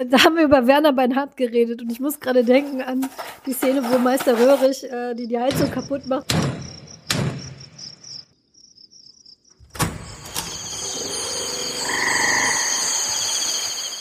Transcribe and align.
Da 0.00 0.22
haben 0.22 0.36
wir 0.36 0.44
über 0.44 0.68
Werner 0.68 0.92
Beinhardt 0.92 1.36
geredet 1.36 1.82
und 1.82 1.90
ich 1.90 1.98
muss 1.98 2.20
gerade 2.20 2.44
denken 2.44 2.80
an 2.82 3.10
die 3.46 3.52
Szene, 3.52 3.82
wo 3.82 3.98
Meister 3.98 4.38
Röhrig 4.38 4.84
äh, 4.84 5.12
die 5.14 5.26
die 5.26 5.36
Heizung 5.36 5.72
kaputt 5.72 6.06
macht. 6.06 6.32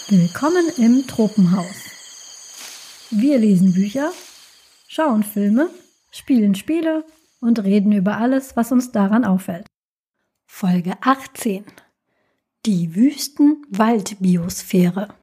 Willkommen 0.07 0.69
im 0.77 1.07
Tropenhaus. 1.07 1.89
Wir 3.09 3.39
lesen 3.39 3.73
Bücher, 3.73 4.11
schauen 4.87 5.23
Filme, 5.23 5.71
spielen 6.11 6.53
Spiele 6.53 7.05
und 7.41 7.63
reden 7.63 7.91
über 7.91 8.17
alles, 8.17 8.55
was 8.55 8.71
uns 8.71 8.91
daran 8.91 9.25
auffällt. 9.25 9.65
Folge 10.45 10.93
18. 11.01 11.65
Die 12.67 12.95
Wüstenwaldbiosphäre. 12.95 15.16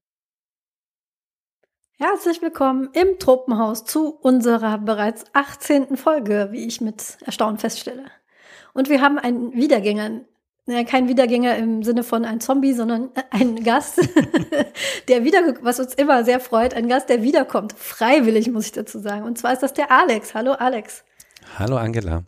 Herzlich 1.96 2.42
willkommen 2.42 2.90
im 2.92 3.20
Tropenhaus 3.20 3.84
zu 3.84 4.08
unserer 4.08 4.78
bereits 4.78 5.24
18. 5.32 5.96
Folge, 5.96 6.48
wie 6.50 6.66
ich 6.66 6.80
mit 6.80 7.18
Erstaunen 7.24 7.56
feststelle. 7.56 8.06
Und 8.72 8.88
wir 8.88 9.00
haben 9.00 9.16
einen 9.16 9.54
Wiedergänger 9.54 10.22
naja, 10.66 10.82
kein 10.84 11.08
Wiedergänger 11.08 11.56
im 11.56 11.82
Sinne 11.82 12.02
von 12.02 12.24
ein 12.24 12.40
Zombie, 12.40 12.72
sondern 12.72 13.10
ein 13.30 13.62
Gast, 13.62 14.00
der 15.08 15.22
wieder, 15.22 15.54
was 15.60 15.78
uns 15.78 15.94
immer 15.94 16.24
sehr 16.24 16.40
freut, 16.40 16.74
ein 16.74 16.88
Gast, 16.88 17.10
der 17.10 17.22
wiederkommt. 17.22 17.74
Freiwillig, 17.74 18.50
muss 18.50 18.66
ich 18.66 18.72
dazu 18.72 18.98
sagen. 18.98 19.24
Und 19.24 19.38
zwar 19.38 19.52
ist 19.52 19.62
das 19.62 19.74
der 19.74 19.92
Alex. 19.92 20.34
Hallo, 20.34 20.52
Alex. 20.52 21.04
Hallo, 21.58 21.76
Angela. 21.76 22.24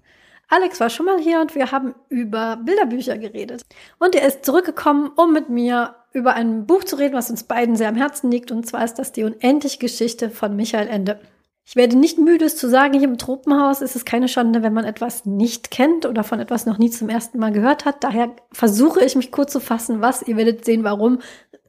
Alex 0.48 0.78
war 0.78 0.90
schon 0.90 1.06
mal 1.06 1.18
hier 1.18 1.40
und 1.40 1.54
wir 1.54 1.72
haben 1.72 1.94
über 2.08 2.56
Bilderbücher 2.56 3.18
geredet. 3.18 3.62
Und 3.98 4.14
er 4.14 4.28
ist 4.28 4.44
zurückgekommen, 4.44 5.10
um 5.16 5.32
mit 5.32 5.48
mir 5.48 5.96
über 6.16 6.34
ein 6.34 6.66
Buch 6.66 6.82
zu 6.82 6.96
reden, 6.96 7.14
was 7.14 7.30
uns 7.30 7.44
beiden 7.44 7.76
sehr 7.76 7.90
am 7.90 7.94
Herzen 7.94 8.30
liegt. 8.30 8.50
Und 8.50 8.66
zwar 8.66 8.82
ist 8.84 8.94
das 8.94 9.12
die 9.12 9.22
unendliche 9.22 9.78
Geschichte 9.78 10.30
von 10.30 10.56
Michael 10.56 10.88
Ende. 10.88 11.20
Ich 11.66 11.76
werde 11.76 11.98
nicht 11.98 12.16
müde, 12.18 12.46
es 12.46 12.56
zu 12.56 12.70
sagen, 12.70 12.94
hier 12.94 13.08
im 13.08 13.18
Tropenhaus 13.18 13.82
ist 13.82 13.96
es 13.96 14.06
keine 14.06 14.28
Schande, 14.28 14.62
wenn 14.62 14.72
man 14.72 14.86
etwas 14.86 15.26
nicht 15.26 15.70
kennt 15.70 16.06
oder 16.06 16.24
von 16.24 16.40
etwas 16.40 16.64
noch 16.64 16.78
nie 16.78 16.90
zum 16.90 17.10
ersten 17.10 17.38
Mal 17.38 17.52
gehört 17.52 17.84
hat. 17.84 18.02
Daher 18.02 18.30
versuche 18.50 19.04
ich 19.04 19.14
mich 19.14 19.30
kurz 19.30 19.52
zu 19.52 19.60
fassen, 19.60 20.00
was 20.00 20.22
ihr 20.22 20.38
werdet 20.38 20.64
sehen, 20.64 20.84
warum 20.84 21.18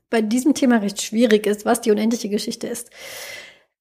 bei 0.09 0.21
diesem 0.21 0.53
Thema 0.53 0.77
recht 0.77 1.01
schwierig 1.01 1.45
ist, 1.45 1.65
was 1.65 1.81
die 1.81 1.91
unendliche 1.91 2.29
Geschichte 2.29 2.67
ist. 2.67 2.89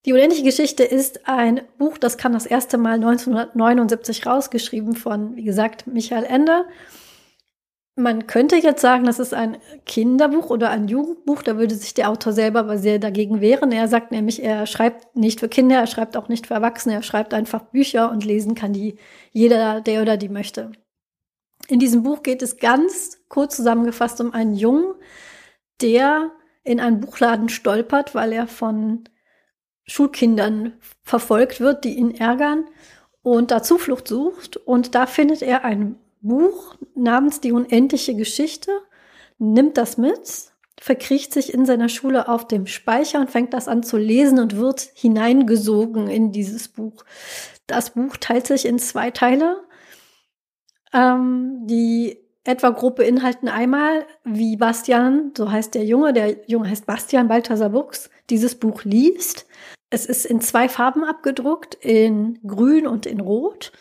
Die 0.05 0.13
unendliche 0.13 0.43
Geschichte 0.43 0.83
ist 0.83 1.29
ein 1.29 1.61
Buch, 1.79 1.97
das 1.97 2.19
kam 2.19 2.33
das 2.33 2.47
erste 2.47 2.77
Mal 2.77 2.95
1979 2.95 4.27
rausgeschrieben 4.27 4.97
von, 4.97 5.37
wie 5.37 5.45
gesagt, 5.45 5.87
Michael 5.87 6.25
Ende. 6.25 6.65
Man 7.99 8.27
könnte 8.27 8.57
jetzt 8.57 8.83
sagen, 8.83 9.05
das 9.05 9.19
ist 9.19 9.33
ein 9.33 9.57
Kinderbuch 9.87 10.51
oder 10.51 10.69
ein 10.69 10.87
Jugendbuch, 10.87 11.43
da 11.43 11.57
würde 11.57 11.75
sich 11.75 11.95
der 11.95 12.11
Autor 12.11 12.35
selber 12.35 12.61
aber 12.61 12.77
sehr 12.77 12.99
dagegen 12.99 13.41
wehren. 13.41 13.73
Er 13.73 13.89
sagt 13.89 14.11
nämlich, 14.11 14.43
er 14.43 14.67
schreibt 14.67 15.17
nicht 15.17 15.41
für 15.41 15.49
Kinder, 15.49 15.77
er 15.77 15.87
schreibt 15.87 16.15
auch 16.15 16.29
nicht 16.29 16.47
für 16.47 16.53
Erwachsene, 16.53 16.95
er 16.95 17.03
schreibt 17.03 17.33
einfach 17.33 17.63
Bücher 17.63 18.11
und 18.11 18.23
lesen 18.23 18.55
kann 18.55 18.75
die 18.75 18.99
jeder, 19.33 19.81
der 19.81 20.03
oder 20.03 20.19
die 20.19 20.29
möchte. 20.29 20.73
In 21.69 21.79
diesem 21.79 22.03
Buch 22.03 22.23
geht 22.23 22.43
es 22.43 22.59
ganz 22.59 23.19
kurz 23.31 23.57
zusammengefasst 23.57 24.21
um 24.21 24.35
einen 24.35 24.55
Jungen, 24.55 24.95
der 25.81 26.33
in 26.65 26.81
einen 26.81 27.01
Buchladen 27.01 27.49
stolpert, 27.49 28.15
weil 28.15 28.33
er 28.33 28.47
von 28.47 29.09
Schulkindern 29.87 30.75
verfolgt 31.03 31.61
wird, 31.61 31.85
die 31.85 31.95
ihn 31.95 32.15
ärgern 32.15 32.67
und 33.23 33.51
da 33.51 33.63
Zuflucht 33.63 34.07
sucht. 34.07 34.59
Und 34.59 34.95
da 34.95 35.07
findet 35.07 35.41
er 35.41 35.65
ein 35.65 35.99
Buch 36.23 36.77
namens 36.95 37.41
Die 37.41 37.53
unendliche 37.53 38.15
Geschichte, 38.15 38.71
nimmt 39.39 39.77
das 39.77 39.99
mit, 39.99 40.53
verkriecht 40.79 41.33
sich 41.33 41.53
in 41.53 41.67
seiner 41.67 41.89
Schule 41.89 42.29
auf 42.29 42.47
dem 42.47 42.67
Speicher 42.67 43.21
und 43.21 43.31
fängt 43.31 43.55
das 43.55 43.69
an 43.69 43.83
zu 43.83 43.97
lesen 43.97 44.39
und 44.39 44.57
wird 44.57 44.81
hineingesogen 44.95 46.09
in 46.09 46.33
dieses 46.33 46.69
Buch. 46.69 47.05
Das 47.67 47.91
Buch 47.91 48.17
teilt 48.19 48.47
sich 48.47 48.67
in 48.67 48.79
zwei 48.79 49.11
Teile. 49.11 49.63
Ähm, 50.93 51.67
die 51.67 52.19
etwa 52.45 52.71
grob 52.71 52.97
beinhalten 52.97 53.49
einmal, 53.49 54.07
wie 54.25 54.57
Bastian, 54.57 55.33
so 55.37 55.51
heißt 55.51 55.75
der 55.75 55.85
Junge, 55.85 56.13
der 56.13 56.49
Junge 56.49 56.71
heißt 56.71 56.87
Bastian 56.87 57.29
Balthasar 57.29 57.71
Buchs, 57.71 58.09
dieses 58.31 58.55
Buch 58.55 58.85
liest. 58.85 59.47
Es 59.91 60.07
ist 60.07 60.27
in 60.27 60.41
zwei 60.41 60.69
Farben 60.69 61.05
abgedruckt, 61.05 61.75
in 61.75 62.39
grün 62.47 62.87
und 62.87 63.07
in 63.07 63.21
rot. 63.21 63.73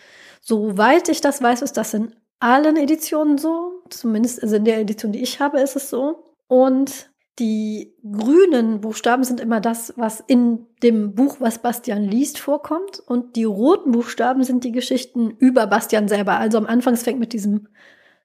Soweit 0.42 1.09
ich 1.09 1.22
das 1.22 1.42
weiß, 1.42 1.62
ist 1.62 1.78
das 1.78 1.94
in 1.94 2.16
allen 2.40 2.78
Editionen 2.78 3.38
so. 3.38 3.84
Zumindest 3.90 4.41
also 4.41 4.56
in 4.56 4.66
der 4.66 4.79
Edition, 4.79 5.12
die 5.12 5.22
ich 5.22 5.40
habe, 5.40 5.59
ist 5.59 5.75
es 5.75 5.90
so. 5.90 6.34
Und 6.47 7.09
die 7.40 7.94
grünen 8.09 8.79
Buchstaben 8.79 9.25
sind 9.25 9.41
immer 9.41 9.59
das, 9.59 9.94
was 9.97 10.23
in 10.25 10.68
dem 10.81 11.16
Buch, 11.16 11.38
was 11.40 11.62
Bastian 11.62 12.03
liest, 12.03 12.40
vorkommt. 12.40 13.00
Und 13.06 13.35
die 13.35 13.44
roten 13.44 13.91
Buchstaben 13.91 14.44
sind 14.44 14.63
die 14.63 14.72
Geschichten 14.72 15.31
über 15.31 15.68
Bastian 15.68 16.07
selber. 16.07 16.38
Also 16.38 16.57
am 16.57 16.66
Anfang, 16.66 16.94
es 16.94 17.03
fängt 17.03 17.19
mit 17.19 17.34
diesem, 17.34 17.68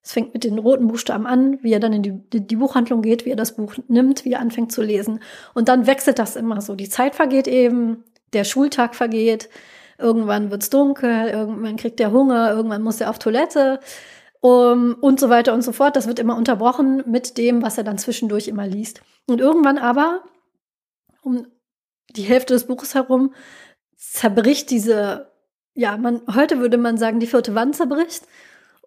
es 0.03 0.13
fängt 0.13 0.33
mit 0.33 0.45
den 0.45 0.59
roten 0.59 0.87
Buchstaben 0.87 1.27
an, 1.27 1.59
wie 1.63 1.73
er 1.73 1.81
dann 1.81 1.93
in 1.93 2.03
die, 2.03 2.13
die, 2.13 2.47
die 2.47 2.57
Buchhandlung 2.57 3.03
geht, 3.03 3.27
wie 3.27 3.31
er 3.31 3.37
das 3.37 3.57
Buch 3.57 3.75
nimmt, 3.89 4.25
wie 4.25 4.33
er 4.33 4.41
anfängt 4.41 4.71
zu 4.71 4.83
lesen. 4.83 5.21
Und 5.55 5.69
dann 5.69 5.89
wechselt 5.89 6.21
das 6.21 6.37
immer 6.37 6.61
so. 6.61 6.77
Die 6.77 6.89
Zeit 6.89 7.17
vergeht 7.17 7.49
eben, 7.49 8.05
der 8.33 8.45
Schultag 8.45 8.95
vergeht, 8.95 9.49
irgendwann 10.01 10.51
wird's 10.51 10.71
dunkel, 10.71 11.29
irgendwann 11.29 11.77
kriegt 11.77 12.01
er 12.01 12.13
Hunger, 12.13 12.51
irgendwann 12.51 12.83
muss 12.83 13.01
er 13.01 13.11
auf 13.11 13.19
Toilette 13.19 13.81
um, 14.41 14.97
und 15.01 15.21
so 15.21 15.29
weiter 15.29 15.53
und 15.55 15.63
so 15.63 15.73
fort. 15.73 15.97
Das 15.97 16.07
wird 16.07 16.19
immer 16.19 16.37
unterbrochen 16.37 17.05
mit 17.07 17.39
dem, 17.39 17.63
was 17.63 17.79
er 17.79 17.85
dann 17.85 17.99
zwischendurch 17.99 18.49
immer 18.49 18.67
liest. 18.67 19.03
Und 19.27 19.41
irgendwann 19.41 19.79
aber, 19.79 20.23
um 21.23 21.47
die 22.11 22.23
Hälfte 22.23 22.55
des 22.55 22.65
Buches 22.67 22.95
herum, 22.95 23.35
zerbricht 23.97 24.71
diese, 24.71 25.31
ja, 25.75 25.97
man, 25.97 26.23
heute 26.35 26.59
würde 26.59 26.79
man 26.79 26.97
sagen, 26.97 27.21
die 27.21 27.27
vierte 27.27 27.55
Wand 27.55 27.77
zerbricht. 27.77 28.25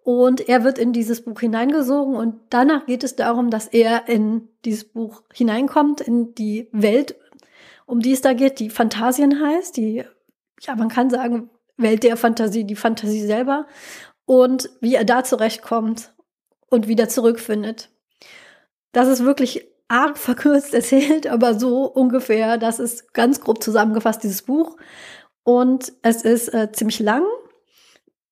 Und 0.04 0.50
er 0.50 0.66
wird 0.66 0.78
in 0.78 0.92
dieses 0.92 1.24
Buch 1.24 1.40
hineingesogen 1.40 2.16
und 2.16 2.36
danach 2.50 2.86
geht 2.86 3.06
es 3.06 3.16
darum, 3.16 3.50
dass 3.50 3.68
er 3.68 4.10
in 4.10 4.50
dieses 4.66 4.84
Buch 4.84 5.24
hineinkommt, 5.32 6.02
in 6.02 6.36
die 6.36 6.68
Welt, 6.74 7.16
um 7.86 8.02
die 8.02 8.12
es 8.12 8.20
da 8.20 8.34
geht, 8.34 8.60
die 8.60 8.70
Fantasien 8.70 9.42
heißt, 9.42 9.78
die 9.78 10.04
ja, 10.66 10.76
man 10.76 10.90
kann 10.90 11.10
sagen, 11.10 11.50
Welt 11.78 12.04
der 12.04 12.18
Fantasie, 12.18 12.64
die 12.64 12.76
Fantasie 12.76 13.26
selber 13.26 13.66
und 14.26 14.70
wie 14.80 14.96
er 14.96 15.06
da 15.06 15.24
zurechtkommt 15.24 16.14
und 16.70 16.88
wieder 16.88 17.10
zurückfindet. 17.10 17.90
Das 18.92 19.08
ist 19.08 19.26
wirklich 19.26 19.68
arg 19.88 20.18
verkürzt 20.18 20.74
erzählt, 20.74 21.28
aber 21.28 21.60
so 21.60 21.86
ungefähr, 21.86 22.58
das 22.58 22.80
ist 22.80 23.14
ganz 23.14 23.42
grob 23.42 23.64
zusammengefasst, 23.64 24.24
dieses 24.24 24.44
Buch. 24.44 24.78
Und 25.44 25.92
es 26.04 26.22
ist 26.22 26.54
äh, 26.54 26.72
ziemlich 26.72 27.00
lang. 27.00 27.24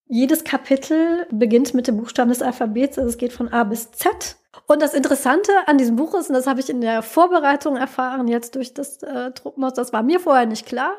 Jedes 0.07 0.43
Kapitel 0.43 1.25
beginnt 1.31 1.73
mit 1.73 1.87
dem 1.87 1.97
Buchstaben 1.97 2.29
des 2.29 2.41
Alphabets, 2.41 2.97
also 2.97 3.09
es 3.09 3.17
geht 3.17 3.33
von 3.33 3.49
A 3.49 3.63
bis 3.63 3.91
Z. 3.91 4.37
Und 4.67 4.81
das 4.81 4.93
Interessante 4.93 5.51
an 5.67 5.77
diesem 5.77 5.95
Buch 5.95 6.13
ist, 6.13 6.27
und 6.27 6.35
das 6.35 6.45
habe 6.45 6.59
ich 6.59 6.69
in 6.69 6.81
der 6.81 7.01
Vorbereitung 7.01 7.77
erfahren, 7.77 8.27
jetzt 8.27 8.55
durch 8.55 8.73
das 8.73 9.01
äh, 9.01 9.31
Truppenhaus, 9.31 9.73
das 9.73 9.93
war 9.93 10.03
mir 10.03 10.19
vorher 10.19 10.45
nicht 10.45 10.65
klar, 10.65 10.91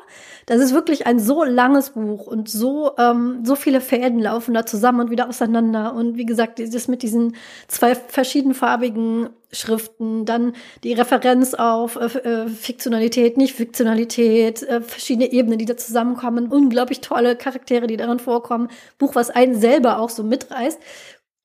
das 0.47 0.59
ist 0.59 0.73
wirklich 0.73 1.05
ein 1.05 1.19
so 1.19 1.43
langes 1.43 1.91
Buch 1.91 2.25
und 2.25 2.49
so, 2.49 2.93
ähm, 2.97 3.41
so 3.43 3.55
viele 3.55 3.79
Fäden 3.79 4.19
laufen 4.19 4.55
da 4.55 4.65
zusammen 4.65 5.01
und 5.01 5.11
wieder 5.11 5.29
auseinander. 5.29 5.93
Und 5.93 6.17
wie 6.17 6.25
gesagt, 6.25 6.59
das 6.59 6.87
mit 6.87 7.03
diesen 7.03 7.35
zwei 7.67 7.93
verschiedenfarbigen 7.93 9.29
Schriften, 9.51 10.25
dann 10.25 10.53
die 10.83 10.93
Referenz 10.93 11.53
auf 11.53 11.95
äh, 11.95 12.05
äh 12.05 12.47
Fiktionalität, 12.47 13.37
nicht 13.37 13.53
Fiktionalität, 13.53 14.63
äh, 14.63 14.81
verschiedene 14.81 15.31
Ebenen, 15.31 15.59
die 15.59 15.65
da 15.65 15.77
zusammenkommen, 15.77 16.47
unglaublich 16.47 17.01
tolle 17.01 17.35
Charaktere, 17.35 17.85
die 17.85 17.97
darin 17.97 18.17
vorkommen, 18.17 18.69
Buch, 18.97 19.13
was 19.13 19.29
einen 19.29 19.53
selber 19.53 19.99
auch 19.99 20.09
so 20.09 20.23
mitreißt 20.23 20.79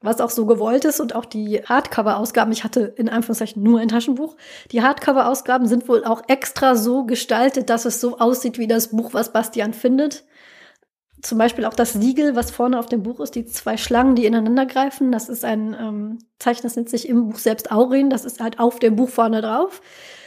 was 0.01 0.21
auch 0.21 0.31
so 0.31 0.47
gewollt 0.47 0.85
ist 0.85 1.01
und 1.01 1.15
auch 1.15 1.25
die 1.25 1.61
Hardcover-Ausgaben, 1.65 2.53
ich 2.53 2.63
hatte 2.63 2.81
in 2.97 3.09
Anführungszeichen 3.09 3.63
nur 3.63 3.81
ein 3.81 3.89
Taschenbuch, 3.89 4.37
die 4.71 4.83
Hardcover-Ausgaben 4.83 5.67
sind 5.67 5.89
wohl 5.89 6.05
auch 6.05 6.23
extra 6.29 6.77
so 6.77 7.05
gestaltet, 7.05 7.69
dass 7.69 7.85
es 7.85 8.01
so 8.01 8.19
aussieht 8.19 8.59
wie 8.59 8.69
das 8.69 8.89
Buch, 8.89 9.13
was 9.13 9.33
Bastian 9.33 9.75
findet. 9.75 10.25
Zum 11.21 11.37
Beispiel 11.37 11.65
auch 11.65 11.75
das 11.75 11.95
Siegel, 11.95 12.37
was 12.37 12.53
vorne 12.53 12.79
auf 12.79 12.87
dem 12.87 13.03
Buch 13.03 13.19
ist, 13.19 13.35
die 13.35 13.45
zwei 13.45 13.77
Schlangen, 13.77 14.15
die 14.15 14.25
ineinander 14.25 14.67
greifen. 14.67 15.11
Das 15.11 15.29
ist 15.29 15.45
ein 15.45 15.75
ähm, 15.75 16.19
Zeichen, 16.39 16.63
das 16.63 16.77
nennt 16.77 16.89
sich 16.89 17.09
im 17.09 17.29
Buch 17.29 17.39
selbst 17.39 17.73
Aurin. 17.73 18.09
Das 18.09 18.25
ist 18.25 18.41
halt 18.41 18.61
auf 18.61 18.79
dem 18.79 18.95
Buch 18.95 19.09
vorne 19.09 19.43
drauf. 19.43 19.81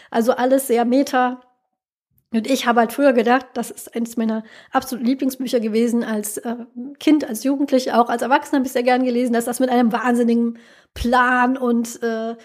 Also 0.09 0.33
alles 0.33 0.67
sehr 0.67 0.83
meta 0.83 1.39
und 2.33 2.50
ich 2.50 2.66
habe 2.66 2.80
halt 2.80 2.94
früher 2.94 3.12
gedacht, 3.12 3.45
das 3.56 3.72
ist 3.72 3.94
eines 3.94 4.16
meiner 4.16 4.44
absoluten 4.72 5.06
Lieblingsbücher 5.06 5.60
gewesen, 5.60 6.04
als 6.04 6.38
äh, 6.38 6.56
Kind, 7.00 7.28
als 7.28 7.44
Jugendliche, 7.44 8.00
auch 8.00 8.10
als 8.10 8.22
Erwachsener 8.22 8.60
habe 8.60 8.68
ich 8.68 8.72
sehr 8.72 8.83
gern 8.83 9.04
gelesen, 9.04 9.33
dass 9.33 9.45
das 9.45 9.60
mit 9.60 9.69
einem 9.69 9.92
wahnsinnigen 9.92 10.57
Plan 10.94 11.57
und 11.57 12.01
äh, 12.01 12.36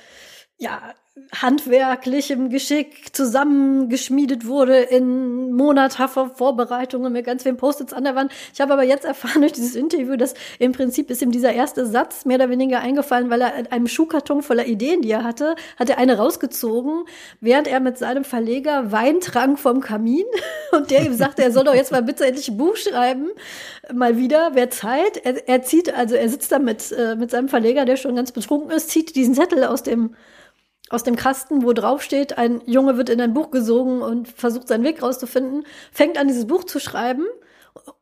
ja, 0.58 0.94
handwerklichem 1.34 2.50
Geschick 2.50 3.14
zusammengeschmiedet 3.14 4.46
wurde 4.46 4.76
in 4.76 5.52
monathafter 5.52 6.30
Vorbereitung 6.30 7.10
mit 7.10 7.24
ganz 7.24 7.42
vielen 7.42 7.56
Post-its 7.56 7.94
an 7.94 8.04
der 8.04 8.14
Wand. 8.14 8.32
Ich 8.52 8.60
habe 8.60 8.74
aber 8.74 8.82
jetzt 8.82 9.04
erfahren 9.04 9.40
durch 9.40 9.52
dieses 9.52 9.76
Interview, 9.76 10.16
dass 10.16 10.34
im 10.58 10.72
Prinzip 10.72 11.10
ist 11.10 11.22
ihm 11.22 11.30
dieser 11.30 11.52
erste 11.52 11.86
Satz 11.86 12.26
mehr 12.26 12.36
oder 12.36 12.50
weniger 12.50 12.80
eingefallen, 12.80 13.30
weil 13.30 13.40
er 13.40 13.54
in 13.56 13.66
einem 13.68 13.86
Schuhkarton 13.86 14.42
voller 14.42 14.66
Ideen, 14.66 15.02
die 15.02 15.10
er 15.10 15.24
hatte, 15.24 15.56
hat 15.78 15.88
er 15.88 15.98
eine 15.98 16.18
rausgezogen, 16.18 17.04
während 17.40 17.66
er 17.66 17.80
mit 17.80 17.96
seinem 17.96 18.24
Verleger 18.24 18.92
Wein 18.92 19.20
trank 19.20 19.58
vom 19.58 19.80
Kamin 19.80 20.24
und 20.72 20.90
der 20.90 21.06
ihm 21.06 21.14
sagte, 21.14 21.42
er 21.42 21.50
soll 21.50 21.64
doch 21.64 21.74
jetzt 21.74 21.92
mal 21.92 22.02
bitte 22.02 22.26
endlich 22.26 22.48
ein 22.48 22.58
Buch 22.58 22.76
schreiben, 22.76 23.28
mal 23.92 24.18
wieder, 24.18 24.50
wer 24.52 24.70
Zeit. 24.70 25.16
Er, 25.24 25.48
er 25.48 25.62
zieht, 25.62 25.94
also 25.94 26.14
er 26.14 26.28
sitzt 26.28 26.52
da 26.52 26.58
mit, 26.58 26.92
äh, 26.92 27.16
mit 27.16 27.30
seinem 27.30 27.48
Verleger, 27.48 27.86
der 27.86 27.96
schon 27.96 28.16
ganz 28.16 28.32
betrunken 28.32 28.70
ist, 28.70 28.90
zieht 28.90 29.16
diesen 29.16 29.34
Zettel 29.34 29.64
aus 29.64 29.82
dem 29.82 30.14
aus 30.88 31.02
dem 31.02 31.16
Kasten, 31.16 31.64
wo 31.64 31.72
drauf 31.72 32.02
steht, 32.02 32.38
ein 32.38 32.60
Junge 32.66 32.96
wird 32.96 33.08
in 33.08 33.20
ein 33.20 33.34
Buch 33.34 33.50
gesogen 33.50 34.02
und 34.02 34.28
versucht 34.28 34.68
seinen 34.68 34.84
Weg 34.84 35.02
rauszufinden, 35.02 35.66
fängt 35.92 36.18
an, 36.18 36.28
dieses 36.28 36.46
Buch 36.46 36.64
zu 36.64 36.78
schreiben 36.78 37.26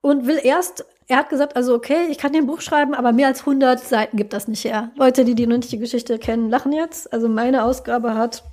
und 0.01 0.27
will 0.27 0.39
erst, 0.43 0.85
er 1.09 1.19
hat 1.19 1.31
gesagt, 1.31 1.57
also 1.57 1.75
okay, 1.75 2.07
ich 2.11 2.19
kann 2.19 2.33
dir 2.33 2.39
ein 2.39 2.47
Buch 2.47 2.61
schreiben, 2.61 2.95
aber 2.95 3.13
mehr 3.13 3.29
als 3.29 3.41
100 3.41 3.81
Seiten 3.81 4.17
gibt 4.17 4.33
das 4.33 4.49
nicht 4.49 4.65
her. 4.65 4.91
Leute, 4.97 5.25
die 5.25 5.35
die 5.35 5.47
unendliche 5.47 5.79
Geschichte 5.79 6.19
kennen, 6.19 6.51
lachen 6.51 6.73
jetzt. 6.73 7.13
Also 7.13 7.29
meine 7.29 7.65
Ausgabe 7.65 8.15
hat 8.15 8.45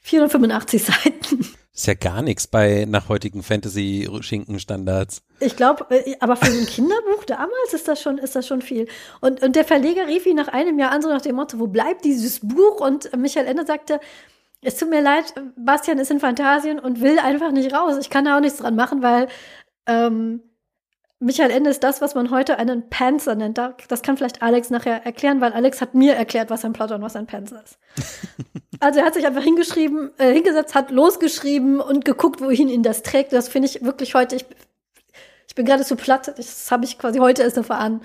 485 0.00 0.84
Seiten. 0.84 1.48
Ist 1.74 1.86
ja 1.86 1.94
gar 1.94 2.20
nichts 2.20 2.46
bei 2.46 2.84
nach 2.86 3.08
heutigen 3.08 3.42
Fantasy-Schinken-Standards. 3.42 5.22
Ich 5.40 5.56
glaube, 5.56 5.86
äh, 5.88 6.16
aber 6.20 6.36
für 6.36 6.52
ein 6.52 6.66
Kinderbuch 6.66 7.24
damals 7.24 7.72
ist 7.72 7.88
das 7.88 8.02
schon, 8.02 8.18
ist 8.18 8.36
das 8.36 8.46
schon 8.46 8.60
viel. 8.60 8.88
Und, 9.22 9.42
und 9.42 9.56
der 9.56 9.64
Verleger 9.64 10.06
rief 10.06 10.26
ihn 10.26 10.36
nach 10.36 10.48
einem 10.48 10.78
Jahr 10.78 10.90
an, 10.90 11.00
so 11.00 11.08
nach 11.08 11.22
dem 11.22 11.36
Motto, 11.36 11.58
wo 11.58 11.68
bleibt 11.68 12.04
dieses 12.04 12.40
Buch? 12.40 12.80
Und 12.80 13.16
Michael 13.16 13.46
Ende 13.46 13.64
sagte, 13.64 14.00
es 14.60 14.76
tut 14.76 14.90
mir 14.90 15.00
leid, 15.00 15.32
Bastian 15.56 15.98
ist 15.98 16.10
in 16.10 16.20
Fantasien 16.20 16.78
und 16.78 17.00
will 17.00 17.18
einfach 17.18 17.52
nicht 17.52 17.72
raus. 17.72 17.96
Ich 18.00 18.10
kann 18.10 18.26
da 18.26 18.36
auch 18.36 18.40
nichts 18.40 18.58
dran 18.58 18.76
machen, 18.76 19.02
weil 19.02 19.28
ähm, 19.86 20.42
Michael 21.22 21.52
Ende 21.52 21.70
ist 21.70 21.84
das, 21.84 22.00
was 22.00 22.16
man 22.16 22.32
heute 22.32 22.58
einen 22.58 22.90
Panzer 22.90 23.36
nennt. 23.36 23.56
Das 23.86 24.02
kann 24.02 24.16
vielleicht 24.16 24.42
Alex 24.42 24.70
nachher 24.70 25.06
erklären, 25.06 25.40
weil 25.40 25.52
Alex 25.52 25.80
hat 25.80 25.94
mir 25.94 26.14
erklärt, 26.14 26.50
was 26.50 26.64
ein 26.64 26.72
Plotter 26.72 26.96
und 26.96 27.02
was 27.02 27.16
ein 27.16 27.26
Panzer 27.26 27.62
ist. 27.62 27.78
Also 28.80 28.98
er 28.98 29.06
hat 29.06 29.14
sich 29.14 29.24
einfach 29.24 29.44
hingeschrieben, 29.44 30.10
äh, 30.18 30.32
hingesetzt, 30.32 30.74
hat 30.74 30.90
losgeschrieben 30.90 31.80
und 31.80 32.04
geguckt, 32.04 32.40
wohin 32.40 32.68
ihn 32.68 32.82
das 32.82 33.04
trägt. 33.04 33.32
Das 33.32 33.46
finde 33.48 33.68
ich 33.68 33.84
wirklich 33.84 34.16
heute, 34.16 34.34
ich, 34.34 34.44
ich 35.46 35.54
bin 35.54 35.64
gerade 35.64 35.84
zu 35.84 35.94
platt, 35.94 36.34
das 36.36 36.68
habe 36.68 36.84
ich 36.84 36.98
quasi 36.98 37.20
heute 37.20 37.42
erst 37.42 37.56
erfahren. 37.56 38.00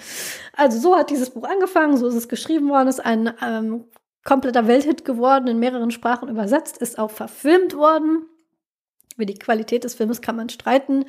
Also 0.55 0.77
so 0.77 0.95
hat 0.95 1.09
dieses 1.09 1.31
Buch 1.31 1.45
angefangen, 1.45 1.97
so 1.97 2.05
ist 2.05 2.13
es 2.13 2.29
geschrieben 2.29 2.69
worden, 2.69 2.89
ist 2.89 3.03
ein 3.03 3.33
ähm, 3.41 3.85
kompletter 4.23 4.67
Welthit 4.67 5.03
geworden, 5.03 5.47
in 5.47 5.57
mehreren 5.57 5.89
Sprachen 5.89 6.29
übersetzt, 6.29 6.77
ist 6.77 6.99
auch 6.99 7.09
verfilmt 7.09 7.75
worden. 7.75 8.27
Über 9.17 9.25
die 9.25 9.39
Qualität 9.39 9.83
des 9.83 9.95
Films 9.95 10.21
kann 10.21 10.35
man 10.35 10.47
streiten. 10.47 11.05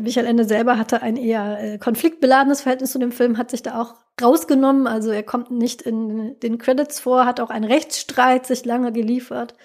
Michael 0.00 0.26
Ende 0.26 0.44
selber 0.44 0.78
hatte 0.78 1.02
ein 1.02 1.16
eher 1.16 1.58
äh, 1.60 1.78
konfliktbeladenes 1.78 2.60
Verhältnis 2.60 2.92
zu 2.92 3.00
dem 3.00 3.10
Film, 3.10 3.38
hat 3.38 3.50
sich 3.50 3.62
da 3.62 3.80
auch 3.80 3.96
rausgenommen. 4.22 4.86
Also 4.86 5.10
er 5.10 5.24
kommt 5.24 5.50
nicht 5.50 5.82
in 5.82 6.38
den 6.38 6.58
Credits 6.58 7.00
vor, 7.00 7.26
hat 7.26 7.40
auch 7.40 7.50
einen 7.50 7.64
Rechtsstreit 7.64 8.46
sich 8.46 8.64
lange 8.64 8.92
geliefert. 8.92 9.56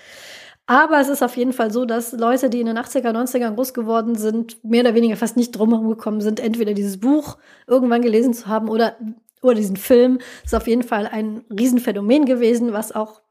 Aber 0.66 1.00
es 1.00 1.10
ist 1.10 1.22
auf 1.22 1.38
jeden 1.38 1.54
Fall 1.54 1.72
so, 1.72 1.86
dass 1.86 2.12
Leute, 2.12 2.50
die 2.50 2.60
in 2.60 2.66
den 2.66 2.80
80er, 2.80 3.12
90ern 3.12 3.54
groß 3.54 3.76
geworden 3.76 4.16
sind, 4.16 4.64
mehr 4.64 4.82
oder 4.82 4.96
weniger 4.96 5.16
fast 5.16 5.38
nicht 5.38 5.52
drumherum 5.52 5.88
gekommen 5.90 6.22
sind, 6.22 6.40
entweder 6.40 6.74
dieses 6.74 7.00
Buch 7.00 7.38
irgendwann 7.68 8.02
gelesen 8.02 8.34
zu 8.34 8.48
haben 8.48 8.68
oder, 8.68 8.98
oder 9.44 9.54
diesen 9.54 9.78
Film. 9.78 10.18
Das 10.42 10.54
ist 10.54 10.56
auf 10.56 10.68
jeden 10.68 10.82
Fall 10.82 11.06
ein 11.06 11.46
Riesenphänomen 11.52 12.26
gewesen, 12.26 12.74
was 12.74 12.92
auch 12.92 13.22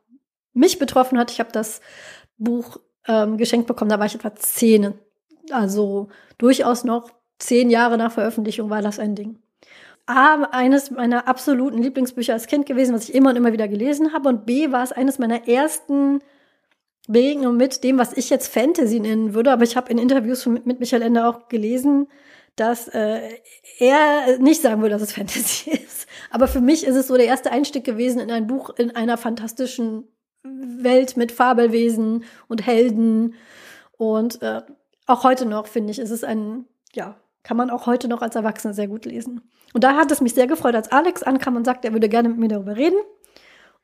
mich 0.52 0.78
betroffen 0.78 1.18
hat. 1.18 1.32
Ich 1.32 1.40
habe 1.40 1.50
das 1.50 1.80
Buch 2.38 2.78
ähm, 3.06 3.36
geschenkt 3.36 3.66
bekommen, 3.66 3.90
da 3.90 3.98
war 3.98 4.06
ich 4.06 4.14
etwa 4.14 4.34
zehn. 4.34 4.94
Also 5.50 6.08
durchaus 6.38 6.84
noch 6.84 7.10
zehn 7.38 7.70
Jahre 7.70 7.98
nach 7.98 8.12
Veröffentlichung 8.12 8.70
war 8.70 8.82
das 8.82 8.98
ein 8.98 9.14
Ding. 9.14 9.38
A, 10.06 10.42
eines 10.50 10.90
meiner 10.90 11.28
absoluten 11.28 11.82
Lieblingsbücher 11.82 12.34
als 12.34 12.46
Kind 12.46 12.66
gewesen, 12.66 12.94
was 12.94 13.08
ich 13.08 13.14
immer 13.14 13.30
und 13.30 13.36
immer 13.36 13.52
wieder 13.52 13.68
gelesen 13.68 14.12
habe. 14.12 14.28
Und 14.28 14.44
B, 14.44 14.70
war 14.70 14.82
es 14.82 14.92
eines 14.92 15.18
meiner 15.18 15.48
ersten 15.48 16.20
Begegnungen 17.08 17.56
mit 17.56 17.84
dem, 17.84 17.98
was 17.98 18.14
ich 18.14 18.28
jetzt 18.30 18.52
Fantasy 18.52 19.00
nennen 19.00 19.34
würde. 19.34 19.52
Aber 19.52 19.64
ich 19.64 19.76
habe 19.76 19.90
in 19.90 19.98
Interviews 19.98 20.44
mit 20.46 20.78
Michael 20.78 21.02
Ende 21.02 21.26
auch 21.26 21.48
gelesen, 21.48 22.08
dass 22.56 22.88
äh, 22.88 23.20
er 23.78 24.38
nicht 24.38 24.60
sagen 24.60 24.80
würde, 24.80 24.94
dass 24.94 25.02
es 25.02 25.12
Fantasy 25.12 25.70
ist. 25.86 26.06
Aber 26.30 26.48
für 26.48 26.60
mich 26.60 26.86
ist 26.86 26.96
es 26.96 27.06
so 27.06 27.16
der 27.16 27.26
erste 27.26 27.50
Einstieg 27.50 27.84
gewesen 27.84 28.20
in 28.20 28.30
ein 28.30 28.46
Buch 28.46 28.70
in 28.76 28.94
einer 28.94 29.16
fantastischen 29.16 30.04
Welt 30.44 31.16
mit 31.16 31.32
Fabelwesen 31.32 32.24
und 32.48 32.66
Helden. 32.66 33.34
Und 33.96 34.42
äh, 34.42 34.62
auch 35.06 35.24
heute 35.24 35.46
noch, 35.46 35.66
finde 35.66 35.90
ich, 35.90 35.98
ist 35.98 36.10
es 36.10 36.24
ein, 36.24 36.66
ja, 36.92 37.16
kann 37.42 37.56
man 37.56 37.70
auch 37.70 37.86
heute 37.86 38.08
noch 38.08 38.22
als 38.22 38.36
Erwachsene 38.36 38.74
sehr 38.74 38.88
gut 38.88 39.04
lesen. 39.04 39.42
Und 39.72 39.84
da 39.84 39.96
hat 39.96 40.10
es 40.12 40.20
mich 40.20 40.34
sehr 40.34 40.46
gefreut, 40.46 40.74
als 40.74 40.92
Alex 40.92 41.22
ankam 41.22 41.56
und 41.56 41.64
sagte, 41.64 41.88
er 41.88 41.92
würde 41.94 42.08
gerne 42.08 42.28
mit 42.28 42.38
mir 42.38 42.48
darüber 42.48 42.76
reden. 42.76 42.98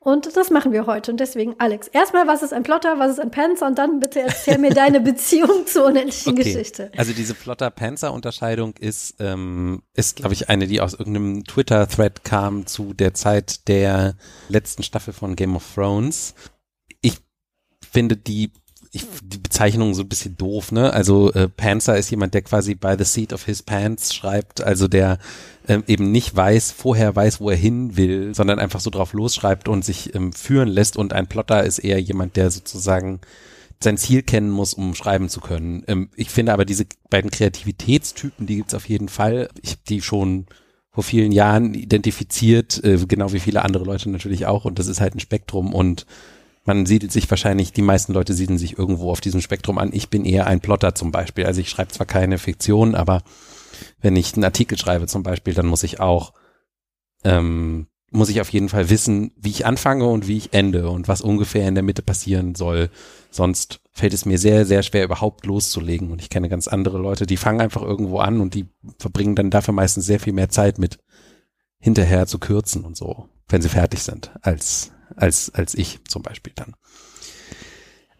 Und 0.03 0.35
das 0.35 0.49
machen 0.49 0.71
wir 0.71 0.87
heute. 0.87 1.11
Und 1.11 1.19
deswegen, 1.19 1.53
Alex, 1.59 1.87
erstmal, 1.87 2.25
was 2.25 2.41
ist 2.41 2.53
ein 2.53 2.63
Plotter, 2.63 2.97
was 2.97 3.11
ist 3.11 3.19
ein 3.19 3.29
Panzer? 3.29 3.67
Und 3.67 3.77
dann 3.77 3.99
bitte 3.99 4.21
erzähl 4.21 4.57
mir 4.57 4.71
deine 4.71 4.99
Beziehung 5.01 5.67
zur 5.67 5.85
unendlichen 5.85 6.33
okay. 6.33 6.43
Geschichte. 6.43 6.91
Also 6.97 7.13
diese 7.13 7.35
Plotter-Panzer-Unterscheidung 7.35 8.73
ist, 8.79 9.17
ähm, 9.19 9.83
ist 9.93 10.15
glaube 10.15 10.33
ich, 10.33 10.49
eine, 10.49 10.65
die 10.65 10.81
aus 10.81 10.93
irgendeinem 10.93 11.43
Twitter-Thread 11.43 12.23
kam 12.23 12.65
zu 12.65 12.93
der 12.93 13.13
Zeit 13.13 13.67
der 13.67 14.15
letzten 14.49 14.81
Staffel 14.81 15.13
von 15.13 15.35
Game 15.35 15.55
of 15.55 15.63
Thrones. 15.75 16.33
Finde 17.91 18.17
die 18.17 18.51
ich, 18.93 19.05
die 19.23 19.37
Bezeichnung 19.37 19.93
so 19.93 20.01
ein 20.01 20.09
bisschen 20.09 20.35
doof, 20.35 20.71
ne? 20.71 20.91
Also 20.91 21.31
äh, 21.31 21.47
Panzer 21.47 21.97
ist 21.97 22.09
jemand, 22.09 22.33
der 22.33 22.41
quasi 22.41 22.75
by 22.75 22.95
the 22.97 23.05
seat 23.05 23.31
of 23.31 23.45
his 23.45 23.63
pants 23.63 24.13
schreibt, 24.13 24.61
also 24.61 24.89
der 24.89 25.17
ähm, 25.67 25.83
eben 25.87 26.11
nicht 26.11 26.35
weiß, 26.35 26.71
vorher 26.71 27.15
weiß, 27.15 27.39
wo 27.39 27.49
er 27.49 27.55
hin 27.55 27.95
will, 27.95 28.35
sondern 28.35 28.59
einfach 28.59 28.81
so 28.81 28.89
drauf 28.89 29.13
losschreibt 29.13 29.69
und 29.69 29.85
sich 29.85 30.13
ähm, 30.13 30.33
führen 30.33 30.67
lässt. 30.67 30.97
Und 30.97 31.13
ein 31.13 31.27
Plotter 31.27 31.63
ist 31.63 31.79
eher 31.79 32.01
jemand, 32.01 32.35
der 32.35 32.51
sozusagen 32.51 33.21
sein 33.81 33.97
Ziel 33.97 34.23
kennen 34.23 34.49
muss, 34.49 34.73
um 34.73 34.93
schreiben 34.93 35.29
zu 35.29 35.39
können. 35.39 35.83
Ähm, 35.87 36.09
ich 36.17 36.29
finde 36.29 36.51
aber 36.51 36.65
diese 36.65 36.85
beiden 37.09 37.31
Kreativitätstypen, 37.31 38.45
die 38.45 38.57
gibt's 38.57 38.73
auf 38.73 38.89
jeden 38.89 39.07
Fall. 39.07 39.47
Ich 39.61 39.71
habe 39.71 39.81
die 39.87 40.01
schon 40.01 40.47
vor 40.91 41.05
vielen 41.05 41.31
Jahren 41.31 41.73
identifiziert, 41.73 42.83
äh, 42.83 42.97
genau 43.07 43.31
wie 43.31 43.39
viele 43.39 43.63
andere 43.63 43.85
Leute 43.85 44.09
natürlich 44.09 44.47
auch. 44.47 44.65
Und 44.65 44.79
das 44.79 44.87
ist 44.87 44.99
halt 44.99 45.15
ein 45.15 45.21
Spektrum 45.21 45.73
und 45.73 46.05
man 46.63 46.85
siedelt 46.85 47.11
sich 47.11 47.29
wahrscheinlich, 47.29 47.73
die 47.73 47.81
meisten 47.81 48.13
Leute 48.13 48.33
siedeln 48.33 48.59
sich 48.59 48.77
irgendwo 48.77 49.11
auf 49.11 49.21
diesem 49.21 49.41
Spektrum 49.41 49.77
an. 49.77 49.91
Ich 49.93 50.09
bin 50.09 50.25
eher 50.25 50.47
ein 50.47 50.61
Plotter 50.61 50.93
zum 50.93 51.11
Beispiel. 51.11 51.45
Also 51.45 51.61
ich 51.61 51.69
schreibe 51.69 51.91
zwar 51.91 52.05
keine 52.05 52.37
Fiktion, 52.37 52.93
aber 52.93 53.23
wenn 53.99 54.15
ich 54.15 54.33
einen 54.33 54.43
Artikel 54.43 54.77
schreibe 54.77 55.07
zum 55.07 55.23
Beispiel, 55.23 55.53
dann 55.53 55.65
muss 55.65 55.83
ich 55.83 55.99
auch, 55.99 56.33
ähm, 57.23 57.87
muss 58.11 58.29
ich 58.29 58.41
auf 58.41 58.49
jeden 58.49 58.69
Fall 58.69 58.89
wissen, 58.89 59.31
wie 59.37 59.49
ich 59.49 59.65
anfange 59.65 60.05
und 60.05 60.27
wie 60.27 60.37
ich 60.37 60.53
ende 60.53 60.89
und 60.89 61.07
was 61.07 61.21
ungefähr 61.21 61.67
in 61.67 61.75
der 61.75 61.83
Mitte 61.83 62.03
passieren 62.03 62.53
soll. 62.53 62.89
Sonst 63.31 63.79
fällt 63.91 64.13
es 64.13 64.25
mir 64.25 64.37
sehr, 64.37 64.65
sehr 64.65 64.83
schwer, 64.83 65.05
überhaupt 65.05 65.45
loszulegen. 65.45 66.11
Und 66.11 66.21
ich 66.21 66.29
kenne 66.29 66.49
ganz 66.49 66.67
andere 66.67 66.99
Leute, 66.99 67.25
die 67.25 67.37
fangen 67.37 67.61
einfach 67.61 67.81
irgendwo 67.81 68.19
an 68.19 68.39
und 68.39 68.53
die 68.53 68.67
verbringen 68.99 69.35
dann 69.35 69.49
dafür 69.49 69.73
meistens 69.73 70.05
sehr 70.05 70.19
viel 70.19 70.33
mehr 70.33 70.49
Zeit 70.49 70.77
mit 70.77 70.99
hinterher 71.79 72.27
zu 72.27 72.37
kürzen 72.37 72.83
und 72.83 72.95
so, 72.95 73.29
wenn 73.47 73.61
sie 73.61 73.69
fertig 73.69 74.03
sind, 74.03 74.31
als 74.43 74.91
als, 75.15 75.49
als 75.53 75.75
ich 75.75 75.99
zum 76.07 76.21
Beispiel 76.21 76.53
dann. 76.55 76.73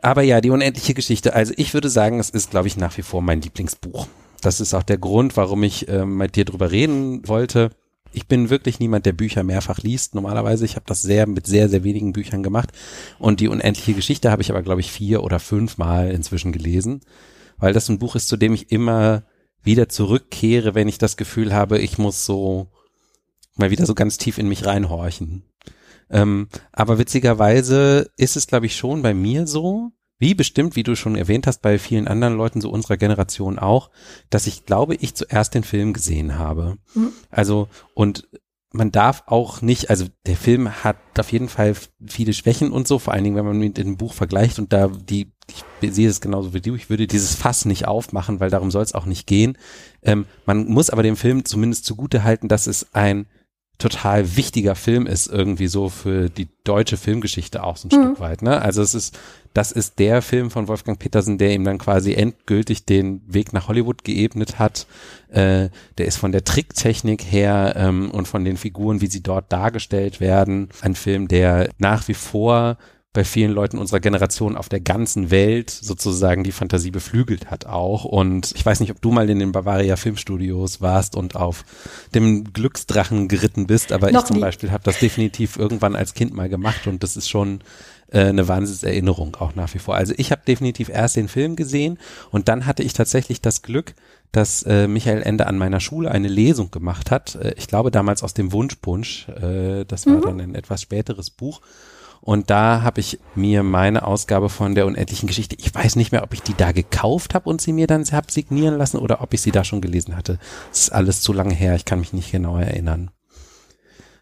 Aber 0.02 0.24
ja, 0.24 0.42
die 0.42 0.50
unendliche 0.50 0.94
Geschichte. 0.94 1.34
Also 1.34 1.54
ich 1.58 1.74
würde 1.74 1.90
sagen, 1.90 2.20
es 2.20 2.30
ist, 2.30 2.52
glaube 2.52 2.68
ich, 2.68 2.78
nach 2.78 2.98
wie 2.98 3.04
vor 3.04 3.22
mein 3.22 3.42
Lieblingsbuch. 3.42 4.08
Das 4.42 4.60
ist 4.60 4.74
auch 4.74 4.84
der 4.84 4.98
Grund, 4.98 5.38
warum 5.38 5.62
ich 5.64 5.88
äh, 5.88 6.06
mit 6.06 6.36
dir 6.36 6.46
drüber 6.46 6.72
reden 6.72 7.28
wollte. 7.28 7.70
Ich 8.12 8.28
bin 8.28 8.50
wirklich 8.50 8.80
niemand, 8.80 9.06
der 9.06 9.14
Bücher 9.14 9.44
mehrfach 9.44 9.80
liest. 9.80 10.16
Normalerweise, 10.16 10.66
ich 10.66 10.76
habe 10.76 10.86
das 10.88 11.02
sehr 11.02 11.28
mit 11.28 11.46
sehr, 11.46 11.70
sehr 11.70 11.84
wenigen 11.84 12.12
Büchern 12.12 12.42
gemacht. 12.42 12.72
Und 13.20 13.40
die 13.40 13.48
unendliche 13.48 13.94
Geschichte 13.94 14.32
habe 14.32 14.42
ich 14.42 14.50
aber, 14.50 14.64
glaube 14.64 14.82
ich, 14.82 14.92
vier 14.92 15.24
oder 15.24 15.40
fünf 15.40 15.78
Mal 15.78 16.12
inzwischen 16.12 16.52
gelesen, 16.52 17.02
weil 17.58 17.74
das 17.74 17.88
ein 17.88 18.00
Buch 18.00 18.16
ist, 18.16 18.28
zu 18.28 18.38
dem 18.38 18.54
ich 18.54 18.72
immer 18.72 19.24
wieder 19.64 19.88
zurückkehre, 19.88 20.74
wenn 20.74 20.88
ich 20.88 20.98
das 20.98 21.16
Gefühl 21.16 21.54
habe, 21.54 21.80
ich 21.80 22.00
muss 22.00 22.26
so 22.26 22.68
mal 23.56 23.70
wieder 23.70 23.86
so 23.86 23.94
ganz 23.94 24.18
tief 24.18 24.40
in 24.40 24.48
mich 24.48 24.66
reinhorchen. 24.66 25.44
Ähm, 26.12 26.50
aber 26.72 26.98
witzigerweise 26.98 28.12
ist 28.18 28.36
es, 28.36 28.48
glaube 28.48 28.66
ich, 28.66 28.76
schon 28.76 29.02
bei 29.02 29.14
mir 29.14 29.48
so, 29.48 29.92
wie 30.20 30.36
bestimmt, 30.36 30.76
wie 30.76 30.84
du 30.84 30.96
schon 30.96 31.16
erwähnt 31.16 31.48
hast, 31.48 31.62
bei 31.64 31.80
vielen 31.80 32.08
anderen 32.08 32.38
Leuten 32.38 32.62
so 32.62 32.70
unserer 32.70 32.98
Generation 32.98 33.58
auch, 33.58 33.90
dass 34.30 34.46
ich 34.46 34.66
glaube, 34.66 34.96
ich 34.96 35.16
zuerst 35.16 35.56
den 35.56 35.64
Film 35.64 35.94
gesehen 35.94 36.38
habe. 36.38 36.78
Mhm. 36.94 37.12
Also, 37.32 37.70
und 37.96 38.28
man 38.74 38.92
darf 38.92 39.24
auch 39.26 39.62
nicht, 39.62 39.90
also 39.90 40.06
der 40.26 40.38
Film 40.38 40.84
hat 40.84 40.98
auf 41.18 41.32
jeden 41.32 41.50
Fall 41.50 41.76
viele 42.06 42.34
Schwächen 42.34 42.72
und 42.72 42.88
so, 42.88 43.00
vor 43.00 43.14
allen 43.14 43.24
Dingen, 43.24 43.36
wenn 43.36 43.46
man 43.46 43.58
mit 43.58 43.78
dem 43.78 43.98
Buch 43.98 44.14
vergleicht 44.14 44.60
und 44.60 44.72
da 44.72 44.88
die, 44.88 45.34
ich 45.82 45.94
sehe 45.94 46.08
es 46.08 46.22
genauso 46.22 46.54
wie 46.54 46.62
du, 46.62 46.76
ich 46.76 46.90
würde 46.90 47.08
dieses 47.08 47.36
Fass 47.36 47.66
nicht 47.66 47.88
aufmachen, 47.88 48.40
weil 48.40 48.50
darum 48.50 48.72
soll 48.72 48.84
es 48.84 48.94
auch 48.94 49.06
nicht 49.06 49.28
gehen. 49.28 49.58
Ähm, 50.02 50.26
man 50.46 50.68
muss 50.68 50.90
aber 50.90 51.04
dem 51.04 51.18
Film 51.18 51.44
zumindest 51.46 51.86
zugute 51.86 52.24
halten, 52.24 52.48
dass 52.48 52.68
es 52.68 52.94
ein 52.94 53.28
total 53.82 54.36
wichtiger 54.36 54.76
Film 54.76 55.08
ist, 55.08 55.28
irgendwie 55.28 55.68
so 55.68 55.90
für 55.90 56.30
die 56.30 56.48
deutsche 56.64 56.98
Filmgeschichte 56.98 57.64
auch 57.64 57.78
so 57.78 57.90
ein 57.90 57.98
mhm. 57.98 58.04
Stück 58.04 58.20
weit. 58.20 58.42
Ne? 58.42 58.62
Also 58.62 58.82
es 58.82 58.94
ist, 58.94 59.18
das 59.54 59.72
ist 59.72 60.00
der 60.00 60.22
Film 60.22 60.52
von 60.52 60.68
Wolfgang 60.68 61.00
Petersen, 61.00 61.38
der 61.38 61.54
ihm 61.54 61.64
dann 61.64 61.78
quasi 61.78 62.14
endgültig 62.14 62.86
den 62.86 63.22
Weg 63.28 63.54
nach 63.54 63.68
Hollywood 63.68 64.04
geebnet 64.04 64.60
hat. 64.60 64.86
Äh, 65.30 65.70
der 65.98 66.06
ist 66.06 66.18
von 66.18 66.32
der 66.32 66.44
Tricktechnik 66.44 67.24
her 67.24 67.74
ähm, 67.76 68.12
und 68.12 68.28
von 68.28 68.46
den 68.46 68.58
Figuren, 68.58 69.02
wie 69.02 69.08
sie 69.08 69.24
dort 69.24 69.52
dargestellt 69.52 70.20
werden, 70.20 70.70
ein 70.82 70.96
Film, 70.96 71.28
der 71.28 71.70
nach 71.80 72.08
wie 72.08 72.14
vor 72.14 72.78
bei 73.14 73.26
vielen 73.26 73.52
Leuten 73.52 73.78
unserer 73.78 74.00
Generation 74.00 74.56
auf 74.56 74.70
der 74.70 74.80
ganzen 74.80 75.32
Welt 75.32 75.70
sozusagen 75.70 76.46
die 76.46 76.54
Fantasie 76.54 76.92
beflügelt 76.92 77.52
hat 77.52 77.66
auch. 77.66 78.06
Und 78.06 78.54
ich 78.56 78.66
weiß 78.66 78.80
nicht, 78.80 78.92
ob 78.92 79.02
du 79.02 79.12
mal 79.12 79.30
in 79.30 79.40
den 79.40 79.52
Bavaria 79.52 79.98
Filmstudios 79.98 80.80
warst 80.80 81.18
und 81.18 81.36
auf 81.36 81.66
dem 82.16 82.54
Glücksdrachen 82.54 83.28
geritten 83.28 83.68
bist, 83.68 83.92
aber 83.92 84.12
Noch 84.12 84.22
ich 84.22 84.28
zum 84.28 84.38
nie. 84.38 84.42
Beispiel 84.42 84.72
habe 84.72 84.84
das 84.86 85.00
definitiv 85.00 85.58
irgendwann 85.58 85.96
als 85.98 86.14
Kind 86.14 86.34
mal 86.34 86.48
gemacht 86.48 86.88
und 86.88 87.04
das 87.04 87.18
ist 87.18 87.30
schon 87.30 87.60
äh, 88.12 88.28
eine 88.28 88.48
Wahnsinnserinnerung 88.48 89.36
auch 89.36 89.56
nach 89.56 89.74
wie 89.74 89.80
vor. 89.80 89.96
Also 89.96 90.14
ich 90.16 90.32
habe 90.32 90.44
definitiv 90.48 90.88
erst 90.88 91.18
den 91.18 91.28
Film 91.28 91.58
gesehen 91.58 92.00
und 92.30 92.48
dann 92.48 92.66
hatte 92.66 92.82
ich 92.82 92.94
tatsächlich 92.94 93.42
das 93.42 93.62
Glück, 93.62 93.94
dass 94.32 94.64
äh, 94.64 94.88
Michael 94.88 95.22
Ende 95.22 95.48
an 95.48 95.58
meiner 95.58 95.82
Schule 95.82 96.10
eine 96.12 96.30
Lesung 96.30 96.72
gemacht 96.72 97.12
hat. 97.12 97.36
Äh, 97.36 97.56
ich 97.58 97.68
glaube 97.68 97.92
damals 97.92 98.24
aus 98.24 98.34
dem 98.34 98.54
Wunschpunsch. 98.54 99.28
Äh, 99.28 99.84
das 99.84 100.06
war 100.06 100.16
mhm. 100.16 100.22
dann 100.22 100.40
ein 100.40 100.56
etwas 100.56 100.82
späteres 100.82 101.30
Buch. 101.30 101.60
Und 102.22 102.52
da 102.52 102.84
habe 102.84 103.00
ich 103.00 103.20
mir 103.34 103.64
meine 103.64 104.06
Ausgabe 104.06 104.50
von 104.50 104.76
der 104.76 104.86
unendlichen 104.86 105.28
Geschichte, 105.28 105.56
ich 105.60 105.74
weiß 105.74 105.96
nicht 105.96 106.12
mehr, 106.12 106.24
ob 106.24 106.34
ich 106.34 106.44
die 106.44 106.54
da 106.54 106.72
gekauft 106.72 107.34
habe 107.34 107.50
und 107.50 107.62
sie 107.62 107.74
mir 107.74 107.88
dann 107.88 108.04
hab 108.04 108.30
signieren 108.30 108.78
lassen 108.78 108.98
oder 108.98 109.22
ob 109.22 109.34
ich 109.34 109.42
sie 109.42 109.52
da 109.52 109.64
schon 109.64 109.82
gelesen 109.82 110.16
hatte. 110.16 110.38
Das 110.70 110.82
ist 110.82 110.94
alles 110.94 111.22
zu 111.22 111.34
lange 111.34 111.56
her, 111.56 111.76
ich 111.76 111.86
kann 111.86 112.00
mich 112.00 112.14
nicht 112.14 112.32
genau 112.32 112.58
erinnern. 112.58 113.10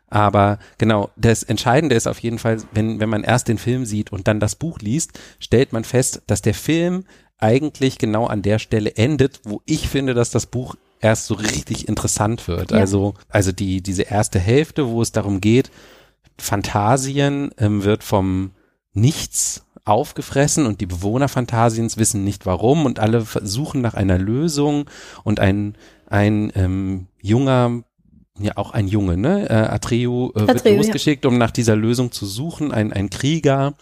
Aber 0.07 0.59
genau, 0.77 1.11
das 1.17 1.43
Entscheidende 1.43 1.95
ist 1.95 2.07
auf 2.07 2.19
jeden 2.19 2.39
Fall, 2.39 2.57
wenn, 2.71 2.99
wenn 2.99 3.09
man 3.09 3.23
erst 3.23 3.47
den 3.47 3.57
Film 3.57 3.85
sieht 3.85 4.11
und 4.11 4.27
dann 4.27 4.39
das 4.39 4.55
Buch 4.55 4.79
liest, 4.79 5.19
stellt 5.39 5.73
man 5.73 5.83
fest, 5.83 6.21
dass 6.25 6.41
der 6.41 6.55
Film 6.55 7.03
eigentlich 7.37 7.97
genau 7.97 8.25
an 8.25 8.41
der 8.41 8.59
Stelle 8.59 8.95
endet, 8.95 9.41
wo 9.43 9.61
ich 9.65 9.87
finde, 9.87 10.13
dass 10.13 10.29
das 10.31 10.45
Buch 10.45 10.75
erst 10.99 11.27
so 11.27 11.35
richtig 11.35 11.87
interessant 11.87 12.47
wird. 12.47 12.71
Ja. 12.71 12.79
Also, 12.79 13.13
also 13.29 13.51
die, 13.51 13.81
diese 13.81 14.03
erste 14.03 14.39
Hälfte, 14.39 14.87
wo 14.87 15.01
es 15.01 15.11
darum 15.11 15.41
geht, 15.41 15.69
Phantasien 16.41 17.51
ähm, 17.57 17.83
wird 17.83 18.03
vom 18.03 18.51
Nichts 18.93 19.65
aufgefressen 19.85 20.65
und 20.65 20.81
die 20.81 20.85
Bewohner 20.85 21.27
Phantasiens 21.27 21.97
wissen 21.97 22.23
nicht 22.23 22.45
warum 22.45 22.85
und 22.85 22.99
alle 22.99 23.25
suchen 23.41 23.81
nach 23.81 23.93
einer 23.93 24.17
Lösung 24.17 24.89
und 25.23 25.39
ein, 25.39 25.75
ein 26.07 26.51
ähm, 26.55 27.07
junger, 27.21 27.83
ja 28.39 28.53
auch 28.55 28.71
ein 28.71 28.87
Junge, 28.87 29.17
ne? 29.17 29.49
Äh, 29.49 29.53
Atreu, 29.53 30.29
äh, 30.35 30.47
wird 30.47 30.65
losgeschickt, 30.65 31.23
ja. 31.23 31.29
um 31.29 31.37
nach 31.37 31.51
dieser 31.51 31.75
Lösung 31.75 32.11
zu 32.11 32.25
suchen, 32.25 32.71
ein, 32.71 32.93
ein 32.93 33.09
Krieger 33.09 33.75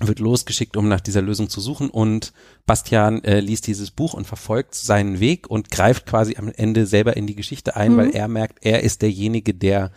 wird 0.00 0.18
losgeschickt, 0.18 0.76
um 0.76 0.88
nach 0.88 1.00
dieser 1.00 1.22
Lösung 1.22 1.48
zu 1.48 1.60
suchen 1.60 1.90
und 1.90 2.32
Bastian 2.66 3.22
äh, 3.24 3.40
liest 3.40 3.66
dieses 3.66 3.90
Buch 3.90 4.14
und 4.14 4.26
verfolgt 4.26 4.74
seinen 4.74 5.20
Weg 5.20 5.48
und 5.50 5.70
greift 5.70 6.06
quasi 6.06 6.36
am 6.36 6.48
Ende 6.48 6.86
selber 6.86 7.16
in 7.16 7.26
die 7.26 7.36
Geschichte 7.36 7.76
ein, 7.76 7.92
mhm. 7.92 7.96
weil 7.98 8.10
er 8.10 8.26
merkt, 8.28 8.64
er 8.64 8.82
ist 8.82 9.02
derjenige, 9.02 9.54
der 9.54 9.92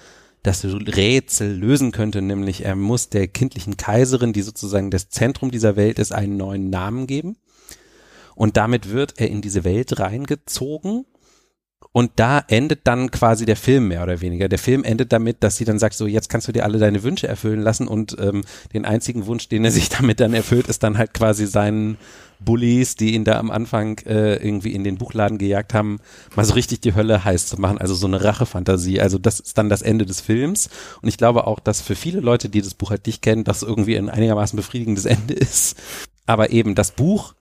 das 0.45 0.63
Rätsel 0.63 1.55
lösen 1.55 1.91
könnte, 1.91 2.21
nämlich 2.21 2.63
er 2.63 2.75
muss 2.75 3.09
der 3.09 3.27
kindlichen 3.27 3.77
Kaiserin, 3.77 4.33
die 4.33 4.41
sozusagen 4.41 4.91
das 4.91 5.09
Zentrum 5.09 5.51
dieser 5.51 5.75
Welt 5.75 5.99
ist, 5.99 6.11
einen 6.11 6.37
neuen 6.37 6.69
Namen 6.69 7.07
geben. 7.07 7.37
Und 8.35 8.57
damit 8.57 8.89
wird 8.89 9.13
er 9.17 9.29
in 9.29 9.41
diese 9.41 9.63
Welt 9.63 9.99
reingezogen. 9.99 11.05
Und 11.91 12.11
da 12.17 12.43
endet 12.47 12.87
dann 12.87 13.09
quasi 13.09 13.45
der 13.45 13.55
Film 13.55 13.87
mehr 13.87 14.03
oder 14.03 14.19
weniger. 14.19 14.49
Der 14.49 14.59
Film 14.59 14.83
endet 14.83 15.13
damit, 15.13 15.43
dass 15.43 15.55
sie 15.55 15.65
dann 15.65 15.79
sagt, 15.79 15.95
so 15.95 16.07
jetzt 16.07 16.29
kannst 16.29 16.47
du 16.47 16.51
dir 16.51 16.65
alle 16.65 16.77
deine 16.77 17.03
Wünsche 17.03 17.27
erfüllen 17.27 17.61
lassen 17.61 17.87
und 17.87 18.17
ähm, 18.19 18.43
den 18.73 18.83
einzigen 18.83 19.27
Wunsch, 19.27 19.47
den 19.47 19.63
er 19.63 19.71
sich 19.71 19.89
damit 19.97 20.19
dann 20.19 20.33
erfüllt, 20.33 20.67
ist 20.67 20.83
dann 20.83 20.97
halt 20.97 21.13
quasi 21.13 21.47
seinen 21.47 21.97
Bullies, 22.39 22.95
die 22.95 23.13
ihn 23.13 23.23
da 23.23 23.39
am 23.39 23.51
Anfang 23.51 23.99
äh, 24.05 24.35
irgendwie 24.35 24.73
in 24.73 24.83
den 24.83 24.97
Buchladen 24.97 25.37
gejagt 25.37 25.73
haben, 25.73 25.99
mal 26.35 26.45
so 26.45 26.53
richtig 26.53 26.81
die 26.81 26.95
Hölle 26.95 27.23
heiß 27.23 27.47
zu 27.47 27.59
machen. 27.59 27.77
Also 27.77 27.95
so 27.95 28.07
eine 28.07 28.23
Rachefantasie. 28.23 28.99
Also 28.99 29.17
das 29.17 29.39
ist 29.39 29.57
dann 29.57 29.69
das 29.69 29.81
Ende 29.81 30.05
des 30.05 30.21
Films. 30.21 30.69
Und 31.01 31.09
ich 31.09 31.17
glaube 31.17 31.47
auch, 31.47 31.59
dass 31.59 31.81
für 31.81 31.95
viele 31.95 32.19
Leute, 32.19 32.49
die 32.49 32.61
das 32.61 32.73
Buch 32.73 32.89
halt 32.89 33.05
nicht 33.05 33.21
kennen, 33.21 33.43
das 33.43 33.63
irgendwie 33.63 33.97
ein 33.97 34.09
einigermaßen 34.09 34.57
befriedigendes 34.57 35.05
Ende 35.05 35.33
ist. 35.35 35.77
Aber 36.25 36.51
eben 36.51 36.75
das 36.75 36.91
Buch 36.91 37.33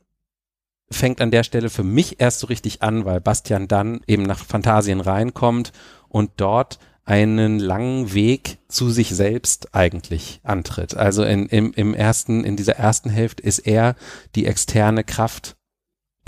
fängt 0.90 1.20
an 1.20 1.30
der 1.30 1.44
Stelle 1.44 1.70
für 1.70 1.84
mich 1.84 2.20
erst 2.20 2.40
so 2.40 2.46
richtig 2.46 2.82
an, 2.82 3.04
weil 3.04 3.20
Bastian 3.20 3.68
dann 3.68 4.00
eben 4.06 4.22
nach 4.22 4.44
Phantasien 4.44 5.00
reinkommt 5.00 5.72
und 6.08 6.30
dort 6.36 6.78
einen 7.04 7.58
langen 7.58 8.14
Weg 8.14 8.58
zu 8.68 8.90
sich 8.90 9.10
selbst 9.10 9.74
eigentlich 9.74 10.40
antritt. 10.42 10.96
Also 10.96 11.22
in, 11.22 11.46
im, 11.46 11.72
im 11.74 11.94
ersten, 11.94 12.44
in 12.44 12.56
dieser 12.56 12.76
ersten 12.76 13.10
Hälfte 13.10 13.42
ist 13.42 13.60
er 13.60 13.94
die 14.34 14.46
externe 14.46 15.04
Kraft, 15.04 15.56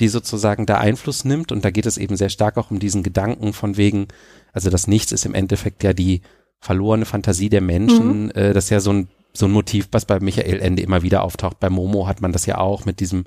die 0.00 0.09
sozusagen 0.09 0.66
da 0.66 0.76
Einfluss 0.76 1.25
nimmt. 1.25 1.50
Und 1.50 1.64
da 1.64 1.71
geht 1.71 1.87
es 1.87 1.97
eben 1.97 2.16
sehr 2.16 2.28
stark 2.28 2.59
auch 2.59 2.71
um 2.71 2.78
diesen 2.78 3.02
Gedanken 3.02 3.54
von 3.54 3.78
wegen, 3.78 4.09
also 4.52 4.68
das 4.68 4.87
Nichts 4.87 5.12
ist 5.12 5.25
im 5.25 5.35
Endeffekt 5.35 5.83
ja 5.83 5.95
die 5.95 6.21
verlorene 6.61 7.06
Fantasie 7.06 7.49
der 7.49 7.62
Menschen. 7.62 8.25
Mhm. 8.25 8.30
Äh, 8.33 8.52
das 8.52 8.64
ist 8.64 8.71
ja 8.71 8.80
so 8.80 8.92
ein, 8.92 9.09
so 9.33 9.47
ein 9.47 9.52
Motiv, 9.52 9.88
was 9.92 10.04
bei 10.04 10.21
Michael 10.21 10.61
Ende 10.61 10.83
immer 10.83 11.02
wieder 11.02 11.23
auftaucht. 11.23 11.59
Bei 11.59 11.71
Momo 11.71 12.06
hat 12.06 12.21
man 12.21 12.33
das 12.33 12.45
ja 12.45 12.59
auch 12.59 12.85
mit 12.85 13.00
diesem 13.00 13.25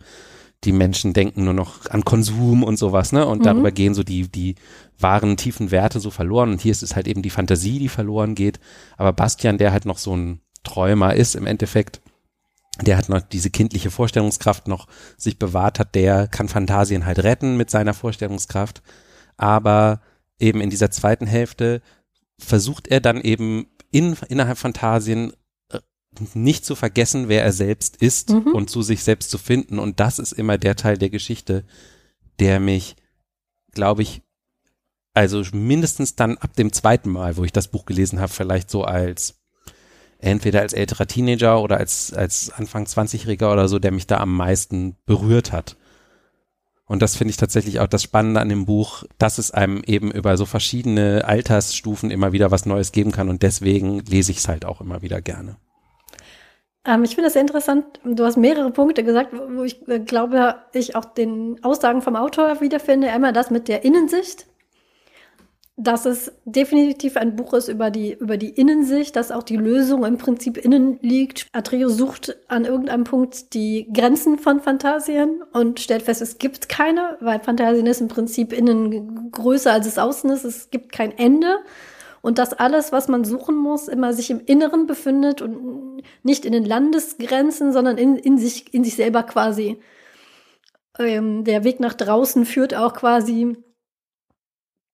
die 0.66 0.72
Menschen 0.74 1.14
denken 1.14 1.46
nur 1.46 1.54
noch 1.54 1.90
an 1.90 2.04
Konsum 2.04 2.64
und 2.64 2.78
sowas, 2.78 3.12
ne? 3.12 3.26
Und 3.26 3.40
mhm. 3.40 3.44
darüber 3.44 3.72
gehen 3.72 3.94
so 3.94 4.04
die, 4.04 4.30
die 4.30 4.56
wahren 4.98 5.38
tiefen 5.38 5.72
Werte 5.72 6.00
so 6.00 6.12
verloren. 6.12 6.52
Und 6.52 6.62
hier 6.62 6.72
ist 6.72 6.84
es 6.84 6.96
halt 6.96 7.08
eben 7.08 7.22
die 7.22 7.30
Fantasie, 7.30 7.80
die 7.80 7.90
verloren 7.90 8.36
geht. 8.36 8.60
Aber 8.98 9.14
Bastian, 9.14 9.58
der 9.58 9.72
halt 9.72 9.86
noch 9.86 9.98
so 9.98 10.16
ein 10.16 10.42
Träumer 10.64 11.16
ist 11.16 11.36
im 11.36 11.46
Endeffekt, 11.46 12.02
der 12.82 12.98
hat 12.98 13.10
noch 13.10 13.22
diese 13.22 13.50
kindliche 13.50 13.92
Vorstellungskraft 13.92 14.68
noch 14.68 14.88
sich 15.18 15.40
bewahrt 15.40 15.80
hat, 15.80 15.96
der 15.96 16.28
kann 16.28 16.48
Fantasien 16.48 17.06
halt 17.06 17.24
retten 17.24 17.58
mit 17.58 17.70
seiner 17.70 17.94
Vorstellungskraft. 17.94 18.82
Aber 19.38 20.02
eben 20.40 20.62
in 20.62 20.70
dieser 20.70 20.92
zweiten 20.92 21.28
Hälfte 21.28 21.82
versucht 22.38 22.88
er 22.88 23.00
dann 23.00 23.22
eben 23.22 23.68
in, 23.92 24.16
innerhalb 24.28 24.58
Fantasien 24.58 25.34
nicht 26.34 26.66
zu 26.66 26.76
vergessen, 26.76 27.30
wer 27.30 27.44
er 27.44 27.54
selbst 27.54 27.98
ist 27.98 28.32
mhm. 28.32 28.54
und 28.54 28.70
zu 28.70 28.82
sich 28.82 29.04
selbst 29.04 29.30
zu 29.30 29.38
finden. 29.38 29.80
Und 29.80 30.00
das 30.00 30.20
ist 30.20 30.32
immer 30.32 30.58
der 30.58 30.76
Teil 30.76 30.98
der 30.98 31.10
Geschichte, 31.10 31.66
der 32.40 32.60
mich, 32.60 32.96
glaube 33.72 34.02
ich, 34.02 34.22
also 35.14 35.44
mindestens 35.52 36.16
dann 36.16 36.38
ab 36.38 36.56
dem 36.56 36.72
zweiten 36.72 37.10
Mal, 37.10 37.38
wo 37.38 37.44
ich 37.44 37.52
das 37.52 37.68
Buch 37.68 37.86
gelesen 37.86 38.20
habe, 38.20 38.32
vielleicht 38.32 38.70
so 38.70 38.84
als 38.84 39.36
entweder 40.20 40.62
als 40.62 40.74
älterer 40.74 41.08
Teenager 41.08 41.62
oder 41.62 41.78
als, 41.78 42.14
als 42.14 42.52
Anfang 42.52 42.86
20-Jähriger 42.86 43.52
oder 43.52 43.68
so, 43.68 43.80
der 43.80 43.92
mich 43.92 44.08
da 44.08 44.18
am 44.18 44.36
meisten 44.36 44.96
berührt 45.06 45.52
hat. 45.52 45.78
Und 46.86 47.02
das 47.02 47.16
finde 47.16 47.30
ich 47.30 47.38
tatsächlich 47.38 47.80
auch 47.80 47.88
das 47.88 48.04
Spannende 48.04 48.42
an 48.42 48.50
dem 48.50 48.66
Buch, 48.66 49.04
dass 49.18 49.38
es 49.38 49.52
einem 49.52 49.84
eben 49.86 50.12
über 50.12 50.38
so 50.38 50.46
verschiedene 50.46 51.24
Altersstufen 51.24 52.10
immer 52.10 52.32
wieder 52.32 52.50
was 52.50 52.66
Neues 52.66 52.92
geben 52.92 53.12
kann 53.12 53.30
und 53.30 53.44
deswegen 53.44 54.00
lese 54.00 54.32
ich 54.32 54.40
es 54.40 54.48
halt 54.48 54.66
auch 54.66 54.82
immer 54.82 55.02
wieder 55.02 55.22
gerne. 55.22 55.58
Ähm, 56.90 57.04
ich 57.04 57.12
finde 57.12 57.26
das 57.26 57.34
sehr 57.34 57.44
interessant. 57.44 57.86
Du 58.04 58.26
hast 58.26 58.38
mehrere 58.38 58.72
Punkte 58.72 59.04
gesagt, 59.04 59.32
wo 59.34 59.64
ich 59.64 59.88
äh, 59.88 60.00
glaube, 60.00 60.56
ich 60.74 60.96
auch 60.96 61.06
den 61.06 61.64
Aussagen 61.64 62.02
vom 62.02 62.16
Autor 62.16 62.62
wiederfinde. 62.62 63.10
Einmal 63.12 63.32
das 63.32 63.52
mit 63.52 63.68
der 63.68 63.86
Innensicht, 63.86 64.48
dass 65.78 66.06
es 66.06 66.34
definitiv 66.46 67.16
ein 67.16 67.36
Buch 67.36 67.54
ist 67.54 67.68
über 67.68 67.92
die, 67.92 68.14
über 68.14 68.38
die 68.38 68.50
Innensicht, 68.50 69.16
dass 69.16 69.32
auch 69.32 69.44
die 69.44 69.56
Lösung 69.56 70.04
im 70.04 70.18
Prinzip 70.18 70.58
innen 70.58 70.98
liegt. 71.02 71.46
Atreus 71.54 71.96
sucht 71.96 72.36
an 72.48 72.66
irgendeinem 72.66 73.04
Punkt 73.04 73.54
die 73.54 73.88
Grenzen 73.94 74.40
von 74.40 74.60
Phantasien 74.60 75.44
und 75.54 75.80
stellt 75.80 76.02
fest, 76.02 76.22
es 76.22 76.40
gibt 76.40 76.70
keine, 76.70 77.18
weil 77.22 77.40
Phantasien 77.40 77.86
ist 77.86 78.02
im 78.02 78.08
Prinzip 78.08 78.52
innen 78.52 79.32
größer 79.32 79.72
als 79.72 79.86
es 79.86 80.00
außen 80.00 80.30
ist. 80.32 80.44
Es 80.44 80.72
gibt 80.72 80.92
kein 80.92 81.16
Ende 81.18 81.60
und 82.22 82.38
dass 82.38 82.54
alles, 82.54 82.92
was 82.92 83.08
man 83.08 83.24
suchen 83.24 83.56
muss, 83.56 83.88
immer 83.88 84.14
sich 84.14 84.30
im 84.30 84.42
Inneren 84.46 84.88
befindet 84.88 85.42
und 85.42 86.02
nicht 86.24 86.46
in 86.46 86.54
den 86.54 86.66
Landesgrenzen, 86.66 87.72
sondern 87.72 87.98
in, 87.98 88.18
in, 88.18 88.38
sich, 88.38 88.74
in 88.74 88.84
sich 88.84 88.96
selber 88.96 89.24
quasi. 89.24 89.80
Ähm, 90.98 91.44
der 91.44 91.64
Weg 91.64 91.80
nach 91.80 91.94
draußen 91.94 92.46
führt 92.46 92.76
auch 92.76 92.94
quasi 92.94 93.56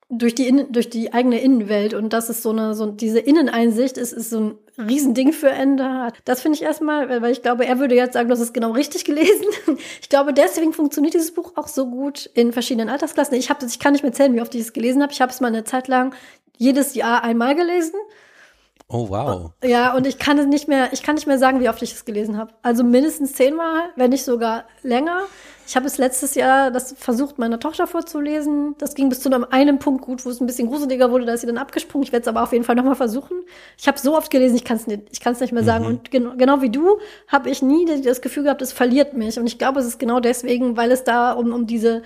durch 0.10 0.36
die, 0.36 0.48
Innen, 0.48 0.72
durch 0.72 0.90
die 0.90 1.14
eigene 1.14 1.42
Innenwelt 1.42 1.96
und 1.96 2.14
das 2.14 2.30
ist 2.30 2.44
so 2.44 2.52
eine, 2.52 2.76
so 2.76 2.86
diese 2.86 3.20
Inneneinsicht 3.20 3.98
ist, 3.98 4.14
ist 4.14 4.30
so 4.30 4.40
ein 4.40 4.56
Riesending 4.78 5.34
für 5.34 5.50
Ende. 5.50 6.10
Das 6.26 6.42
finde 6.42 6.58
ich 6.58 6.64
erstmal, 6.64 7.22
weil 7.22 7.32
ich 7.32 7.42
glaube, 7.42 7.66
er 7.66 7.80
würde 7.80 7.96
jetzt 7.96 8.14
sagen, 8.14 8.30
du 8.30 8.34
hast 8.34 8.42
es 8.42 8.54
genau 8.54 8.72
richtig 8.72 9.06
gelesen. 9.06 9.46
Ich 10.02 10.10
glaube, 10.10 10.34
deswegen 10.34 10.74
funktioniert 10.74 11.16
dieses 11.16 11.34
Buch 11.34 11.54
auch 11.56 11.68
so 11.68 11.90
gut 11.90 12.30
in 12.34 12.54
verschiedenen 12.54 12.90
Altersklassen. 12.90 13.36
Ich, 13.36 13.50
hab, 13.50 13.64
ich 13.64 13.80
kann 13.80 13.94
nicht 13.94 14.04
mehr 14.04 14.14
zählen, 14.14 14.34
wie 14.36 14.42
oft 14.42 14.54
ich 14.54 14.62
es 14.62 14.74
gelesen 14.74 15.02
habe. 15.02 15.12
Ich 15.12 15.22
habe 15.22 15.32
es 15.32 15.42
mal 15.42 15.48
eine 15.48 15.64
Zeit 15.64 15.88
lang 15.88 16.14
jedes 16.58 16.96
Jahr 16.96 17.24
einmal 17.24 17.56
gelesen. 17.56 17.96
Oh 18.88 19.10
wow. 19.10 19.52
Ja, 19.64 19.96
und 19.96 20.06
ich 20.06 20.20
kann 20.20 20.38
es 20.38 20.46
nicht 20.46 20.68
mehr, 20.68 20.94
ich 20.94 21.02
kann 21.02 21.16
nicht 21.16 21.26
mehr 21.26 21.40
sagen, 21.40 21.60
wie 21.60 21.70
oft 21.70 21.82
ich 21.82 21.94
es 21.94 22.06
gelesen 22.06 22.38
habe. 22.38 22.54
Also 22.62 22.84
mindestens 22.84 23.34
zehnmal, 23.34 23.90
wenn 23.96 24.12
nicht 24.12 24.24
sogar 24.24 24.66
länger. 24.84 25.24
Ich 25.68 25.76
habe 25.76 25.88
es 25.88 25.98
letztes 25.98 26.36
Jahr 26.36 26.70
das 26.70 26.94
versucht, 26.96 27.40
meiner 27.40 27.60
Tochter 27.60 27.88
vorzulesen. 27.88 28.76
Das 28.78 28.94
ging 28.94 29.10
bis 29.10 29.22
zu 29.22 29.30
einem 29.30 29.44
einen 29.50 29.80
Punkt 29.80 30.04
gut, 30.04 30.24
wo 30.24 30.30
es 30.30 30.40
ein 30.40 30.46
bisschen 30.46 30.68
gruseliger 30.68 31.10
wurde, 31.10 31.26
da 31.26 31.34
ist 31.34 31.42
sie 31.42 31.48
dann 31.48 31.58
abgesprungen. 31.58 32.06
Ich 32.06 32.12
werde 32.12 32.22
es 32.22 32.28
aber 32.28 32.44
auf 32.44 32.52
jeden 32.52 32.64
Fall 32.64 32.76
nochmal 32.76 32.96
versuchen. 32.96 33.38
Ich 33.76 33.88
habe 33.88 33.98
so 33.98 34.16
oft 34.16 34.30
gelesen, 34.30 34.56
ich 34.56 34.64
kann 34.64 34.78
es 34.78 34.86
nicht, 34.86 35.08
ich 35.12 35.20
kann 35.20 35.34
es 35.34 35.40
nicht 35.40 35.52
mehr 35.52 35.64
sagen. 35.64 35.86
Mhm. 35.86 35.90
Und 35.90 36.12
gen 36.12 36.38
genau 36.38 36.62
wie 36.62 36.70
du 36.70 37.00
habe 37.28 37.50
ich 37.50 37.64
nie 37.64 37.86
das 38.04 38.22
Gefühl 38.22 38.44
gehabt, 38.44 38.62
es 38.62 38.72
verliert 38.72 39.14
mich. 39.14 39.40
Und 39.40 39.48
ich 39.48 39.58
glaube, 39.58 39.80
es 39.80 39.88
ist 39.88 39.98
genau 39.98 40.20
deswegen, 40.20 40.78
weil 40.78 40.92
es 40.92 41.04
da 41.04 41.32
um, 41.32 41.52
um 41.52 41.66
diese, 41.66 42.04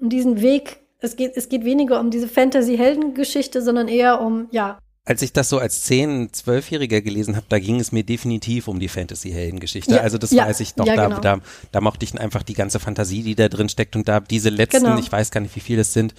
um 0.00 0.08
diesen 0.08 0.40
Weg, 0.40 0.78
es 1.00 1.16
geht, 1.16 1.36
es 1.36 1.48
geht 1.48 1.64
weniger 1.64 2.00
um 2.00 2.10
diese 2.10 2.28
Fantasy-Heldengeschichte, 2.28 3.62
sondern 3.62 3.88
eher 3.88 4.20
um, 4.20 4.48
ja, 4.50 4.78
Als 5.04 5.22
ich 5.22 5.32
das 5.32 5.48
so 5.48 5.58
als 5.58 5.88
10-, 5.90 6.30
12-Jähriger 6.32 7.00
gelesen 7.00 7.36
habe, 7.36 7.46
da 7.48 7.58
ging 7.58 7.80
es 7.80 7.90
mir 7.90 8.04
definitiv 8.04 8.68
um 8.68 8.78
die 8.78 8.88
Fantasy-Heldengeschichte. 8.88 9.94
Ja, 9.94 10.00
also 10.02 10.18
das 10.18 10.30
ja, 10.30 10.46
weiß 10.46 10.60
ich 10.60 10.76
noch, 10.76 10.86
ja, 10.86 10.96
da, 10.96 11.08
genau. 11.08 11.20
da, 11.20 11.40
da 11.72 11.80
mochte 11.80 12.04
ich 12.04 12.18
einfach 12.20 12.42
die 12.42 12.54
ganze 12.54 12.78
Fantasie, 12.80 13.22
die 13.22 13.34
da 13.34 13.48
drin 13.48 13.68
steckt 13.68 13.96
und 13.96 14.08
da 14.08 14.20
diese 14.20 14.50
letzten, 14.50 14.84
Genau. 14.84 14.98
ich 14.98 15.10
weiß 15.10 15.30
gar 15.30 15.40
nicht, 15.40 15.56
wie 15.56 15.60
viele 15.60 15.80
es 15.82 15.92
sind, 15.92 16.14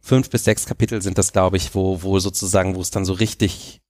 fünf 0.00 0.30
bis 0.30 0.44
sechs 0.44 0.66
Kapitel 0.66 1.02
sind 1.02 1.18
das, 1.18 1.32
glaube 1.32 1.56
ich, 1.56 1.74
wo, 1.74 2.02
wo 2.02 2.18
sozusagen, 2.18 2.74
wo 2.74 2.80
es 2.80 2.90
dann 2.90 3.04
so 3.04 3.12
richtig 3.14 3.80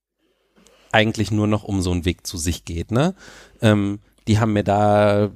eigentlich 0.91 1.31
nur 1.31 1.47
noch 1.47 1.63
um 1.63 1.81
so 1.81 1.91
einen 1.91 2.05
Weg 2.05 2.27
zu 2.27 2.37
sich 2.37 2.65
geht, 2.65 2.91
ne? 2.91 3.15
Ähm, 3.61 3.99
die 4.27 4.39
haben 4.39 4.53
mir 4.53 4.63
da, 4.63 5.31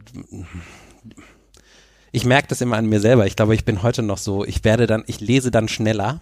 ich 2.15 2.23
merke 2.23 2.47
das 2.47 2.61
immer 2.61 2.77
an 2.77 2.85
mir 2.85 3.01
selber. 3.01 3.25
Ich 3.25 3.35
glaube, 3.35 3.55
ich 3.55 3.65
bin 3.65 3.83
heute 3.83 4.01
noch 4.01 4.17
so, 4.17 4.45
ich 4.45 4.63
werde 4.63 4.87
dann, 4.87 5.03
ich 5.05 5.19
lese 5.19 5.51
dann 5.51 5.67
schneller. 5.67 6.21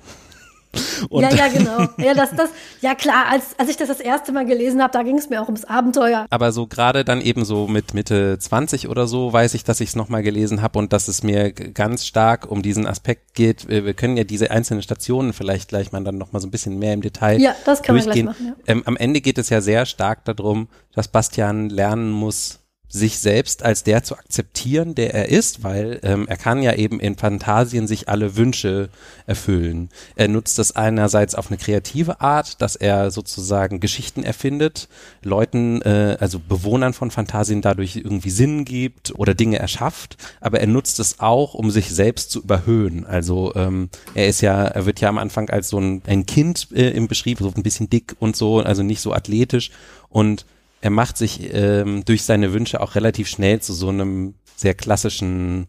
Und 1.10 1.22
ja, 1.22 1.30
ja, 1.30 1.48
genau. 1.50 1.88
Ja, 1.98 2.16
das, 2.16 2.32
das, 2.36 2.50
ja 2.82 2.96
klar, 2.96 3.28
als, 3.30 3.60
als 3.60 3.70
ich 3.70 3.78
das 3.78 3.90
das 3.90 4.00
erste 4.00 4.32
Mal 4.32 4.44
gelesen 4.48 4.82
habe, 4.82 4.92
da 4.92 5.04
ging 5.04 5.20
es 5.20 5.30
mir 5.30 5.40
auch 5.40 5.46
ums 5.46 5.66
Abenteuer. 5.66 6.26
aber 6.32 6.52
so 6.52 6.66
gerade 6.66 7.06
dann 7.06 7.22
eben 7.22 7.46
so 7.46 7.68
mit 7.68 7.94
Mitte 7.94 8.40
20 8.40 8.90
oder 8.90 9.06
so 9.06 9.32
weiß 9.32 9.54
ich, 9.54 9.64
dass 9.64 9.82
ich 9.82 9.90
es 9.90 9.96
nochmal 9.96 10.24
gelesen 10.24 10.64
habe 10.64 10.80
und 10.80 10.92
dass 10.92 11.08
es 11.08 11.22
mir 11.22 11.52
ganz 11.52 12.08
stark 12.08 12.50
um 12.50 12.64
diesen 12.64 12.88
Aspekt 12.88 13.36
geht. 13.36 13.68
Wir 13.68 13.94
können 13.94 14.18
ja 14.18 14.24
diese 14.24 14.50
einzelnen 14.50 14.82
Stationen 14.82 15.32
vielleicht 15.32 15.70
gleich 15.70 15.92
mal 15.92 16.04
dann 16.04 16.18
nochmal 16.18 16.42
so 16.42 16.48
ein 16.48 16.52
bisschen 16.52 16.80
mehr 16.80 16.96
im 16.96 17.02
Detail 17.02 17.40
Ja, 17.40 17.56
das 17.66 17.84
kann 17.84 17.96
man 17.96 18.06
gleich 18.06 18.24
durchgehen. 18.24 18.26
machen, 18.26 18.56
ja. 18.66 18.74
ähm, 18.74 18.82
am 18.88 18.98
Ende 18.98 19.22
geht 19.22 19.38
es 19.38 19.50
ja 19.50 19.62
sehr 19.62 19.86
stark 19.86 20.26
darum, 20.26 20.70
dass 20.96 21.08
Bastian 21.08 21.70
lernen 21.70 22.10
muss, 22.10 22.63
sich 22.94 23.18
selbst 23.18 23.64
als 23.64 23.84
der 23.84 24.04
zu 24.04 24.16
akzeptieren, 24.16 24.94
der 24.94 25.16
er 25.16 25.30
ist, 25.30 25.64
weil 25.64 26.00
ähm, 26.04 26.28
er 26.28 26.38
kann 26.38 26.62
ja 26.62 26.76
eben 26.76 27.00
in 27.00 27.18
Fantasien 27.18 27.88
sich 27.88 28.08
alle 28.08 28.36
Wünsche 28.36 28.90
erfüllen. 29.26 29.90
Er 30.16 30.28
nutzt 30.28 30.60
das 30.60 30.76
einerseits 30.76 31.34
auf 31.34 31.48
eine 31.48 31.58
kreative 31.58 32.22
Art, 32.22 32.62
dass 32.62 32.76
er 32.76 33.10
sozusagen 33.10 33.80
Geschichten 33.80 34.22
erfindet, 34.22 34.90
Leuten, 35.24 35.82
äh, 35.82 36.18
also 36.20 36.38
Bewohnern 36.38 36.94
von 36.94 37.10
Fantasien 37.10 37.64
dadurch 37.64 37.96
irgendwie 37.96 38.30
Sinn 38.30 38.64
gibt 38.64 39.18
oder 39.18 39.34
Dinge 39.34 39.58
erschafft, 39.58 40.18
aber 40.40 40.60
er 40.60 40.68
nutzt 40.68 41.00
es 41.00 41.20
auch, 41.20 41.56
um 41.56 41.72
sich 41.72 41.90
selbst 41.90 42.30
zu 42.30 42.44
überhöhen. 42.44 43.08
Also 43.08 43.56
ähm, 43.56 43.90
er 44.14 44.28
ist 44.28 44.42
ja, 44.42 44.66
er 44.66 44.86
wird 44.86 45.02
ja 45.02 45.10
am 45.10 45.18
Anfang 45.18 45.50
als 45.50 45.70
so 45.70 45.80
ein, 45.80 46.04
ein 46.06 46.28
Kind 46.28 46.68
äh, 46.72 46.92
im 46.92 47.08
Beschrieb, 47.08 47.40
so 47.40 47.52
ein 47.56 47.64
bisschen 47.64 47.90
dick 47.90 48.16
und 48.20 48.36
so, 48.36 48.60
also 48.60 48.84
nicht 48.84 49.02
so 49.02 49.14
athletisch 49.14 49.72
und 50.10 50.46
er 50.84 50.90
macht 50.90 51.16
sich 51.18 51.54
ähm, 51.54 52.04
durch 52.04 52.24
seine 52.24 52.52
Wünsche 52.52 52.82
auch 52.82 52.96
relativ 52.96 53.30
schnell 53.30 53.62
zu 53.62 53.72
so 53.72 53.88
einem 53.88 54.34
sehr 54.58 54.74
klassischen 54.74 55.68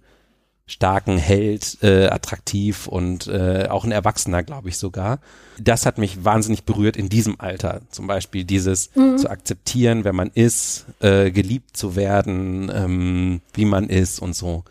starken 0.67 1.19
Held, 1.19 1.79
äh, 1.83 2.07
attraktiv 2.07 2.89
und 2.89 3.29
äh, 3.29 3.69
auch 3.71 3.85
ein 3.85 3.93
Erwachsener, 3.93 4.43
glaube 4.43 4.71
ich 4.71 4.77
sogar. 4.77 5.21
Das 5.61 5.87
hat 5.87 5.99
mich 5.99 6.25
wahnsinnig 6.25 6.65
berührt 6.65 6.97
in 6.97 7.11
diesem 7.11 7.39
Alter. 7.39 7.83
Zum 7.91 8.09
Beispiel 8.09 8.43
dieses 8.43 8.91
zu 9.17 9.31
akzeptieren, 9.31 10.03
wer 10.03 10.13
man 10.13 10.33
ist, 10.35 10.87
äh, 10.99 11.31
geliebt 11.31 11.77
zu 11.77 11.95
werden, 11.95 12.73
ähm, 12.75 13.41
wie 13.53 13.67
man 13.67 13.89
ist 13.89 14.19
und 14.19 14.35
so. 14.35 14.65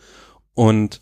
Und 0.56 1.00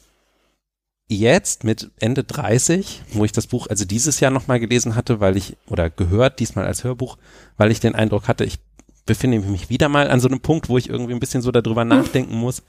jetzt 1.11 1.63
mit 1.63 1.91
Ende 1.99 2.23
30, 2.23 3.01
wo 3.13 3.25
ich 3.25 3.31
das 3.31 3.47
Buch 3.47 3.67
also 3.67 3.85
dieses 3.85 4.19
Jahr 4.19 4.31
nochmal 4.31 4.59
gelesen 4.59 4.95
hatte, 4.95 5.19
weil 5.19 5.35
ich, 5.35 5.57
oder 5.67 5.89
gehört, 5.89 6.39
diesmal 6.39 6.65
als 6.65 6.83
Hörbuch, 6.83 7.17
weil 7.57 7.71
ich 7.71 7.79
den 7.79 7.95
Eindruck 7.95 8.27
hatte, 8.27 8.45
ich 8.45 8.59
befinde 9.05 9.39
mich 9.39 9.69
wieder 9.69 9.89
mal 9.89 10.09
an 10.09 10.19
so 10.19 10.27
einem 10.27 10.41
Punkt, 10.41 10.69
wo 10.69 10.77
ich 10.77 10.89
irgendwie 10.89 11.13
ein 11.13 11.19
bisschen 11.19 11.41
so 11.41 11.51
darüber 11.51 11.85
nachdenken 11.85 12.35
muss. 12.35 12.63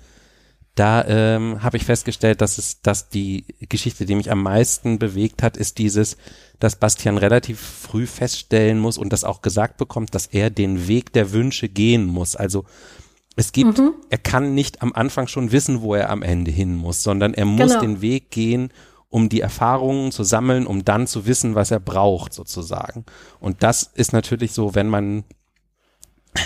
Da 0.74 1.04
ähm, 1.06 1.62
habe 1.62 1.76
ich 1.76 1.84
festgestellt, 1.84 2.40
dass 2.40 2.56
es, 2.56 2.80
dass 2.80 3.10
die 3.10 3.44
Geschichte, 3.68 4.06
die 4.06 4.14
mich 4.14 4.30
am 4.30 4.42
meisten 4.42 4.98
bewegt 4.98 5.42
hat, 5.42 5.58
ist 5.58 5.76
dieses, 5.76 6.16
dass 6.60 6.76
Bastian 6.76 7.18
relativ 7.18 7.60
früh 7.60 8.06
feststellen 8.06 8.78
muss 8.78 8.96
und 8.96 9.12
das 9.12 9.24
auch 9.24 9.42
gesagt 9.42 9.76
bekommt, 9.76 10.14
dass 10.14 10.26
er 10.26 10.48
den 10.48 10.88
Weg 10.88 11.12
der 11.12 11.32
Wünsche 11.32 11.68
gehen 11.68 12.06
muss. 12.06 12.36
Also 12.36 12.64
es 13.36 13.52
gibt, 13.52 13.80
er 14.08 14.18
kann 14.18 14.54
nicht 14.54 14.80
am 14.80 14.94
Anfang 14.94 15.26
schon 15.26 15.52
wissen, 15.52 15.82
wo 15.82 15.94
er 15.94 16.08
am 16.08 16.22
Ende 16.22 16.50
hin 16.50 16.74
muss, 16.74 17.02
sondern 17.02 17.34
er 17.34 17.44
muss 17.44 17.70
Genau. 17.72 17.80
den 17.80 18.00
Weg 18.00 18.30
gehen, 18.30 18.70
um 19.10 19.28
die 19.28 19.42
Erfahrungen 19.42 20.10
zu 20.10 20.24
sammeln, 20.24 20.66
um 20.66 20.86
dann 20.86 21.06
zu 21.06 21.26
wissen, 21.26 21.54
was 21.54 21.70
er 21.70 21.80
braucht, 21.80 22.32
sozusagen. 22.32 23.04
Und 23.40 23.62
das 23.62 23.82
ist 23.82 24.14
natürlich 24.14 24.52
so, 24.52 24.74
wenn 24.74 24.88
man 24.88 25.24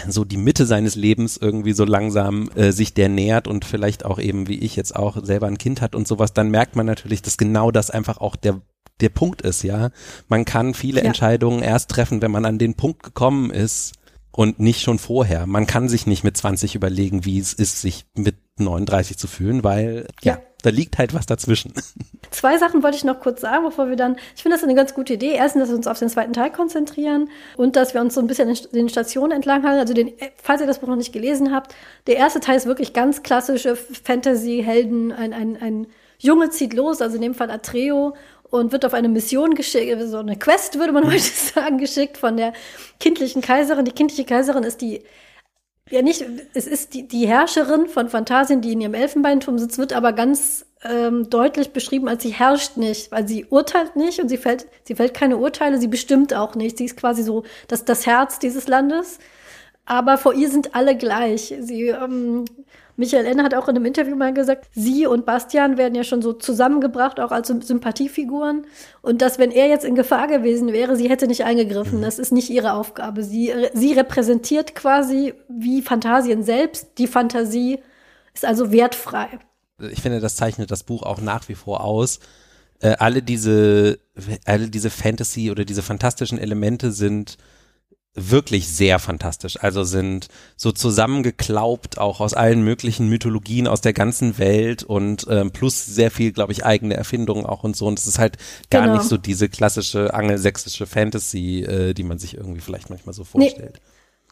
so 0.09 0.25
die 0.25 0.37
Mitte 0.37 0.66
seines 0.66 0.94
Lebens 0.96 1.37
irgendwie 1.37 1.72
so 1.72 1.85
langsam 1.85 2.51
äh, 2.55 2.72
sich 2.72 2.94
der 2.94 3.09
nähert 3.09 3.49
und 3.49 3.64
vielleicht 3.64 4.05
auch 4.05 4.18
eben, 4.18 4.49
wie 4.49 4.59
ich 4.59 4.77
jetzt 4.77 4.94
auch, 4.96 5.16
selber 5.25 5.46
ein 5.46 5.59
Kind 5.59 5.81
hat 5.81 5.94
und 5.94 6.09
sowas, 6.09 6.33
dann 6.33 6.51
merkt 6.51 6.77
man 6.77 6.87
natürlich, 6.87 7.22
dass 7.22 7.37
genau 7.38 7.70
das 7.70 7.90
einfach 7.90 8.18
auch 8.18 8.37
der 8.37 8.61
der 9.03 9.11
Punkt 9.11 9.42
ist, 9.42 9.62
ja. 9.62 9.90
Man 10.29 10.46
kann 10.46 10.72
viele 10.72 11.01
Ja. 11.03 11.07
Entscheidungen 11.07 11.62
erst 11.62 11.90
treffen, 11.90 12.22
wenn 12.22 12.31
man 12.31 12.46
an 12.46 12.57
den 12.59 12.77
Punkt 12.77 13.03
gekommen 13.03 13.51
ist 13.51 13.92
und 14.31 14.59
nicht 14.59 14.81
schon 14.81 14.99
vorher. 14.99 15.46
Man 15.46 15.66
kann 15.66 15.90
sich 15.90 16.07
nicht 16.07 16.25
mit 16.25 16.35
20 16.35 16.75
überlegen, 16.75 17.27
wie 17.27 17.38
es 17.38 17.53
ist, 17.53 17.83
sich 17.83 18.07
mit 18.16 18.37
39 18.59 19.18
zu 19.18 19.27
fühlen, 19.27 19.62
weil 19.64 20.07
ja, 20.22 20.35
Ja. 20.35 20.38
Da 20.62 20.71
liegt 20.71 20.99
halt 20.99 21.14
was 21.14 21.27
dazwischen. 21.27 21.73
Zwei 22.31 22.59
Sachen 22.59 22.83
wollte 22.83 22.97
ich 22.97 23.05
noch 23.05 23.21
kurz 23.21 23.40
sagen, 23.40 23.64
bevor 23.64 23.88
wir 23.88 23.97
dann. 23.97 24.16
Ich 24.35 24.42
finde 24.42 24.57
das 24.57 24.64
eine 24.64 24.75
ganz 24.75 24.95
gute 24.95 25.14
Idee. 25.14 25.33
Erstens, 25.33 25.62
dass 25.62 25.69
wir 25.71 25.77
uns 25.77 25.87
auf 25.87 25.99
den 25.99 26.09
zweiten 26.09 26.33
Teil 26.33 26.51
konzentrieren 26.51 27.31
und 27.57 27.77
dass 27.77 27.95
wir 27.95 28.01
uns 28.01 28.14
so 28.14 28.21
ein 28.21 28.27
bisschen 28.27 28.57
den 28.73 28.88
Stationen 28.88 29.33
entlang 29.33 29.62
halten. 29.62 29.81
Also, 29.81 29.95
den, 29.95 30.12
falls 30.42 30.61
ihr 30.61 30.66
das 30.66 30.81
Buch 30.81 30.88
noch 30.88 30.97
nicht 30.97 31.12
gelesen 31.12 31.55
habt, 31.55 31.75
der 32.07 32.16
erste 32.16 32.40
Teil 32.40 32.57
ist 32.57 32.66
wirklich 32.66 32.92
ganz 32.92 33.23
klassische 33.23 33.77
Fantasy-Helden. 33.77 35.12
Ein, 35.12 35.33
ein, 35.33 35.57
ein 35.61 35.87
Junge 36.19 36.51
zieht 36.51 36.73
los, 36.73 37.01
also 37.01 37.16
in 37.16 37.23
dem 37.23 37.35
Fall 37.35 37.51
Atreo, 37.51 38.14
und 38.51 38.73
wird 38.73 38.85
auf 38.85 38.95
eine 38.95 39.09
Mission 39.09 39.55
geschickt, 39.55 40.01
so 40.09 40.19
eine 40.19 40.37
Quest, 40.37 40.79
würde 40.79 40.92
man 40.92 41.07
heute 41.12 41.19
sagen, 41.21 41.79
geschickt 41.79 42.16
von 42.16 42.37
der 42.37 42.53
kindlichen 43.01 43.42
Kaiserin. 43.42 43.85
Die 43.85 43.92
kindliche 43.92 44.25
Kaiserin 44.25 44.62
ist 44.62 44.81
die 44.81 45.03
ja, 45.90 46.03
nicht, 46.03 46.25
es 46.55 46.66
ist 46.66 46.94
die, 46.94 47.07
die 47.07 47.29
Herrscherin 47.29 47.87
von 47.87 48.09
Phantasien, 48.09 48.61
die 48.61 48.72
in 48.72 48.81
ihrem 48.81 48.94
Elfenbeinturm 48.94 49.59
sitzt, 49.59 49.79
wird 49.79 49.92
aber 49.92 50.12
ganz 50.12 50.66
ähm, 50.83 51.31
deutlich 51.31 51.70
beschrieben, 51.72 52.09
als 52.09 52.22
sie 52.22 52.31
herrscht 52.31 52.77
nicht, 52.77 53.12
weil 53.12 53.29
sie 53.29 53.46
urteilt 53.46 53.94
nicht 53.94 54.20
und 54.20 54.29
sie 54.29 54.37
fällt, 54.37 54.66
sie 54.85 54.96
fällt 54.96 55.14
keine 55.14 55.37
Urteile, 55.37 55.79
sie 55.79 55.88
bestimmt 55.88 56.35
auch 56.35 56.55
nicht. 56.55 56.79
Sie 56.79 56.85
ist 56.85 56.96
quasi 56.96 57.22
so 57.22 57.44
das, 57.68 57.85
das 57.85 58.05
Herz 58.07 58.38
dieses 58.38 58.66
Landes. 58.66 59.18
Aber 59.85 60.18
vor 60.18 60.35
ihr 60.35 60.51
sind 60.51 60.75
alle 60.75 60.96
gleich. 60.96 61.55
Sie, 61.61 61.88
ähm, 61.88 62.44
Michael 62.97 63.27
Ende 63.27 63.45
hat 63.45 63.55
auch 63.55 63.69
in 63.69 63.77
einem 63.77 63.85
Interview 63.85 64.17
mal 64.17 64.33
gesagt, 64.33 64.69
sie 64.73 65.07
und 65.07 65.27
Bastian 65.27 65.77
werden 65.77 65.95
ja 65.95 66.03
schon 66.05 66.23
so 66.23 66.33
zusammengebracht, 66.33 67.21
auch 67.21 67.31
als 67.31 67.49
Sym- 67.49 67.63
Sympathiefiguren. 67.63 68.67
Und 69.03 69.23
dass, 69.23 69.39
wenn 69.39 69.51
er 69.51 69.69
jetzt 69.69 69.85
in 69.85 69.95
Gefahr 69.95 70.29
gewesen 70.29 70.73
wäre, 70.73 70.97
sie 70.97 71.09
hätte 71.09 71.27
nicht 71.27 71.45
eingegriffen. 71.45 72.01
Das 72.03 72.19
ist 72.19 72.33
nicht 72.33 72.51
ihre 72.51 72.73
Aufgabe. 72.73 73.23
Sie, 73.23 73.53
sie 73.75 73.93
repräsentiert 73.93 74.75
quasi 74.75 75.35
wie 75.49 75.83
Phantasien 75.83 76.43
selbst. 76.43 76.99
Die 76.99 77.07
Fantasie 77.07 77.79
ist 78.35 78.45
also 78.45 78.73
wertfrei. 78.73 79.29
ich 79.79 80.01
finde, 80.01 80.21
das 80.21 80.37
zeichnet 80.37 80.71
das 80.71 80.83
Buch 80.83 81.03
auch 81.03 81.21
nach 81.21 81.49
wie 81.49 81.55
vor 81.55 81.83
aus. 81.85 82.21
Äh, 82.81 82.97
alle 82.99 83.23
diese, 83.23 83.99
alle 84.45 84.69
diese 84.69 84.91
Fantasy 84.91 85.51
oder 85.51 85.65
diese 85.65 85.83
fantastischen 85.83 86.39
Elemente 86.39 86.93
sind 86.93 87.37
wirklich 88.16 88.68
sehr 88.68 88.98
fantastisch. 88.98 89.59
Also 89.62 89.85
sind 89.85 90.29
so 90.57 90.72
zusammengeklaubt 90.72 91.98
auch 91.98 92.20
aus 92.20 92.35
allen 92.35 92.62
möglichen 92.62 93.09
Mythologien 93.09 93.68
aus 93.68 93.81
der 93.81 93.92
ganzen 93.92 94.38
Welt 94.38 94.83
und 94.83 95.26
ähm, 95.31 95.50
plus 95.50 95.85
sehr 95.87 96.11
viel, 96.11 96.33
glaube 96.33 96.52
ich, 96.52 96.64
eigene 96.64 96.94
Erfindungen 96.96 97.46
auch 97.46 97.62
und 97.64 97.76
so. 97.76 97.87
Und 97.87 97.98
es 97.98 98.07
ist 98.07 98.18
halt 98.18 98.37
gar 98.70 98.83
Genau. 98.83 98.94
nicht 98.94 99.05
so 99.09 99.16
diese 99.16 99.48
klassische 99.48 100.14
angelsächsische 100.14 100.87
Fantasy, 100.87 101.62
äh, 101.62 101.94
die 101.94 102.02
man 102.05 102.18
sich 102.18 102.37
irgendwie 102.37 102.61
vielleicht 102.61 102.90
manchmal 102.90 103.12
so 103.14 103.22
Nee. 103.35 103.50
vorstellt. 103.50 103.81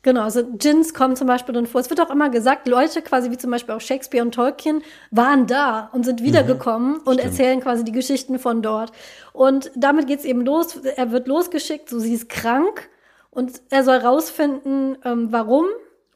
Genau, 0.02 0.20
also 0.22 0.42
Djinns 0.42 0.92
kommen 0.92 1.16
zum 1.16 1.26
Beispiel 1.26 1.54
dann 1.54 1.66
vor. 1.66 1.80
Es 1.80 1.88
wird 1.88 1.98
auch 1.98 2.10
immer 2.10 2.28
gesagt, 2.28 2.68
Leute 2.68 3.00
quasi 3.00 3.30
wie 3.30 3.38
zum 3.38 3.50
Beispiel 3.50 3.74
auch 3.74 3.80
Shakespeare 3.80 4.22
und 4.22 4.32
Tolkien 4.34 4.82
waren 5.10 5.46
da 5.46 5.88
und 5.94 6.04
sind 6.04 6.22
wiedergekommen 6.22 6.98
und 6.98 7.20
erzählen 7.20 7.60
quasi 7.60 7.84
die 7.84 7.92
Geschichten 7.92 8.38
von 8.38 8.60
dort. 8.60 8.92
Und 9.32 9.70
damit 9.74 10.06
geht's 10.06 10.26
eben 10.26 10.42
los. 10.44 10.76
Er 10.96 11.10
wird 11.10 11.26
losgeschickt, 11.26 11.88
so 11.88 11.98
sie 11.98 12.12
ist 12.12 12.28
krank 12.28 12.90
und 13.34 13.62
er 13.70 13.84
soll 13.84 13.96
rausfinden, 13.96 14.98
ähm, 15.04 15.28
warum 15.30 15.66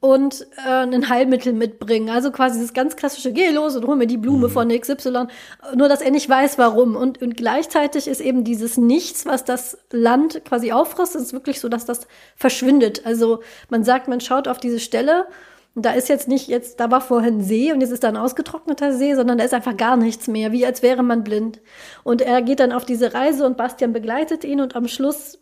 und 0.00 0.46
äh, 0.64 0.68
ein 0.68 1.09
Heilmittel 1.09 1.52
mitbringen. 1.52 2.11
Also 2.11 2.31
quasi 2.31 2.61
das 2.61 2.72
ganz 2.72 2.94
klassische, 2.94 3.33
geh 3.33 3.50
los 3.50 3.74
und 3.74 3.87
hol 3.87 3.96
mir 3.96 4.07
die 4.07 4.16
Blume 4.16 4.46
mhm. 4.48 4.52
von 4.52 4.68
XY, 4.68 5.26
nur 5.74 5.88
dass 5.88 6.00
er 6.00 6.12
nicht 6.12 6.28
weiß, 6.28 6.57
warum. 6.59 6.94
Und, 6.94 7.20
und 7.20 7.37
gleichzeitig 7.37 8.07
ist 8.07 8.20
eben 8.20 8.44
dieses 8.44 8.76
Nichts, 8.76 9.26
was 9.26 9.44
das 9.44 9.78
Land 9.90 10.44
quasi 10.44 10.72
auffrisst, 10.72 11.16
ist 11.16 11.33
wirklich 11.33 11.61
so, 11.61 11.68
dass 11.68 11.85
das 11.85 12.07
verschwindet. 12.37 13.04
Also 13.07 13.40
man 13.70 13.83
sagt, 13.83 14.07
man 14.09 14.20
schaut 14.20 14.46
auf 14.46 14.59
diese 14.59 14.78
Stelle 14.78 15.26
und 15.74 15.85
da 15.85 15.92
ist 15.92 16.09
jetzt 16.09 16.28
nicht, 16.28 16.48
jetzt, 16.48 16.78
da 16.81 16.90
war 16.90 17.00
vorhin 17.00 17.42
See 17.42 17.72
und 17.72 17.81
jetzt 17.81 17.90
ist 17.90 18.04
da 18.04 18.09
ein 18.09 18.16
ausgetrockneter 18.16 18.92
See, 18.92 19.14
sondern 19.14 19.38
da 19.38 19.44
ist 19.44 19.54
einfach 19.54 19.76
gar 19.76 19.96
nichts 19.96 20.28
mehr, 20.28 20.52
wie 20.52 20.64
als 20.64 20.83
wäre 20.83 21.02
man 21.02 21.24
blind. 21.24 21.61
Und 22.04 22.22
er 22.22 22.42
geht 22.42 22.61
dann 22.61 22.72
auf 22.72 22.85
diese 22.85 23.14
Reise 23.14 23.44
und 23.46 23.57
Bastian 23.57 23.92
begleitet 23.92 24.44
ihn 24.44 24.61
und 24.61 24.76
am 24.76 24.87
Schluss 24.87 25.38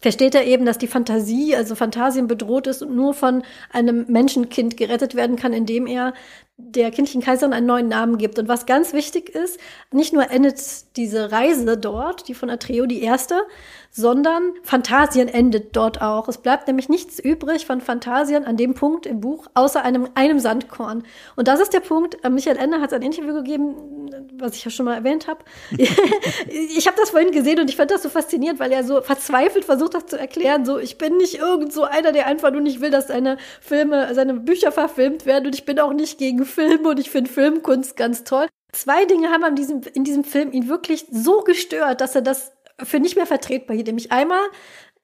versteht 0.00 0.34
er 0.34 0.44
eben, 0.44 0.64
dass 0.64 0.78
die 0.78 0.86
Fantasie, 0.86 1.56
also 1.56 1.74
Fantasien 1.74 2.26
bedroht 2.26 2.66
ist 2.66 2.82
und 2.82 2.94
nur 2.94 3.14
von 3.14 3.42
einem 3.72 4.06
Menschenkind 4.08 4.76
gerettet 4.76 5.14
werden 5.14 5.36
kann, 5.36 5.52
indem 5.52 5.86
er 5.86 6.12
der 6.58 6.90
kindlichen 6.90 7.20
Kaiserin 7.20 7.52
einen 7.52 7.66
neuen 7.66 7.88
Namen 7.88 8.16
gibt. 8.16 8.38
Und 8.38 8.48
was 8.48 8.64
ganz 8.64 8.94
wichtig 8.94 9.28
ist, 9.28 9.60
nicht 9.92 10.14
nur 10.14 10.30
endet 10.30 10.96
diese 10.96 11.30
Reise 11.30 11.76
dort, 11.76 12.28
die 12.28 12.34
von 12.34 12.48
Atreo, 12.48 12.86
die 12.86 13.02
erste, 13.02 13.42
sondern 13.90 14.54
Phantasien 14.62 15.28
endet 15.28 15.76
dort 15.76 16.00
auch. 16.00 16.28
Es 16.28 16.38
bleibt 16.38 16.66
nämlich 16.66 16.88
nichts 16.88 17.18
übrig 17.18 17.66
von 17.66 17.82
Phantasien 17.82 18.44
an 18.44 18.56
dem 18.56 18.72
Punkt 18.72 19.04
im 19.04 19.20
Buch, 19.20 19.48
außer 19.52 19.82
einem, 19.82 20.08
einem 20.14 20.38
Sandkorn. 20.38 21.02
Und 21.34 21.46
das 21.46 21.60
ist 21.60 21.74
der 21.74 21.80
Punkt, 21.80 22.24
äh, 22.24 22.30
Michael 22.30 22.56
Ende 22.56 22.80
hat 22.80 22.92
ein 22.94 23.02
Interview 23.02 23.34
gegeben, 23.34 24.10
was 24.38 24.56
ich 24.56 24.64
ja 24.64 24.70
schon 24.70 24.86
mal 24.86 24.94
erwähnt 24.94 25.26
habe. 25.26 25.44
ich 25.76 26.86
habe 26.86 26.96
das 26.96 27.10
vorhin 27.10 27.32
gesehen 27.32 27.60
und 27.60 27.68
ich 27.68 27.76
fand 27.76 27.90
das 27.90 28.02
so 28.02 28.08
faszinierend, 28.08 28.60
weil 28.60 28.72
er 28.72 28.84
so 28.84 29.00
verzweifelt 29.00 29.64
versucht 29.64 29.94
hat 29.94 30.10
zu 30.10 30.18
erklären, 30.18 30.64
so, 30.64 30.78
ich 30.78 30.98
bin 30.98 31.16
nicht 31.16 31.38
irgend 31.38 31.72
so 31.72 31.84
einer, 31.84 32.12
der 32.12 32.26
einfach 32.26 32.50
nur 32.50 32.60
nicht 32.60 32.80
will, 32.80 32.90
dass 32.90 33.08
seine 33.08 33.38
Filme, 33.60 34.14
seine 34.14 34.34
Bücher 34.34 34.72
verfilmt 34.72 35.26
werden 35.26 35.46
und 35.46 35.54
ich 35.54 35.64
bin 35.64 35.78
auch 35.80 35.92
nicht 35.92 36.18
gegen 36.18 36.44
Filme 36.44 36.88
und 36.88 37.00
ich 37.00 37.10
finde 37.10 37.30
Filmkunst 37.30 37.96
ganz 37.96 38.24
toll. 38.24 38.46
Zwei 38.72 39.04
Dinge 39.04 39.30
haben 39.30 39.44
an 39.44 39.56
diesem, 39.56 39.80
in 39.94 40.04
diesem 40.04 40.24
Film 40.24 40.52
ihn 40.52 40.68
wirklich 40.68 41.06
so 41.10 41.40
gestört, 41.40 42.00
dass 42.00 42.14
er 42.14 42.22
das 42.22 42.52
für 42.82 43.00
nicht 43.00 43.16
mehr 43.16 43.26
vertretbar 43.26 43.74
hielt. 43.74 43.86
Nämlich 43.86 44.12
einmal 44.12 44.40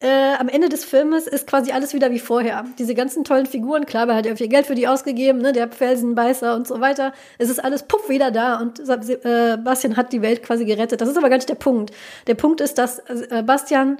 äh, 0.02 0.34
am 0.38 0.48
Ende 0.48 0.68
des 0.68 0.84
Filmes 0.84 1.26
ist 1.26 1.46
quasi 1.46 1.70
alles 1.70 1.94
wieder 1.94 2.10
wie 2.10 2.18
vorher. 2.18 2.64
Diese 2.78 2.94
ganzen 2.94 3.24
tollen 3.24 3.46
Figuren, 3.46 3.86
klar, 3.86 4.08
er 4.08 4.16
hat 4.16 4.26
ja 4.26 4.34
viel 4.34 4.48
Geld 4.48 4.66
für 4.66 4.74
die 4.74 4.88
ausgegeben, 4.88 5.38
ne, 5.38 5.52
der 5.52 5.70
Felsenbeißer 5.70 6.54
und 6.56 6.66
so 6.66 6.80
weiter. 6.80 7.12
Es 7.38 7.48
ist 7.48 7.62
alles 7.62 7.84
puff 7.84 8.08
wieder 8.08 8.30
da 8.30 8.60
und 8.60 8.80
äh, 8.80 9.56
Bastian 9.56 9.96
hat 9.96 10.12
die 10.12 10.20
Welt 10.20 10.42
quasi 10.42 10.64
gerettet. 10.64 11.00
Das 11.00 11.08
ist 11.08 11.16
aber 11.16 11.28
gar 11.28 11.36
nicht 11.36 11.48
der 11.48 11.54
Punkt. 11.54 11.92
Der 12.26 12.34
Punkt 12.34 12.60
ist, 12.60 12.78
dass 12.78 12.98
äh, 12.98 13.42
Bastian 13.46 13.98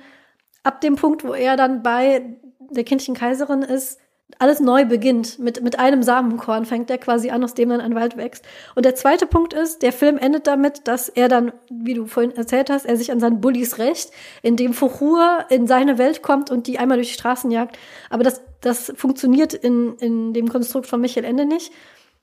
ab 0.65 0.81
dem 0.81 0.97
Punkt, 0.97 1.25
wo 1.25 1.35
er 1.35 1.57
dann 1.57 1.83
bei 1.83 2.37
der 2.71 2.85
kindlichen 2.85 3.15
Kaiserin 3.15 3.63
ist, 3.63 4.01
alles 4.39 4.61
neu 4.61 4.85
beginnt. 4.85 5.39
Mit, 5.39 5.63
mit 5.63 5.79
einem 5.79 6.03
Samenkorn 6.03 6.65
fängt 6.65 6.91
er 6.91 6.99
quasi 6.99 7.31
an, 7.31 7.45
aus 7.45 7.55
dem 7.55 7.69
dann 7.69 7.81
ein 7.81 7.95
Wald 7.95 8.17
wächst. 8.17 8.45
Und 8.75 8.85
der 8.85 8.95
zweite 8.95 9.27
Punkt 9.27 9.53
ist, 9.53 9.83
der 9.83 9.93
Film 9.93 10.19
endet 10.19 10.47
damit, 10.47 10.89
dass 10.89 11.09
er 11.09 11.29
dann, 11.29 11.53
wie 11.71 11.95
du 11.95 12.07
vorhin 12.07 12.37
erzählt 12.37 12.71
hast, 12.71 12.87
er 12.87 12.97
sich 12.97 13.13
an 13.13 13.21
seinen 13.21 13.41
Bullies 13.41 13.79
rächt, 13.79 14.11
indem 14.43 14.75
Fuchur 14.75 15.45
in 15.49 15.67
seine 15.67 15.99
Welt 15.99 16.23
kommt 16.23 16.51
und 16.51 16.67
die 16.67 16.79
einmal 16.79 16.99
durch 16.99 17.09
die 17.09 17.15
Straßen 17.15 17.51
jagt. 17.51 17.79
Aber 18.11 18.25
das, 18.25 18.43
das 18.61 18.93
funktioniert 18.97 19.55
in, 19.55 19.97
in 19.99 20.33
dem 20.33 20.49
Konstrukt 20.49 20.87
von 20.87 21.01
Michael 21.01 21.25
Ende 21.25 21.47
nicht. 21.47 21.73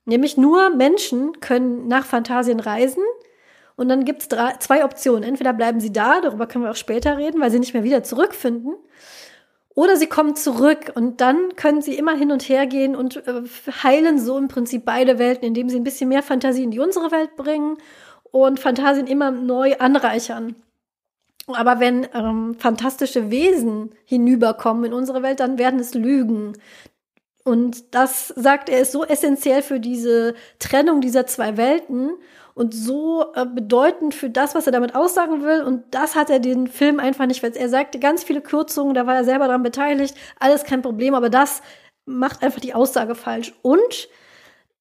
Nämlich 0.06 0.38
nur 0.38 0.70
Menschen 0.76 1.40
können 1.40 1.88
nach 1.88 2.06
Phantasien 2.06 2.60
reisen. 2.60 3.04
Und 3.76 3.88
dann 3.88 4.04
gibt 4.04 4.24
es 4.24 4.28
zwei 4.60 4.84
Optionen. 4.84 5.24
Entweder 5.24 5.54
bleiben 5.54 5.80
sie 5.80 5.94
da, 5.94 6.20
darüber 6.20 6.48
können 6.48 6.66
wir 6.66 6.72
auch 6.72 6.76
später 6.76 7.18
reden, 7.18 7.40
weil 7.40 7.50
sie 7.50 7.60
nicht 7.60 7.74
mehr 7.74 7.86
wieder 7.86 8.04
zurückfinden. 8.04 8.76
Oder 9.80 9.96
sie 9.96 10.08
kommen 10.08 10.36
zurück 10.36 10.92
und 10.96 11.22
dann 11.22 11.56
können 11.56 11.82
sie 11.82 11.98
immer 11.98 12.14
hin 12.14 12.34
und 12.34 12.50
her 12.50 12.68
gehen 12.68 12.98
und 12.98 13.26
äh, 13.26 13.44
heilen 13.82 14.20
so 14.20 14.38
im 14.38 14.50
Prinzip 14.50 14.84
beide 14.84 15.20
Welten, 15.20 15.48
indem 15.48 15.70
sie 15.70 15.78
ein 15.78 15.86
bisschen 15.86 16.10
mehr 16.10 16.22
Fantasie 16.22 16.64
in 16.64 16.72
die 16.72 16.82
unsere 16.82 17.12
Welt 17.12 17.38
bringen 17.38 17.78
und 18.24 18.60
Fantasien 18.60 19.08
immer 19.08 19.32
neu 19.32 19.78
anreichern. 19.78 20.58
Aber 21.48 21.80
wenn 21.80 22.06
ähm, 22.14 22.58
fantastische 22.60 23.32
Wesen 23.32 23.94
hinüberkommen 24.04 24.84
in 24.84 24.92
unsere 24.92 25.24
Welt, 25.24 25.40
dann 25.40 25.58
werden 25.58 25.80
es 25.80 25.94
Lügen. 25.94 26.58
Und 27.46 27.96
das, 27.96 28.28
sagt 28.36 28.68
er, 28.68 28.82
ist 28.82 28.92
so 28.92 29.06
essentiell 29.06 29.62
für 29.62 29.80
diese 29.80 30.36
Trennung 30.60 31.00
dieser 31.00 31.26
zwei 31.26 31.56
Welten 31.56 32.12
und 32.54 32.74
so 32.74 33.26
äh, 33.36 33.46
bedeutend 33.46 34.14
für 34.14 34.30
das, 34.30 34.56
was 34.56 34.66
er 34.66 34.72
damit 34.72 34.96
aussagen 34.96 35.44
will. 35.44 35.64
Und 35.64 35.84
das 35.92 36.16
hat 36.16 36.30
er 36.30 36.40
den 36.40 36.68
Film 36.68 37.00
einfach 37.00 37.26
nicht, 37.26 37.44
weil 37.44 37.56
er 37.56 37.70
sagte 37.70 38.00
ganz 38.00 38.24
viele 38.24 38.42
Kürzungen, 38.42 38.94
da 38.94 39.08
war 39.08 39.16
er 39.16 39.24
selber 39.24 39.48
daran 39.48 39.64
beteiligt, 39.64 40.16
alles 40.40 40.64
kein 40.64 40.82
Problem, 40.82 41.14
aber 41.14 41.30
das 41.30 41.62
macht 42.06 42.44
einfach 42.44 42.60
die 42.60 42.74
Aussage 42.74 43.16
falsch. 43.16 43.54
Und 43.62 44.10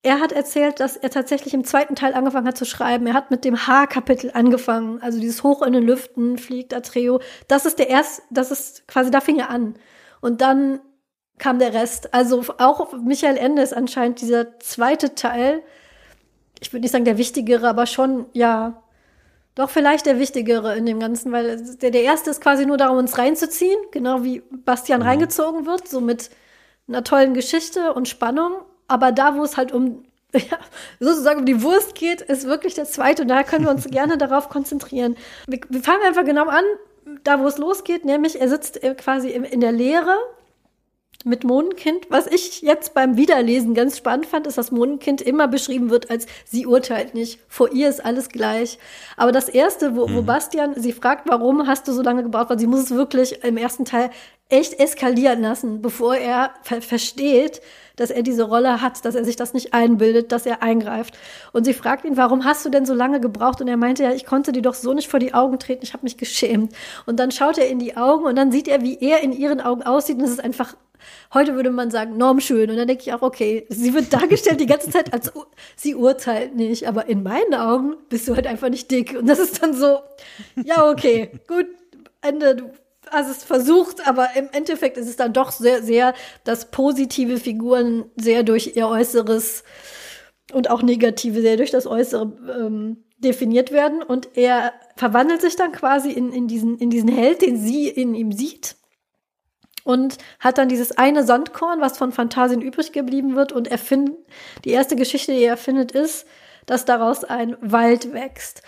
er 0.03 0.21
hat 0.21 0.33
erzählt, 0.33 0.81
dass 0.81 0.97
er 0.97 1.11
tatsächlich 1.11 1.55
im 1.55 1.65
zweiten 1.65 1.97
Teil 1.97 2.15
angefangen 2.15 2.47
hat 2.47 2.57
zu 2.57 2.65
schreiben. 2.65 3.07
Er 3.07 3.15
hat 3.15 3.31
mit 3.31 3.45
dem 3.45 3.67
H-Kapitel 3.67 4.31
angefangen, 4.33 5.03
also 5.03 5.21
dieses 5.21 5.43
Hoch 5.43 5.63
in 5.63 5.73
den 5.73 5.83
Lüften 5.83 6.39
fliegt 6.39 6.73
Atreo. 6.73 7.21
Das 7.49 7.67
ist 7.67 7.79
der 7.79 7.91
erste, 7.91 8.23
das 8.31 8.51
ist 8.51 8.87
quasi, 8.87 9.11
da 9.11 9.21
fing 9.21 9.39
er 9.39 9.51
an. 9.51 9.75
Und 10.21 10.41
dann 10.41 10.81
kam 11.39 11.59
der 11.59 11.75
Rest. 11.75 12.15
Also 12.15 12.45
auch 12.59 12.93
Michael 12.93 13.37
Ende 13.37 13.63
ist 13.63 13.75
anscheinend 13.75 14.21
dieser 14.21 14.59
zweite 14.61 15.15
Teil 15.15 15.63
ich 16.61 16.73
würde 16.73 16.83
nicht 16.83 16.93
sagen 16.93 17.05
der 17.05 17.19
wichtigere, 17.19 17.69
aber 17.69 17.87
schon, 17.87 18.27
ja, 18.33 18.83
doch 19.55 19.71
vielleicht 19.71 20.07
der 20.07 20.19
wichtigere 20.19 20.77
in 20.77 20.87
dem 20.87 21.01
Ganzen, 21.01 21.33
weil 21.33 21.61
der, 21.83 21.91
der 21.91 22.03
erste 22.03 22.31
ist 22.31 22.41
quasi 22.41 22.65
nur 22.65 22.77
darum, 22.77 22.99
uns 22.99 23.19
reinzuziehen, 23.19 23.79
genau 23.91 24.23
wie 24.23 24.43
Bastian 24.65 25.01
mhm. 25.01 25.07
reingezogen 25.07 25.67
wird, 25.67 25.89
so 25.89 26.01
mit 26.01 26.31
einer 26.87 27.03
tollen 27.03 27.35
Geschichte 27.35 27.93
und 27.93 28.09
Spannung. 28.09 28.53
Aber 28.87 29.11
da, 29.11 29.37
wo 29.37 29.43
es 29.43 29.57
halt 29.57 29.73
um, 29.73 30.05
ja, 30.33 30.59
sozusagen 31.01 31.41
um 31.41 31.45
die 31.45 31.63
Wurst 31.63 31.97
geht, 31.97 32.21
ist 32.21 32.47
wirklich 32.47 32.75
der 32.75 32.85
zweite 32.85 33.23
und 33.23 33.29
da 33.29 33.43
können 33.43 33.65
wir 33.65 33.73
uns 33.73 33.87
gerne 33.91 34.17
darauf 34.17 34.49
konzentrieren. 34.49 35.17
Wir, 35.49 35.59
wir 35.69 35.83
fangen 35.83 36.03
einfach 36.07 36.25
genau 36.25 36.47
an, 36.47 36.65
da 37.25 37.41
wo 37.41 37.47
es 37.47 37.59
losgeht, 37.59 38.05
nämlich 38.05 38.41
er 38.41 38.49
sitzt 38.49 38.81
quasi 38.99 39.31
in 39.31 39.61
der 39.61 39.73
Lehre 39.73 40.15
mit 41.25 41.45
Mohnenkind. 41.45 42.07
Was 42.11 42.27
ich 42.27 42.63
jetzt 42.63 42.95
beim 42.95 43.17
Wiederlesen 43.17 43.75
ganz 43.75 43.99
spannend 43.99 44.27
fand, 44.27 44.47
ist, 44.47 44.57
dass 44.57 44.71
Mohnenkind 44.71 45.21
immer 45.21 45.49
beschrieben 45.49 45.91
wird 45.91 46.11
als 46.11 46.27
sie 46.45 46.67
urteilt 46.67 47.15
nicht. 47.15 47.41
Vor 47.49 47.73
ihr 47.73 47.89
ist 47.89 48.05
alles 48.05 48.29
gleich. 48.29 48.79
Aber 49.17 49.33
das 49.33 49.49
erste, 49.49 49.97
wo, 49.97 50.07
mhm. 50.07 50.15
wo 50.15 50.23
Bastian 50.23 50.75
sie 50.81 50.93
fragt, 50.93 51.29
warum 51.29 51.67
hast 51.67 51.89
du 51.89 51.93
so 51.93 52.03
lange 52.03 52.23
gebraucht, 52.23 52.51
weil 52.51 52.59
sie 52.59 52.67
muss 52.67 52.81
es 52.81 52.91
wirklich 52.91 53.43
im 53.43 53.57
ersten 53.57 53.85
Teil 53.85 54.11
echt 54.51 54.81
eskalieren 54.81 55.43
lassen, 55.43 55.83
bevor 55.83 56.17
er 56.17 56.53
ver 56.63 56.81
versteht, 56.81 57.61
dass 57.97 58.11
er 58.11 58.23
diese 58.23 58.45
Rolle 58.45 58.81
hat, 58.81 59.05
dass 59.05 59.15
er 59.15 59.25
sich 59.25 59.37
das 59.37 59.53
nicht 59.53 59.75
einbildet, 59.75 60.33
dass 60.33 60.47
er 60.47 60.63
eingreift. 60.63 61.19
Und 61.53 61.65
sie 61.65 61.75
fragt 61.75 62.05
ihn, 62.05 62.17
warum 62.17 62.45
hast 62.45 62.65
du 62.65 62.71
denn 62.71 62.87
so 62.87 62.95
lange 62.95 63.21
gebraucht? 63.21 63.61
Und 63.61 63.69
er 63.69 63.77
meinte, 63.77 64.05
ja, 64.05 64.13
ich 64.13 64.25
konnte 64.25 64.53
dir 64.53 64.63
doch 64.63 64.75
so 64.75 64.95
nicht 64.95 65.09
vor 65.09 65.21
die 65.21 65.35
Augen 65.35 65.59
treten, 65.59 65.83
ich 65.83 65.93
habe 65.93 66.05
mich 66.05 66.17
geschämt. 66.17 66.73
Und 67.05 67.19
dann 67.19 67.31
schaut 67.31 67.59
er 67.59 67.69
in 67.69 67.79
die 67.79 67.97
Augen 67.97 68.25
und 68.25 68.37
dann 68.37 68.53
sieht 68.53 68.69
er, 68.69 68.81
wie 68.83 68.99
er 69.01 69.21
in 69.21 69.33
ihren 69.33 69.61
Augen 69.61 69.83
aussieht 69.83 70.17
und 70.17 70.25
es 70.25 70.31
ist 70.31 70.43
einfach 70.43 70.75
Heute 71.33 71.55
würde 71.55 71.71
man 71.71 71.91
sagen, 71.91 72.17
normschön. 72.17 72.71
Und 72.71 72.77
dann 72.77 72.89
denke 72.89 73.03
ich 73.03 73.13
auch, 73.13 73.23
okay, 73.23 73.67
sie 73.69 73.95
wird 73.95 74.13
dargestellt 74.13 74.61
die 74.61 74.67
ganze 74.67 74.91
Zeit 74.91 75.13
als 75.13 75.33
sie 75.77 75.95
urteilt 75.95 76.55
nicht. 76.55 76.89
Aber 76.89 77.07
in 77.07 77.23
meinen 77.23 77.55
Augen 77.55 77.97
bist 78.09 78.29
du 78.29 78.35
halt 78.35 78.47
einfach 78.47 78.69
nicht 78.69 78.91
dick. 78.91 79.17
Und 79.19 79.27
das 79.27 79.39
ist 79.39 79.63
dann 79.63 79.75
so, 79.75 80.01
ja, 80.65 80.89
okay, 80.89 81.31
gut, 81.47 81.67
Ende, 82.21 82.57
du 82.57 82.71
hast 83.11 83.31
es 83.31 83.45
versucht, 83.45 84.07
aber 84.07 84.29
im 84.37 84.49
Endeffekt 84.53 84.97
ist 84.97 85.09
es 85.09 85.17
dann 85.17 85.33
doch 85.33 85.51
sehr, 85.51 85.83
sehr, 85.83 86.15
dass 86.45 86.71
positive 86.71 87.39
Figuren 87.39 88.05
sehr 88.17 88.43
durch 88.43 88.77
ihr 88.77 88.89
Äußeres 88.89 89.65
und 90.53 90.71
auch 90.71 90.83
negative 90.83 91.41
sehr 91.41 91.57
durch 91.57 91.71
das 91.71 91.87
Äußere 91.87 92.33
ähm, 92.59 93.05
definiert 93.19 93.73
werden. 93.73 94.03
Und 94.03 94.37
er 94.37 94.73
verwandelt 94.97 95.41
sich 95.41 95.57
dann 95.57 95.73
quasi 95.73 96.11
in, 96.11 96.33
in, 96.33 96.49
diesen, 96.49 96.79
in 96.79 96.91
diesen 96.91 97.09
Held, 97.09 97.43
den 97.43 97.57
sie 97.57 97.89
in 97.89 98.15
ihm 98.15 98.33
sieht 98.33 98.77
und 99.89 100.19
hat 100.39 100.59
dann 100.59 100.69
dieses 100.69 100.99
eine 100.99 101.25
Sandkorn, 101.25 101.81
was 101.81 101.97
von 101.97 102.13
Phantasien 102.13 102.61
übrig 102.61 102.93
geblieben 102.93 103.37
wird 103.37 103.53
und 103.53 103.69
erfindet, 103.69 104.17
die 104.67 104.71
erste 104.73 104.97
Geschichte, 104.97 105.33
die 105.33 105.45
er 105.45 105.53
erfindet, 105.53 105.93
ist, 105.93 106.27
dass 106.67 106.85
daraus 106.85 107.25
ein 107.25 107.57
Wald 107.63 108.13
wächst. 108.13 108.61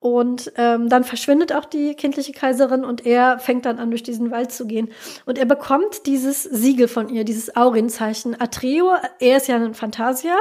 Und 0.00 0.52
ähm, 0.56 0.88
dann 0.88 1.04
verschwindet 1.04 1.52
auch 1.52 1.64
die 1.64 1.94
kindliche 1.94 2.32
Kaiserin 2.32 2.84
und 2.84 3.06
er 3.06 3.38
fängt 3.38 3.66
dann 3.66 3.78
an, 3.78 3.90
durch 3.90 4.02
diesen 4.02 4.32
Wald 4.32 4.50
zu 4.50 4.66
gehen. 4.66 4.90
Und 5.26 5.38
er 5.38 5.44
bekommt 5.44 6.06
dieses 6.06 6.42
Siegel 6.42 6.88
von 6.88 7.08
ihr, 7.08 7.22
dieses 7.22 7.54
Aurienzeichen. 7.54 8.38
Atreo, 8.40 8.94
er 9.20 9.36
ist 9.36 9.46
ja 9.46 9.54
ein 9.54 9.74
Phantasier 9.74 10.36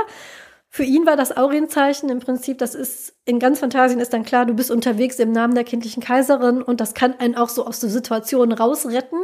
für 0.76 0.84
ihn 0.84 1.06
war 1.06 1.16
das 1.16 1.38
Aurienzeichen 1.38 2.10
im 2.10 2.20
Prinzip, 2.20 2.58
das 2.58 2.74
ist 2.74 3.14
in 3.26 3.38
ganz 3.38 3.60
Fantasien 3.60 4.00
ist 4.00 4.12
dann 4.12 4.26
klar, 4.26 4.48
du 4.48 4.56
bist 4.56 4.72
unterwegs 4.72 5.20
im 5.20 5.32
Namen 5.32 5.54
der 5.54 5.66
kindlichen 5.66 6.02
Kaiserin 6.02 6.64
und 6.64 6.82
das 6.82 6.96
kann 6.96 7.14
einen 7.20 7.36
auch 7.36 7.50
so 7.50 7.68
aus 7.68 7.80
der 7.80 7.92
Situation 7.92 8.52
rausretten. 8.52 9.20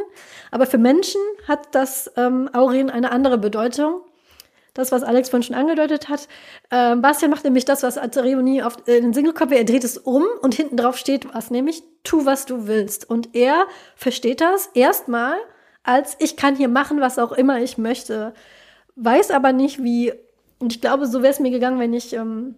Aber 0.52 0.68
für 0.68 0.78
Menschen 0.78 1.20
hat 1.48 1.74
das 1.74 2.12
ähm, 2.18 2.52
Aurien 2.54 2.92
eine 2.92 3.12
andere 3.12 3.40
Bedeutung. 3.40 4.02
Das, 4.76 4.92
was 4.92 5.02
Alex 5.02 5.30
vorhin 5.30 5.42
schon 5.42 5.56
angedeutet 5.56 6.08
hat. 6.08 6.28
Ähm, 6.70 7.02
Bastian 7.02 7.32
macht 7.32 7.46
nämlich 7.46 7.66
das, 7.66 7.82
was 7.82 7.98
Aterioni 7.98 8.62
auf 8.62 8.88
äh, 8.88 9.02
den 9.02 9.16
Single-Copy, 9.16 9.56
er 9.56 9.64
dreht 9.64 9.84
es 9.84 9.98
um 9.98 10.28
und 10.44 10.54
hinten 10.54 10.78
drauf 10.78 10.98
steht 10.98 11.34
was, 11.34 11.50
nämlich 11.50 11.82
tu, 12.04 12.28
was 12.28 12.46
du 12.46 12.68
willst. 12.68 13.10
Und 13.10 13.36
er 13.36 13.66
versteht 13.96 14.40
das 14.42 14.70
erstmal 14.76 15.36
als 15.82 16.16
ich 16.20 16.36
kann 16.38 16.56
hier 16.56 16.70
machen, 16.70 17.02
was 17.02 17.18
auch 17.18 17.32
immer 17.32 17.60
ich 17.60 17.80
möchte. 17.80 18.36
weiß 18.96 19.32
aber 19.32 19.52
nicht, 19.54 19.82
wie, 19.84 20.14
und 20.60 20.74
ich 20.74 20.82
glaube, 20.82 21.08
so 21.08 21.22
wäre 21.22 21.34
es 21.34 21.40
mir 21.40 21.52
gegangen, 21.52 21.80
wenn 21.80 21.94
ich 21.94 22.14
ähm, 22.14 22.56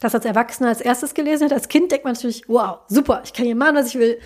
das 0.00 0.14
als 0.14 0.24
Erwachsener 0.24 0.68
als 0.68 0.80
erstes 0.80 1.14
gelesen 1.14 1.44
hätte. 1.44 1.54
Als 1.54 1.68
Kind 1.68 1.90
denkt 1.92 2.04
man 2.04 2.14
natürlich, 2.14 2.48
wow, 2.48 2.80
super, 2.88 3.22
ich 3.24 3.32
kann 3.32 3.46
hier 3.46 3.56
machen, 3.56 3.76
was 3.76 3.88
ich 3.88 3.98
will. 3.98 4.18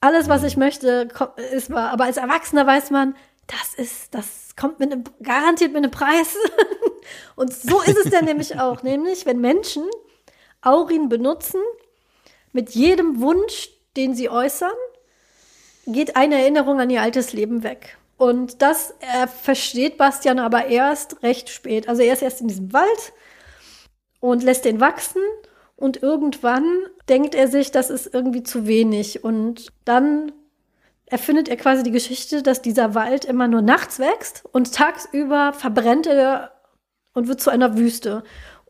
Alles, 0.00 0.28
was 0.28 0.42
ich 0.42 0.56
möchte, 0.56 1.08
ist 1.52 1.70
wahr. 1.70 1.90
Aber 1.90 2.04
als 2.04 2.16
Erwachsener 2.16 2.66
weiß 2.66 2.90
man, 2.90 3.14
das 3.46 3.74
ist, 3.74 4.14
das 4.14 4.56
kommt 4.56 4.80
mit 4.80 4.90
einem, 4.90 5.04
garantiert 5.22 5.72
mit 5.72 5.78
einem 5.82 5.90
Preis. 5.90 6.36
und 7.36 7.52
so 7.52 7.80
ist 7.82 7.98
es 7.98 8.10
dann 8.10 8.24
nämlich 8.24 8.58
auch. 8.58 8.82
Nämlich, 8.82 9.26
wenn 9.26 9.40
Menschen 9.40 9.84
Aurin 10.60 11.08
benutzen, 11.08 11.60
mit 12.52 12.70
jedem 12.70 13.20
Wunsch, 13.20 13.70
den 13.96 14.14
sie 14.14 14.28
äußern, 14.28 14.72
geht 15.86 16.16
eine 16.16 16.40
Erinnerung 16.40 16.80
an 16.80 16.90
ihr 16.90 17.02
altes 17.02 17.32
Leben 17.32 17.62
weg. 17.62 17.98
Und 18.22 18.62
das 18.62 18.94
er 19.00 19.26
versteht 19.26 19.96
Bastian 19.96 20.38
aber 20.38 20.66
erst 20.66 21.24
recht 21.24 21.48
spät. 21.50 21.88
Also 21.88 22.02
er 22.02 22.12
ist 22.12 22.22
erst 22.22 22.40
in 22.40 22.46
diesem 22.46 22.72
Wald 22.72 23.12
und 24.20 24.44
lässt 24.44 24.64
den 24.64 24.78
wachsen 24.78 25.20
und 25.74 26.04
irgendwann 26.04 26.64
denkt 27.08 27.34
er 27.34 27.48
sich, 27.48 27.72
das 27.72 27.90
ist 27.90 28.14
irgendwie 28.14 28.44
zu 28.44 28.68
wenig. 28.68 29.24
Und 29.24 29.72
dann 29.84 30.30
erfindet 31.06 31.48
er 31.48 31.56
quasi 31.56 31.82
die 31.82 31.90
Geschichte, 31.90 32.44
dass 32.44 32.62
dieser 32.62 32.94
Wald 32.94 33.24
immer 33.24 33.48
nur 33.48 33.60
nachts 33.60 33.98
wächst 33.98 34.44
und 34.52 34.72
tagsüber 34.72 35.52
verbrennt 35.52 36.06
er 36.06 36.52
und 37.14 37.26
wird 37.26 37.40
zu 37.40 37.50
einer 37.50 37.76
Wüste. 37.76 38.22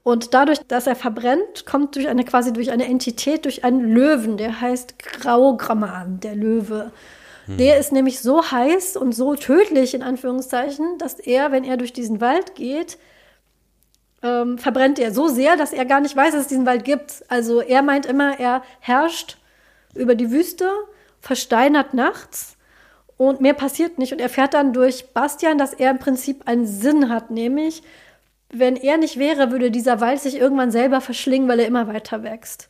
Und 0.02 0.32
dadurch, 0.32 0.60
dass 0.66 0.86
er 0.86 0.96
verbrennt, 0.96 1.66
kommt 1.66 1.96
durch 1.96 2.08
eine 2.08 2.24
quasi 2.24 2.54
durch 2.54 2.70
eine 2.70 2.86
Entität, 2.86 3.44
durch 3.44 3.64
einen 3.64 3.82
Löwen, 3.92 4.38
der 4.38 4.62
heißt 4.62 4.98
Graugramman, 4.98 6.20
der 6.20 6.36
Löwe. 6.36 6.90
Hm. 7.46 7.56
Der 7.56 7.78
ist 7.78 7.92
nämlich 7.92 8.20
so 8.20 8.50
heiß 8.50 8.96
und 8.96 9.12
so 9.12 9.34
tödlich, 9.34 9.94
in 9.94 10.02
Anführungszeichen, 10.02 10.98
dass 10.98 11.18
er, 11.18 11.52
wenn 11.52 11.64
er 11.64 11.76
durch 11.76 11.92
diesen 11.92 12.20
Wald 12.20 12.54
geht, 12.54 12.98
ähm, 14.22 14.58
verbrennt 14.58 14.98
er 14.98 15.12
so 15.12 15.28
sehr, 15.28 15.56
dass 15.56 15.72
er 15.72 15.84
gar 15.84 16.00
nicht 16.00 16.16
weiß, 16.16 16.32
dass 16.32 16.42
es 16.42 16.48
diesen 16.48 16.66
Wald 16.66 16.84
gibt. 16.84 17.24
Also 17.28 17.60
er 17.60 17.82
meint 17.82 18.06
immer, 18.06 18.38
er 18.38 18.62
herrscht 18.80 19.38
über 19.94 20.14
die 20.14 20.30
Wüste, 20.30 20.70
versteinert 21.20 21.94
nachts 21.94 22.56
und 23.16 23.40
mehr 23.40 23.54
passiert 23.54 23.98
nicht. 23.98 24.12
Und 24.12 24.20
er 24.20 24.28
fährt 24.28 24.54
dann 24.54 24.72
durch 24.72 25.12
Bastian, 25.12 25.58
dass 25.58 25.74
er 25.74 25.90
im 25.90 25.98
Prinzip 25.98 26.46
einen 26.46 26.66
Sinn 26.66 27.08
hat, 27.08 27.30
nämlich 27.30 27.82
wenn 28.52 28.76
er 28.76 28.98
nicht 28.98 29.18
wäre, 29.18 29.50
würde 29.50 29.70
dieser 29.70 30.00
Wald 30.00 30.20
sich 30.20 30.36
irgendwann 30.36 30.70
selber 30.70 31.00
verschlingen, 31.00 31.48
weil 31.48 31.60
er 31.60 31.66
immer 31.66 31.88
weiter 31.88 32.22
wächst. 32.22 32.68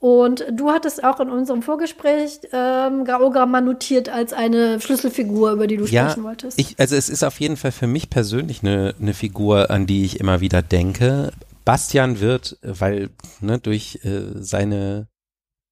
Und 0.00 0.46
du 0.50 0.70
hattest 0.70 1.04
auch 1.04 1.20
in 1.20 1.28
unserem 1.28 1.60
Vorgespräch 1.60 2.40
ähm, 2.52 3.04
Graogramma 3.04 3.60
notiert 3.60 4.08
als 4.08 4.32
eine 4.32 4.80
Schlüsselfigur, 4.80 5.52
über 5.52 5.66
die 5.66 5.76
du 5.76 5.84
ja, 5.84 6.08
sprechen 6.08 6.24
wolltest. 6.24 6.58
Ich, 6.58 6.80
also 6.80 6.96
es 6.96 7.10
ist 7.10 7.22
auf 7.22 7.38
jeden 7.38 7.58
Fall 7.58 7.70
für 7.70 7.86
mich 7.86 8.08
persönlich 8.08 8.62
eine, 8.62 8.94
eine 8.98 9.12
Figur, 9.12 9.70
an 9.70 9.86
die 9.86 10.06
ich 10.06 10.18
immer 10.18 10.40
wieder 10.40 10.62
denke. 10.62 11.32
Bastian 11.66 12.18
wird, 12.18 12.56
weil 12.62 13.10
ne, 13.42 13.58
durch 13.58 14.00
äh, 14.02 14.22
seine 14.36 15.06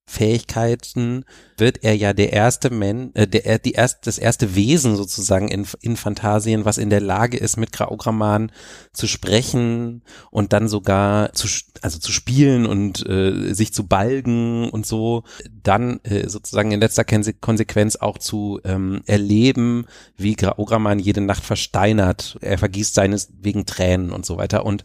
Fähigkeiten 0.09 1.27
wird 1.59 1.85
er 1.85 1.94
ja 1.94 2.14
der 2.14 2.33
erste 2.33 2.71
Mensch, 2.71 3.11
äh, 3.12 3.27
der, 3.27 3.59
die 3.59 3.73
erst, 3.73 4.07
das 4.07 4.16
erste 4.16 4.55
Wesen 4.55 4.97
sozusagen 4.97 5.49
in, 5.49 5.66
in 5.83 5.97
Fantasien, 5.97 6.64
was 6.64 6.79
in 6.79 6.88
der 6.88 7.03
Lage 7.03 7.37
ist, 7.37 7.59
mit 7.59 7.73
Graugramman 7.73 8.51
zu 8.94 9.07
sprechen 9.07 10.03
und 10.31 10.55
dann 10.55 10.66
sogar 10.66 11.35
zu, 11.35 11.47
also 11.83 11.99
zu 11.99 12.11
spielen 12.11 12.64
und 12.64 13.07
äh, 13.07 13.53
sich 13.53 13.75
zu 13.75 13.87
balgen 13.87 14.71
und 14.71 14.87
so, 14.87 15.25
dann 15.62 16.01
äh, 16.05 16.27
sozusagen 16.27 16.73
in 16.73 16.81
letzter 16.81 17.05
Konsequenz 17.05 17.97
auch 17.97 18.16
zu 18.16 18.61
ähm, 18.64 19.03
erleben, 19.05 19.85
wie 20.16 20.37
Graugramman 20.37 21.01
jede 21.01 21.21
Nacht 21.21 21.44
versteinert. 21.44 22.38
Er 22.40 22.57
vergießt 22.57 22.94
seines 22.94 23.29
wegen 23.42 23.66
Tränen 23.66 24.11
und 24.11 24.25
so 24.25 24.38
weiter 24.38 24.64
und 24.64 24.85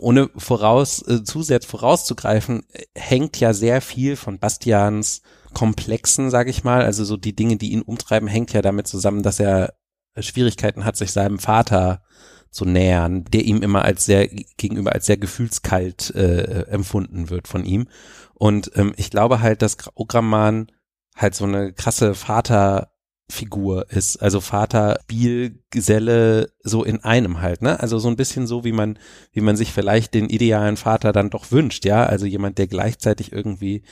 ohne 0.00 0.30
voraus, 0.36 1.02
äh, 1.02 1.24
zusätzlich 1.24 1.70
vorauszugreifen, 1.70 2.64
hängt 2.94 3.38
ja 3.38 3.52
sehr 3.52 3.80
viel 3.80 4.16
von 4.16 4.38
Bastians 4.38 5.22
Komplexen, 5.52 6.30
sage 6.30 6.50
ich 6.50 6.64
mal, 6.64 6.82
also 6.82 7.04
so 7.04 7.16
die 7.16 7.36
Dinge, 7.36 7.56
die 7.56 7.70
ihn 7.70 7.82
umtreiben, 7.82 8.28
hängt 8.28 8.52
ja 8.52 8.62
damit 8.62 8.88
zusammen, 8.88 9.22
dass 9.22 9.38
er 9.38 9.74
Schwierigkeiten 10.18 10.84
hat, 10.84 10.96
sich 10.96 11.12
seinem 11.12 11.38
Vater 11.38 12.02
zu 12.50 12.64
nähern, 12.64 13.24
der 13.24 13.44
ihm 13.44 13.62
immer 13.62 13.84
als 13.84 14.04
sehr 14.04 14.28
gegenüber 14.28 14.92
als 14.92 15.06
sehr 15.06 15.16
gefühlskalt 15.16 16.14
äh, 16.14 16.66
empfunden 16.66 17.30
wird 17.30 17.48
von 17.48 17.64
ihm. 17.64 17.88
Und 18.34 18.70
ähm, 18.76 18.94
ich 18.96 19.10
glaube 19.10 19.40
halt, 19.40 19.62
dass 19.62 19.76
Ogramman 19.94 20.70
halt 21.16 21.34
so 21.34 21.44
eine 21.44 21.72
krasse 21.72 22.14
Vater 22.14 22.93
Figur 23.30 23.90
ist, 23.90 24.18
also 24.18 24.40
Vater, 24.40 24.98
Spielgeselle, 25.04 26.50
so 26.62 26.84
in 26.84 27.02
einem 27.02 27.40
halt, 27.40 27.62
ne? 27.62 27.80
Also 27.80 27.98
so 27.98 28.08
ein 28.08 28.16
bisschen 28.16 28.46
so, 28.46 28.64
wie 28.64 28.72
man, 28.72 28.98
wie 29.32 29.40
man 29.40 29.56
sich 29.56 29.72
vielleicht 29.72 30.12
den 30.12 30.28
idealen 30.28 30.76
Vater 30.76 31.12
dann 31.12 31.30
doch 31.30 31.50
wünscht, 31.50 31.86
ja? 31.86 32.04
Also 32.04 32.26
jemand, 32.26 32.58
der 32.58 32.66
gleichzeitig 32.66 33.32
irgendwie 33.32 33.82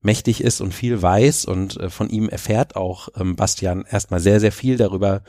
mächtig 0.00 0.42
ist 0.42 0.60
und 0.60 0.72
viel 0.72 1.02
weiß 1.02 1.44
und 1.44 1.78
äh, 1.78 1.90
von 1.90 2.08
ihm 2.08 2.28
erfährt 2.28 2.76
auch 2.76 3.08
ähm, 3.16 3.36
Bastian 3.36 3.84
erstmal 3.88 4.20
sehr, 4.20 4.40
sehr 4.40 4.52
viel 4.52 4.76
darüber, 4.76 5.22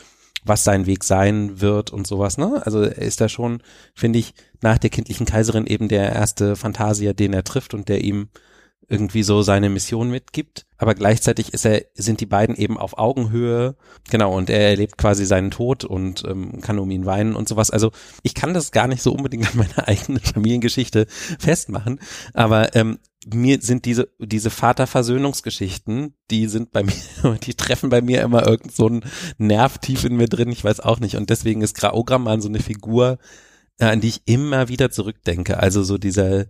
was 0.46 0.64
sein 0.64 0.86
Weg 0.86 1.04
sein 1.04 1.60
wird 1.60 1.92
und 1.92 2.08
sowas, 2.08 2.38
ne? 2.38 2.62
Also 2.66 2.82
er 2.84 2.98
ist 2.98 3.20
da 3.20 3.28
schon, 3.28 3.62
finde 3.94 4.20
ich, 4.20 4.34
nach 4.62 4.78
der 4.78 4.90
kindlichen 4.90 5.26
Kaiserin 5.26 5.68
eben 5.68 5.90
der 5.90 6.14
erste 6.14 6.56
Phantasier, 6.56 7.14
den 7.14 7.34
er 7.34 7.44
trifft 7.44 7.74
und 7.74 7.90
der 7.90 8.04
ihm 8.04 8.30
irgendwie 8.90 9.24
so 9.24 9.42
seine 9.42 9.70
Mission 9.70 10.10
mitgibt. 10.10 10.66
Aber 10.78 10.96
gleichzeitig 10.96 11.54
ist 11.54 11.66
er, 11.66 11.84
sind 11.94 12.22
die 12.22 12.26
beiden 12.26 12.56
eben 12.56 12.78
auf 12.78 12.98
Augenhöhe. 12.98 13.76
Genau, 14.10 14.36
und 14.36 14.50
er 14.50 14.70
erlebt 14.70 14.98
quasi 14.98 15.26
seinen 15.26 15.52
Tod 15.52 15.84
und 15.84 16.24
ähm, 16.26 16.62
kann 16.62 16.80
um 16.80 16.90
ihn 16.90 17.06
weinen 17.06 17.36
und 17.36 17.48
sowas. 17.48 17.70
Also 17.70 17.92
ich 18.24 18.34
kann 18.34 18.54
das 18.54 18.72
gar 18.72 18.88
nicht 18.88 19.02
so 19.02 19.14
unbedingt 19.14 19.50
an 19.50 19.58
meiner 19.58 19.88
eigenen 19.88 20.22
Familiengeschichte 20.22 21.06
festmachen. 21.40 22.00
Aber 22.34 22.76
ähm, 22.76 23.00
mir 23.28 23.62
sind 23.62 23.86
diese, 23.86 24.10
diese 24.18 24.50
Vaterversöhnungsgeschichten, 24.50 26.16
die 26.32 26.48
sind 26.48 26.72
bei 26.72 26.84
mir, 27.24 27.38
die 27.44 27.54
treffen 27.54 27.90
bei 27.90 28.02
mir 28.02 28.22
immer 28.22 28.48
irgend 28.48 28.74
so 28.74 28.88
einen 28.88 29.04
Nerv 29.38 29.78
tief 29.78 30.04
in 30.04 30.16
mir 30.16 30.28
drin, 30.28 30.52
ich 30.52 30.64
weiß 30.64 30.80
auch 30.80 31.00
nicht. 31.00 31.16
Und 31.16 31.30
deswegen 31.30 31.62
ist 31.62 31.76
Graogramman 31.76 32.42
so 32.42 32.50
eine 32.50 32.60
Figur, 32.60 33.20
äh, 33.78 33.86
an 33.86 34.02
die 34.02 34.10
ich 34.10 34.22
immer 34.26 34.68
wieder 34.70 34.92
zurückdenke. 34.92 35.60
Also 35.60 35.84
so 35.84 35.98
dieser, 35.98 36.46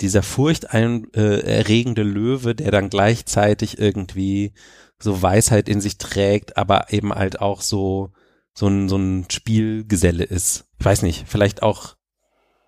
dieser 0.00 0.22
furchterregende 0.22 2.02
äh, 2.02 2.04
Löwe, 2.04 2.54
der 2.54 2.70
dann 2.70 2.90
gleichzeitig 2.90 3.78
irgendwie 3.78 4.52
so 4.98 5.22
Weisheit 5.22 5.68
in 5.68 5.80
sich 5.80 5.98
trägt, 5.98 6.56
aber 6.56 6.92
eben 6.92 7.12
halt 7.12 7.40
auch 7.40 7.60
so 7.60 8.12
so 8.54 8.68
ein 8.68 8.88
so 8.88 8.96
ein 8.96 9.26
Spielgeselle 9.30 10.24
ist. 10.24 10.66
Ich 10.78 10.84
weiß 10.84 11.02
nicht, 11.02 11.24
vielleicht 11.28 11.62
auch 11.62 11.96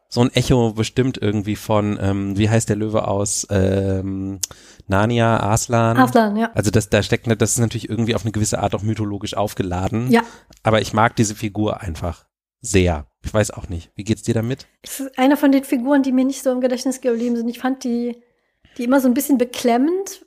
so 0.09 0.21
ein 0.21 0.33
Echo 0.33 0.73
bestimmt 0.73 1.19
irgendwie 1.19 1.57
von, 1.57 1.99
ähm, 2.01 2.39
wie 2.39 2.49
heißt 2.49 2.69
der 2.69 2.77
Löwe 2.77 3.09
aus 3.09 3.47
ähm, 3.51 4.41
Narnia, 4.87 5.41
Aslan? 5.41 5.97
Aslan, 5.97 6.37
ja. 6.37 6.51
Also 6.55 6.71
das, 6.71 6.89
da 6.89 7.03
steckt, 7.03 7.29
das 7.41 7.53
ist 7.53 7.59
natürlich 7.59 7.91
irgendwie 7.91 8.15
auf 8.15 8.23
eine 8.23 8.33
gewisse 8.33 8.61
Art 8.61 8.75
auch 8.75 8.83
mythologisch 8.83 9.35
aufgeladen. 9.35 10.11
Ja. 10.11 10.23
Aber 10.63 10.81
ich 10.81 10.93
mag 10.93 11.17
diese 11.17 11.35
Figur 11.35 11.81
einfach 11.81 12.26
sehr. 12.61 13.07
Ich 13.25 13.33
weiß 13.33 13.51
auch 13.53 13.69
nicht. 13.69 13.91
Wie 13.95 14.05
geht's 14.05 14.23
dir 14.23 14.35
damit? 14.35 14.67
Es 14.83 15.01
ist 15.01 15.19
eine 15.19 15.37
von 15.37 15.53
den 15.53 15.65
Figuren, 15.65 16.03
die 16.03 16.13
mir 16.13 16.25
nicht 16.25 16.43
so 16.43 16.53
im 16.53 16.61
Gedächtnis 16.61 17.01
geblieben 17.01 17.37
sind. 17.37 17.49
Ich 17.49 17.59
fand 17.59 17.85
die, 17.85 18.23
die 18.77 18.85
immer 18.85 19.01
so 19.01 19.09
ein 19.09 19.15
bisschen 19.15 19.39
beklemmend, 19.39 20.25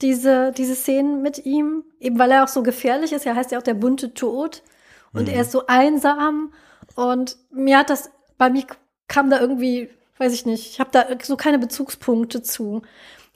diese, 0.00 0.52
diese 0.52 0.74
Szenen 0.74 1.22
mit 1.22 1.44
ihm. 1.44 1.84
Eben 2.00 2.18
weil 2.18 2.30
er 2.30 2.44
auch 2.44 2.48
so 2.48 2.62
gefährlich 2.62 3.12
ist. 3.12 3.26
Er 3.26 3.36
heißt 3.36 3.52
ja 3.52 3.58
auch 3.58 3.62
der 3.62 3.74
bunte 3.74 4.14
Tod. 4.14 4.62
Und 5.12 5.28
mhm. 5.28 5.34
er 5.34 5.42
ist 5.42 5.52
so 5.52 5.66
einsam. 5.66 6.52
Und 6.96 7.36
mir 7.50 7.78
hat 7.78 7.90
das, 7.90 8.10
bei 8.38 8.50
mir 8.50 8.64
kam 9.08 9.30
da 9.30 9.40
irgendwie, 9.40 9.90
weiß 10.18 10.32
ich 10.32 10.46
nicht, 10.46 10.70
ich 10.70 10.80
habe 10.80 10.90
da 10.92 11.06
so 11.22 11.36
keine 11.36 11.58
Bezugspunkte 11.58 12.42
zu. 12.42 12.82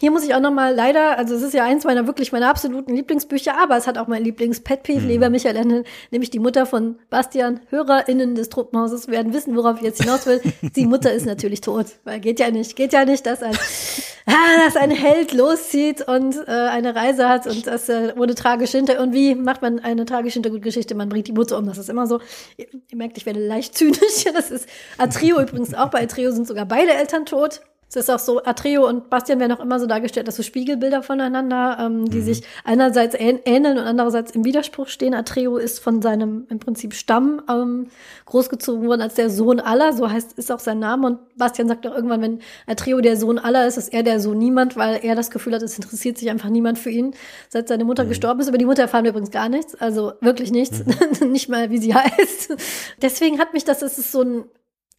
Hier 0.00 0.12
muss 0.12 0.22
ich 0.22 0.32
auch 0.32 0.40
noch 0.40 0.52
mal 0.52 0.72
leider, 0.72 1.18
also 1.18 1.34
es 1.34 1.42
ist 1.42 1.54
ja 1.54 1.64
eins 1.64 1.82
meiner 1.82 2.06
wirklich 2.06 2.30
meiner 2.30 2.48
absoluten 2.48 2.94
Lieblingsbücher, 2.94 3.60
aber 3.60 3.76
es 3.76 3.88
hat 3.88 3.98
auch 3.98 4.06
mein 4.06 4.22
Lieblings-Pet-Peeve, 4.22 5.00
mhm. 5.00 5.08
lieber 5.08 5.28
Michael 5.28 5.56
Ende, 5.56 5.82
nämlich 6.12 6.30
die 6.30 6.38
Mutter 6.38 6.66
von 6.66 7.00
Bastian. 7.10 7.58
HörerInnen 7.70 8.36
des 8.36 8.48
Truppenhauses 8.48 9.08
werden 9.08 9.32
wissen, 9.32 9.56
worauf 9.56 9.78
ich 9.78 9.82
jetzt 9.82 10.00
hinaus 10.00 10.24
will. 10.26 10.40
Die 10.76 10.86
Mutter 10.86 11.12
ist 11.12 11.26
natürlich 11.26 11.62
tot, 11.62 11.86
weil 12.04 12.20
geht 12.20 12.38
ja 12.38 12.52
nicht, 12.52 12.76
geht 12.76 12.92
ja 12.92 13.04
nicht, 13.04 13.26
dass 13.26 13.42
ein, 13.42 13.56
ah, 14.26 14.64
dass 14.64 14.76
ein 14.76 14.92
Held 14.92 15.32
loszieht 15.32 16.06
und 16.06 16.36
äh, 16.46 16.52
eine 16.52 16.94
Reise 16.94 17.28
hat 17.28 17.48
und 17.48 17.66
das 17.66 17.88
äh, 17.88 18.12
ohne 18.16 18.36
tragische 18.36 18.76
Hinter 18.76 19.00
und 19.00 19.12
wie 19.12 19.34
macht 19.34 19.62
man 19.62 19.80
eine 19.80 20.04
tragische 20.04 20.34
Hintergrundgeschichte? 20.34 20.94
Man 20.94 21.08
bringt 21.08 21.26
die 21.26 21.32
Mutter 21.32 21.58
um, 21.58 21.66
das 21.66 21.76
ist 21.76 21.90
immer 21.90 22.06
so. 22.06 22.20
Ihr, 22.56 22.66
ihr 22.88 22.96
merkt, 22.96 23.16
ich 23.16 23.26
werde 23.26 23.44
leicht 23.44 23.76
zynisch. 23.76 23.98
Das 24.32 24.52
ist 24.52 24.68
Atrio 24.96 25.40
übrigens 25.40 25.74
auch. 25.74 25.88
Bei 25.88 26.04
Atrio 26.04 26.30
sind 26.30 26.46
sogar 26.46 26.66
beide 26.66 26.92
Eltern 26.94 27.26
tot 27.26 27.62
Es 27.88 27.96
ist 27.96 28.10
auch 28.10 28.18
so, 28.18 28.44
Atreo 28.44 28.86
und 28.86 29.08
Bastian 29.08 29.40
werden 29.40 29.52
auch 29.52 29.60
immer 29.60 29.80
so 29.80 29.86
dargestellt, 29.86 30.28
dass 30.28 30.36
so 30.36 30.42
Spiegelbilder 30.42 31.02
voneinander, 31.02 31.78
ähm, 31.80 32.04
die 32.04 32.18
mhm. 32.18 32.22
sich 32.22 32.42
einerseits 32.62 33.14
ähneln 33.18 33.78
und 33.78 33.84
andererseits 33.84 34.32
im 34.32 34.44
Widerspruch 34.44 34.88
stehen. 34.88 35.14
Atreo 35.14 35.56
ist 35.56 35.78
von 35.78 36.02
seinem 36.02 36.46
im 36.50 36.58
Prinzip 36.58 36.92
Stamm 36.92 37.40
ähm, 37.48 37.86
großgezogen 38.26 38.86
worden 38.86 39.00
als 39.00 39.14
der 39.14 39.30
Sohn 39.30 39.58
aller, 39.58 39.94
so 39.94 40.10
heißt 40.10 40.34
ist 40.38 40.52
auch 40.52 40.58
sein 40.58 40.80
Name. 40.80 41.06
Und 41.06 41.38
Bastian 41.38 41.66
sagt 41.66 41.86
auch 41.86 41.94
irgendwann, 41.94 42.20
wenn 42.20 42.40
Atreo 42.66 43.00
der 43.00 43.16
Sohn 43.16 43.38
aller 43.38 43.66
ist, 43.66 43.78
ist 43.78 43.94
er 43.94 44.02
der 44.02 44.20
Sohn 44.20 44.36
niemand, 44.36 44.76
weil 44.76 45.00
er 45.02 45.14
das 45.14 45.30
Gefühl 45.30 45.54
hat, 45.54 45.62
es 45.62 45.78
interessiert 45.78 46.18
sich 46.18 46.28
einfach 46.28 46.50
niemand 46.50 46.78
für 46.78 46.90
ihn, 46.90 47.14
seit 47.48 47.68
seine 47.68 47.86
Mutter 47.86 48.04
mhm. 48.04 48.10
gestorben 48.10 48.40
ist. 48.40 48.48
Über 48.48 48.58
die 48.58 48.66
Mutter 48.66 48.82
erfahren 48.82 49.04
wir 49.04 49.12
übrigens 49.12 49.30
gar 49.30 49.48
nichts, 49.48 49.74
also 49.76 50.12
wirklich 50.20 50.50
nichts, 50.50 50.82
mhm. 50.84 51.32
nicht 51.32 51.48
mal 51.48 51.70
wie 51.70 51.78
sie 51.78 51.94
heißt. 51.94 52.54
Deswegen 53.00 53.38
hat 53.38 53.54
mich 53.54 53.64
das, 53.64 53.80
es 53.80 53.96
ist 53.96 54.12
so 54.12 54.20
ein 54.20 54.44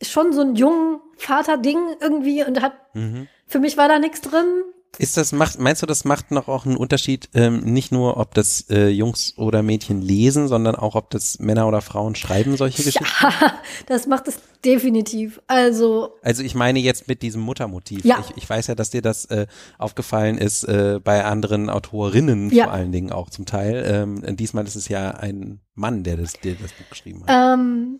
schon 0.02 0.34
so 0.34 0.42
ein 0.42 0.56
jungen 0.56 1.00
Vater-Ding 1.18 1.78
irgendwie 2.00 2.44
und 2.44 2.62
hat, 2.62 2.74
mhm. 2.94 3.28
für 3.48 3.60
mich 3.60 3.78
war 3.78 3.88
da 3.88 4.00
nichts 4.00 4.22
drin. 4.22 4.64
Ist 4.98 5.18
das, 5.18 5.32
macht, 5.32 5.60
meinst 5.60 5.82
du, 5.82 5.86
das 5.86 6.04
macht 6.04 6.32
noch 6.32 6.48
auch 6.48 6.66
einen 6.66 6.76
Unterschied, 6.76 7.30
ähm, 7.34 7.60
nicht 7.60 7.92
nur, 7.92 8.18
ob 8.18 8.34
das 8.34 8.66
äh, 8.70 8.88
Jungs 8.88 9.38
oder 9.38 9.62
Mädchen 9.62 10.02
lesen, 10.02 10.48
sondern 10.48 10.76
auch, 10.76 10.96
ob 10.96 11.12
das 11.12 11.40
Männer 11.40 11.68
oder 11.68 11.82
Frauen 11.82 12.16
schreiben, 12.16 12.58
solche 12.58 12.84
Geschichten? 12.84 13.06
Ja, 13.22 13.54
das 13.86 14.08
macht 14.08 14.28
es 14.28 14.40
definitiv. 14.66 15.42
Also. 15.48 16.16
Also 16.24 16.44
ich 16.44 16.56
meine 16.56 16.80
jetzt 16.80 17.08
mit 17.08 17.22
diesem 17.22 17.42
Muttermotiv. 17.42 18.04
Ja. 18.04 18.20
Ich, 18.20 18.44
ich 18.44 18.50
weiß 18.50 18.68
ja, 18.68 18.76
dass 18.76 18.90
dir 18.90 19.02
das 19.02 19.26
äh, 19.26 19.46
aufgefallen 19.78 20.38
ist 20.38 20.64
äh, 20.64 21.00
bei 21.02 21.24
anderen 21.24 21.70
Autorinnen 21.70 22.50
ja. 22.50 22.66
vor 22.66 22.74
allen 22.74 22.92
Dingen 22.92 23.12
auch 23.12 23.30
zum 23.30 23.46
Teil. 23.46 23.84
Ähm, 23.86 24.36
diesmal 24.36 24.66
ist 24.66 24.76
es 24.76 24.90
ja 24.90 25.12
ein 25.12 25.62
Mann, 25.76 26.04
der 26.04 26.18
das, 26.18 26.34
der 26.34 26.56
das 26.56 26.74
Buch 26.74 26.90
geschrieben 26.90 27.24
hat. 27.26 27.54
Ähm, 27.58 28.00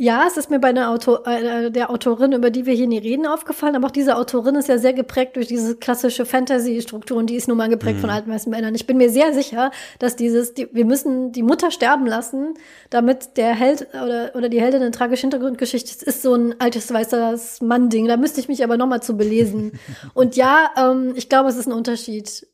ja, 0.00 0.28
es 0.28 0.36
ist 0.36 0.48
mir 0.48 0.60
bei 0.60 0.68
einer 0.68 0.90
Autor, 0.90 1.26
äh, 1.26 1.72
der 1.72 1.90
Autorin, 1.90 2.30
über 2.30 2.50
die 2.50 2.66
wir 2.66 2.74
hier 2.74 2.86
nie 2.86 2.98
reden, 2.98 3.26
aufgefallen. 3.26 3.74
Aber 3.74 3.88
auch 3.88 3.92
diese 3.92 4.14
Autorin 4.16 4.54
ist 4.54 4.68
ja 4.68 4.78
sehr 4.78 4.92
geprägt 4.92 5.34
durch 5.34 5.48
diese 5.48 5.74
klassische 5.74 6.24
Fantasy-Struktur 6.24 7.16
und 7.16 7.28
die 7.28 7.34
ist 7.34 7.48
nun 7.48 7.56
mal 7.56 7.68
geprägt 7.68 7.96
mhm. 7.96 8.02
von 8.02 8.10
alten 8.10 8.30
weißen 8.30 8.48
Männern. 8.48 8.76
Ich 8.76 8.86
bin 8.86 8.96
mir 8.96 9.10
sehr 9.10 9.34
sicher, 9.34 9.72
dass 9.98 10.14
dieses, 10.14 10.54
die, 10.54 10.68
wir 10.72 10.84
müssen 10.84 11.32
die 11.32 11.42
Mutter 11.42 11.72
sterben 11.72 12.06
lassen, 12.06 12.54
damit 12.90 13.36
der 13.36 13.56
Held 13.56 13.88
oder, 13.92 14.30
oder 14.36 14.48
die 14.48 14.60
Heldin 14.60 14.82
eine 14.82 14.92
tragische 14.92 15.22
Hintergrundgeschichte 15.22 15.90
ist, 15.90 16.04
ist 16.04 16.22
so 16.22 16.32
ein 16.32 16.54
altes 16.60 16.92
weißes 16.94 17.60
Mann-Ding. 17.62 18.06
Da 18.06 18.16
müsste 18.16 18.40
ich 18.40 18.46
mich 18.46 18.62
aber 18.62 18.76
nochmal 18.76 19.02
zu 19.02 19.16
belesen. 19.16 19.72
und 20.14 20.36
ja, 20.36 20.70
ähm, 20.76 21.14
ich 21.16 21.28
glaube, 21.28 21.48
es 21.48 21.56
ist 21.56 21.66
ein 21.66 21.72
Unterschied 21.72 22.46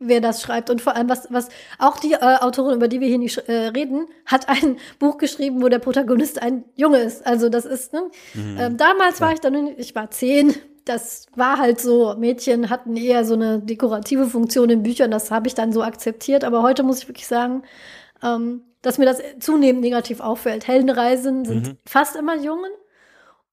wer 0.00 0.20
das 0.20 0.42
schreibt. 0.42 0.70
Und 0.70 0.80
vor 0.80 0.96
allem 0.96 1.08
was 1.08 1.28
was 1.30 1.48
auch 1.78 1.98
die 1.98 2.14
äh, 2.14 2.36
Autorin 2.40 2.74
über 2.74 2.88
die 2.88 3.00
wir 3.00 3.08
hier 3.08 3.18
nicht 3.18 3.38
äh, 3.48 3.68
reden 3.68 4.06
hat 4.26 4.48
ein 4.48 4.78
Buch 4.98 5.18
geschrieben 5.18 5.62
wo 5.62 5.68
der 5.68 5.78
Protagonist 5.78 6.42
ein 6.42 6.64
Junge 6.74 6.98
ist. 6.98 7.24
Also 7.26 7.48
das 7.48 7.64
ist 7.64 7.92
ne? 7.92 8.10
Mhm. 8.34 8.56
ähm, 8.58 8.76
damals 8.76 9.20
ja. 9.20 9.26
war 9.26 9.32
ich 9.34 9.40
dann 9.40 9.78
ich 9.78 9.94
war 9.94 10.10
zehn. 10.10 10.54
Das 10.86 11.26
war 11.36 11.58
halt 11.58 11.80
so 11.80 12.16
Mädchen 12.18 12.70
hatten 12.70 12.96
eher 12.96 13.24
so 13.24 13.34
eine 13.34 13.60
dekorative 13.60 14.26
Funktion 14.26 14.70
in 14.70 14.82
Büchern. 14.82 15.10
Das 15.10 15.30
habe 15.30 15.46
ich 15.46 15.54
dann 15.54 15.72
so 15.72 15.82
akzeptiert. 15.82 16.42
Aber 16.42 16.62
heute 16.62 16.82
muss 16.82 17.02
ich 17.02 17.08
wirklich 17.08 17.26
sagen 17.26 17.62
ähm, 18.22 18.62
dass 18.82 18.96
mir 18.96 19.04
das 19.04 19.20
zunehmend 19.40 19.82
negativ 19.82 20.20
auffällt. 20.20 20.66
Heldenreisen 20.66 21.44
sind 21.44 21.68
mhm. 21.68 21.78
fast 21.86 22.16
immer 22.16 22.36
Jungen. 22.36 22.70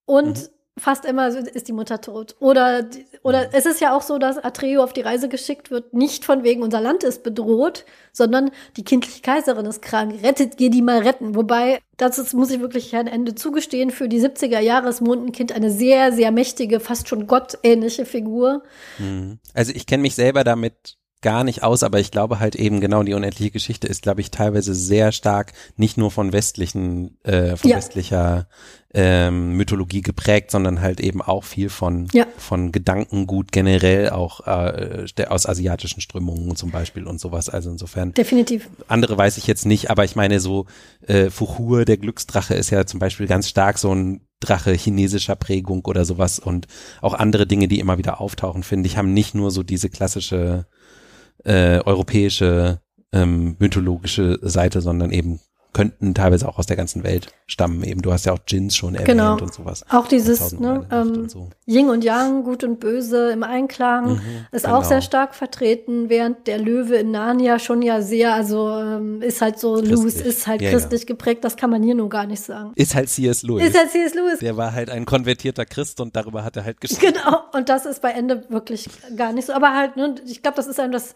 Und 0.05 0.37
mhm 0.37 0.56
fast 0.77 1.05
immer 1.05 1.27
ist 1.27 1.67
die 1.67 1.73
Mutter 1.73 2.01
tot. 2.01 2.35
Oder, 2.39 2.85
oder 3.23 3.43
mhm. 3.43 3.49
es 3.53 3.65
ist 3.65 3.81
ja 3.81 3.95
auch 3.95 4.01
so, 4.01 4.17
dass 4.17 4.37
Atreo 4.37 4.83
auf 4.83 4.93
die 4.93 5.01
Reise 5.01 5.29
geschickt 5.29 5.71
wird, 5.71 5.93
nicht 5.93 6.25
von 6.25 6.43
wegen 6.43 6.61
unser 6.61 6.81
Land 6.81 7.03
ist 7.03 7.23
bedroht, 7.23 7.85
sondern 8.11 8.51
die 8.77 8.83
kindliche 8.83 9.21
Kaiserin 9.21 9.65
ist 9.65 9.81
krank. 9.81 10.23
Rettet, 10.23 10.57
geh 10.57 10.69
die 10.69 10.81
mal 10.81 10.99
retten. 10.99 11.35
Wobei, 11.35 11.79
das 11.97 12.19
ist, 12.19 12.33
muss 12.33 12.51
ich 12.51 12.59
wirklich 12.59 12.95
ein 12.95 13.07
Ende 13.07 13.35
zugestehen, 13.35 13.91
für 13.91 14.07
die 14.07 14.21
70er 14.21 14.59
Jahre 14.59 14.89
ist 14.89 15.01
Mondenkind 15.01 15.51
eine 15.51 15.71
sehr, 15.71 16.11
sehr 16.11 16.31
mächtige, 16.31 16.79
fast 16.79 17.07
schon 17.07 17.27
gottähnliche 17.27 18.05
Figur. 18.05 18.63
Mhm. 18.97 19.39
Also 19.53 19.73
ich 19.75 19.85
kenne 19.85 20.01
mich 20.01 20.15
selber 20.15 20.43
damit 20.43 20.97
gar 21.21 21.43
nicht 21.43 21.63
aus, 21.63 21.83
aber 21.83 21.99
ich 21.99 22.11
glaube 22.11 22.39
halt 22.39 22.55
eben 22.55 22.79
genau 22.79 23.03
die 23.03 23.13
unendliche 23.13 23.51
Geschichte 23.51 23.87
ist, 23.87 24.03
glaube 24.03 24.21
ich, 24.21 24.29
teilweise 24.29 24.75
sehr 24.75 25.11
stark 25.11 25.53
nicht 25.75 25.97
nur 25.97 26.11
von 26.11 26.31
westlichen, 26.31 27.17
äh, 27.23 27.55
von 27.55 27.71
ja. 27.71 27.77
westlicher 27.77 28.47
ähm, 28.93 29.53
Mythologie 29.53 30.01
geprägt, 30.01 30.51
sondern 30.51 30.81
halt 30.81 30.99
eben 30.99 31.21
auch 31.21 31.43
viel 31.43 31.69
von 31.69 32.07
ja. 32.13 32.25
von 32.37 32.71
Gedankengut 32.71 33.51
generell 33.51 34.11
auch 34.11 34.45
äh, 34.47 35.05
aus 35.27 35.45
asiatischen 35.45 36.01
Strömungen 36.01 36.55
zum 36.55 36.71
Beispiel 36.71 37.05
und 37.05 37.19
sowas. 37.19 37.49
Also 37.49 37.69
insofern 37.71 38.13
definitiv. 38.13 38.69
Andere 38.87 39.17
weiß 39.17 39.37
ich 39.37 39.47
jetzt 39.47 39.65
nicht, 39.65 39.89
aber 39.89 40.03
ich 40.03 40.15
meine 40.15 40.39
so 40.39 40.67
äh, 41.07 41.29
Fuchur, 41.29 41.85
der 41.85 41.97
Glücksdrache, 41.97 42.53
ist 42.53 42.69
ja 42.69 42.85
zum 42.85 42.99
Beispiel 42.99 43.27
ganz 43.27 43.49
stark 43.49 43.77
so 43.79 43.93
ein 43.93 44.21
Drache 44.39 44.73
chinesischer 44.73 45.35
Prägung 45.35 45.83
oder 45.85 46.05
sowas 46.05 46.37
und 46.37 46.67
auch 47.01 47.15
andere 47.15 47.47
Dinge, 47.47 47.67
die 47.67 47.79
immer 47.79 47.97
wieder 47.97 48.21
auftauchen, 48.21 48.61
finde 48.61 48.85
ich, 48.85 48.95
haben 48.95 49.11
nicht 49.11 49.33
nur 49.33 49.49
so 49.49 49.63
diese 49.63 49.89
klassische 49.89 50.67
äh, 51.43 51.79
europäische 51.85 52.79
ähm, 53.13 53.55
mythologische 53.59 54.39
Seite, 54.41 54.81
sondern 54.81 55.11
eben 55.11 55.39
könnten 55.73 56.13
teilweise 56.13 56.47
auch 56.47 56.57
aus 56.57 56.65
der 56.65 56.75
ganzen 56.75 57.03
Welt 57.03 57.27
stammen. 57.45 57.83
Eben, 57.83 58.01
du 58.01 58.11
hast 58.11 58.25
ja 58.25 58.33
auch 58.33 58.39
Jins 58.47 58.75
schon 58.75 58.95
erwähnt 58.95 59.07
genau. 59.07 59.37
und 59.37 59.53
sowas. 59.53 59.85
Auch 59.89 60.07
dieses 60.07 60.59
ne, 60.59 60.85
ähm, 60.91 61.07
und 61.09 61.31
so. 61.31 61.49
Yin 61.65 61.89
und 61.89 62.03
Yang, 62.03 62.43
Gut 62.43 62.63
und 62.63 62.79
Böse 62.79 63.31
im 63.31 63.43
Einklang 63.43 64.15
mhm, 64.15 64.21
ist 64.51 64.65
genau. 64.65 64.77
auch 64.77 64.83
sehr 64.83 65.01
stark 65.01 65.35
vertreten, 65.35 66.09
während 66.09 66.47
der 66.47 66.57
Löwe 66.57 66.95
in 66.95 67.11
Narnia 67.11 67.59
schon 67.59 67.81
ja 67.81 68.01
sehr, 68.01 68.33
also 68.33 68.69
ähm, 68.69 69.21
ist 69.21 69.41
halt 69.41 69.59
so, 69.59 69.75
christlich. 69.75 69.97
Lewis 69.97 70.21
ist 70.21 70.47
halt 70.47 70.61
ja, 70.61 70.71
christlich 70.71 71.01
ja. 71.01 71.07
geprägt, 71.07 71.43
das 71.43 71.57
kann 71.57 71.69
man 71.69 71.83
hier 71.83 71.95
nun 71.95 72.09
gar 72.09 72.25
nicht 72.25 72.41
sagen. 72.41 72.71
Ist 72.75 72.95
halt 72.95 73.09
C.S. 73.09 73.43
Lewis. 73.43 73.67
Ist 73.67 73.77
halt 73.77 73.91
C.S. 73.91 74.13
Lewis. 74.15 74.39
Der 74.39 74.57
war 74.57 74.73
halt 74.73 74.89
ein 74.89 75.05
konvertierter 75.05 75.65
Christ 75.65 76.01
und 76.01 76.15
darüber 76.15 76.43
hat 76.43 76.57
er 76.57 76.65
halt 76.65 76.81
geschrieben. 76.81 77.13
Genau, 77.13 77.39
und 77.53 77.69
das 77.69 77.85
ist 77.85 78.01
bei 78.01 78.11
Ende 78.11 78.43
wirklich 78.49 78.89
gar 79.15 79.31
nicht 79.33 79.45
so. 79.45 79.53
Aber 79.53 79.75
halt, 79.75 79.95
ne, 79.95 80.15
ich 80.25 80.41
glaube, 80.41 80.55
das 80.55 80.67
ist 80.67 80.79
einem 80.79 80.91
das 80.91 81.13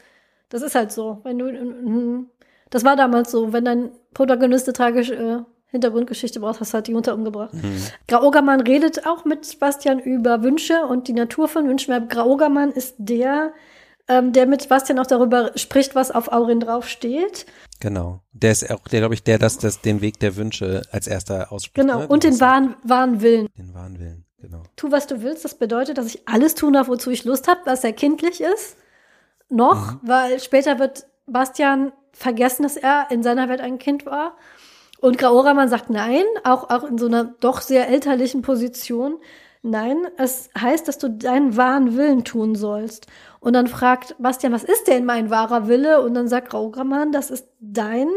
das 0.51 0.61
ist 0.61 0.75
halt 0.75 0.91
so. 0.91 1.21
Wenn 1.23 1.39
du, 1.39 2.27
das 2.69 2.83
war 2.83 2.95
damals 2.95 3.31
so, 3.31 3.53
wenn 3.53 3.65
dein 3.65 3.91
Protagonist 4.13 4.67
eine 4.67 4.73
tragische 4.73 5.15
äh, 5.15 5.39
Hintergrundgeschichte 5.67 6.39
braucht, 6.39 6.59
hast 6.59 6.73
halt 6.73 6.87
die 6.87 6.93
Mutter 6.93 7.13
umgebracht. 7.13 7.53
Mhm. 7.53 7.81
Graogermann 8.07 8.61
redet 8.61 9.07
auch 9.07 9.23
mit 9.23 9.45
Sebastian 9.45 9.99
über 9.99 10.43
Wünsche 10.43 10.85
und 10.85 11.07
die 11.07 11.13
Natur 11.13 11.47
von 11.47 11.67
Wünschen. 11.67 12.09
Graogermann 12.09 12.71
ist 12.71 12.95
der, 12.97 13.53
ähm, 14.09 14.33
der 14.33 14.47
mit 14.47 14.63
Sebastian 14.63 14.99
auch 14.99 15.07
darüber 15.07 15.51
spricht, 15.55 15.95
was 15.95 16.11
auf 16.11 16.29
Aurin 16.31 16.59
draufsteht. 16.59 17.45
Genau. 17.79 18.21
Der 18.33 18.51
ist 18.51 18.69
auch, 18.69 18.85
der 18.89 18.99
glaube 18.99 19.13
ich, 19.13 19.23
der 19.23 19.39
das, 19.39 19.57
das 19.59 19.79
den 19.79 20.01
Weg 20.01 20.19
der 20.19 20.35
Wünsche 20.35 20.81
als 20.91 21.07
erster 21.07 21.51
ausspricht. 21.53 21.87
Genau. 21.87 21.99
Ne? 21.99 22.07
Und 22.07 22.25
den 22.25 22.39
wahren, 22.41 22.75
wahren 22.83 23.21
Willen. 23.21 23.47
Den 23.57 23.73
wahren 23.73 23.97
Willen, 23.97 24.25
genau. 24.39 24.63
Tu, 24.75 24.91
was 24.91 25.07
du 25.07 25.21
willst. 25.21 25.45
Das 25.45 25.55
bedeutet, 25.55 25.97
dass 25.97 26.07
ich 26.07 26.27
alles 26.27 26.53
tun 26.53 26.73
darf, 26.73 26.89
wozu 26.89 27.11
ich 27.11 27.23
Lust 27.23 27.47
habe, 27.47 27.61
was 27.63 27.81
sehr 27.81 27.93
kindlich 27.93 28.41
ist 28.41 28.75
noch, 29.51 29.93
mhm. 29.93 29.99
weil 30.03 30.39
später 30.39 30.79
wird 30.79 31.05
Bastian 31.27 31.91
vergessen, 32.21 32.63
dass 32.63 32.77
er 32.77 33.07
in 33.09 33.23
seiner 33.23 33.49
Welt 33.49 33.61
ein 33.61 33.79
Kind 33.79 34.05
war. 34.05 34.37
Und 34.99 35.17
Graoraman 35.17 35.69
sagt 35.69 35.89
nein, 35.89 36.23
auch, 36.43 36.69
auch 36.69 36.83
in 36.83 36.97
so 36.97 37.07
einer 37.07 37.23
doch 37.39 37.61
sehr 37.61 37.89
elterlichen 37.89 38.43
Position. 38.43 39.17
Nein, 39.63 40.07
es 40.17 40.49
heißt, 40.57 40.87
dass 40.87 40.97
du 40.97 41.09
deinen 41.09 41.57
wahren 41.57 41.95
Willen 41.95 42.23
tun 42.23 42.55
sollst. 42.55 43.07
Und 43.39 43.53
dann 43.53 43.67
fragt 43.67 44.15
Bastian, 44.19 44.53
was 44.53 44.63
ist 44.63 44.87
denn 44.87 45.05
mein 45.05 45.29
wahrer 45.29 45.67
Wille? 45.67 46.01
Und 46.01 46.13
dann 46.13 46.27
sagt 46.27 46.49
Graoraman, 46.51 47.11
das 47.11 47.31
ist 47.31 47.47
dein 47.59 48.07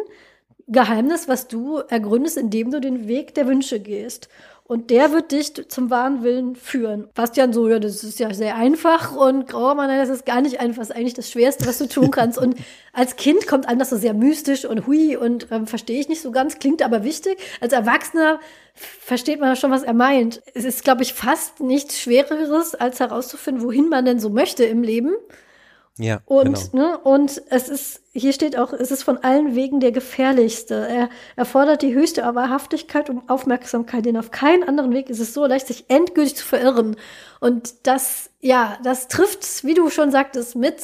Geheimnis, 0.66 1.28
was 1.28 1.48
du 1.48 1.78
ergründest, 1.78 2.36
indem 2.36 2.70
du 2.70 2.80
den 2.80 3.08
Weg 3.08 3.34
der 3.34 3.46
Wünsche 3.46 3.80
gehst. 3.80 4.28
Und 4.66 4.88
der 4.88 5.12
wird 5.12 5.30
dich 5.30 5.52
zum 5.68 5.90
wahren 5.90 6.22
Willen 6.22 6.56
führen. 6.56 7.08
Bastian 7.14 7.52
so, 7.52 7.68
ja, 7.68 7.78
das 7.78 8.02
ist 8.02 8.18
ja 8.18 8.32
sehr 8.32 8.56
einfach 8.56 9.14
und 9.14 9.46
Grauermann, 9.46 9.88
nein, 9.88 9.98
das 9.98 10.08
ist 10.08 10.24
gar 10.24 10.40
nicht 10.40 10.58
einfach, 10.58 10.78
das 10.78 10.88
ist 10.88 10.96
eigentlich 10.96 11.12
das 11.12 11.30
Schwerste, 11.30 11.66
was 11.66 11.76
du 11.76 11.86
tun 11.86 12.10
kannst. 12.12 12.38
und 12.38 12.56
als 12.94 13.16
Kind 13.16 13.46
kommt 13.46 13.68
einem 13.68 13.78
das 13.78 13.90
so 13.90 13.98
sehr 13.98 14.14
mystisch 14.14 14.64
und 14.64 14.86
hui 14.86 15.16
und 15.18 15.48
ähm, 15.50 15.66
verstehe 15.66 16.00
ich 16.00 16.08
nicht 16.08 16.22
so 16.22 16.30
ganz, 16.30 16.58
klingt 16.60 16.82
aber 16.82 17.04
wichtig. 17.04 17.36
Als 17.60 17.74
Erwachsener 17.74 18.40
versteht 18.74 19.38
man 19.38 19.54
schon, 19.56 19.70
was 19.70 19.82
er 19.82 19.92
meint. 19.92 20.40
Es 20.54 20.64
ist, 20.64 20.82
glaube 20.82 21.02
ich, 21.02 21.12
fast 21.12 21.60
nichts 21.60 22.00
Schwereres, 22.00 22.74
als 22.74 23.00
herauszufinden, 23.00 23.62
wohin 23.62 23.90
man 23.90 24.06
denn 24.06 24.18
so 24.18 24.30
möchte 24.30 24.64
im 24.64 24.82
Leben. 24.82 25.12
Ja. 25.96 26.20
Und, 26.26 26.72
genau. 26.72 26.88
ne, 26.88 26.98
und 26.98 27.40
es 27.50 27.68
ist, 27.68 28.02
hier 28.12 28.32
steht 28.32 28.58
auch, 28.58 28.72
es 28.72 28.90
ist 28.90 29.04
von 29.04 29.18
allen 29.18 29.54
Wegen 29.54 29.78
der 29.78 29.92
gefährlichste. 29.92 30.88
Er 30.88 31.08
erfordert 31.36 31.82
die 31.82 31.94
höchste 31.94 32.22
Wahrhaftigkeit 32.22 33.10
und 33.10 33.28
Aufmerksamkeit, 33.30 34.04
denn 34.04 34.16
auf 34.16 34.32
keinen 34.32 34.64
anderen 34.64 34.92
Weg 34.92 35.08
ist 35.08 35.20
es 35.20 35.34
so 35.34 35.46
leicht, 35.46 35.68
sich 35.68 35.84
endgültig 35.88 36.34
zu 36.36 36.44
verirren. 36.44 36.96
Und 37.38 37.86
das, 37.86 38.30
ja, 38.40 38.76
das 38.82 39.06
trifft, 39.06 39.64
wie 39.64 39.74
du 39.74 39.88
schon 39.88 40.10
sagtest, 40.10 40.56
mit, 40.56 40.82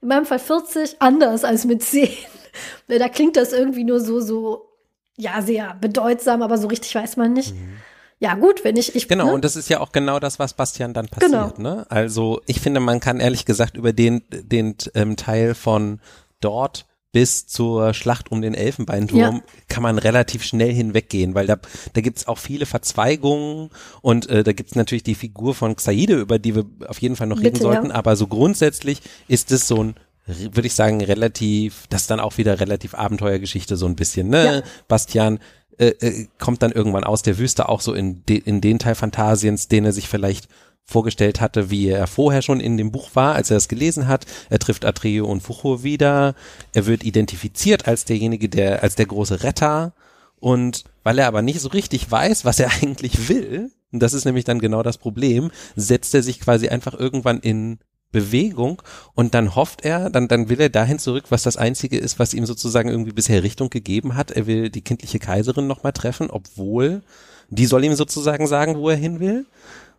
in 0.00 0.08
meinem 0.08 0.26
Fall 0.26 0.38
40, 0.38 1.02
anders 1.02 1.42
als 1.42 1.64
mit 1.64 1.82
10. 1.82 2.08
da 2.88 3.08
klingt 3.08 3.36
das 3.36 3.52
irgendwie 3.52 3.84
nur 3.84 3.98
so, 3.98 4.20
so, 4.20 4.68
ja, 5.16 5.42
sehr 5.42 5.74
bedeutsam, 5.80 6.42
aber 6.42 6.56
so 6.56 6.68
richtig 6.68 6.94
weiß 6.94 7.16
man 7.16 7.32
nicht. 7.32 7.54
Mhm 7.54 7.80
ja 8.20 8.34
gut, 8.34 8.64
wenn 8.64 8.76
ich, 8.76 8.94
ich 8.94 9.08
genau 9.08 9.26
ne? 9.26 9.32
und 9.32 9.44
das 9.44 9.56
ist 9.56 9.68
ja 9.68 9.80
auch 9.80 9.92
genau 9.92 10.20
das, 10.20 10.38
was 10.38 10.54
Bastian 10.54 10.94
dann 10.94 11.08
passiert. 11.08 11.56
Genau. 11.56 11.76
Ne? 11.76 11.86
Also 11.88 12.40
ich 12.46 12.60
finde, 12.60 12.80
man 12.80 13.00
kann 13.00 13.18
ehrlich 13.18 13.44
gesagt 13.44 13.76
über 13.76 13.92
den 13.92 14.22
den 14.30 14.76
ähm, 14.94 15.16
Teil 15.16 15.54
von 15.54 16.00
dort 16.40 16.86
bis 17.12 17.46
zur 17.46 17.92
Schlacht 17.92 18.30
um 18.30 18.40
den 18.40 18.54
Elfenbeinturm 18.54 19.36
Ja. 19.36 19.42
kann 19.68 19.82
man 19.82 19.98
relativ 19.98 20.44
schnell 20.44 20.72
hinweggehen, 20.72 21.34
weil 21.34 21.46
da, 21.46 21.56
da 21.92 22.00
gibt's 22.00 22.28
auch 22.28 22.38
viele 22.38 22.66
Verzweigungen 22.66 23.70
und 24.00 24.28
äh, 24.28 24.44
da 24.44 24.52
gibt's 24.52 24.76
natürlich 24.76 25.02
die 25.02 25.16
Figur 25.16 25.54
von 25.54 25.74
Xaide, 25.74 26.20
über 26.20 26.38
die 26.38 26.54
wir 26.54 26.66
auf 26.86 27.00
jeden 27.00 27.16
Fall 27.16 27.26
noch 27.26 27.38
reden 27.38 27.54
Bitte, 27.54 27.62
sollten, 27.62 27.88
ja. 27.88 27.94
aber 27.94 28.14
so 28.14 28.28
grundsätzlich 28.28 29.02
ist 29.26 29.50
es 29.50 29.66
so 29.66 29.82
ein 29.82 29.94
würde 30.26 30.66
ich 30.66 30.74
sagen, 30.74 31.02
relativ, 31.02 31.86
das 31.88 32.02
ist 32.02 32.10
dann 32.10 32.20
auch 32.20 32.38
wieder 32.38 32.60
relativ 32.60 32.94
Abenteuergeschichte 32.94 33.76
so 33.76 33.86
ein 33.86 33.96
bisschen, 33.96 34.28
ne? 34.28 34.44
Ja. 34.44 34.62
Bastian 34.86 35.40
äh, 35.80 35.94
äh, 36.00 36.26
kommt 36.38 36.62
dann 36.62 36.72
irgendwann 36.72 37.04
aus 37.04 37.22
der 37.22 37.38
Wüste 37.38 37.68
auch 37.70 37.80
so 37.80 37.94
in, 37.94 38.22
de, 38.26 38.36
in 38.36 38.60
den 38.60 38.78
Teil 38.78 38.94
Phantasiens, 38.94 39.66
den 39.66 39.86
er 39.86 39.92
sich 39.92 40.08
vielleicht 40.08 40.48
vorgestellt 40.84 41.40
hatte, 41.40 41.70
wie 41.70 41.88
er 41.88 42.06
vorher 42.06 42.42
schon 42.42 42.60
in 42.60 42.76
dem 42.76 42.92
Buch 42.92 43.10
war, 43.14 43.34
als 43.34 43.50
er 43.50 43.56
es 43.56 43.68
gelesen 43.68 44.06
hat. 44.06 44.26
Er 44.50 44.58
trifft 44.58 44.84
Atreo 44.84 45.24
und 45.24 45.40
Fucho 45.40 45.82
wieder. 45.82 46.34
Er 46.74 46.84
wird 46.84 47.02
identifiziert 47.02 47.88
als 47.88 48.04
derjenige, 48.04 48.50
der, 48.50 48.82
als 48.82 48.94
der 48.96 49.06
große 49.06 49.42
Retter. 49.42 49.94
Und 50.38 50.84
weil 51.02 51.18
er 51.18 51.28
aber 51.28 51.40
nicht 51.40 51.60
so 51.60 51.68
richtig 51.68 52.10
weiß, 52.10 52.44
was 52.44 52.60
er 52.60 52.70
eigentlich 52.82 53.28
will, 53.28 53.70
und 53.90 54.02
das 54.02 54.12
ist 54.12 54.26
nämlich 54.26 54.44
dann 54.44 54.60
genau 54.60 54.82
das 54.82 54.98
Problem, 54.98 55.50
setzt 55.76 56.14
er 56.14 56.22
sich 56.22 56.40
quasi 56.40 56.68
einfach 56.68 56.94
irgendwann 56.94 57.40
in 57.40 57.78
Bewegung 58.12 58.82
und 59.14 59.34
dann 59.34 59.54
hofft 59.54 59.84
er, 59.84 60.10
dann, 60.10 60.28
dann 60.28 60.48
will 60.48 60.60
er 60.60 60.68
dahin 60.68 60.98
zurück, 60.98 61.26
was 61.30 61.42
das 61.42 61.56
Einzige 61.56 61.98
ist, 61.98 62.18
was 62.18 62.34
ihm 62.34 62.46
sozusagen 62.46 62.88
irgendwie 62.88 63.12
bisher 63.12 63.42
Richtung 63.42 63.70
gegeben 63.70 64.16
hat. 64.16 64.30
Er 64.30 64.46
will 64.46 64.70
die 64.70 64.82
kindliche 64.82 65.18
Kaiserin 65.18 65.66
nochmal 65.66 65.92
treffen, 65.92 66.30
obwohl 66.30 67.02
die 67.50 67.66
soll 67.66 67.84
ihm 67.84 67.94
sozusagen 67.94 68.46
sagen, 68.46 68.76
wo 68.76 68.90
er 68.90 68.96
hin 68.96 69.20
will. 69.20 69.46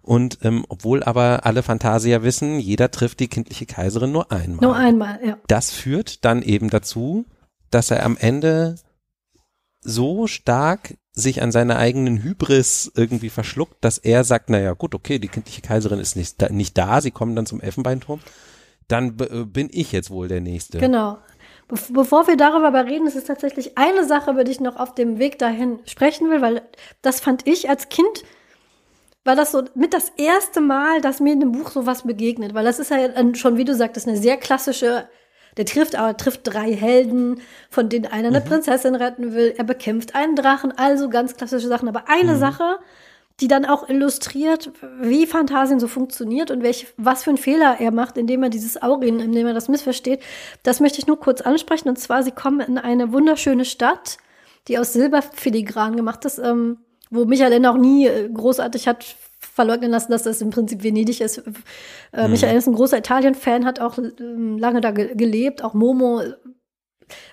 Und 0.02 0.40
ähm, 0.42 0.66
obwohl 0.68 1.04
aber 1.04 1.46
alle 1.46 1.62
Phantasier 1.62 2.24
wissen, 2.24 2.60
jeder 2.60 2.90
trifft 2.90 3.20
die 3.20 3.28
kindliche 3.28 3.68
Kaiserin 3.68 4.12
nur 4.12 4.32
einmal. 4.32 4.62
Nur 4.62 4.76
einmal, 4.76 5.20
ja. 5.24 5.38
Das 5.48 5.70
führt 5.70 6.26
dann 6.26 6.42
eben 6.42 6.70
dazu, 6.70 7.26
dass 7.70 7.92
er 7.92 8.04
am 8.04 8.18
Ende 8.18 8.76
so 9.82 10.28
stark 10.28 10.96
sich 11.14 11.42
an 11.42 11.52
seiner 11.52 11.78
eigenen 11.78 12.24
Hybris 12.24 12.92
irgendwie 12.96 13.30
verschluckt, 13.30 13.84
dass 13.84 13.98
er 13.98 14.24
sagt, 14.24 14.50
naja 14.50 14.74
gut, 14.74 14.96
okay, 14.96 15.20
die 15.20 15.28
kindliche 15.28 15.62
Kaiserin 15.62 16.00
ist 16.00 16.16
nicht 16.16 16.42
da, 16.42 16.50
nicht 16.50 16.78
da 16.78 17.02
sie 17.02 17.12
kommen 17.12 17.36
dann 17.36 17.46
zum 17.46 17.60
Elfenbeinturm, 17.60 18.22
dann 18.88 19.18
äh, 19.20 19.46
bin 19.46 19.70
ich 19.72 19.92
jetzt 19.92 20.10
wohl 20.10 20.28
der 20.28 20.42
Nächste. 20.42 20.80
Genau. 20.80 21.18
Be 21.68 21.78
bevor 21.92 22.28
wir 22.28 22.38
darüber 22.38 22.68
aber 22.68 22.86
reden, 22.86 23.08
ist 23.08 23.16
es 23.16 23.26
tatsächlich 23.26 23.78
eine 23.78 24.06
Sache, 24.06 24.32
über 24.32 24.44
die 24.44 24.52
ich 24.52 24.60
noch 24.60 24.78
auf 24.78 24.96
dem 24.96 25.20
Weg 25.20 25.38
dahin 25.40 25.80
sprechen 25.86 26.30
will, 26.30 26.42
weil 26.42 26.62
das 27.02 27.20
fand 27.20 27.48
ich 27.48 27.70
als 27.70 27.90
Kind, 27.90 28.24
war 29.24 29.36
das 29.36 29.52
so 29.52 29.64
mit 29.76 29.94
das 29.94 30.10
erste 30.18 30.62
Mal, 30.62 31.02
dass 31.02 31.20
mir 31.20 31.34
in 31.34 31.40
dem 31.40 31.52
Buch 31.52 31.72
sowas 31.72 32.04
begegnet, 32.04 32.54
weil 32.54 32.66
das 32.66 32.80
ist 32.80 32.92
ja 32.92 32.98
schon, 33.36 33.58
wie 33.58 33.66
du 33.66 33.76
sagtest, 33.76 34.08
eine 34.08 34.18
sehr 34.18 34.38
klassische, 34.38 35.08
der 35.58 35.66
trifft, 35.66 35.96
aber 35.96 36.16
trifft 36.18 36.42
drei 36.44 36.74
Helden, 36.74 37.42
von 37.70 37.90
denen 37.90 38.06
einer 38.06 38.30
eine 38.30 38.42
Prinzessin 38.42 38.96
retten 38.96 39.34
will, 39.34 39.54
er 39.58 39.64
bekämpft 39.64 40.16
einen 40.16 40.36
Drachen, 40.36 40.72
also 40.78 41.10
ganz 41.10 41.36
klassische 41.36 41.68
Sachen, 41.68 41.88
aber 41.88 42.06
eine 42.08 42.38
Sache, 42.38 42.80
die 43.42 43.48
dann 43.48 43.66
auch 43.66 43.90
illustriert, 43.90 44.72
wie 45.02 45.26
Phantasien 45.26 45.80
so 45.80 45.88
funktioniert 45.88 46.52
und 46.52 46.62
welch, 46.62 46.88
was 46.98 47.24
für 47.24 47.32
einen 47.32 47.38
Fehler 47.38 47.78
er 47.80 47.92
macht, 47.92 48.18
indem 48.18 48.44
er 48.44 48.50
dieses 48.50 48.82
Aurien, 48.82 49.20
indem 49.20 49.48
er 49.48 49.54
das 49.54 49.68
missversteht. 49.68 50.22
Das 50.64 50.80
möchte 50.80 51.00
ich 51.00 51.08
nur 51.08 51.20
kurz 51.20 51.42
ansprechen. 51.42 51.90
Und 51.90 51.98
zwar, 51.98 52.22
sie 52.22 52.32
kommen 52.32 52.60
in 52.60 52.78
eine 52.78 53.12
wunderschöne 53.12 53.66
Stadt, 53.66 54.18
die 54.68 54.78
aus 54.78 54.94
Silberfiligran 54.94 55.96
gemacht 55.96 56.24
ist, 56.26 56.38
ähm, 56.38 56.78
wo 57.10 57.26
Michael 57.26 57.54
Ende 57.54 57.72
auch 57.72 57.78
nie 57.78 58.06
äh, 58.06 58.30
großartig 58.30 58.88
hat 58.88 59.16
verleugnen 59.62 59.92
lassen, 59.92 60.12
dass 60.12 60.24
das 60.24 60.42
im 60.42 60.50
Prinzip 60.50 60.84
Venedig 60.84 61.22
ist. 61.22 61.44
Äh, 62.14 62.28
Michael 62.28 62.58
ist 62.58 62.68
ein 62.68 62.74
großer 62.74 62.98
Italien-Fan, 62.98 63.66
hat 63.66 63.80
auch 63.80 63.98
ähm, 63.98 64.58
lange 64.58 64.82
da 64.82 64.92
ge 64.92 65.16
gelebt, 65.16 65.64
auch 65.64 65.74
Momo. 65.74 66.22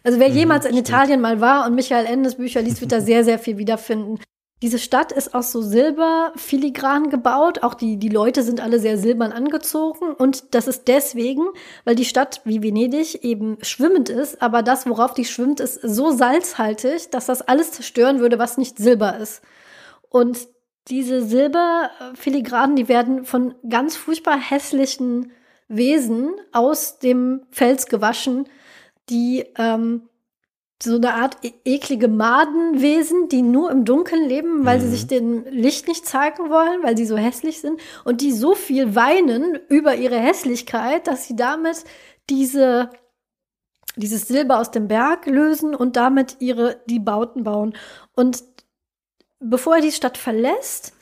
Also 0.04 0.18
wer 0.18 0.28
jemals 0.28 0.66
in 0.66 0.76
Italien 0.76 1.20
mal 1.20 1.40
war 1.40 1.66
und 1.66 1.74
Michael 1.74 2.06
Endes 2.06 2.36
Bücher 2.36 2.62
liest, 2.62 2.80
wird 2.80 2.92
da 2.92 3.00
sehr, 3.10 3.24
sehr 3.24 3.38
viel 3.38 3.58
wiederfinden. 3.58 4.18
Diese 4.60 4.80
Stadt 4.80 5.12
ist 5.12 5.34
aus 5.34 5.52
so 5.52 5.62
Silberfiligran 5.62 7.10
gebaut. 7.10 7.62
Auch 7.62 7.74
die, 7.74 7.96
die 7.96 8.08
Leute 8.08 8.42
sind 8.42 8.60
alle 8.60 8.80
sehr 8.80 8.98
silbern 8.98 9.30
angezogen. 9.30 10.12
Und 10.12 10.52
das 10.52 10.66
ist 10.66 10.88
deswegen, 10.88 11.46
weil 11.84 11.94
die 11.94 12.04
Stadt 12.04 12.40
wie 12.44 12.60
Venedig 12.60 13.22
eben 13.22 13.58
schwimmend 13.62 14.08
ist. 14.08 14.42
Aber 14.42 14.62
das, 14.62 14.88
worauf 14.88 15.14
die 15.14 15.24
schwimmt, 15.24 15.60
ist 15.60 15.80
so 15.82 16.10
salzhaltig, 16.10 17.10
dass 17.10 17.26
das 17.26 17.42
alles 17.42 17.70
zerstören 17.70 18.18
würde, 18.18 18.40
was 18.40 18.58
nicht 18.58 18.78
Silber 18.78 19.16
ist. 19.18 19.42
Und 20.10 20.48
diese 20.90 21.22
Silberfiligranen, 21.22 22.76
die 22.76 22.88
werden 22.88 23.24
von 23.24 23.54
ganz 23.68 23.96
furchtbar 23.96 24.38
hässlichen 24.38 25.32
Wesen 25.68 26.32
aus 26.52 26.98
dem 26.98 27.42
Fels 27.50 27.86
gewaschen, 27.86 28.48
die 29.10 29.44
ähm, 29.56 30.08
so 30.82 30.96
eine 30.96 31.14
Art 31.14 31.36
e 31.42 31.52
eklige 31.64 32.08
Madenwesen, 32.08 33.28
die 33.28 33.42
nur 33.42 33.70
im 33.70 33.84
Dunkeln 33.84 34.28
leben, 34.28 34.64
weil 34.64 34.80
sie 34.80 34.88
sich 34.88 35.06
dem 35.06 35.44
Licht 35.50 35.88
nicht 35.88 36.06
zeigen 36.06 36.50
wollen, 36.50 36.82
weil 36.82 36.96
sie 36.96 37.06
so 37.06 37.16
hässlich 37.16 37.60
sind 37.60 37.80
und 38.04 38.20
die 38.20 38.32
so 38.32 38.54
viel 38.54 38.94
weinen 38.94 39.58
über 39.68 39.96
ihre 39.96 40.18
Hässlichkeit, 40.18 41.06
dass 41.06 41.26
sie 41.26 41.36
damit 41.36 41.84
diese 42.30 42.90
dieses 43.96 44.28
Silber 44.28 44.60
aus 44.60 44.70
dem 44.70 44.86
Berg 44.86 45.26
lösen 45.26 45.74
und 45.74 45.96
damit 45.96 46.36
ihre 46.38 46.80
die 46.86 47.00
Bauten 47.00 47.42
bauen. 47.42 47.74
Und 48.14 48.44
bevor 49.40 49.76
er 49.76 49.82
die 49.82 49.92
Stadt 49.92 50.18
verlässt, 50.18 50.92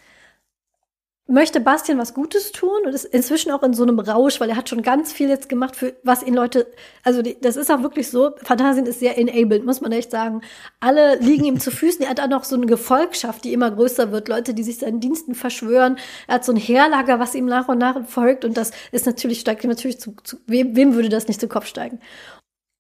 möchte 1.29 1.61
Bastian 1.61 1.99
was 1.99 2.15
Gutes 2.15 2.53
tun 2.53 2.83
und 2.85 2.95
ist 2.95 3.05
inzwischen 3.05 3.51
auch 3.51 3.65
in 3.65 3.75
so 3.75 3.83
einem 3.83 3.99
Rausch, 3.99 4.39
weil 4.39 4.49
er 4.49 4.57
hat 4.57 4.69
schon 4.69 4.83
ganz 4.83 5.13
viel 5.13 5.29
jetzt 5.29 5.49
gemacht, 5.49 5.75
für 5.75 5.97
was 6.05 6.23
ihn 6.23 6.35
Leute, 6.35 6.69
also 7.03 7.21
die, 7.21 7.37
das 7.41 7.57
ist 7.57 7.71
auch 7.71 7.83
wirklich 7.83 8.09
so, 8.11 8.31
Phantasien 8.45 8.87
ist 8.87 9.01
sehr 9.01 9.19
enabled, 9.19 9.65
muss 9.65 9.81
man 9.81 9.91
echt 9.91 10.13
sagen. 10.13 10.43
Alle 10.79 11.17
liegen 11.17 11.45
ihm 11.45 11.59
zu 11.59 11.73
Füßen, 11.73 12.03
er 12.03 12.11
hat 12.11 12.21
auch 12.21 12.29
noch 12.29 12.45
so 12.45 12.55
eine 12.55 12.67
Gefolgschaft, 12.67 13.45
die 13.45 13.53
immer 13.53 13.73
größer 13.73 14.13
wird, 14.13 14.29
Leute, 14.29 14.55
die 14.55 14.63
sich 14.63 14.79
seinen 14.79 15.01
Diensten 15.01 15.35
verschwören. 15.35 15.99
Er 16.29 16.37
hat 16.37 16.45
so 16.45 16.53
ein 16.53 16.59
Heerlager, 16.59 17.19
was 17.19 17.35
ihm 17.35 17.47
nach 17.47 17.67
und 17.67 17.79
nach 17.79 18.07
folgt 18.07 18.45
und 18.45 18.57
das 18.57 18.71
ist 18.93 19.07
natürlich, 19.07 19.41
steigt 19.41 19.65
ihm 19.65 19.71
natürlich 19.71 19.99
zu, 19.99 20.15
zu 20.23 20.37
wem, 20.47 20.77
wem 20.77 20.95
würde 20.95 21.09
das 21.09 21.27
nicht 21.27 21.41
zu 21.41 21.49
Kopf 21.49 21.67
steigen? 21.67 21.99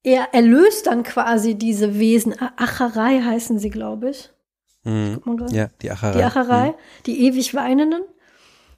Er 0.04 0.34
erlöst 0.34 0.86
dann 0.86 1.02
quasi 1.02 1.56
diese 1.56 1.98
Wesen, 1.98 2.36
Acherei 2.56 3.22
heißen 3.22 3.58
sie, 3.58 3.70
glaube 3.70 4.10
ich. 4.10 4.30
Mhm. 4.86 5.46
Ja, 5.50 5.68
die 5.82 5.90
Acherei. 5.90 6.16
die 6.16 6.24
Acherei, 6.24 6.74
die 7.06 7.26
ewig 7.26 7.54
Weinenden, 7.54 8.02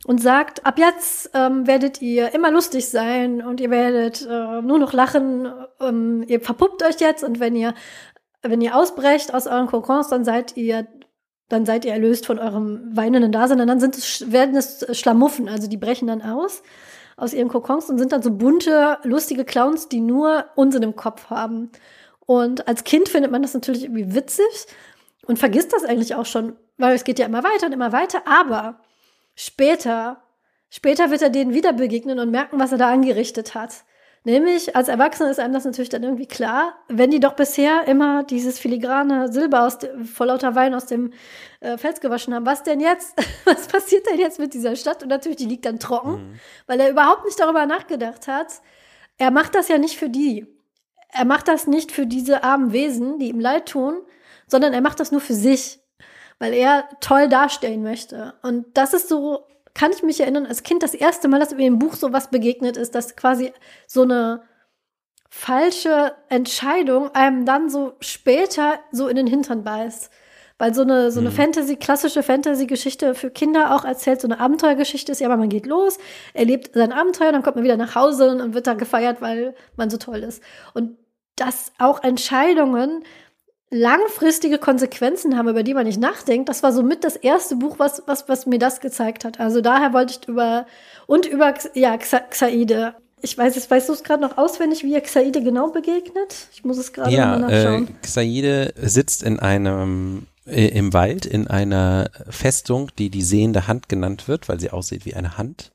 und 0.06 0.22
sagt, 0.22 0.64
ab 0.64 0.78
jetzt 0.78 1.30
ähm, 1.34 1.66
werdet 1.66 2.00
ihr 2.00 2.32
immer 2.34 2.50
lustig 2.50 2.88
sein 2.88 3.42
und 3.42 3.60
ihr 3.60 3.70
werdet 3.70 4.22
äh, 4.22 4.62
nur 4.62 4.78
noch 4.78 4.92
lachen, 4.92 5.52
ähm, 5.80 6.24
ihr 6.28 6.40
verpuppt 6.40 6.82
euch 6.82 7.00
jetzt 7.00 7.24
und 7.24 7.40
wenn 7.40 7.56
ihr, 7.56 7.74
wenn 8.42 8.60
ihr 8.60 8.76
ausbrecht 8.76 9.34
aus 9.34 9.46
euren 9.46 9.66
Kokons, 9.66 10.08
dann 10.08 10.24
seid 10.24 10.56
ihr 10.56 10.86
dann 11.50 11.64
seid 11.64 11.86
ihr 11.86 11.92
erlöst 11.92 12.26
von 12.26 12.38
eurem 12.38 12.90
weinenden 12.92 13.32
Dasein 13.32 13.60
und 13.60 13.68
dann 13.68 13.80
sind 13.80 13.96
es, 13.96 14.30
werden 14.30 14.54
es 14.54 14.86
Schlamuffen, 14.98 15.48
also 15.48 15.66
die 15.66 15.78
brechen 15.78 16.06
dann 16.06 16.22
aus 16.22 16.62
aus 17.18 17.34
ihren 17.34 17.48
Kokons 17.48 17.90
und 17.90 17.98
sind 17.98 18.12
dann 18.12 18.22
so 18.22 18.30
bunte, 18.30 18.98
lustige 19.02 19.44
Clowns, 19.44 19.88
die 19.88 20.00
nur 20.00 20.44
Unsinn 20.54 20.84
im 20.84 20.94
Kopf 20.94 21.30
haben. 21.30 21.70
Und 22.20 22.68
als 22.68 22.84
Kind 22.84 23.08
findet 23.08 23.32
man 23.32 23.42
das 23.42 23.54
natürlich 23.54 23.84
irgendwie 23.84 24.14
witzig 24.14 24.66
und 25.28 25.38
vergisst 25.38 25.72
das 25.72 25.84
eigentlich 25.84 26.16
auch 26.16 26.26
schon, 26.26 26.56
weil 26.76 26.94
es 26.96 27.04
geht 27.04 27.18
ja 27.20 27.26
immer 27.26 27.44
weiter 27.44 27.66
und 27.66 27.72
immer 27.72 27.92
weiter, 27.92 28.22
aber 28.26 28.80
später, 29.34 30.22
später 30.70 31.10
wird 31.10 31.22
er 31.22 31.30
denen 31.30 31.54
wieder 31.54 31.72
begegnen 31.72 32.18
und 32.18 32.30
merken, 32.30 32.58
was 32.58 32.72
er 32.72 32.78
da 32.78 32.90
angerichtet 32.90 33.54
hat. 33.54 33.84
Nämlich, 34.24 34.74
als 34.74 34.88
Erwachsener 34.88 35.30
ist 35.30 35.38
einem 35.38 35.54
das 35.54 35.64
natürlich 35.64 35.88
dann 35.88 36.02
irgendwie 36.02 36.26
klar, 36.26 36.74
wenn 36.88 37.10
die 37.10 37.20
doch 37.20 37.34
bisher 37.34 37.86
immer 37.86 38.24
dieses 38.24 38.58
filigrane 38.58 39.32
Silber 39.32 39.64
aus 39.64 39.78
de, 39.78 40.04
vor 40.04 40.26
lauter 40.26 40.54
Wein 40.54 40.74
aus 40.74 40.86
dem 40.86 41.12
äh, 41.60 41.78
Fels 41.78 42.00
gewaschen 42.00 42.34
haben, 42.34 42.44
was 42.44 42.62
denn 42.64 42.80
jetzt? 42.80 43.14
Was 43.44 43.68
passiert 43.68 44.06
denn 44.10 44.18
jetzt 44.18 44.38
mit 44.38 44.52
dieser 44.54 44.76
Stadt? 44.76 45.02
Und 45.02 45.08
natürlich, 45.08 45.38
die 45.38 45.46
liegt 45.46 45.64
dann 45.64 45.78
trocken, 45.78 46.12
Mhm. 46.12 46.40
weil 46.66 46.80
er 46.80 46.90
überhaupt 46.90 47.24
nicht 47.24 47.38
darüber 47.38 47.64
nachgedacht 47.64 48.26
hat. 48.28 48.60
Er 49.18 49.30
macht 49.30 49.54
das 49.54 49.68
ja 49.68 49.78
nicht 49.78 49.96
für 49.96 50.10
die. 50.10 50.46
Er 51.10 51.24
macht 51.24 51.48
das 51.48 51.66
nicht 51.66 51.92
für 51.92 52.06
diese 52.06 52.42
armen 52.44 52.72
Wesen, 52.72 53.18
die 53.18 53.28
ihm 53.28 53.40
leid 53.40 53.66
tun, 53.66 53.98
sondern 54.48 54.72
er 54.72 54.80
macht 54.80 54.98
das 54.98 55.12
nur 55.12 55.20
für 55.20 55.34
sich, 55.34 55.80
weil 56.38 56.52
er 56.52 56.88
toll 57.00 57.28
darstellen 57.28 57.82
möchte. 57.82 58.34
Und 58.42 58.66
das 58.76 58.94
ist 58.94 59.08
so, 59.08 59.44
kann 59.74 59.92
ich 59.92 60.02
mich 60.02 60.20
erinnern, 60.20 60.46
als 60.46 60.62
Kind 60.64 60.82
das 60.82 60.94
erste 60.94 61.28
Mal, 61.28 61.38
dass 61.38 61.54
mir 61.54 61.66
im 61.66 61.78
Buch 61.78 61.94
sowas 61.94 62.30
begegnet 62.30 62.76
ist, 62.76 62.94
dass 62.94 63.14
quasi 63.14 63.52
so 63.86 64.02
eine 64.02 64.42
falsche 65.30 66.14
Entscheidung 66.28 67.14
einem 67.14 67.44
dann 67.44 67.68
so 67.68 67.94
später 68.00 68.78
so 68.90 69.08
in 69.08 69.16
den 69.16 69.26
Hintern 69.26 69.62
beißt. 69.62 70.10
Weil 70.60 70.74
so 70.74 70.82
eine, 70.82 71.12
so 71.12 71.20
eine 71.20 71.30
Mhm. 71.30 71.34
Fantasy, 71.34 71.76
klassische 71.76 72.24
Fantasy-Geschichte 72.24 73.14
für 73.14 73.30
Kinder 73.30 73.76
auch 73.76 73.84
erzählt, 73.84 74.20
so 74.20 74.26
eine 74.26 74.40
Abenteuergeschichte 74.40 75.12
ist, 75.12 75.20
ja, 75.20 75.28
aber 75.28 75.36
man 75.36 75.50
geht 75.50 75.66
los, 75.66 75.98
erlebt 76.34 76.74
sein 76.74 76.92
Abenteuer, 76.92 77.30
dann 77.30 77.44
kommt 77.44 77.54
man 77.54 77.64
wieder 77.64 77.76
nach 77.76 77.94
Hause 77.94 78.30
und 78.42 78.54
wird 78.54 78.66
da 78.66 78.74
gefeiert, 78.74 79.20
weil 79.20 79.54
man 79.76 79.88
so 79.88 79.98
toll 79.98 80.24
ist. 80.24 80.42
Und 80.74 80.96
dass 81.36 81.70
auch 81.78 82.02
Entscheidungen 82.02 83.04
langfristige 83.70 84.58
Konsequenzen 84.58 85.36
haben, 85.36 85.48
über 85.48 85.62
die 85.62 85.74
man 85.74 85.86
nicht 85.86 86.00
nachdenkt, 86.00 86.48
das 86.48 86.62
war 86.62 86.72
somit 86.72 87.04
das 87.04 87.16
erste 87.16 87.56
Buch, 87.56 87.78
was, 87.78 88.02
was, 88.06 88.28
was 88.28 88.46
mir 88.46 88.58
das 88.58 88.80
gezeigt 88.80 89.24
hat. 89.24 89.40
Also 89.40 89.60
daher 89.60 89.92
wollte 89.92 90.18
ich 90.18 90.28
über, 90.28 90.66
und 91.06 91.26
über, 91.26 91.54
ja, 91.74 91.94
Xa- 91.94 92.28
Xaide. 92.30 92.94
Ich 93.20 93.36
weiß 93.36 93.56
es, 93.56 93.70
weißt 93.70 93.88
du 93.88 93.92
es 93.92 94.04
gerade 94.04 94.22
noch 94.22 94.38
auswendig, 94.38 94.84
wie 94.84 94.94
er 94.94 95.00
Xaide 95.00 95.42
genau 95.42 95.68
begegnet? 95.68 96.48
Ich 96.52 96.64
muss 96.64 96.78
es 96.78 96.92
gerade 96.92 97.12
ja, 97.12 97.26
mal 97.26 97.40
nachschauen. 97.40 97.88
Äh, 97.88 97.92
Xaide 98.02 98.74
sitzt 98.80 99.22
in 99.22 99.40
einem 99.40 100.26
äh, 100.46 100.68
im 100.68 100.92
Wald 100.92 101.26
in 101.26 101.48
einer 101.48 102.10
Festung, 102.30 102.90
die 102.96 103.10
die 103.10 103.22
sehende 103.22 103.66
Hand 103.66 103.88
genannt 103.88 104.28
wird, 104.28 104.48
weil 104.48 104.60
sie 104.60 104.70
aussieht 104.70 105.04
wie 105.04 105.14
eine 105.14 105.36
Hand. 105.36 105.72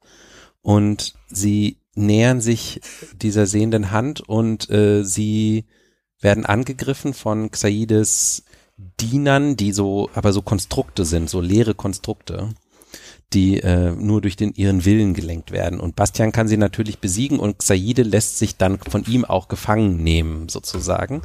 Und 0.61 1.13
sie 1.27 1.77
nähern 1.95 2.41
sich 2.41 2.81
dieser 3.21 3.45
sehenden 3.45 3.91
Hand 3.91 4.21
und 4.21 4.69
äh, 4.69 5.03
sie 5.03 5.65
werden 6.23 6.45
angegriffen 6.45 7.13
von 7.13 7.51
Xaides 7.51 8.43
Dienern, 8.99 9.55
die 9.55 9.71
so, 9.71 10.09
aber 10.15 10.33
so 10.33 10.41
Konstrukte 10.41 11.05
sind, 11.05 11.29
so 11.29 11.41
leere 11.41 11.75
Konstrukte 11.75 12.49
die 13.33 13.59
äh, 13.59 13.91
nur 13.91 14.21
durch 14.21 14.35
den 14.35 14.53
ihren 14.53 14.85
Willen 14.85 15.13
gelenkt 15.13 15.51
werden. 15.51 15.79
Und 15.79 15.95
Bastian 15.95 16.31
kann 16.31 16.47
sie 16.47 16.57
natürlich 16.57 16.99
besiegen 16.99 17.39
und 17.39 17.59
Xaide 17.59 18.03
lässt 18.03 18.37
sich 18.37 18.57
dann 18.57 18.77
von 18.79 19.03
ihm 19.05 19.25
auch 19.25 19.47
gefangen 19.47 20.03
nehmen, 20.03 20.49
sozusagen. 20.49 21.21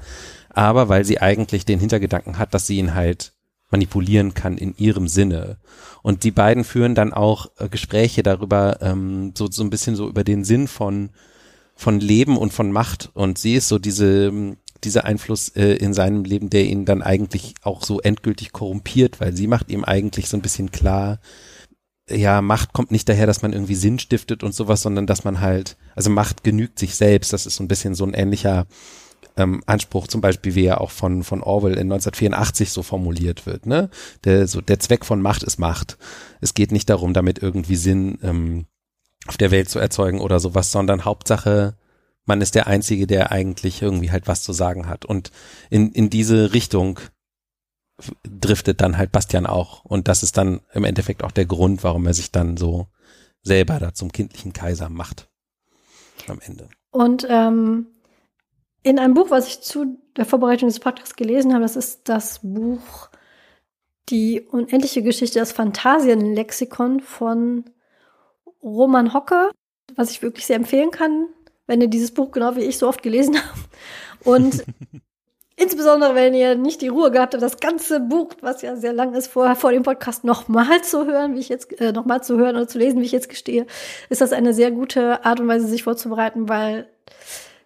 Aber 0.51 0.89
weil 0.89 1.05
sie 1.05 1.21
eigentlich 1.21 1.65
den 1.65 1.79
Hintergedanken 1.79 2.39
hat, 2.39 2.55
dass 2.55 2.67
sie 2.67 2.79
ihn 2.79 2.95
halt 2.95 3.33
manipulieren 3.71 4.33
kann 4.33 4.57
in 4.57 4.75
ihrem 4.77 5.09
Sinne. 5.09 5.59
Und 6.03 6.25
die 6.25 6.31
beiden 6.31 6.65
führen 6.65 6.95
dann 6.95 7.13
auch 7.13 7.51
äh, 7.59 7.69
Gespräche 7.69 8.23
darüber, 8.23 8.79
ähm, 8.81 9.35
so, 9.37 9.49
so 9.51 9.63
ein 9.63 9.71
bisschen 9.71 9.95
so 9.95 10.09
über 10.09 10.25
den 10.25 10.45
Sinn 10.45 10.69
von, 10.69 11.11
von 11.77 12.01
Leben 12.01 12.39
und 12.39 12.55
von 12.55 12.73
Macht. 12.73 13.11
Und 13.13 13.39
sie 13.39 13.55
ist 13.55 13.69
so 13.69 13.79
diese, 13.79 14.57
dieser 14.85 15.05
Einfluss 15.05 15.49
äh, 15.51 15.75
in 15.75 15.95
seinem 15.95 16.25
Leben, 16.25 16.51
der 16.51 16.65
ihn 16.65 16.85
dann 16.85 17.03
eigentlich 17.03 17.55
auch 17.63 17.85
so 17.85 18.01
endgültig 18.01 18.53
korrumpiert, 18.53 19.21
weil 19.21 19.35
sie 19.37 19.47
macht 19.47 19.71
ihm 19.71 19.85
eigentlich 19.85 20.29
so 20.29 20.37
ein 20.37 20.43
bisschen 20.43 20.71
klar, 20.71 21.19
ja, 22.11 22.41
Macht 22.41 22.73
kommt 22.73 22.91
nicht 22.91 23.09
daher, 23.09 23.27
dass 23.27 23.43
man 23.43 23.53
irgendwie 23.53 23.75
Sinn 23.75 23.99
stiftet 23.99 24.43
und 24.43 24.55
sowas, 24.55 24.83
sondern 24.83 25.07
dass 25.07 25.25
man 25.25 25.41
halt, 25.41 25.77
also 25.95 26.11
Macht 26.11 26.43
genügt 26.43 26.79
sich 26.79 26.95
selbst. 26.95 27.33
Das 27.33 27.47
ist 27.47 27.57
so 27.57 27.65
ein 27.65 27.69
bisschen 27.69 27.95
so 27.95 28.05
ein 28.05 28.15
ähnlicher 28.15 28.67
ähm, 29.37 29.63
Anspruch, 29.67 30.09
zum 30.09 30.21
Beispiel, 30.21 30.55
wie 30.55 30.65
er 30.65 30.81
auch 30.81 30.91
von, 30.91 31.23
von 31.23 31.43
Orwell 31.43 31.73
in 31.73 31.93
1984 31.93 32.71
so 32.71 32.83
formuliert 32.83 33.47
wird. 33.47 33.67
Ne? 33.67 33.91
Der, 34.25 34.49
so, 34.49 34.61
der 34.61 34.81
Zweck 34.81 35.05
von 35.05 35.21
Macht 35.21 35.43
ist 35.43 35.59
Macht. 35.59 35.99
Es 36.41 36.55
geht 36.55 36.73
nicht 36.73 36.89
darum, 36.89 37.13
damit 37.13 37.41
irgendwie 37.41 37.77
Sinn 37.77 38.19
ähm, 38.23 38.67
auf 39.27 39.37
der 39.37 39.51
Welt 39.51 39.69
zu 39.69 39.79
erzeugen 39.79 40.21
oder 40.21 40.41
sowas, 40.41 40.73
sondern 40.73 41.05
Hauptsache, 41.05 41.77
man 42.29 42.43
ist 42.43 42.55
der 42.55 42.67
Einzige, 42.67 43.07
der 43.07 43.33
eigentlich 43.33 43.83
irgendwie 43.83 44.13
halt 44.13 44.29
was 44.29 44.43
zu 44.43 44.53
sagen 44.53 44.87
hat. 44.87 45.05
Und 45.07 45.33
in, 45.71 45.91
in 45.93 46.11
diese 46.11 46.53
Richtung 46.53 47.01
driftet 48.23 48.81
dann 48.81 48.99
halt 48.99 49.11
Bastian 49.11 49.47
auch. 49.47 49.85
Und 49.85 50.07
das 50.07 50.23
ist 50.23 50.37
dann 50.37 50.61
im 50.73 50.85
Endeffekt 50.85 51.25
auch 51.25 51.33
der 51.33 51.47
Grund, 51.47 51.83
warum 51.83 52.07
er 52.07 52.15
sich 52.15 52.31
dann 52.31 52.57
so 52.57 52.87
selber 53.43 53.79
da 53.81 53.95
zum 53.95 54.13
kindlichen 54.13 54.53
Kaiser 54.53 54.91
macht. 54.91 55.29
Am 56.29 56.39
Ende. 56.45 56.69
Und 56.91 57.27
ähm, 57.31 57.87
in 58.83 58.99
einem 58.99 59.15
Buch, 59.15 59.31
was 59.31 59.49
ich 59.49 59.63
zu 59.63 59.99
der 60.17 60.27
Vorbereitung 60.27 60.69
des 60.69 60.81
Podcasts 60.81 61.17
gelesen 61.17 61.53
habe, 61.55 61.63
das 61.63 61.77
ist 61.77 62.09
das 62.09 62.41
Buch 62.43 63.09
Die 64.11 64.43
unendliche 64.43 65.03
Geschichte, 65.03 65.39
das 65.39 65.53
Phantasienlexikon 65.53 67.01
von 67.01 67.65
Roman 68.63 69.15
Hocke, 69.15 69.51
was 69.97 70.11
ich 70.11 70.23
wirklich 70.23 70.47
sehr 70.47 70.57
empfehlen 70.57 70.91
kann, 70.91 71.29
wenn 71.69 71.81
ihr 71.81 71.87
dieses 71.89 72.11
Buch 72.11 72.33
genau 72.33 72.57
wie 72.57 72.65
ich 72.65 72.79
so 72.79 72.89
oft 72.89 73.05
gelesen 73.05 73.37
habt. 73.41 74.27
Und 74.27 74.65
Insbesondere, 75.61 76.15
wenn 76.15 76.35
ihr 76.35 76.55
nicht 76.55 76.83
die 76.83 76.89
Ruhe 76.89 77.11
gehabt 77.11 77.35
habt, 77.35 77.43
das 77.43 77.59
ganze 77.59 77.99
Buch, 77.99 78.29
was 78.43 78.63
ja 78.63 78.77
sehr 78.77 78.93
lang 78.93 79.15
ist, 79.15 79.27
vorher 79.27 79.57
vor 79.57 79.73
dem 79.73 79.83
Podcast 79.83 80.23
nochmal 80.23 80.83
zu 80.83 81.05
hören, 81.05 81.35
wie 81.35 81.41
ich 81.41 81.49
jetzt, 81.49 81.81
äh, 81.81 81.91
nochmal 81.91 82.23
zu 82.23 82.39
hören 82.39 82.55
oder 82.55 82.69
zu 82.69 82.79
lesen, 82.79 83.01
wie 83.01 83.07
ich 83.07 83.13
jetzt 83.13 83.29
gestehe, 83.29 83.67
ist 84.09 84.21
das 84.21 84.33
eine 84.33 84.55
sehr 84.55 84.71
gute 84.71 85.25
Art 85.25 85.41
und 85.41 85.49
Weise, 85.49 85.67
sich 85.67 85.83
vorzubereiten, 85.83 86.49
weil 86.49 86.87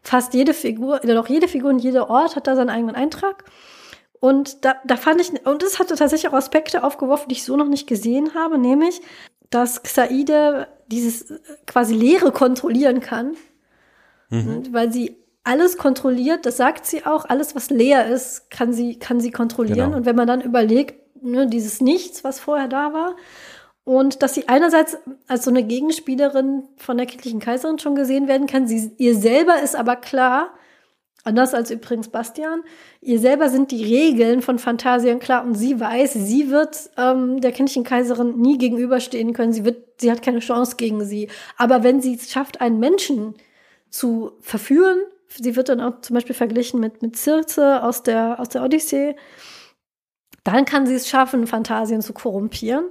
fast 0.03 0.32
jede 0.32 0.55
Figur, 0.55 1.00
oder 1.05 1.14
doch 1.14 1.28
jede 1.28 1.48
Figur 1.48 1.68
und 1.68 1.80
jeder 1.80 2.09
Ort 2.09 2.34
hat 2.34 2.46
da 2.46 2.57
seinen 2.57 2.70
eigenen 2.70 2.94
Eintrag. 2.94 3.44
Und 4.20 4.64
da, 4.64 4.76
da 4.86 4.96
fand 4.96 5.20
ich, 5.20 5.44
und 5.46 5.62
es 5.62 5.78
hatte 5.78 5.94
tatsächlich 5.94 6.32
auch 6.32 6.36
Aspekte 6.36 6.84
aufgeworfen, 6.84 7.28
die 7.28 7.34
ich 7.34 7.44
so 7.44 7.59
noch 7.59 7.68
nicht 7.68 7.86
gesehen 7.86 8.32
habe, 8.34 8.57
nämlich, 8.57 9.03
dass 9.50 9.82
Xaide 9.82 10.66
dieses 10.86 11.30
äh, 11.30 11.38
quasi 11.66 11.94
Leere 11.94 12.32
kontrollieren 12.32 13.00
kann, 13.00 13.36
mhm. 14.33 14.68
weil 14.72 14.93
sie 14.93 15.16
alles 15.45 15.76
kontrolliert, 15.76 16.47
das 16.47 16.57
sagt 16.57 16.87
sie 16.87 17.05
auch, 17.05 17.24
alles, 17.24 17.55
was 17.55 17.70
leer 17.70 18.07
ist, 18.07 18.51
kann 18.51 18.72
sie, 18.72 18.99
kann 18.99 19.20
sie 19.20 19.30
kontrollieren. 19.30 19.91
Genau. 19.91 19.97
Und 19.97 20.07
wenn 20.07 20.16
man 20.16 20.28
dann 20.28 20.41
überlegt, 20.41 20.95
ne, 21.22 21.47
dieses 21.47 21.80
Nichts, 21.80 22.24
was 22.24 22.41
vorher 22.41 22.68
da 22.68 22.93
war, 22.93 23.16
und 23.85 24.22
dass 24.22 24.35
sie 24.35 24.49
einerseits 24.49 24.97
als 25.26 25.45
so 25.45 25.51
eine 25.51 25.64
Gegenspielerin 25.64 26.62
von 26.76 26.97
der 26.97 27.07
kindlichen 27.07 27.41
Kaiserin 27.41 27.80
schon 27.80 27.97
gesehen 27.97 28.28
werden 28.28 28.47
kann, 28.47 28.68
sie, 28.68 28.93
ihr 28.99 29.16
selber 29.16 29.61
ist 29.61 29.74
aber 29.74 29.97
klar, 29.97 30.51
anders 31.24 31.53
als 31.53 31.72
übrigens 31.72 32.09
Bastian, 32.09 32.62
ihr 33.01 33.18
selber 33.18 33.49
sind 33.49 33.72
die 33.72 33.85
Regeln 33.85 34.41
von 34.41 34.61
Phantasien 34.61 35.18
klar 35.18 35.45
und 35.45 35.55
sie 35.55 35.80
weiß, 35.80 36.12
sie 36.12 36.51
wird 36.51 36.91
ähm, 36.97 37.41
der 37.41 37.51
kindlichen 37.51 37.83
Kaiserin 37.83 38.39
nie 38.41 38.59
gegenüberstehen 38.59 39.33
können, 39.33 39.53
sie 39.53 39.64
wird, 39.64 40.01
sie 40.01 40.12
hat 40.12 40.22
keine 40.22 40.41
Chance 40.41 40.76
gegen 40.76 41.05
sie. 41.05 41.28
Aber 41.57 41.83
wenn 41.83 42.01
sie 42.01 42.14
es 42.14 42.30
schafft, 42.30 42.61
einen 42.61 42.78
Menschen 42.78 43.35
zu 43.93 44.32
verführen, 44.40 44.99
sie 45.28 45.55
wird 45.55 45.68
dann 45.68 45.80
auch 45.80 46.01
zum 46.01 46.14
Beispiel 46.14 46.34
verglichen 46.34 46.80
mit, 46.80 47.03
mit 47.03 47.16
Circe 47.16 47.82
aus 47.82 48.03
der, 48.03 48.40
aus 48.40 48.49
der 48.49 48.64
Odyssee. 48.64 49.14
Dann 50.45 50.64
kann 50.64 50.86
sie 50.86 50.95
es 50.95 51.09
schaffen, 51.09 51.47
Phantasien 51.47 52.03
zu 52.03 52.12
korrumpieren. 52.12 52.86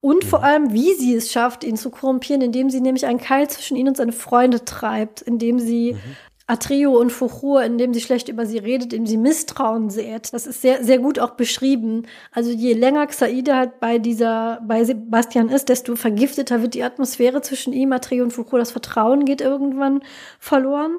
Und 0.00 0.24
vor 0.24 0.42
allem, 0.42 0.72
wie 0.72 0.94
sie 0.94 1.14
es 1.14 1.30
schafft, 1.30 1.62
ihn 1.62 1.76
zu 1.76 1.90
korrumpieren, 1.90 2.42
indem 2.42 2.70
sie 2.70 2.80
nämlich 2.80 3.06
einen 3.06 3.20
Keil 3.20 3.48
zwischen 3.48 3.76
ihn 3.76 3.86
und 3.86 3.96
seine 3.96 4.12
Freunde 4.12 4.64
treibt, 4.64 5.22
indem 5.22 5.60
sie 5.60 5.92
mhm. 5.92 6.16
Atreo 6.46 6.98
und 6.98 7.10
Fuchur, 7.10 7.62
indem 7.62 7.94
sie 7.94 8.00
schlecht 8.00 8.28
über 8.28 8.46
sie 8.46 8.58
redet, 8.58 8.92
indem 8.92 9.06
sie 9.06 9.16
Misstrauen 9.16 9.90
sät. 9.90 10.32
Das 10.32 10.46
ist 10.46 10.60
sehr, 10.60 10.84
sehr 10.84 10.98
gut 10.98 11.18
auch 11.18 11.30
beschrieben. 11.30 12.06
Also 12.32 12.50
je 12.50 12.74
länger 12.74 13.06
Xaide 13.06 13.56
halt 13.56 13.80
bei 13.80 13.98
dieser, 13.98 14.60
bei 14.66 14.84
Sebastian 14.84 15.48
ist, 15.48 15.68
desto 15.68 15.96
vergifteter 15.96 16.62
wird 16.62 16.74
die 16.74 16.82
Atmosphäre 16.82 17.42
zwischen 17.42 17.72
ihm, 17.72 17.92
Atreo 17.92 18.24
und 18.24 18.32
Fuchur. 18.32 18.58
Das 18.58 18.72
Vertrauen 18.72 19.24
geht 19.24 19.40
irgendwann 19.40 20.02
verloren. 20.38 20.98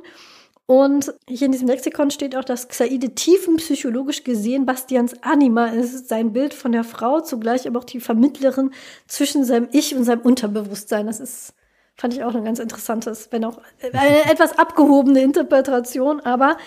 Und 0.65 1.13
hier 1.27 1.45
in 1.45 1.51
diesem 1.51 1.67
Lexikon 1.67 2.09
steht 2.09 2.35
auch, 2.37 2.45
dass 2.45 2.69
Xaide 2.69 3.13
tiefenpsychologisch 3.13 4.23
gesehen 4.23 4.65
Bastians 4.65 5.13
Anima 5.21 5.67
ist, 5.67 6.07
sein 6.07 6.31
Bild 6.31 6.53
von 6.53 6.71
der 6.71 6.85
Frau, 6.85 7.19
zugleich 7.19 7.67
aber 7.67 7.79
auch 7.79 7.83
die 7.83 7.99
Vermittlerin 7.99 8.71
zwischen 9.05 9.43
seinem 9.43 9.67
Ich 9.73 9.93
und 9.93 10.05
seinem 10.05 10.21
Unterbewusstsein. 10.21 11.07
Das 11.07 11.19
ist, 11.19 11.53
fand 11.95 12.13
ich 12.13 12.23
auch 12.23 12.33
ein 12.35 12.45
ganz 12.45 12.59
interessantes, 12.59 13.31
wenn 13.31 13.45
auch 13.45 13.59
eine 13.81 14.25
etwas 14.31 14.57
abgehobene 14.57 15.21
Interpretation. 15.21 16.19
Aber 16.21 16.57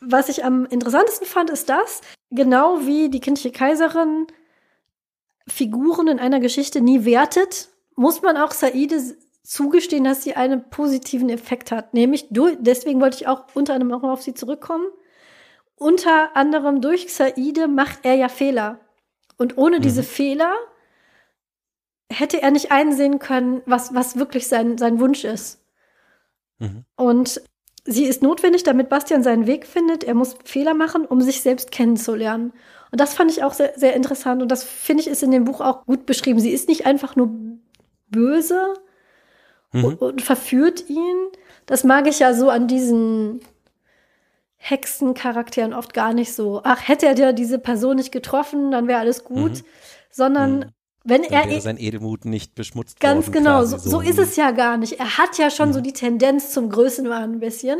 was 0.00 0.28
ich 0.28 0.44
am 0.44 0.66
interessantesten 0.66 1.26
fand, 1.26 1.50
ist 1.50 1.68
das, 1.68 2.00
genau 2.30 2.86
wie 2.86 3.08
die 3.08 3.20
kindliche 3.20 3.52
Kaiserin 3.52 4.26
Figuren 5.48 6.08
in 6.08 6.18
einer 6.18 6.40
Geschichte 6.40 6.80
nie 6.80 7.04
wertet, 7.04 7.68
muss 7.96 8.22
man 8.22 8.36
auch 8.36 8.52
Saide 8.52 9.16
zugestehen, 9.42 10.04
dass 10.04 10.22
sie 10.22 10.34
einen 10.34 10.68
positiven 10.68 11.30
Effekt 11.30 11.72
hat. 11.72 11.94
Nämlich, 11.94 12.26
durch, 12.30 12.56
deswegen 12.60 13.00
wollte 13.00 13.16
ich 13.16 13.26
auch 13.26 13.46
unter 13.54 13.74
anderem 13.74 13.94
auch 13.94 14.08
auf 14.08 14.22
sie 14.22 14.34
zurückkommen. 14.34 14.86
Unter 15.74 16.36
anderem 16.36 16.80
durch 16.80 17.06
Xaide 17.06 17.66
macht 17.66 18.00
er 18.02 18.14
ja 18.14 18.28
Fehler. 18.28 18.80
Und 19.38 19.56
ohne 19.56 19.78
mhm. 19.78 19.82
diese 19.82 20.02
Fehler 20.02 20.52
hätte 22.10 22.42
er 22.42 22.50
nicht 22.50 22.72
einsehen 22.72 23.18
können, 23.18 23.62
was, 23.66 23.94
was 23.94 24.16
wirklich 24.16 24.48
sein, 24.48 24.78
sein 24.78 25.00
Wunsch 25.00 25.24
ist. 25.24 25.60
Mhm. 26.58 26.84
Und 26.96 27.40
sie 27.84 28.04
ist 28.04 28.22
notwendig, 28.22 28.62
damit 28.62 28.88
Bastian 28.88 29.22
seinen 29.22 29.46
Weg 29.46 29.66
findet. 29.66 30.04
Er 30.04 30.14
muss 30.14 30.36
Fehler 30.44 30.74
machen, 30.74 31.04
um 31.04 31.20
sich 31.20 31.40
selbst 31.42 31.70
kennenzulernen. 31.70 32.52
Und 32.90 33.00
das 33.00 33.14
fand 33.14 33.30
ich 33.30 33.44
auch 33.44 33.52
sehr, 33.52 33.72
sehr 33.76 33.94
interessant. 33.94 34.42
Und 34.42 34.48
das 34.48 34.64
finde 34.64 35.02
ich 35.02 35.08
ist 35.08 35.22
in 35.22 35.30
dem 35.30 35.44
Buch 35.44 35.60
auch 35.60 35.84
gut 35.84 36.06
beschrieben. 36.06 36.40
Sie 36.40 36.50
ist 36.50 36.68
nicht 36.68 36.86
einfach 36.86 37.16
nur 37.16 37.30
böse, 38.08 38.74
mhm. 39.72 39.84
und, 39.84 40.00
und 40.00 40.22
verführt 40.22 40.88
ihn. 40.88 41.28
Das 41.66 41.84
mag 41.84 42.06
ich 42.06 42.18
ja 42.18 42.34
so 42.34 42.50
an 42.50 42.68
diesen 42.68 43.40
Hexencharakteren 44.56 45.74
oft 45.74 45.94
gar 45.94 46.12
nicht 46.12 46.32
so. 46.32 46.62
Ach, 46.64 46.86
hätte 46.86 47.06
er 47.06 47.14
dir 47.14 47.32
diese 47.32 47.58
Person 47.58 47.96
nicht 47.96 48.12
getroffen, 48.12 48.70
dann 48.70 48.88
wäre 48.88 49.00
alles 49.00 49.24
gut. 49.24 49.52
Mhm. 49.52 49.64
Sondern 50.10 50.58
mhm. 50.58 50.64
Wenn 51.08 51.22
dann 51.22 51.32
er. 51.32 51.48
Wäre 51.48 51.60
sein 51.60 51.78
Edelmut 51.78 52.24
nicht 52.24 52.54
beschmutzt 52.54 53.00
Ganz 53.00 53.26
worden, 53.26 53.32
genau, 53.32 53.64
so, 53.64 53.78
so, 53.78 54.00
ist 54.00 54.18
es 54.18 54.36
ja 54.36 54.50
gar 54.50 54.76
nicht. 54.76 55.00
Er 55.00 55.18
hat 55.18 55.38
ja 55.38 55.50
schon 55.50 55.72
so 55.72 55.80
mhm. 55.80 55.84
die 55.84 55.92
Tendenz 55.92 56.52
zum 56.52 56.70
Größenwahn 56.70 57.32
ein 57.34 57.40
bisschen. 57.40 57.78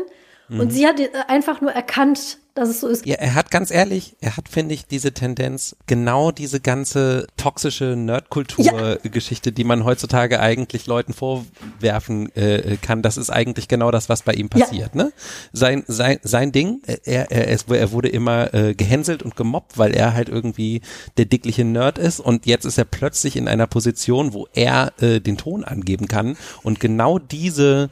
Und 0.49 0.57
mhm. 0.57 0.71
sie 0.71 0.87
hat 0.87 0.95
einfach 1.27 1.61
nur 1.61 1.71
erkannt, 1.71 2.39
dass 2.55 2.69
es 2.69 2.81
so 2.81 2.87
ist. 2.87 3.05
Ja, 3.05 3.15
er 3.15 3.35
hat 3.35 3.51
ganz 3.51 3.71
ehrlich, 3.71 4.15
er 4.19 4.35
hat, 4.35 4.49
finde 4.49 4.73
ich, 4.73 4.85
diese 4.85 5.13
Tendenz, 5.13 5.75
genau 5.87 6.31
diese 6.31 6.59
ganze 6.59 7.27
toxische 7.37 7.95
Nerdkultur-Geschichte, 7.95 9.49
ja. 9.49 9.53
die 9.53 9.63
man 9.63 9.85
heutzutage 9.85 10.39
eigentlich 10.39 10.87
Leuten 10.87 11.13
vorwerfen 11.13 12.35
äh, 12.35 12.77
kann, 12.81 13.01
das 13.01 13.17
ist 13.17 13.29
eigentlich 13.29 13.67
genau 13.67 13.91
das, 13.91 14.09
was 14.09 14.23
bei 14.23 14.33
ihm 14.33 14.49
passiert. 14.49 14.95
Ja. 14.95 15.03
Ne? 15.03 15.13
Sein, 15.53 15.83
sein, 15.87 16.19
sein 16.23 16.51
Ding, 16.51 16.81
er, 17.05 17.31
er, 17.31 17.47
er 17.47 17.91
wurde 17.91 18.09
immer 18.09 18.53
äh, 18.53 18.73
gehänselt 18.73 19.23
und 19.23 19.35
gemobbt, 19.35 19.77
weil 19.77 19.95
er 19.95 20.13
halt 20.13 20.29
irgendwie 20.29 20.81
der 21.17 21.25
dickliche 21.25 21.63
Nerd 21.63 21.97
ist 21.97 22.19
und 22.19 22.45
jetzt 22.45 22.65
ist 22.65 22.77
er 22.77 22.85
plötzlich 22.85 23.37
in 23.37 23.47
einer 23.47 23.67
Position, 23.67 24.33
wo 24.33 24.47
er 24.53 24.91
äh, 24.99 25.19
den 25.21 25.37
Ton 25.37 25.63
angeben 25.63 26.07
kann 26.07 26.35
und 26.63 26.79
genau 26.79 27.19
diese 27.19 27.89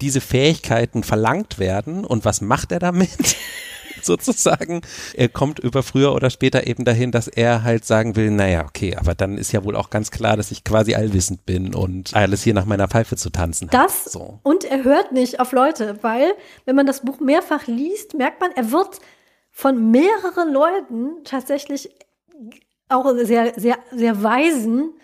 diese 0.00 0.20
Fähigkeiten 0.20 1.02
verlangt 1.02 1.58
werden 1.58 2.04
und 2.04 2.24
was 2.24 2.40
macht 2.40 2.72
er 2.72 2.78
damit? 2.78 3.36
sozusagen. 4.02 4.82
Er 5.14 5.28
kommt 5.28 5.58
über 5.58 5.82
früher 5.82 6.14
oder 6.14 6.30
später 6.30 6.66
eben 6.66 6.84
dahin, 6.84 7.10
dass 7.10 7.28
er 7.28 7.62
halt 7.62 7.84
sagen 7.84 8.16
will, 8.16 8.30
naja, 8.30 8.64
okay, 8.64 8.96
aber 8.96 9.14
dann 9.14 9.38
ist 9.38 9.52
ja 9.52 9.64
wohl 9.64 9.76
auch 9.76 9.90
ganz 9.90 10.10
klar, 10.10 10.36
dass 10.36 10.50
ich 10.50 10.64
quasi 10.64 10.94
allwissend 10.94 11.46
bin 11.46 11.74
und 11.74 12.14
alles 12.14 12.42
hier 12.42 12.54
nach 12.54 12.64
meiner 12.64 12.88
Pfeife 12.88 13.16
zu 13.16 13.30
tanzen. 13.30 13.68
Das 13.70 14.04
so. 14.04 14.38
und 14.42 14.64
er 14.64 14.84
hört 14.84 15.12
nicht 15.12 15.40
auf 15.40 15.52
Leute, 15.52 15.98
weil 16.02 16.32
wenn 16.64 16.76
man 16.76 16.86
das 16.86 17.00
Buch 17.02 17.20
mehrfach 17.20 17.66
liest, 17.66 18.14
merkt 18.14 18.40
man, 18.40 18.52
er 18.52 18.70
wird 18.72 19.00
von 19.50 19.90
mehreren 19.90 20.52
Leuten 20.52 21.24
tatsächlich 21.24 21.90
auch 22.88 23.12
sehr, 23.22 23.52
sehr, 23.58 23.78
sehr 23.92 24.22
weisen, 24.22 24.94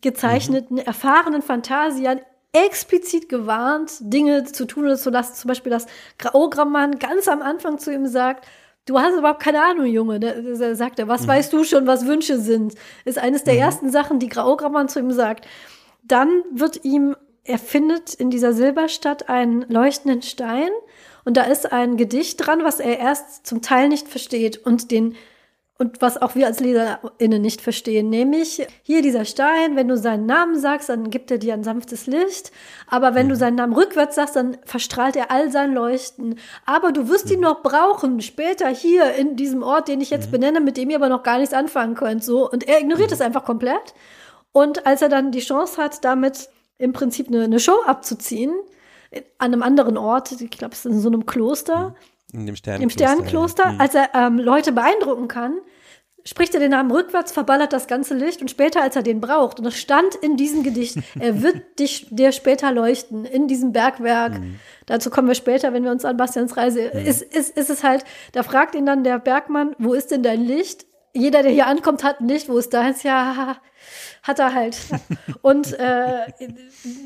gezeichneten, 0.00 0.76
mhm. 0.76 0.82
erfahrenen 0.82 1.42
Phantasiern 1.42 2.20
explizit 2.52 3.28
gewarnt, 3.28 3.92
Dinge 4.00 4.44
zu 4.44 4.66
tun 4.66 4.84
oder 4.84 4.96
zu 4.96 5.10
lassen. 5.10 5.34
Zum 5.34 5.48
Beispiel, 5.48 5.70
dass 5.70 5.86
Graogrammann 6.18 6.98
ganz 6.98 7.28
am 7.28 7.42
Anfang 7.42 7.78
zu 7.78 7.92
ihm 7.92 8.06
sagt, 8.06 8.46
du 8.86 8.98
hast 8.98 9.16
überhaupt 9.16 9.42
keine 9.42 9.62
Ahnung, 9.62 9.86
Junge. 9.86 10.18
Da, 10.18 10.32
da 10.32 10.74
sagt 10.74 10.98
er, 10.98 11.08
was 11.08 11.22
mhm. 11.22 11.28
weißt 11.28 11.52
du 11.52 11.64
schon, 11.64 11.86
was 11.86 12.06
Wünsche 12.06 12.38
sind? 12.38 12.74
Ist 13.04 13.18
eines 13.18 13.44
der 13.44 13.54
mhm. 13.54 13.60
ersten 13.60 13.90
Sachen, 13.90 14.18
die 14.18 14.28
Graogrammann 14.28 14.88
zu 14.88 14.98
ihm 14.98 15.12
sagt. 15.12 15.46
Dann 16.02 16.42
wird 16.50 16.84
ihm, 16.84 17.16
er 17.44 17.58
findet 17.58 18.14
in 18.14 18.30
dieser 18.30 18.52
Silberstadt 18.52 19.28
einen 19.28 19.62
leuchtenden 19.68 20.22
Stein 20.22 20.70
und 21.24 21.36
da 21.36 21.42
ist 21.42 21.70
ein 21.72 21.98
Gedicht 21.98 22.46
dran, 22.46 22.64
was 22.64 22.80
er 22.80 22.98
erst 22.98 23.46
zum 23.46 23.60
Teil 23.60 23.88
nicht 23.88 24.08
versteht 24.08 24.56
und 24.56 24.90
den 24.90 25.16
und 25.80 26.02
was 26.02 26.20
auch 26.20 26.34
wir 26.34 26.46
als 26.46 26.58
LeserInnen 26.58 27.40
nicht 27.40 27.60
verstehen, 27.60 28.10
nämlich 28.10 28.66
hier 28.82 29.00
dieser 29.00 29.24
Stein, 29.24 29.76
wenn 29.76 29.86
du 29.86 29.96
seinen 29.96 30.26
Namen 30.26 30.58
sagst, 30.58 30.88
dann 30.88 31.08
gibt 31.08 31.30
er 31.30 31.38
dir 31.38 31.54
ein 31.54 31.62
sanftes 31.62 32.08
Licht, 32.08 32.50
aber 32.88 33.14
wenn 33.14 33.28
du 33.28 33.36
mhm. 33.36 33.38
seinen 33.38 33.54
Namen 33.54 33.74
rückwärts 33.74 34.16
sagst, 34.16 34.34
dann 34.34 34.58
verstrahlt 34.64 35.14
er 35.14 35.30
all 35.30 35.52
sein 35.52 35.72
Leuchten. 35.72 36.40
Aber 36.66 36.90
du 36.90 37.08
wirst 37.08 37.30
ihn 37.30 37.36
mhm. 37.36 37.44
noch 37.44 37.62
brauchen, 37.62 38.20
später 38.20 38.68
hier 38.68 39.14
in 39.14 39.36
diesem 39.36 39.62
Ort, 39.62 39.86
den 39.86 40.00
ich 40.00 40.10
jetzt 40.10 40.26
mhm. 40.26 40.32
benenne, 40.32 40.60
mit 40.60 40.76
dem 40.76 40.90
ihr 40.90 40.96
aber 40.96 41.08
noch 41.08 41.22
gar 41.22 41.38
nichts 41.38 41.54
anfangen 41.54 41.94
könnt, 41.94 42.24
so. 42.24 42.50
Und 42.50 42.66
er 42.66 42.80
ignoriert 42.80 43.12
es 43.12 43.20
einfach 43.20 43.44
komplett. 43.44 43.94
Und 44.50 44.84
als 44.84 45.00
er 45.00 45.08
dann 45.08 45.30
die 45.30 45.38
Chance 45.38 45.80
hat, 45.80 46.04
damit 46.04 46.48
im 46.78 46.92
Prinzip 46.92 47.28
eine, 47.28 47.44
eine 47.44 47.60
Show 47.60 47.82
abzuziehen, 47.86 48.52
an 49.38 49.52
einem 49.52 49.62
anderen 49.62 49.96
Ort, 49.96 50.32
ich 50.32 50.50
glaube, 50.50 50.74
es 50.74 50.84
ist 50.84 50.92
in 50.92 51.00
so 51.00 51.08
einem 51.08 51.24
Kloster, 51.24 51.94
in 52.32 52.46
dem 52.46 52.56
Sternenkloster. 52.56 52.82
Im 52.82 52.90
Sternenkloster, 52.90 53.64
ja. 53.64 53.72
Mhm. 53.72 53.80
als 53.80 53.94
er 53.94 54.10
ähm, 54.14 54.38
Leute 54.38 54.72
beeindrucken 54.72 55.28
kann, 55.28 55.58
spricht 56.24 56.52
er 56.54 56.60
den 56.60 56.72
Namen 56.72 56.90
rückwärts, 56.90 57.32
verballert 57.32 57.72
das 57.72 57.86
ganze 57.86 58.14
Licht 58.14 58.42
und 58.42 58.50
später, 58.50 58.82
als 58.82 58.96
er 58.96 59.02
den 59.02 59.20
braucht, 59.20 59.58
und 59.58 59.64
das 59.64 59.76
stand 59.76 60.14
in 60.14 60.36
diesem 60.36 60.62
Gedicht, 60.62 60.98
er 61.18 61.42
wird 61.42 61.78
dich 61.78 62.06
dir 62.10 62.32
später 62.32 62.70
leuchten, 62.72 63.24
in 63.24 63.48
diesem 63.48 63.72
Bergwerk. 63.72 64.38
Mhm. 64.40 64.60
Dazu 64.86 65.10
kommen 65.10 65.28
wir 65.28 65.34
später, 65.34 65.72
wenn 65.72 65.84
wir 65.84 65.90
uns 65.90 66.04
an 66.04 66.16
Bastians 66.16 66.56
Reise, 66.56 66.90
mhm. 66.92 67.06
ist, 67.06 67.22
ist, 67.22 67.56
ist 67.56 67.70
es 67.70 67.82
halt, 67.82 68.04
da 68.32 68.42
fragt 68.42 68.74
ihn 68.74 68.84
dann 68.84 69.04
der 69.04 69.18
Bergmann, 69.18 69.74
wo 69.78 69.94
ist 69.94 70.10
denn 70.10 70.22
dein 70.22 70.44
Licht? 70.44 70.86
Jeder, 71.14 71.42
der 71.42 71.52
hier 71.52 71.66
ankommt, 71.66 72.04
hat 72.04 72.20
ein 72.20 72.28
Licht, 72.28 72.48
wo 72.48 72.58
ist 72.58 72.74
deins? 72.74 73.02
Ja, 73.02 73.56
hat 74.22 74.38
er 74.38 74.54
halt. 74.54 74.76
Und 75.42 75.72
äh, 75.78 76.26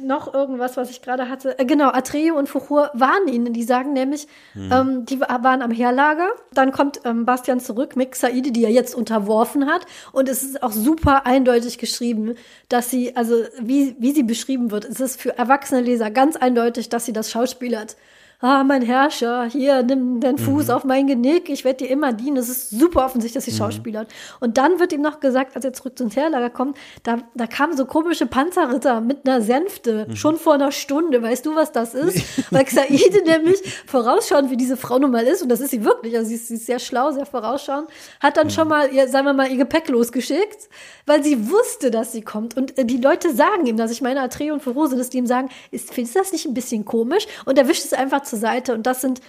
noch 0.03 0.35
irgendwas, 0.35 0.77
was 0.77 0.91
ich 0.91 1.03
gerade 1.03 1.29
hatte. 1.29 1.59
Äh, 1.59 1.65
genau, 1.65 1.89
Atreo 1.89 2.37
und 2.37 2.49
Fuchur 2.49 2.91
warnen 2.95 3.29
ihn. 3.29 3.53
Die 3.53 3.63
sagen 3.63 3.93
nämlich, 3.93 4.27
hm. 4.55 4.73
ähm, 4.73 5.07
die 5.07 5.21
waren 5.21 5.63
am 5.63 5.71
Heerlager. 5.71 6.29
Dann 6.53 6.73
kommt 6.73 7.01
ähm, 7.05 7.25
Bastian 7.25 7.61
zurück 7.61 7.97
mit 7.97 8.15
Saide, 8.15 8.51
die 8.51 8.65
er 8.65 8.71
jetzt 8.71 8.95
unterworfen 8.95 9.67
hat. 9.67 9.87
Und 10.13 10.29
es 10.29 10.43
ist 10.43 10.63
auch 10.63 10.73
super 10.73 11.27
eindeutig 11.27 11.79
geschrieben, 11.79 12.35
dass 12.69 12.91
sie, 12.91 13.15
also 13.17 13.45
wie, 13.61 13.95
wie 13.99 14.13
sie 14.13 14.25
beschrieben 14.25 14.71
wird, 14.71 14.85
es 14.85 15.01
ist 15.01 15.21
für 15.21 15.37
erwachsene 15.39 15.81
Leser 15.81 16.11
ganz 16.11 16.37
eindeutig, 16.37 16.89
dass 16.89 17.05
sie 17.05 17.13
das 17.13 17.31
schauspielert 17.31 17.97
ah, 18.43 18.65
mein 18.65 18.83
Herrscher, 18.83 19.45
hier, 19.45 19.83
nimm 19.85 20.21
den 20.21 20.37
Fuß 20.37 20.67
mhm. 20.67 20.75
auf 20.75 20.85
mein 20.85 21.07
Genick, 21.07 21.49
ich 21.49 21.65
werde 21.65 21.85
dir 21.85 21.91
immer 21.91 22.13
dienen. 22.13 22.37
Es 22.37 22.49
ist 22.49 22.71
super 22.71 23.05
offensichtlich, 23.07 23.35
dass 23.35 23.45
sie 23.45 23.53
mhm. 23.53 23.65
Schauspieler 23.65 24.07
Und 24.41 24.59
dann 24.59 24.81
wird 24.81 24.93
ihm 24.93 25.01
noch 25.01 25.21
gesagt, 25.21 25.55
als 25.55 25.65
er 25.65 25.73
zurück 25.73 25.97
zum 25.97 26.11
Heerlager 26.11 26.51
kommt, 26.51 26.77
da, 27.05 27.19
da 27.35 27.47
kamen 27.47 27.77
so 27.77 27.87
komische 27.87 28.27
Panzerritter 28.27 29.01
mit 29.01 29.27
einer 29.27 29.41
Sänfte, 29.41 30.07
mhm. 30.09 30.17
schon 30.17 30.37
vor 30.37 30.55
einer 30.55 30.73
Stunde. 30.73 31.23
Weißt 31.23 31.47
du, 31.47 31.55
was 31.55 31.71
das 31.71 31.95
ist? 31.95 32.21
Weil 32.53 32.65
Xaide 32.65 33.23
nämlich 33.25 33.63
vorausschauend, 33.87 34.51
wie 34.51 34.57
diese 34.57 34.77
Frau 34.77 34.99
nun 34.99 35.13
mal 35.13 35.25
ist, 35.25 35.43
und 35.43 35.49
das 35.49 35.61
ist 35.61 35.71
sie 35.71 35.85
wirklich, 35.85 36.17
also 36.17 36.29
sie 36.29 36.35
ist, 36.35 36.49
sie 36.49 36.55
ist 36.55 36.67
sehr 36.67 36.81
schlau, 36.81 37.13
sehr 37.13 37.27
vorausschauend, 37.27 37.89
hat 38.21 38.37
dann 38.37 38.51
schon 38.51 38.65
mhm. 38.65 38.71
mal, 38.71 38.93
ihr, 38.93 39.07
sagen 39.07 39.27
wir 39.27 39.35
mal, 39.35 39.51
ihr 39.51 39.57
Gepäck 39.57 39.89
losgeschickt, 39.89 40.69
weil 41.07 41.23
sie 41.23 41.49
wusste, 41.49 41.93
dass 41.93 42.11
sie 42.11 42.23
kommt. 42.23 42.57
Und 42.57 42.77
äh, 42.77 42.85
die 42.85 42.97
Leute 42.97 43.33
sagen 43.33 43.67
ihm 43.67 43.77
das. 43.77 43.93
Ich 43.93 44.03
meine, 44.03 44.21
Atreo 44.21 44.53
und 44.53 44.63
Furose, 44.63 44.97
dass 44.97 45.11
die 45.11 45.19
ihm 45.19 45.27
sagen, 45.27 45.49
ist, 45.71 45.95
findest 45.95 46.17
du 46.17 46.19
das 46.21 46.33
nicht 46.33 46.47
ein 46.47 46.55
bisschen 46.55 46.85
komisch? 46.85 47.27
Und 47.45 47.57
er 47.57 47.69
wischt 47.69 47.85
es 47.85 47.93
einfach 47.93 48.23
zur 48.33 48.39
Seite 48.39 48.75
und 48.75 48.87
das 48.87 49.03
sind 49.03 49.21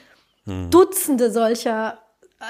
hm. 0.45 0.70
Dutzende 0.70 1.30
solcher. 1.30 1.99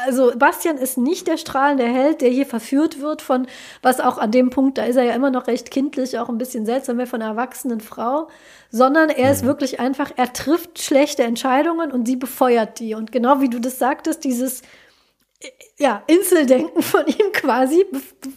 Also 0.06 0.32
Bastian 0.36 0.78
ist 0.78 0.98
nicht 0.98 1.28
der 1.28 1.38
strahlende 1.38 1.86
Held, 1.86 2.22
der 2.22 2.30
hier 2.30 2.48
verführt 2.48 3.00
wird 3.00 3.22
von, 3.22 3.46
was 3.84 4.00
auch 4.00 4.18
an 4.18 4.32
dem 4.32 4.50
Punkt, 4.50 4.80
da 4.80 4.86
ist 4.86 4.96
er 4.96 5.04
ja 5.04 5.14
immer 5.14 5.30
noch 5.30 5.46
recht 5.46 5.70
kindlich, 5.70 6.18
auch 6.18 6.30
ein 6.30 6.40
bisschen 6.40 6.66
seltsam 6.66 6.98
wäre 6.98 7.08
von 7.08 7.22
einer 7.22 7.32
erwachsenen 7.32 7.80
Frau, 7.80 8.28
sondern 8.72 9.10
er 9.10 9.32
ist 9.32 9.42
hm. 9.42 9.48
wirklich 9.48 9.80
einfach, 9.80 10.12
er 10.16 10.32
trifft 10.34 10.80
schlechte 10.80 11.24
Entscheidungen 11.24 11.92
und 11.92 12.08
sie 12.08 12.16
befeuert 12.16 12.80
die. 12.80 12.96
Und 12.96 13.12
genau 13.12 13.42
wie 13.42 13.50
du 13.50 13.60
das 13.60 13.78
sagtest, 13.78 14.24
dieses 14.24 14.62
ja, 15.78 16.04
Inseldenken 16.08 16.82
von 16.82 17.06
ihm 17.08 17.32
quasi 17.34 17.86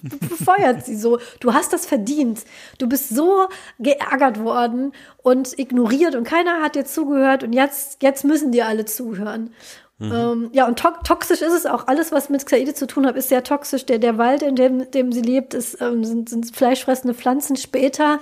befeuert 0.02 0.84
sie 0.84 0.96
so. 0.96 1.18
Du 1.40 1.52
hast 1.54 1.72
das 1.72 1.86
verdient. 1.86 2.44
Du 2.78 2.88
bist 2.88 3.10
so 3.10 3.48
geärgert 3.78 4.42
worden 4.42 4.92
und 5.22 5.58
ignoriert 5.58 6.14
und 6.14 6.24
keiner 6.24 6.62
hat 6.62 6.74
dir 6.74 6.84
zugehört 6.84 7.42
und 7.42 7.52
jetzt, 7.52 8.02
jetzt 8.02 8.24
müssen 8.24 8.52
dir 8.52 8.66
alle 8.66 8.84
zuhören. 8.84 9.54
Mhm. 9.98 10.12
Ähm, 10.12 10.50
ja, 10.52 10.66
und 10.66 10.78
to 10.78 10.90
toxisch 11.04 11.40
ist 11.40 11.52
es 11.52 11.66
auch. 11.66 11.86
Alles, 11.86 12.12
was 12.12 12.28
mit 12.28 12.44
Xaide 12.44 12.74
zu 12.74 12.86
tun 12.86 13.06
hat, 13.06 13.16
ist 13.16 13.30
sehr 13.30 13.42
toxisch. 13.42 13.86
Der, 13.86 13.98
der 13.98 14.18
Wald, 14.18 14.42
in 14.42 14.54
dem, 14.54 14.90
dem 14.90 15.10
sie 15.10 15.22
lebt, 15.22 15.54
ist, 15.54 15.80
ähm, 15.80 16.04
sind, 16.04 16.28
sind 16.28 16.54
fleischfressende 16.54 17.14
Pflanzen 17.14 17.56
später. 17.56 18.20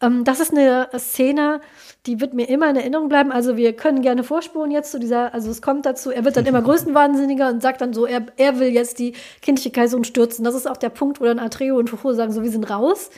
Ähm, 0.00 0.24
das 0.24 0.40
ist 0.40 0.52
eine 0.52 0.88
Szene, 0.96 1.60
die 2.06 2.20
wird 2.20 2.32
mir 2.32 2.48
immer 2.48 2.70
in 2.70 2.76
Erinnerung 2.76 3.08
bleiben. 3.08 3.30
Also 3.30 3.56
wir 3.56 3.74
können 3.74 4.00
gerne 4.00 4.24
vorspulen 4.24 4.70
jetzt 4.70 4.90
zu 4.90 4.98
dieser, 4.98 5.34
also 5.34 5.50
es 5.50 5.60
kommt 5.60 5.84
dazu, 5.84 6.10
er 6.10 6.24
wird 6.24 6.36
dann 6.36 6.46
immer 6.46 6.62
größenwahnsinniger 6.62 7.48
und 7.50 7.60
sagt 7.60 7.80
dann 7.82 7.92
so, 7.92 8.06
er, 8.06 8.26
er 8.36 8.58
will 8.58 8.68
jetzt 8.68 8.98
die 8.98 9.14
kindliche 9.42 9.70
Kaiserin 9.70 10.04
stürzen. 10.04 10.44
Das 10.44 10.54
ist 10.54 10.68
auch 10.68 10.78
der 10.78 10.88
Punkt, 10.88 11.20
wo 11.20 11.24
dann 11.24 11.38
Atreo 11.38 11.76
und 11.76 11.90
Fufu 11.90 12.12
sagen, 12.12 12.32
so 12.32 12.42
wir 12.42 12.50
sind 12.50 12.70
raus. 12.70 13.10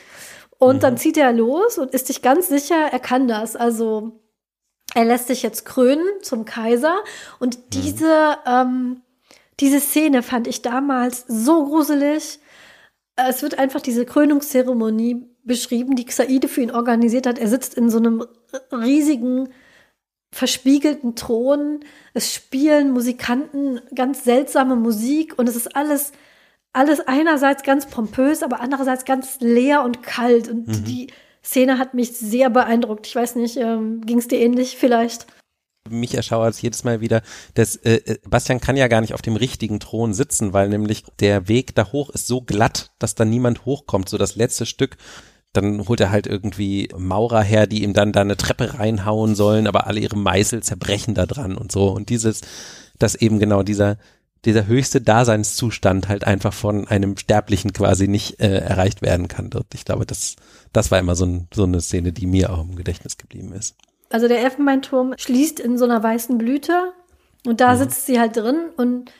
Und 0.57 0.77
mhm. 0.77 0.79
dann 0.81 0.97
zieht 0.97 1.17
er 1.17 1.31
los 1.31 1.77
und 1.77 1.91
ist 1.91 2.07
sich 2.07 2.21
ganz 2.21 2.49
sicher, 2.49 2.89
er 2.91 2.99
kann 2.99 3.27
das. 3.27 3.55
Also 3.55 4.19
er 4.93 5.05
lässt 5.05 5.27
sich 5.27 5.43
jetzt 5.43 5.65
krönen 5.65 6.05
zum 6.21 6.43
Kaiser. 6.43 6.95
Und 7.39 7.57
mhm. 7.57 7.61
diese, 7.71 8.37
ähm, 8.45 9.01
diese 9.59 9.79
Szene 9.79 10.23
fand 10.23 10.47
ich 10.47 10.61
damals 10.61 11.25
so 11.27 11.65
gruselig. 11.65 12.39
Es 13.15 13.43
wird 13.43 13.59
einfach 13.59 13.81
diese 13.81 14.05
Krönungszeremonie 14.05 15.32
beschrieben, 15.43 15.95
die 15.95 16.05
Xaide 16.05 16.47
für 16.47 16.61
ihn 16.61 16.71
organisiert 16.71 17.27
hat. 17.27 17.37
Er 17.37 17.47
sitzt 17.47 17.75
in 17.75 17.89
so 17.89 17.97
einem 17.97 18.25
riesigen, 18.71 19.49
verspiegelten 20.31 21.15
Thron. 21.15 21.81
Es 22.13 22.33
spielen 22.33 22.91
Musikanten 22.91 23.81
ganz 23.93 24.23
seltsame 24.23 24.75
Musik 24.75 25.37
und 25.37 25.47
es 25.47 25.55
ist 25.55 25.75
alles, 25.75 26.11
alles 26.73 27.01
einerseits 27.07 27.63
ganz 27.63 27.85
pompös, 27.85 28.41
aber 28.41 28.59
andererseits 28.59 29.05
ganz 29.05 29.39
leer 29.41 29.83
und 29.83 30.01
kalt. 30.01 30.49
Und 30.49 30.67
mhm. 30.67 30.83
die 30.85 31.07
Szene 31.43 31.77
hat 31.77 31.93
mich 31.93 32.17
sehr 32.17 32.49
beeindruckt. 32.49 33.05
Ich 33.05 33.15
weiß 33.15 33.35
nicht, 33.35 33.57
ähm, 33.57 34.01
ging 34.01 34.17
es 34.17 34.27
dir 34.27 34.39
ähnlich 34.39 34.77
vielleicht? 34.77 35.27
mich 35.89 36.15
erschauert 36.15 36.53
es 36.53 36.61
jedes 36.61 36.83
Mal 36.83 37.01
wieder, 37.01 37.21
dass 37.55 37.75
äh, 37.75 37.95
äh, 38.05 38.17
Bastian 38.27 38.61
kann 38.61 38.77
ja 38.77 38.87
gar 38.87 39.01
nicht 39.01 39.13
auf 39.13 39.21
dem 39.21 39.35
richtigen 39.35 39.79
Thron 39.79 40.13
sitzen, 40.13 40.53
weil 40.53 40.69
nämlich 40.69 41.03
der 41.19 41.47
Weg 41.47 41.75
da 41.75 41.91
hoch 41.91 42.09
ist 42.09 42.27
so 42.27 42.41
glatt, 42.41 42.91
dass 42.99 43.15
da 43.15 43.25
niemand 43.25 43.65
hochkommt. 43.65 44.09
So 44.09 44.17
das 44.17 44.35
letzte 44.35 44.65
Stück 44.65 44.97
dann 45.53 45.87
holt 45.87 46.01
er 46.01 46.11
halt 46.11 46.25
irgendwie 46.27 46.89
Maurer 46.97 47.43
her, 47.43 47.67
die 47.67 47.83
ihm 47.83 47.93
dann 47.93 48.11
da 48.11 48.21
eine 48.21 48.37
Treppe 48.37 48.79
reinhauen 48.79 49.35
sollen, 49.35 49.67
aber 49.67 49.85
alle 49.87 49.99
ihre 49.99 50.17
Meißel 50.17 50.63
zerbrechen 50.63 51.13
da 51.13 51.27
dran 51.27 51.55
und 51.55 51.71
so. 51.71 51.89
Und 51.89 52.09
dieses, 52.09 52.41
dass 52.97 53.13
eben 53.13 53.39
genau 53.39 53.61
dieser, 53.61 53.97
dieser 54.45 54.65
höchste 54.65 54.99
Daseinszustand 54.99 56.09
halt 56.09 56.25
einfach 56.25 56.53
von 56.53 56.87
einem 56.87 57.17
Sterblichen 57.17 57.71
quasi 57.71 58.07
nicht 58.07 58.39
äh, 58.41 58.57
erreicht 58.57 59.03
werden 59.03 59.27
kann 59.27 59.51
dort. 59.51 59.67
Ich 59.75 59.85
glaube, 59.85 60.07
das, 60.07 60.35
das 60.73 60.89
war 60.89 60.99
immer 60.99 61.15
so, 61.15 61.25
ein, 61.25 61.47
so 61.53 61.63
eine 61.63 61.81
Szene, 61.81 62.11
die 62.11 62.25
mir 62.25 62.51
auch 62.51 62.61
im 62.61 62.75
Gedächtnis 62.75 63.17
geblieben 63.17 63.53
ist. 63.53 63.75
Also 64.09 64.27
der 64.27 64.41
Elfenbeinturm 64.41 65.13
schließt 65.17 65.59
in 65.59 65.77
so 65.77 65.85
einer 65.85 66.01
weißen 66.01 66.37
Blüte 66.37 66.93
und 67.45 67.61
da 67.61 67.73
mhm. 67.73 67.77
sitzt 67.77 68.07
sie 68.07 68.19
halt 68.19 68.35
drin 68.35 68.57
und 68.75 69.11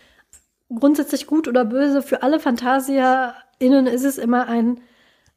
grundsätzlich 0.74 1.28
gut 1.28 1.48
oder 1.48 1.64
böse 1.66 2.02
für 2.02 2.24
alle 2.24 2.40
FantasiaInnen 2.40 3.86
ist 3.86 4.04
es 4.04 4.18
immer 4.18 4.48
ein 4.48 4.80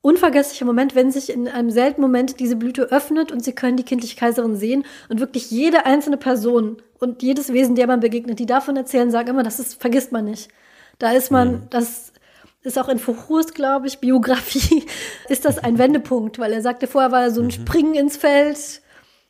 unvergesslicher 0.06 0.64
Moment, 0.64 0.94
wenn 0.94 1.10
sich 1.10 1.30
in 1.30 1.48
einem 1.48 1.72
seltenen 1.72 2.02
Moment 2.02 2.38
diese 2.38 2.54
Blüte 2.54 2.92
öffnet 2.92 3.32
und 3.32 3.42
sie 3.42 3.54
können 3.54 3.76
die 3.76 3.82
kindliche 3.82 4.14
Kaiserin 4.14 4.54
sehen 4.54 4.84
und 5.08 5.18
wirklich 5.18 5.50
jede 5.50 5.84
einzelne 5.84 6.16
Person 6.16 6.76
und 7.00 7.24
jedes 7.24 7.52
Wesen, 7.52 7.74
der 7.74 7.88
man 7.88 7.98
begegnet, 7.98 8.38
die 8.38 8.46
davon 8.46 8.76
erzählen, 8.76 9.10
sagen 9.10 9.30
immer, 9.30 9.42
das 9.42 9.58
ist, 9.58 9.80
vergisst 9.80 10.12
man 10.12 10.26
nicht. 10.26 10.48
Da 11.00 11.10
ist 11.10 11.32
man, 11.32 11.52
mhm. 11.52 11.62
das 11.70 12.12
ist 12.62 12.78
auch 12.78 12.88
in 12.88 13.00
Foucaults, 13.00 13.52
glaube 13.52 13.88
ich, 13.88 13.98
Biografie, 13.98 14.86
ist 15.28 15.44
das 15.44 15.58
ein 15.58 15.76
Wendepunkt, 15.76 16.38
weil 16.38 16.52
er 16.52 16.62
sagte, 16.62 16.86
vorher 16.86 17.10
war 17.10 17.22
er 17.22 17.30
so 17.32 17.40
ein 17.40 17.46
mhm. 17.46 17.50
Springen 17.50 17.94
ins 17.96 18.16
Feld, 18.16 18.82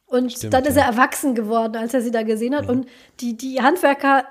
Und 0.08 0.32
Stimmt, 0.32 0.52
dann 0.52 0.64
ist 0.66 0.76
er 0.76 0.84
erwachsen 0.84 1.34
geworden, 1.34 1.76
als 1.76 1.94
er 1.94 2.02
sie 2.02 2.10
da 2.10 2.22
gesehen 2.22 2.54
hat. 2.54 2.64
Mhm. 2.64 2.70
Und 2.70 2.88
die, 3.20 3.34
die 3.34 3.62
Handwerker, 3.62 4.26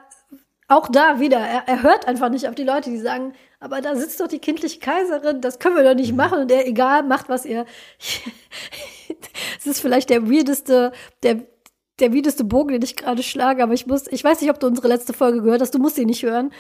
auch 0.68 0.88
da 0.88 1.20
wieder, 1.20 1.38
er, 1.38 1.68
er 1.68 1.84
hört 1.84 2.08
einfach 2.08 2.30
nicht 2.30 2.48
auf 2.48 2.56
die 2.56 2.64
Leute, 2.64 2.90
die 2.90 2.98
sagen, 2.98 3.34
aber 3.60 3.82
da 3.82 3.96
sitzt 3.96 4.20
doch 4.20 4.28
die 4.28 4.40
kindliche 4.40 4.80
Kaiserin, 4.80 5.42
das 5.42 5.60
können 5.60 5.76
wir 5.76 5.84
doch 5.84 5.96
nicht 5.96 6.12
mhm. 6.12 6.18
machen. 6.18 6.40
Und 6.40 6.52
er, 6.52 6.68
egal, 6.68 7.04
macht, 7.04 7.30
was 7.30 7.46
er. 7.46 7.66
Es 9.60 9.68
ist 9.68 9.80
vielleicht 9.80 10.10
der 10.10 10.30
weirdeste, 10.30 10.92
der, 11.24 11.42
der 12.00 12.14
weirdeste 12.14 12.44
Bogen, 12.44 12.70
den 12.70 12.82
ich 12.82 12.96
gerade 12.96 13.24
schlage, 13.24 13.64
aber 13.64 13.74
ich 13.74 13.88
muss, 13.88 14.08
ich 14.08 14.24
weiß 14.24 14.42
nicht, 14.42 14.50
ob 14.50 14.60
du 14.60 14.68
unsere 14.68 14.88
letzte 14.88 15.14
Folge 15.14 15.42
gehört 15.42 15.62
hast, 15.62 15.74
du 15.74 15.80
musst 15.80 15.96
sie 15.96 16.06
nicht 16.06 16.24
hören 16.24 16.52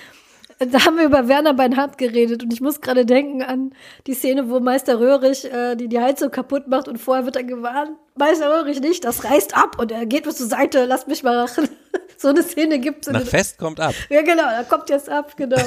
da 0.59 0.85
haben 0.85 0.97
wir 0.97 1.05
über 1.05 1.27
Werner 1.27 1.53
Beinhardt 1.53 1.97
geredet 1.97 2.43
und 2.43 2.53
ich 2.53 2.61
muss 2.61 2.79
gerade 2.79 3.05
denken 3.05 3.41
an 3.41 3.73
die 4.07 4.13
Szene, 4.13 4.49
wo 4.49 4.59
Meister 4.59 4.99
Röhrig 4.99 5.45
äh, 5.51 5.75
die 5.75 5.89
die 5.89 5.99
Heizung 5.99 6.31
kaputt 6.31 6.67
macht 6.67 6.87
und 6.87 6.97
vorher 6.97 7.25
wird 7.25 7.35
er 7.35 7.43
gewarnt, 7.43 7.97
Meister 8.15 8.49
Röhrig 8.49 8.79
nicht, 8.79 9.03
das 9.03 9.25
reißt 9.25 9.55
ab 9.57 9.77
und 9.79 9.91
er 9.91 10.05
geht 10.05 10.23
bis 10.23 10.37
zur 10.37 10.47
Seite, 10.47 10.85
lass 10.85 11.07
mich 11.07 11.23
mal 11.23 11.43
machen. 11.43 11.67
so 12.25 12.29
eine 12.29 12.41
Szene 12.41 12.79
gibt's. 12.79 13.07
Nach 13.07 13.21
Fest 13.21 13.59
kommt 13.59 13.79
ab. 13.79 13.93
Ja 14.09 14.23
genau, 14.23 14.43
da 14.43 14.63
kommt 14.63 14.89
jetzt 14.89 15.09
ab, 15.09 15.37
genau. 15.37 15.61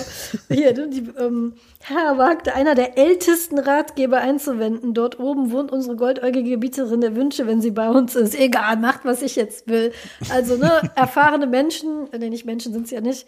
Hier, 0.48 0.74
ne, 0.74 0.88
die, 0.88 1.08
ähm, 1.16 1.54
Herr 1.84 2.18
wagte 2.18 2.52
einer 2.52 2.74
der 2.74 2.98
ältesten 2.98 3.60
Ratgeber 3.60 4.18
einzuwenden. 4.18 4.92
Dort 4.92 5.20
oben 5.20 5.52
wohnt 5.52 5.70
unsere 5.70 5.94
goldäugige 5.94 6.50
Gebieterin 6.50 7.00
der 7.00 7.14
Wünsche, 7.14 7.46
wenn 7.46 7.60
sie 7.60 7.70
bei 7.70 7.88
uns 7.88 8.16
ist. 8.16 8.36
Egal, 8.36 8.76
macht, 8.76 9.04
was 9.04 9.22
ich 9.22 9.36
jetzt 9.36 9.68
will. 9.68 9.92
Also, 10.30 10.56
ne, 10.56 10.90
erfahrene 10.96 11.46
Menschen, 11.46 12.12
äh, 12.12 12.18
nee, 12.18 12.28
nicht 12.28 12.44
Menschen 12.44 12.72
sind's 12.72 12.90
ja 12.90 13.00
nicht, 13.00 13.26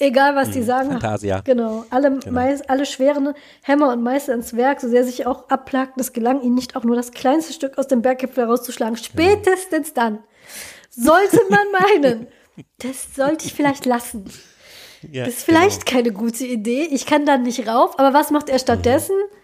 Egal, 0.00 0.36
was 0.36 0.50
die 0.50 0.60
hm, 0.60 0.64
sagen. 0.64 0.90
Fantasia. 0.92 1.40
Genau. 1.40 1.84
Alle, 1.90 2.10
genau. 2.10 2.30
Meist, 2.30 2.70
alle 2.70 2.86
schweren 2.86 3.34
Hämmer 3.64 3.92
und 3.92 4.00
Meister 4.00 4.32
ins 4.32 4.54
Werk, 4.54 4.80
so 4.80 4.88
sehr 4.88 5.02
sich 5.02 5.26
auch 5.26 5.48
abplagten, 5.48 6.00
es 6.00 6.12
gelang 6.12 6.40
ihnen 6.40 6.54
nicht 6.54 6.76
auch 6.76 6.84
nur 6.84 6.94
das 6.94 7.10
kleinste 7.10 7.52
Stück 7.52 7.78
aus 7.78 7.88
dem 7.88 8.00
Berggipfel 8.00 8.44
herauszuschlagen. 8.44 8.94
Genau. 8.94 9.04
Spätestens 9.04 9.94
dann 9.94 10.20
sollte 10.90 11.40
man 11.50 11.66
meinen, 11.72 12.26
das 12.78 13.14
sollte 13.14 13.46
ich 13.46 13.54
vielleicht 13.54 13.86
lassen. 13.86 14.24
Ja, 15.12 15.26
das 15.26 15.34
ist 15.34 15.44
vielleicht 15.44 15.86
genau. 15.86 15.96
keine 15.96 16.12
gute 16.12 16.44
Idee. 16.44 16.88
Ich 16.90 17.06
kann 17.06 17.24
dann 17.24 17.44
nicht 17.44 17.68
rauf, 17.68 18.00
aber 18.00 18.18
was 18.18 18.32
macht 18.32 18.48
er 18.48 18.58
stattdessen? 18.58 19.14
Mhm. 19.14 19.38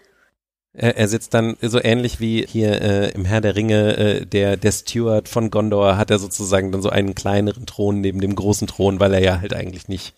Er, 0.77 0.97
er 0.97 1.07
sitzt 1.07 1.33
dann 1.33 1.55
so 1.61 1.81
ähnlich 1.81 2.19
wie 2.19 2.45
hier 2.45 2.81
äh, 2.81 3.11
im 3.11 3.23
Herr 3.23 3.39
der 3.39 3.55
Ringe, 3.55 3.97
äh, 3.97 4.25
der, 4.25 4.57
der 4.57 4.71
Steward 4.73 5.29
von 5.29 5.49
Gondor 5.49 5.97
hat 5.97 6.11
er 6.11 6.19
sozusagen 6.19 6.71
dann 6.71 6.81
so 6.81 6.89
einen 6.89 7.15
kleineren 7.15 7.65
Thron 7.65 8.01
neben 8.01 8.19
dem 8.19 8.35
großen 8.35 8.67
Thron, 8.67 8.99
weil 8.99 9.13
er 9.13 9.21
ja 9.21 9.39
halt 9.39 9.53
eigentlich 9.53 9.87
nicht, 9.87 10.13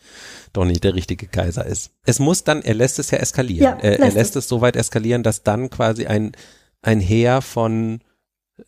doch 0.53 0.65
nicht 0.65 0.83
der 0.83 0.95
richtige 0.95 1.27
Kaiser 1.27 1.65
ist. 1.65 1.91
Es 2.03 2.17
muss 2.17 2.43
dann, 2.43 2.63
er 2.63 2.73
lässt 2.73 2.97
es 2.97 3.11
ja 3.11 3.19
eskalieren. 3.19 3.77
Ja, 3.77 3.77
er, 3.79 3.99
er 3.99 4.11
lässt 4.11 4.35
es. 4.35 4.45
es 4.45 4.49
so 4.49 4.61
weit 4.61 4.75
eskalieren, 4.75 5.21
dass 5.21 5.43
dann 5.43 5.69
quasi 5.69 6.07
ein, 6.07 6.31
ein 6.81 6.99
Heer 6.99 7.41
von 7.41 8.01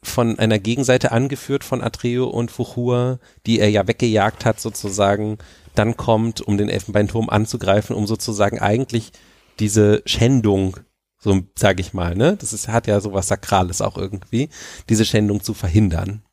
von 0.03 0.37
einer 0.39 0.59
Gegenseite 0.59 1.11
angeführt 1.11 1.63
von 1.63 1.81
Atreo 1.81 2.27
und 2.27 2.51
Fuchur, 2.51 3.19
die 3.45 3.59
er 3.59 3.69
ja 3.69 3.87
weggejagt 3.87 4.45
hat 4.45 4.59
sozusagen, 4.59 5.37
dann 5.75 5.97
kommt, 5.97 6.41
um 6.41 6.57
den 6.57 6.69
Elfenbeinturm 6.69 7.29
anzugreifen, 7.29 7.95
um 7.95 8.05
sozusagen 8.07 8.59
eigentlich 8.59 9.11
diese 9.59 10.01
Schändung 10.05 10.77
so 11.19 11.41
sage 11.57 11.81
ich 11.81 11.93
mal, 11.93 12.15
ne? 12.15 12.37
Das 12.37 12.53
ist, 12.53 12.69
hat 12.69 12.87
ja 12.87 13.01
sowas 13.01 13.27
Sakrales 13.27 13.81
auch 13.81 13.97
irgendwie, 13.97 14.49
diese 14.87 15.05
Schändung 15.05 15.43
zu 15.43 15.53
verhindern 15.53 16.23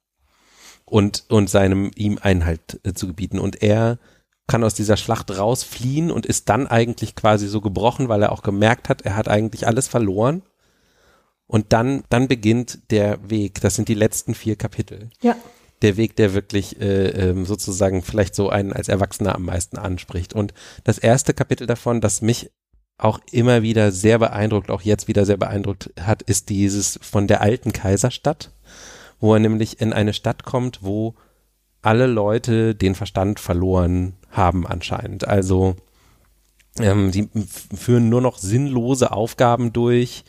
und, 0.85 1.25
und 1.29 1.51
seinem 1.51 1.91
ihm 1.97 2.19
Einhalt 2.23 2.81
äh, 2.85 2.93
zu 2.93 3.09
gebieten. 3.09 3.39
Und 3.39 3.63
er 3.63 3.99
kann 4.47 4.63
aus 4.63 4.75
dieser 4.75 4.97
Schlacht 4.97 5.37
rausfliehen 5.37 6.13
und 6.13 6.25
ist 6.25 6.49
dann 6.49 6.69
eigentlich 6.69 7.17
quasi 7.17 7.49
so 7.49 7.61
gebrochen, 7.61 8.09
weil 8.09 8.23
er 8.23 8.31
auch 8.31 8.43
gemerkt 8.43 8.89
hat, 8.89 9.03
er 9.03 9.17
hat 9.17 9.27
eigentlich 9.27 9.67
alles 9.67 9.89
verloren. 9.89 10.43
Und 11.47 11.73
dann, 11.73 12.03
dann 12.09 12.29
beginnt 12.29 12.91
der 12.91 13.31
Weg. 13.31 13.61
Das 13.61 13.77
sind 13.77 13.89
die 13.89 13.95
letzten 13.95 14.35
vier 14.35 14.57
Kapitel. 14.57 15.11
Ja. 15.23 15.37
Der 15.83 15.97
Weg, 15.97 16.17
der 16.17 16.35
wirklich 16.35 16.81
äh, 16.81 17.09
ähm, 17.09 17.45
sozusagen 17.45 18.03
vielleicht 18.03 18.35
so 18.35 18.49
einen 18.49 18.73
als 18.73 18.89
Erwachsener 18.89 19.35
am 19.35 19.45
meisten 19.45 19.79
anspricht. 19.79 20.33
Und 20.33 20.55
das 20.85 20.99
erste 20.99 21.35
Kapitel 21.35 21.67
davon, 21.67 22.01
das 22.01 22.23
mich 22.23 22.51
auch 22.99 23.21
immer 23.31 23.63
wieder 23.63 23.93
sehr 23.93 24.19
beeindruckt, 24.19 24.71
auch 24.71 24.81
jetzt 24.83 25.07
wieder 25.07 25.27
sehr 25.27 25.37
beeindruckt 25.37 25.91
hat, 26.01 26.23
ist 26.23 26.49
dieses 26.49 26.99
von 27.03 27.27
der 27.27 27.43
alten 27.43 27.73
Kaiserstadt, 27.73 28.53
wo 29.21 29.35
er 29.35 29.41
nämlich 29.41 29.81
in 29.81 29.93
eine 29.93 30.15
Stadt 30.15 30.45
kommt, 30.45 30.83
wo 30.83 31.15
alle 31.83 32.07
Leute 32.07 32.75
den 32.75 32.95
Verstand 32.95 33.39
verloren 33.39 34.15
haben 34.31 34.67
anscheinend. 34.67 35.29
Also 35.29 35.77
ähm, 36.79 37.13
die 37.13 37.29
führen 37.77 38.09
nur 38.09 38.21
noch 38.21 38.39
sinnlose 38.39 39.13
Aufgaben 39.13 39.73
durch, 39.73 40.25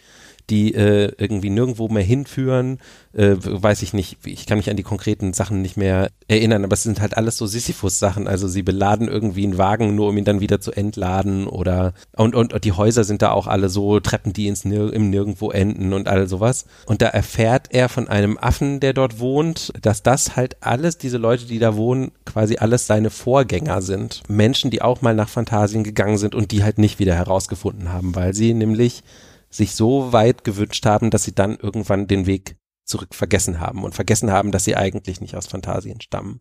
die 0.50 0.74
äh, 0.74 1.12
irgendwie 1.18 1.50
nirgendwo 1.50 1.88
mehr 1.89 2.04
hinführen. 2.04 2.80
Äh, 3.14 3.36
weiß 3.39 3.82
ich 3.82 3.93
nicht, 3.93 4.18
ich 4.26 4.45
kann 4.45 4.58
mich 4.58 4.70
an 4.70 4.78
die 4.78 4.84
konkreten 4.84 5.34
Sachen 5.34 5.62
nicht 5.62 5.76
mehr 5.76 6.10
erinnern, 6.28 6.64
aber 6.64 6.74
es 6.74 6.84
sind 6.84 7.02
halt 7.02 7.18
alles 7.18 7.38
so 7.38 7.48
Sisyphus-Sachen. 7.48 8.28
Also 8.28 8.48
sie 8.48 8.64
beladen 8.64 9.08
irgendwie 9.08 9.43
einen 9.43 9.58
Wagen, 9.58 9.95
nur 9.95 10.10
um 10.10 10.18
ihn 10.18 10.26
dann 10.26 10.39
wieder 10.39 10.62
zu 10.62 10.72
entladen 10.72 11.48
oder 11.48 11.93
und, 12.16 12.36
und, 12.36 12.54
und 12.54 12.64
die 12.64 12.72
Häuser 12.72 13.04
sind 13.04 13.22
da 13.22 13.32
auch 13.32 13.48
alle 13.48 13.70
so 13.70 14.00
Treppen, 14.00 14.34
die 14.34 14.48
ins 14.48 14.64
Nir 14.64 14.93
im 14.93 15.10
Nirgendwo 15.10 15.52
enden 15.52 15.93
und 15.93 16.08
all 16.08 16.28
sowas. 16.28 16.66
Und 16.86 17.02
da 17.02 17.08
erfährt 17.08 17.68
er 17.72 17.89
von 17.89 18.08
einem 18.08 18.38
Affen, 18.38 18.80
der 18.80 18.93
dort 18.93 19.20
wohnt, 19.20 19.74
dass 19.82 20.04
das 20.04 20.36
halt 20.36 20.58
alles, 20.62 20.98
diese 20.98 21.18
Leute, 21.18 21.45
die 21.45 21.60
da 21.60 21.76
wohnen, 21.76 22.12
quasi 22.26 22.58
alles 22.58 22.88
seine 22.88 23.10
Vorgänger 23.10 23.82
sind. 23.82 24.24
Menschen, 24.30 24.72
die 24.72 24.82
auch 24.82 25.02
mal 25.02 25.16
nach 25.16 25.30
Fantasien 25.30 25.84
gegangen 25.84 26.18
sind 26.18 26.36
und 26.36 26.52
die 26.52 26.64
halt 26.64 26.78
nicht 26.78 27.00
wieder 27.00 27.16
herausgefunden 27.16 27.91
haben, 27.91 28.16
weil 28.16 28.34
sie 28.34 28.54
nämlich 28.54 29.04
sich 29.50 29.76
so 29.76 30.14
weit 30.14 30.43
gewünscht 30.43 30.86
haben, 30.86 31.10
dass 31.10 31.24
sie 31.24 31.34
dann 31.34 31.58
irgendwann 31.58 32.08
den 32.08 32.26
Weg 32.26 32.58
zurück 32.84 33.14
vergessen 33.14 33.60
haben 33.60 33.84
und 33.84 33.95
vergessen 33.95 34.32
haben, 34.32 34.52
dass 34.52 34.64
sie 34.64 34.76
eigentlich 34.76 35.22
nicht 35.22 35.36
aus 35.36 35.48
Fantasien 35.48 36.02
stammen. 36.02 36.39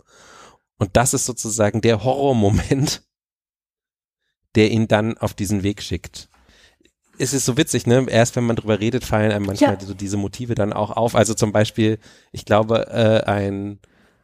Und 0.79 0.97
das 0.97 1.15
ist 1.15 1.27
sozusagen 1.27 1.81
der 1.81 2.05
Horrormoment, 2.05 3.03
der 4.55 4.71
ihn 4.71 4.89
dann 4.89 5.19
auf 5.19 5.35
diesen 5.35 5.63
Weg 5.63 5.83
schickt. 5.83 6.29
Es 7.19 7.33
ist 7.33 7.47
so 7.47 7.57
witzig, 7.57 7.87
ne? 7.87 8.07
Erst 8.09 8.37
wenn 8.37 8.45
man 8.45 8.57
drüber 8.57 8.79
redet, 8.79 9.05
fallen 9.05 9.33
einem 9.33 9.47
manchmal 9.47 9.75
ja. 9.75 9.81
so 9.81 9.95
diese 9.95 10.19
Motive 10.19 10.55
dann 10.55 10.75
auch 10.75 10.91
auf. 10.91 11.15
Also 11.15 11.33
zum 11.33 11.51
Beispiel, 11.51 11.99
ich 12.31 12.45
glaube, 12.45 12.89
äh, 12.89 13.25
ein 13.25 13.79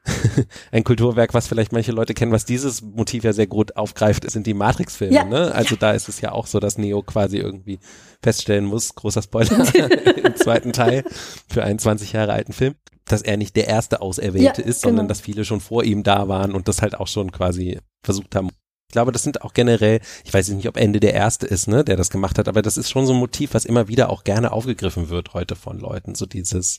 ein 0.73 0.83
Kulturwerk, 0.85 1.33
was 1.33 1.47
vielleicht 1.47 1.73
manche 1.73 1.93
Leute 1.93 2.15
kennen, 2.15 2.33
was 2.33 2.45
dieses 2.45 2.83
Motiv 2.83 3.25
ja 3.25 3.33
sehr 3.33 3.47
gut 3.47 3.77
aufgreift, 3.77 4.29
sind 4.31 4.47
die 4.47 4.55
Matrix-Filme. 4.55 5.15
Ja, 5.15 5.25
ne? 5.25 5.53
Also 5.55 5.75
ja. 5.75 5.81
da 5.81 5.93
ist 5.93 6.09
es 6.09 6.21
ja 6.21 6.33
auch 6.33 6.47
so, 6.47 6.59
dass 6.59 6.79
Neo 6.79 7.03
quasi 7.03 7.39
irgendwie 7.39 7.79
feststellen 8.23 8.65
muss, 8.65 8.95
großer 8.95 9.23
Spoiler 9.23 9.75
im 10.25 10.37
zweiten 10.37 10.73
Teil 10.73 11.05
für 11.49 11.63
einen 11.63 11.79
20 11.79 12.13
Jahre 12.13 12.33
alten 12.33 12.53
Film, 12.53 12.75
dass 13.05 13.23
er 13.23 13.37
nicht 13.37 13.55
der 13.57 13.69
erste 13.69 14.01
Auserwählte 14.01 14.63
ja, 14.63 14.69
ist, 14.69 14.81
sondern 14.81 15.07
genau. 15.07 15.09
dass 15.09 15.21
viele 15.21 15.45
schon 15.45 15.61
vor 15.61 15.85
ihm 15.85 16.03
da 16.03 16.29
waren 16.29 16.53
und 16.53 16.69
das 16.69 16.83
halt 16.83 16.99
auch 16.99 17.09
schon 17.09 17.31
quasi 17.31 17.79
versucht 18.03 18.35
haben. 18.35 18.49
Ich 18.89 18.95
glaube, 18.95 19.13
das 19.13 19.23
sind 19.23 19.43
auch 19.43 19.55
generell, 19.55 20.01
ich 20.25 20.35
weiß 20.35 20.49
nicht, 20.51 20.69
ob 20.69 20.77
Ende 20.77 21.01
der 21.01 21.15
erste 21.15 21.47
ist, 21.47 21.67
ne, 21.67 21.85
der 21.85 21.97
das 21.97 22.11
gemacht 22.11 22.39
hat, 22.39 22.49
aber 22.49 22.61
das 22.61 22.77
ist 22.77 22.91
schon 22.91 23.07
so 23.07 23.15
ein 23.15 23.19
Motiv, 23.19 23.55
was 23.55 23.65
immer 23.65 23.89
wieder 23.89 24.11
auch 24.11 24.25
gerne 24.25 24.53
aufgegriffen 24.53 25.09
wird 25.09 25.33
heute 25.33 25.57
von 25.57 25.79
Leuten, 25.79 26.15
so 26.15 26.27
dieses 26.27 26.79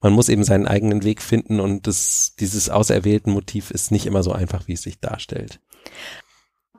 man 0.00 0.12
muss 0.12 0.28
eben 0.28 0.44
seinen 0.44 0.66
eigenen 0.66 1.04
Weg 1.04 1.22
finden 1.22 1.60
und 1.60 1.86
das, 1.86 2.34
dieses 2.38 2.70
auserwählten 2.70 3.32
Motiv 3.32 3.70
ist 3.70 3.90
nicht 3.90 4.06
immer 4.06 4.22
so 4.22 4.32
einfach, 4.32 4.68
wie 4.68 4.74
es 4.74 4.82
sich 4.82 5.00
darstellt. 5.00 5.60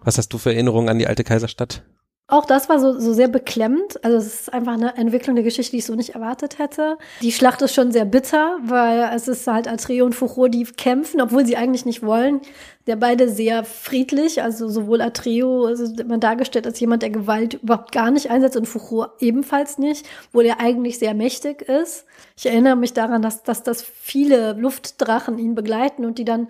Was 0.01 0.17
hast 0.17 0.29
du 0.29 0.37
für 0.37 0.53
Erinnerungen 0.53 0.89
an 0.89 0.99
die 0.99 1.07
alte 1.07 1.23
Kaiserstadt? 1.23 1.83
Auch 2.29 2.43
das 2.43 2.67
war 2.67 2.77
so, 2.81 2.99
so 2.99 3.13
sehr 3.13 3.29
beklemmend. 3.29 4.03
Also 4.03 4.17
es 4.17 4.41
ist 4.41 4.53
einfach 4.53 4.73
eine 4.73 4.97
Entwicklung 4.97 5.37
der 5.37 5.45
Geschichte, 5.45 5.71
die 5.71 5.77
ich 5.77 5.85
so 5.85 5.95
nicht 5.95 6.13
erwartet 6.13 6.59
hätte. 6.59 6.97
Die 7.21 7.31
Schlacht 7.31 7.61
ist 7.61 7.73
schon 7.73 7.93
sehr 7.93 8.03
bitter, 8.03 8.57
weil 8.63 9.09
es 9.15 9.29
ist 9.29 9.47
halt 9.47 9.65
Atreo 9.65 10.05
und 10.05 10.13
Foucault, 10.13 10.53
die 10.53 10.65
kämpfen, 10.65 11.21
obwohl 11.21 11.45
sie 11.45 11.55
eigentlich 11.55 11.85
nicht 11.85 12.03
wollen. 12.03 12.41
Der 12.85 12.97
beide 12.97 13.29
sehr 13.29 13.63
friedlich, 13.63 14.43
also 14.43 14.67
sowohl 14.67 14.99
Atreo 14.99 15.67
also 15.67 15.85
immer 16.01 16.17
dargestellt 16.17 16.67
als 16.67 16.81
jemand, 16.81 17.01
der 17.01 17.11
Gewalt 17.11 17.53
überhaupt 17.55 17.93
gar 17.93 18.11
nicht 18.11 18.29
einsetzt 18.29 18.57
und 18.57 18.65
Foucault 18.65 19.11
ebenfalls 19.21 19.77
nicht, 19.77 20.05
wo 20.33 20.41
der 20.41 20.59
eigentlich 20.59 20.99
sehr 20.99 21.13
mächtig 21.13 21.61
ist. 21.61 22.05
Ich 22.35 22.45
erinnere 22.45 22.75
mich 22.75 22.91
daran, 22.91 23.21
dass, 23.21 23.43
dass 23.43 23.63
das 23.63 23.81
viele 23.83 24.51
Luftdrachen 24.51 25.39
ihn 25.39 25.55
begleiten 25.55 26.03
und 26.03 26.17
die 26.17 26.25
dann 26.25 26.49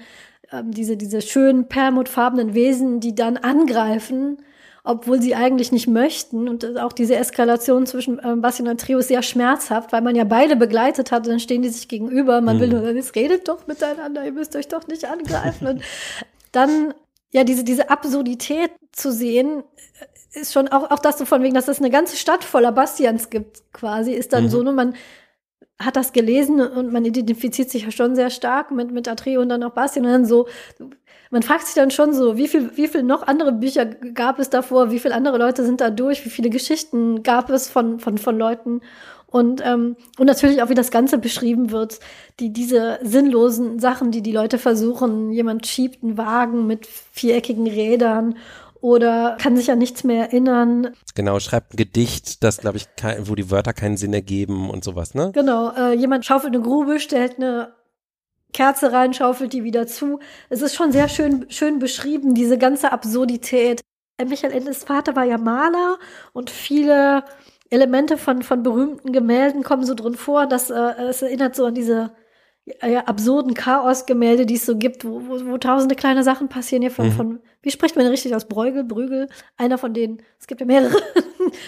ähm, 0.52 0.72
diese, 0.72 0.98
diese 0.98 1.22
schönen 1.22 1.68
perlmuttfarbenen 1.68 2.56
Wesen, 2.56 3.00
die 3.00 3.14
dann 3.14 3.38
angreifen 3.38 4.40
obwohl 4.88 5.22
sie 5.22 5.36
eigentlich 5.36 5.72
nicht 5.72 5.88
möchten. 5.88 6.48
Und 6.48 6.78
auch 6.78 6.94
diese 6.94 7.16
Eskalation 7.16 7.86
zwischen 7.86 8.20
äh, 8.20 8.36
Bastian 8.38 8.70
und 8.70 8.80
Trio 8.80 9.00
ist 9.00 9.10
sehr 9.10 9.22
schmerzhaft, 9.22 9.92
weil 9.92 10.02
man 10.02 10.16
ja 10.16 10.24
beide 10.24 10.56
begleitet 10.56 11.12
hat. 11.12 11.26
Und 11.26 11.32
dann 11.34 11.40
stehen 11.40 11.62
die 11.62 11.70
sich 11.70 11.88
gegenüber. 11.88 12.42
Man 12.42 12.58
mhm. 12.58 12.62
will 12.62 12.70
nur, 12.70 12.90
jetzt 12.92 13.16
redet 13.16 13.48
doch 13.48 13.68
miteinander, 13.68 14.26
ihr 14.26 14.32
müsst 14.32 14.56
euch 14.56 14.68
doch 14.68 14.88
nicht 14.88 15.06
angreifen. 15.06 15.68
und 15.68 15.82
dann, 16.52 16.94
ja, 17.32 17.44
diese, 17.44 17.64
diese 17.64 17.90
Absurdität 17.90 18.72
zu 18.92 19.12
sehen, 19.12 19.64
äh, 20.00 20.40
ist 20.40 20.54
schon 20.54 20.68
auch, 20.70 20.92
auch 20.92 21.00
das 21.00 21.18
so 21.18 21.26
von 21.26 21.44
wegen, 21.44 21.56
dass 21.56 21.68
es 21.68 21.80
eine 21.80 21.90
ganze 21.90 22.16
Stadt 22.16 22.44
voller 22.44 22.72
Bastians 22.72 23.30
gibt, 23.30 23.74
quasi, 23.74 24.14
ist 24.14 24.34
dann 24.34 24.46
mhm. 24.46 24.50
so, 24.50 24.64
nur 24.64 24.74
man 24.74 24.94
hat 25.80 25.96
das 25.96 26.12
gelesen 26.12 26.60
und 26.60 26.92
man 26.92 27.06
identifiziert 27.06 27.70
sich 27.70 27.84
ja 27.84 27.92
schon 27.92 28.16
sehr 28.16 28.30
stark 28.30 28.72
mit, 28.72 28.92
mit 28.92 29.08
Atreo 29.08 29.42
und 29.42 29.50
dann 29.50 29.64
auch 29.64 29.74
Bastian 29.74 30.06
und 30.06 30.12
dann 30.12 30.26
so, 30.26 30.48
man 31.32 31.44
fragt 31.44 31.66
sich 31.66 31.76
dann 31.76 31.92
schon 31.92 32.14
so, 32.14 32.38
wie 32.38 32.48
viel, 32.48 32.76
wie 32.76 32.88
viel 32.88 33.04
noch 33.04 33.28
andere 33.28 33.52
Bücher 33.52 33.86
gab 33.86 34.40
es 34.40 34.50
davor, 34.50 34.92
wie 34.92 35.00
viele 35.00 35.16
andere 35.16 35.38
Leute 35.38 35.66
sind 35.66 35.82
da 35.82 35.90
durch, 35.90 36.26
wie 36.26 36.30
viele 36.30 36.50
Geschichten 36.50 37.24
gab 37.24 37.50
es 37.50 37.70
von, 37.70 38.00
von, 38.00 38.18
von 38.18 38.38
Leuten. 38.38 38.82
Und, 39.30 39.62
ähm, 39.66 39.98
und 40.18 40.26
natürlich 40.26 40.62
auch, 40.62 40.70
wie 40.70 40.74
das 40.74 40.90
Ganze 40.90 41.18
beschrieben 41.18 41.72
wird, 41.72 42.00
die, 42.40 42.54
diese 42.54 43.00
sinnlosen 43.04 43.80
Sachen, 43.80 44.12
die 44.12 44.22
die 44.22 44.32
Leute 44.32 44.58
versuchen. 44.58 45.32
Jemand 45.32 45.68
schiebt 45.68 46.02
einen 46.02 46.18
Wagen 46.18 46.66
mit 46.66 46.88
viereckigen 47.12 47.68
Rädern 47.68 48.36
oder 48.80 49.36
kann 49.42 49.58
sich 49.58 49.70
an 49.70 49.80
nichts 49.80 50.06
mehr 50.06 50.28
erinnern. 50.28 50.94
Genau, 51.16 51.40
schreibt 51.40 51.74
ein 51.74 51.78
Gedicht, 51.78 52.44
das, 52.44 52.60
glaube 52.60 52.78
ich, 52.78 52.88
kein, 52.96 53.28
wo 53.28 53.36
die 53.36 53.52
Wörter 53.52 53.74
keinen 53.74 53.98
Sinn 53.98 54.14
ergeben 54.14 54.70
und 54.70 54.84
sowas, 54.84 55.14
ne? 55.14 55.32
Genau, 55.34 55.72
äh, 55.72 55.94
jemand 55.94 56.26
schaufelt 56.26 56.54
eine 56.54 56.64
Grube, 56.64 57.00
stellt 57.00 57.38
eine 57.38 57.74
Kerze 58.54 58.92
rein, 58.92 59.14
schaufelt 59.14 59.54
die 59.54 59.64
wieder 59.64 59.88
zu. 59.88 60.20
Es 60.50 60.62
ist 60.62 60.76
schon 60.76 60.92
sehr 60.92 61.10
schön, 61.10 61.46
schön 61.50 61.80
beschrieben, 61.80 62.34
diese 62.34 62.58
ganze 62.58 62.92
Absurdität. 62.92 63.82
Äh, 64.18 64.26
Michael 64.26 64.54
Endes 64.54 64.84
Vater 64.84 65.16
war 65.16 65.26
ja 65.26 65.38
Maler 65.38 65.98
und 66.34 66.50
viele 66.50 67.24
Elemente 67.70 68.18
von, 68.18 68.44
von 68.44 68.64
berühmten 68.64 69.12
Gemälden 69.12 69.64
kommen 69.64 69.86
so 69.86 69.94
drin 69.94 70.16
vor, 70.16 70.48
dass 70.48 70.70
äh, 70.70 70.94
es 71.10 71.22
erinnert 71.22 71.56
so 71.56 71.66
an 71.66 71.76
diese 71.76 72.12
ja, 72.84 73.02
absurden 73.02 73.54
Chaos-Gemälde, 73.54 74.46
die 74.46 74.56
es 74.56 74.66
so 74.66 74.78
gibt, 74.78 75.06
wo, 75.06 75.22
wo, 75.28 75.52
wo 75.52 75.58
tausende 75.58 75.96
kleine 75.96 76.24
Sachen 76.24 76.50
passieren 76.50 76.82
hier 76.82 76.92
von, 76.92 77.08
mhm. 77.08 77.12
von, 77.12 77.40
wie 77.62 77.72
spricht 77.72 77.96
man 77.96 78.08
richtig 78.08 78.36
aus? 78.36 78.48
Bruegel, 78.48 78.84
Brügel, 78.84 79.30
einer 79.56 79.78
von 79.78 79.94
denen. 79.94 80.22
Es 80.40 80.48
gibt 80.48 80.62
ja 80.62 80.68
mehrere. 80.68 80.96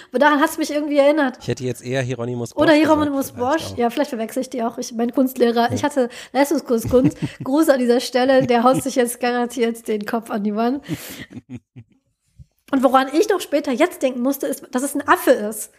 Aber 0.09 0.19
daran 0.19 0.39
hat 0.39 0.49
es 0.49 0.57
mich 0.57 0.71
irgendwie 0.71 0.97
erinnert. 0.97 1.37
Ich 1.41 1.47
hätte 1.47 1.63
jetzt 1.63 1.83
eher 1.83 2.01
Hieronymus 2.01 2.53
Bosch. 2.53 2.61
Oder 2.61 2.73
Hieronymus 2.73 3.31
Bosch. 3.31 3.73
Ja, 3.77 3.89
vielleicht 3.89 4.09
verwechsel 4.09 4.41
ich 4.41 4.49
die 4.49 4.63
auch. 4.63 4.77
Ich, 4.77 4.93
mein 4.93 5.11
Kunstlehrer, 5.11 5.69
ja. 5.69 5.73
ich 5.73 5.83
hatte 5.83 6.09
Leistungskurs 6.33 6.89
Kunst. 6.89 7.17
Gruß 7.43 7.69
an 7.69 7.79
dieser 7.79 7.99
Stelle, 7.99 8.45
der 8.45 8.63
haut 8.63 8.83
sich 8.83 8.95
jetzt 8.95 9.19
garantiert 9.19 9.87
den 9.87 10.05
Kopf 10.05 10.29
an 10.29 10.43
die 10.43 10.55
Wand. 10.55 10.83
Und 12.71 12.83
woran 12.83 13.07
ich 13.13 13.27
noch 13.29 13.41
später 13.41 13.71
jetzt 13.71 14.01
denken 14.03 14.21
musste, 14.21 14.45
ist, 14.45 14.63
dass 14.71 14.83
es 14.83 14.95
ein 14.95 15.07
Affe 15.07 15.31
ist 15.31 15.71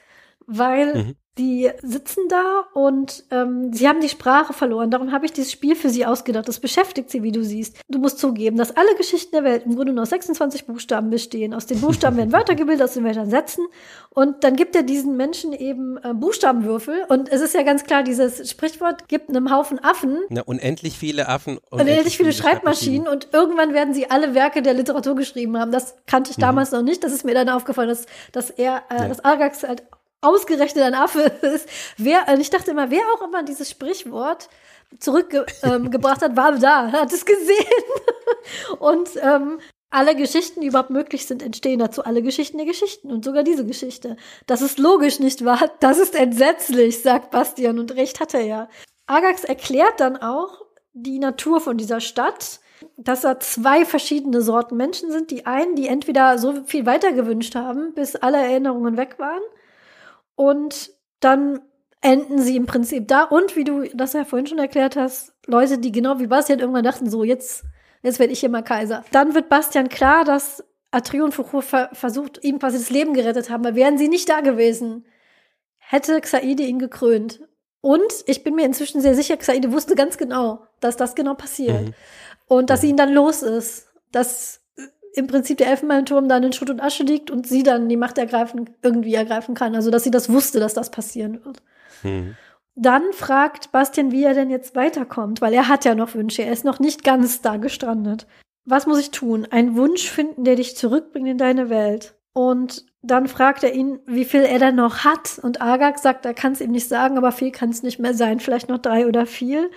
weil 0.50 0.94
mhm. 0.94 1.16
Die 1.38 1.70
sitzen 1.80 2.28
da 2.28 2.64
und 2.74 3.24
ähm, 3.30 3.72
sie 3.72 3.88
haben 3.88 4.00
die 4.00 4.08
Sprache 4.08 4.52
verloren. 4.52 4.90
Darum 4.90 5.12
habe 5.12 5.26
ich 5.26 5.32
dieses 5.32 5.52
Spiel 5.52 5.76
für 5.76 5.88
sie 5.88 6.04
ausgedacht. 6.04 6.48
Das 6.48 6.58
beschäftigt 6.58 7.08
sie, 7.08 7.22
wie 7.22 7.32
du 7.32 7.44
siehst. 7.44 7.78
Du 7.88 7.98
musst 7.98 8.18
zugeben, 8.18 8.56
dass 8.56 8.76
alle 8.76 8.94
Geschichten 8.96 9.36
der 9.36 9.44
Welt 9.44 9.64
im 9.64 9.76
Grunde 9.76 9.92
nur 9.92 10.02
aus 10.02 10.10
26 10.10 10.66
Buchstaben 10.66 11.08
bestehen. 11.08 11.54
Aus 11.54 11.66
den 11.66 11.80
Buchstaben 11.80 12.16
werden 12.16 12.32
Wörter 12.32 12.56
gebildet, 12.56 12.84
aus 12.84 12.94
den 12.94 13.04
Wörtern 13.04 13.30
Sätzen. 13.30 13.66
Und 14.10 14.42
dann 14.42 14.56
gibt 14.56 14.74
er 14.74 14.82
diesen 14.82 15.16
Menschen 15.16 15.52
eben 15.52 15.98
äh, 15.98 16.12
Buchstabenwürfel. 16.14 17.04
Und 17.08 17.30
es 17.30 17.40
ist 17.40 17.54
ja 17.54 17.62
ganz 17.62 17.84
klar, 17.84 18.02
dieses 18.02 18.50
Sprichwort 18.50 19.08
gibt 19.08 19.30
einem 19.30 19.52
Haufen 19.52 19.78
Affen. 19.82 20.18
Na, 20.30 20.42
unendlich 20.42 20.98
viele 20.98 21.28
Affen. 21.28 21.58
Unendlich, 21.70 21.80
unendlich 21.80 22.16
viele, 22.16 22.32
viele 22.32 22.42
Schreibmaschinen. 22.42 23.06
Und 23.06 23.28
irgendwann 23.32 23.72
werden 23.72 23.94
sie 23.94 24.10
alle 24.10 24.34
Werke 24.34 24.62
der 24.62 24.74
Literatur 24.74 25.14
geschrieben 25.14 25.56
haben. 25.58 25.70
Das 25.70 25.94
kannte 26.06 26.32
ich 26.32 26.38
mhm. 26.38 26.42
damals 26.42 26.72
noch 26.72 26.82
nicht. 26.82 27.04
Das 27.04 27.12
ist 27.12 27.24
mir 27.24 27.34
dann 27.34 27.48
aufgefallen, 27.48 27.88
dass, 27.88 28.06
dass 28.32 28.50
er, 28.50 28.82
äh, 28.90 28.96
ja. 28.96 29.08
dass 29.08 29.24
Argax 29.24 29.62
halt 29.62 29.84
ausgerechnet 30.20 30.84
ein 30.84 30.94
Affe 30.94 31.20
ist. 31.42 31.68
Wer, 31.96 32.28
und 32.28 32.40
ich 32.40 32.50
dachte 32.50 32.70
immer, 32.70 32.90
wer 32.90 33.02
auch 33.14 33.22
immer 33.22 33.42
dieses 33.42 33.70
Sprichwort 33.70 34.48
zurückgebracht 34.98 35.52
ähm, 35.62 36.28
hat, 36.28 36.36
war 36.36 36.52
da, 36.58 36.92
hat 36.92 37.12
es 37.12 37.24
gesehen. 37.24 37.66
und 38.78 39.10
ähm, 39.22 39.58
alle 39.90 40.14
Geschichten, 40.14 40.60
die 40.60 40.68
überhaupt 40.68 40.90
möglich 40.90 41.26
sind, 41.26 41.42
entstehen 41.42 41.80
dazu. 41.80 42.04
Alle 42.04 42.22
Geschichten 42.22 42.58
der 42.58 42.66
Geschichten 42.66 43.10
und 43.10 43.24
sogar 43.24 43.42
diese 43.42 43.66
Geschichte. 43.66 44.16
Das 44.46 44.62
ist 44.62 44.78
logisch, 44.78 45.18
nicht 45.18 45.44
wahr? 45.44 45.70
Das 45.80 45.98
ist 45.98 46.14
entsetzlich, 46.14 47.02
sagt 47.02 47.32
Bastian 47.32 47.78
und 47.78 47.96
recht 47.96 48.20
hat 48.20 48.34
er 48.34 48.42
ja. 48.42 48.68
Agax 49.06 49.42
erklärt 49.42 49.98
dann 49.98 50.16
auch 50.16 50.64
die 50.92 51.18
Natur 51.18 51.60
von 51.60 51.76
dieser 51.76 52.00
Stadt, 52.00 52.60
dass 52.96 53.22
da 53.22 53.40
zwei 53.40 53.84
verschiedene 53.84 54.42
Sorten 54.42 54.76
Menschen 54.76 55.10
sind. 55.10 55.32
Die 55.32 55.46
einen, 55.46 55.74
die 55.74 55.88
entweder 55.88 56.38
so 56.38 56.64
viel 56.64 56.86
weiter 56.86 57.12
gewünscht 57.12 57.56
haben, 57.56 57.92
bis 57.94 58.14
alle 58.14 58.38
Erinnerungen 58.38 58.96
weg 58.96 59.18
waren, 59.18 59.42
und 60.40 60.90
dann 61.20 61.60
enden 62.00 62.38
sie 62.40 62.56
im 62.56 62.64
Prinzip 62.64 63.06
da. 63.08 63.24
Und 63.24 63.56
wie 63.56 63.64
du 63.64 63.82
das 63.92 64.14
ja 64.14 64.24
vorhin 64.24 64.46
schon 64.46 64.58
erklärt 64.58 64.96
hast, 64.96 65.34
Leute, 65.46 65.76
die 65.76 65.92
genau 65.92 66.18
wie 66.18 66.28
Bastian 66.28 66.60
irgendwann 66.60 66.82
dachten, 66.82 67.10
so 67.10 67.24
jetzt, 67.24 67.64
jetzt 68.02 68.18
werde 68.18 68.32
ich 68.32 68.40
hier 68.40 68.48
mal 68.48 68.62
Kaiser. 68.62 69.04
Dann 69.12 69.34
wird 69.34 69.50
Bastian 69.50 69.90
klar, 69.90 70.24
dass 70.24 70.64
und 71.12 71.34
Foucault 71.34 71.62
ver 71.66 71.90
versucht, 71.92 72.42
ihm 72.42 72.58
quasi 72.58 72.78
das 72.78 72.88
Leben 72.88 73.12
gerettet 73.12 73.50
haben, 73.50 73.64
weil 73.64 73.74
wären 73.74 73.98
sie 73.98 74.08
nicht 74.08 74.30
da 74.30 74.40
gewesen, 74.40 75.04
hätte 75.76 76.18
Xaide 76.18 76.62
ihn 76.62 76.78
gekrönt. 76.78 77.46
Und 77.82 78.10
ich 78.24 78.42
bin 78.42 78.54
mir 78.54 78.64
inzwischen 78.64 79.02
sehr 79.02 79.14
sicher, 79.14 79.36
Xaide 79.36 79.72
wusste 79.72 79.94
ganz 79.94 80.16
genau, 80.16 80.64
dass 80.80 80.96
das 80.96 81.14
genau 81.14 81.34
passiert. 81.34 81.82
Mhm. 81.88 81.94
Und 82.46 82.70
dass 82.70 82.80
sie 82.80 82.88
ihn 82.88 82.96
dann 82.96 83.12
los 83.12 83.42
ist. 83.42 83.88
Dass 84.10 84.59
im 85.14 85.26
Prinzip 85.26 85.58
der 85.58 85.68
Elfenbeinturm 85.68 86.28
dann 86.28 86.42
in 86.42 86.52
Schutt 86.52 86.70
und 86.70 86.80
Asche 86.80 87.02
liegt 87.02 87.30
und 87.30 87.46
sie 87.46 87.62
dann 87.62 87.88
die 87.88 87.96
Macht 87.96 88.18
ergreifen, 88.18 88.70
irgendwie 88.82 89.14
ergreifen 89.14 89.54
kann. 89.54 89.74
Also, 89.74 89.90
dass 89.90 90.04
sie 90.04 90.10
das 90.10 90.30
wusste, 90.30 90.60
dass 90.60 90.74
das 90.74 90.90
passieren 90.90 91.44
wird. 91.44 91.62
Mhm. 92.02 92.36
Dann 92.76 93.02
fragt 93.12 93.72
Bastian, 93.72 94.12
wie 94.12 94.24
er 94.24 94.34
denn 94.34 94.50
jetzt 94.50 94.74
weiterkommt, 94.76 95.40
weil 95.40 95.52
er 95.52 95.68
hat 95.68 95.84
ja 95.84 95.94
noch 95.94 96.14
Wünsche. 96.14 96.42
Er 96.42 96.52
ist 96.52 96.64
noch 96.64 96.78
nicht 96.78 97.04
ganz 97.04 97.42
da 97.42 97.56
gestrandet. 97.56 98.26
Was 98.64 98.86
muss 98.86 99.00
ich 99.00 99.10
tun? 99.10 99.46
Einen 99.50 99.76
Wunsch 99.76 100.08
finden, 100.08 100.44
der 100.44 100.56
dich 100.56 100.76
zurückbringt 100.76 101.28
in 101.28 101.38
deine 101.38 101.68
Welt. 101.68 102.14
Und 102.32 102.86
dann 103.02 103.28
fragt 103.28 103.64
er 103.64 103.74
ihn, 103.74 103.98
wie 104.06 104.24
viel 104.24 104.42
er 104.42 104.58
denn 104.58 104.76
noch 104.76 105.04
hat. 105.04 105.40
Und 105.42 105.60
Agak 105.60 105.98
sagt, 105.98 106.24
er 106.24 106.34
kann 106.34 106.52
es 106.52 106.60
ihm 106.60 106.70
nicht 106.70 106.88
sagen, 106.88 107.18
aber 107.18 107.32
viel 107.32 107.50
kann 107.50 107.70
es 107.70 107.82
nicht 107.82 107.98
mehr 107.98 108.14
sein. 108.14 108.40
Vielleicht 108.40 108.68
noch 108.68 108.78
drei 108.78 109.06
oder 109.06 109.26
vier 109.26 109.68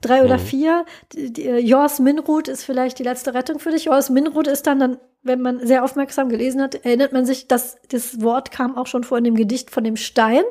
drei 0.00 0.24
oder 0.24 0.38
mhm. 0.38 0.42
vier. 0.42 0.84
Die, 1.12 1.32
die, 1.32 1.46
äh, 1.46 1.58
Jors 1.58 1.98
Minrut 1.98 2.48
ist 2.48 2.64
vielleicht 2.64 2.98
die 2.98 3.02
letzte 3.02 3.34
Rettung 3.34 3.58
für 3.58 3.70
dich. 3.70 3.84
Jors 3.84 4.10
Minrut 4.10 4.46
ist 4.46 4.66
dann, 4.66 4.78
dann, 4.78 4.98
wenn 5.22 5.40
man 5.40 5.66
sehr 5.66 5.84
aufmerksam 5.84 6.28
gelesen 6.28 6.62
hat, 6.62 6.74
erinnert 6.74 7.12
man 7.12 7.26
sich, 7.26 7.48
dass 7.48 7.78
das 7.88 8.22
Wort 8.22 8.50
kam 8.50 8.76
auch 8.76 8.86
schon 8.86 9.04
vor 9.04 9.18
in 9.18 9.24
dem 9.24 9.34
Gedicht 9.34 9.70
von 9.70 9.84
dem 9.84 9.96
Stein. 9.96 10.44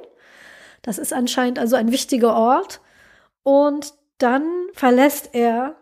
Das 0.82 0.98
ist 0.98 1.14
anscheinend 1.14 1.60
also 1.60 1.76
ein 1.76 1.92
wichtiger 1.92 2.36
Ort. 2.36 2.82
Und 3.44 3.94
dann 4.18 4.44
verlässt 4.74 5.30
er 5.34 5.76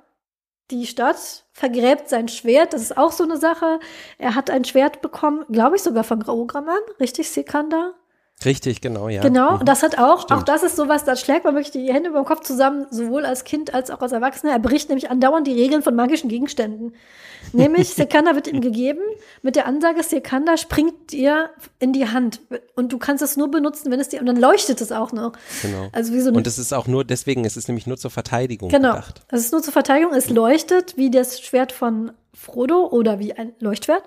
die 0.71 0.85
Stadt, 0.85 1.45
vergräbt 1.53 2.09
sein 2.09 2.27
Schwert. 2.27 2.73
Das 2.73 2.81
ist 2.81 2.97
auch 2.97 3.11
so 3.11 3.23
eine 3.23 3.37
Sache. 3.37 3.79
Er 4.17 4.35
hat 4.35 4.49
ein 4.49 4.65
Schwert 4.65 5.01
bekommen, 5.01 5.45
glaube 5.49 5.77
ich 5.77 5.83
sogar 5.83 6.03
von 6.03 6.19
Graugrammern. 6.19 6.79
Richtig, 6.99 7.29
Sikanda? 7.29 7.93
Richtig, 8.45 8.81
genau, 8.81 9.09
ja. 9.09 9.23
Genau, 9.23 9.53
mhm. 9.53 9.59
und 9.61 9.69
das 9.69 9.81
hat 9.81 9.97
auch, 9.97 10.21
Stimmt. 10.21 10.39
auch 10.39 10.43
das 10.43 10.61
ist 10.61 10.75
sowas, 10.75 11.03
da 11.03 11.15
schlägt 11.15 11.43
man 11.43 11.55
wirklich 11.55 11.71
die 11.71 11.91
Hände 11.91 12.09
über 12.09 12.19
den 12.21 12.25
Kopf 12.25 12.41
zusammen, 12.41 12.85
sowohl 12.91 13.25
als 13.25 13.45
Kind 13.45 13.73
als 13.73 13.89
auch 13.89 13.99
als 13.99 14.11
Erwachsener. 14.11 14.51
Er 14.51 14.59
bricht 14.59 14.89
nämlich 14.89 15.09
andauernd 15.09 15.47
die 15.47 15.53
Regeln 15.53 15.81
von 15.81 15.95
magischen 15.95 16.29
Gegenständen. 16.29 16.93
Nämlich, 17.51 17.89
Sekanda 17.95 18.35
wird 18.35 18.47
ihm 18.47 18.61
gegeben, 18.61 19.01
mit 19.41 19.55
der 19.55 19.65
Ansage, 19.65 20.03
Sekanda 20.03 20.55
springt 20.57 21.11
dir 21.11 21.49
in 21.79 21.93
die 21.93 22.07
Hand. 22.09 22.41
Und 22.75 22.93
du 22.93 22.99
kannst 22.99 23.23
es 23.23 23.37
nur 23.37 23.49
benutzen, 23.49 23.91
wenn 23.91 23.99
es 23.99 24.09
dir, 24.09 24.19
und 24.19 24.27
dann 24.27 24.37
leuchtet 24.37 24.81
es 24.81 24.91
auch 24.91 25.11
noch. 25.11 25.31
Genau. 25.63 25.89
Also 25.91 26.13
wie 26.13 26.19
so 26.19 26.29
und 26.29 26.45
es 26.45 26.59
ist 26.59 26.73
auch 26.73 26.85
nur, 26.85 27.03
deswegen, 27.03 27.43
es 27.43 27.57
ist 27.57 27.67
nämlich 27.67 27.87
nur 27.87 27.97
zur 27.97 28.11
Verteidigung 28.11 28.69
genau. 28.69 28.91
gedacht. 28.91 29.21
Es 29.29 29.41
ist 29.41 29.51
nur 29.51 29.63
zur 29.63 29.73
Verteidigung, 29.73 30.13
es 30.13 30.29
leuchtet 30.29 30.95
wie 30.95 31.09
das 31.09 31.41
Schwert 31.41 31.71
von 31.71 32.11
Frodo 32.35 32.85
oder 32.85 33.17
wie 33.17 33.33
ein 33.33 33.53
Leuchtschwert. 33.59 34.03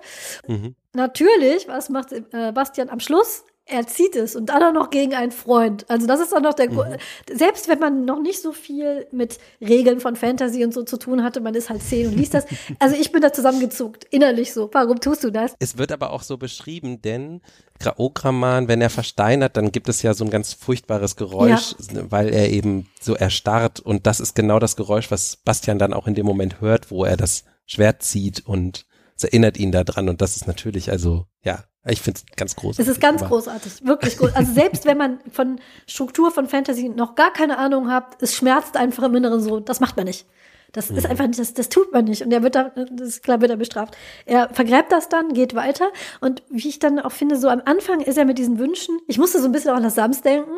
Mhm. 0.47 0.75
Natürlich, 0.93 1.67
was 1.67 1.89
macht 1.89 2.13
äh, 2.13 2.53
Bastian 2.53 2.87
am 2.87 3.01
Schluss? 3.01 3.43
Er 3.71 3.87
zieht 3.87 4.15
es 4.15 4.35
und 4.35 4.49
dann 4.49 4.61
auch 4.63 4.73
noch 4.73 4.89
gegen 4.89 5.13
einen 5.13 5.31
Freund. 5.31 5.89
Also 5.89 6.05
das 6.05 6.19
ist 6.19 6.31
dann 6.31 6.43
noch 6.43 6.53
der 6.53 6.69
mhm. 6.69 6.97
selbst 7.31 7.67
wenn 7.69 7.79
man 7.79 8.05
noch 8.05 8.21
nicht 8.21 8.41
so 8.41 8.51
viel 8.51 9.07
mit 9.11 9.39
Regeln 9.61 9.99
von 9.99 10.15
Fantasy 10.15 10.63
und 10.63 10.73
so 10.73 10.83
zu 10.83 10.97
tun 10.97 11.23
hatte, 11.23 11.39
man 11.39 11.55
ist 11.55 11.69
halt 11.69 11.81
zehn 11.81 12.07
und 12.07 12.17
liest 12.17 12.33
das. 12.33 12.45
Also 12.79 12.95
ich 12.95 13.11
bin 13.11 13.21
da 13.21 13.31
zusammengezuckt, 13.31 14.05
innerlich 14.05 14.53
so. 14.53 14.69
Warum 14.73 14.99
tust 14.99 15.23
du 15.23 15.31
das? 15.31 15.53
Es 15.59 15.77
wird 15.77 15.91
aber 15.91 16.11
auch 16.11 16.23
so 16.23 16.37
beschrieben, 16.37 17.01
denn 17.01 17.41
Graograman, 17.79 18.67
wenn 18.67 18.81
er 18.81 18.89
versteinert, 18.89 19.57
dann 19.57 19.71
gibt 19.71 19.89
es 19.89 20.01
ja 20.01 20.13
so 20.13 20.23
ein 20.23 20.29
ganz 20.29 20.53
furchtbares 20.53 21.15
Geräusch, 21.15 21.75
ja. 21.93 22.11
weil 22.11 22.29
er 22.29 22.49
eben 22.49 22.87
so 22.99 23.15
erstarrt 23.15 23.79
und 23.79 24.07
das 24.07 24.19
ist 24.19 24.35
genau 24.35 24.59
das 24.59 24.75
Geräusch, 24.75 25.11
was 25.11 25.37
Bastian 25.37 25.79
dann 25.79 25.93
auch 25.93 26.07
in 26.07 26.15
dem 26.15 26.25
Moment 26.25 26.61
hört, 26.61 26.91
wo 26.91 27.05
er 27.05 27.17
das 27.17 27.43
Schwert 27.65 28.03
zieht 28.03 28.45
und 28.45 28.85
es 29.15 29.23
erinnert 29.23 29.57
ihn 29.57 29.71
daran 29.71 30.09
und 30.09 30.21
das 30.21 30.35
ist 30.35 30.47
natürlich 30.47 30.91
also 30.91 31.25
ja 31.43 31.63
ich 31.85 32.01
finde 32.01 32.19
es 32.19 32.35
ganz 32.35 32.55
großartig. 32.55 32.87
Es 32.87 32.91
ist 32.91 33.01
ganz 33.01 33.23
großartig, 33.23 33.85
wirklich 33.85 34.17
groß. 34.17 34.35
Also 34.35 34.53
selbst 34.53 34.85
wenn 34.85 34.97
man 34.97 35.19
von 35.31 35.59
Struktur 35.87 36.31
von 36.31 36.47
Fantasy 36.47 36.89
noch 36.89 37.15
gar 37.15 37.33
keine 37.33 37.57
Ahnung 37.57 37.89
hat, 37.89 38.21
es 38.21 38.35
schmerzt 38.35 38.77
einfach 38.77 39.03
im 39.03 39.15
Inneren 39.15 39.41
so. 39.41 39.59
Das 39.59 39.79
macht 39.79 39.97
man 39.97 40.05
nicht. 40.05 40.27
Das 40.73 40.89
mhm. 40.89 40.97
ist 40.97 41.05
einfach 41.07 41.25
nicht, 41.25 41.39
das, 41.39 41.53
das 41.55 41.69
tut 41.69 41.91
man 41.91 42.05
nicht. 42.05 42.21
Und 42.21 42.31
er 42.31 42.43
wird 42.43 42.55
da, 42.55 42.71
das 42.91 43.07
ist 43.07 43.23
klar, 43.23 43.41
wird 43.41 43.49
er 43.49 43.57
bestraft. 43.57 43.97
Er 44.25 44.49
vergräbt 44.53 44.91
das 44.91 45.09
dann, 45.09 45.33
geht 45.33 45.55
weiter. 45.55 45.91
Und 46.21 46.43
wie 46.49 46.69
ich 46.69 46.77
dann 46.77 46.99
auch 46.99 47.11
finde, 47.11 47.35
so 47.35 47.49
am 47.49 47.61
Anfang 47.65 48.01
ist 48.01 48.17
er 48.17 48.25
mit 48.25 48.37
diesen 48.37 48.59
Wünschen, 48.59 48.99
ich 49.07 49.17
musste 49.17 49.39
so 49.39 49.45
ein 49.45 49.51
bisschen 49.51 49.71
auch 49.71 49.77
an 49.77 49.83
das 49.83 49.95
Sams 49.95 50.21
denken. 50.21 50.51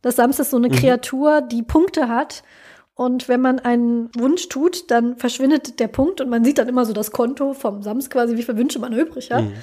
Das 0.00 0.16
Sams 0.16 0.38
ist 0.38 0.50
so 0.50 0.56
eine 0.56 0.68
mhm. 0.68 0.72
Kreatur, 0.72 1.42
die 1.42 1.62
Punkte 1.62 2.08
hat 2.08 2.42
Und 2.94 3.28
wenn 3.28 3.40
man 3.40 3.58
einen 3.60 4.10
Wunsch 4.18 4.48
tut, 4.48 4.90
dann 4.90 5.16
verschwindet 5.16 5.80
der 5.80 5.88
Punkt 5.88 6.20
und 6.20 6.28
man 6.28 6.44
sieht 6.44 6.58
dann 6.58 6.68
immer 6.68 6.84
so 6.84 6.92
das 6.92 7.12
Konto 7.12 7.54
vom 7.54 7.82
Sams 7.82 8.10
quasi, 8.10 8.36
wie 8.36 8.42
viele 8.42 8.58
Wünsche 8.58 8.78
man 8.78 8.92
übrig 8.92 9.30
hat. 9.30 9.44
Mhm. 9.44 9.54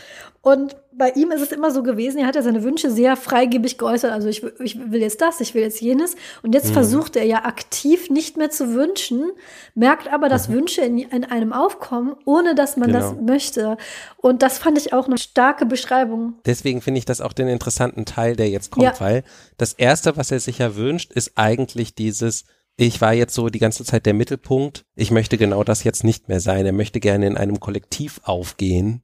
Und 0.41 0.75
bei 0.93 1.11
ihm 1.11 1.31
ist 1.31 1.41
es 1.41 1.51
immer 1.51 1.71
so 1.71 1.83
gewesen, 1.83 2.19
er 2.19 2.25
hat 2.25 2.35
ja 2.35 2.41
seine 2.41 2.63
Wünsche 2.63 2.89
sehr 2.89 3.17
freigebig 3.17 3.77
geäußert. 3.77 4.11
Also 4.11 4.29
ich, 4.29 4.43
ich 4.59 4.79
will 4.91 5.01
jetzt 5.01 5.21
das, 5.21 5.41
ich 5.41 5.53
will 5.53 5.61
jetzt 5.61 5.81
jenes. 5.81 6.15
Und 6.41 6.55
jetzt 6.55 6.69
mhm. 6.69 6.73
versucht 6.73 7.15
er 7.15 7.25
ja 7.25 7.43
aktiv 7.43 8.09
nicht 8.09 8.37
mehr 8.37 8.49
zu 8.49 8.73
wünschen, 8.73 9.29
merkt 9.75 10.11
aber, 10.11 10.29
dass 10.29 10.47
mhm. 10.47 10.53
Wünsche 10.53 10.81
in, 10.81 10.97
in, 10.99 11.25
einem 11.25 11.53
aufkommen, 11.53 12.15
ohne 12.25 12.55
dass 12.55 12.77
man 12.77 12.91
genau. 12.91 13.11
das 13.11 13.21
möchte. 13.21 13.77
Und 14.15 14.41
das 14.41 14.57
fand 14.57 14.77
ich 14.77 14.93
auch 14.93 15.07
eine 15.07 15.17
starke 15.17 15.65
Beschreibung. 15.65 16.35
Deswegen 16.45 16.81
finde 16.81 16.99
ich 16.99 17.05
das 17.05 17.21
auch 17.21 17.33
den 17.33 17.49
interessanten 17.49 18.05
Teil, 18.05 18.35
der 18.35 18.49
jetzt 18.49 18.71
kommt, 18.71 18.85
ja. 18.85 18.99
weil 18.99 19.23
das 19.57 19.73
Erste, 19.73 20.17
was 20.17 20.31
er 20.31 20.39
sich 20.39 20.59
ja 20.59 20.75
wünscht, 20.75 21.11
ist 21.11 21.33
eigentlich 21.35 21.93
dieses, 21.93 22.45
ich 22.77 23.01
war 23.01 23.13
jetzt 23.13 23.33
so 23.33 23.49
die 23.49 23.59
ganze 23.59 23.83
Zeit 23.83 24.05
der 24.05 24.13
Mittelpunkt. 24.13 24.85
Ich 24.95 25.09
möchte 25.09 25.37
genau 25.37 25.63
das 25.63 25.83
jetzt 25.83 26.03
nicht 26.03 26.29
mehr 26.29 26.39
sein. 26.39 26.65
Er 26.65 26.73
möchte 26.73 26.99
gerne 26.99 27.25
in 27.25 27.35
einem 27.35 27.59
Kollektiv 27.59 28.21
aufgehen. 28.23 29.01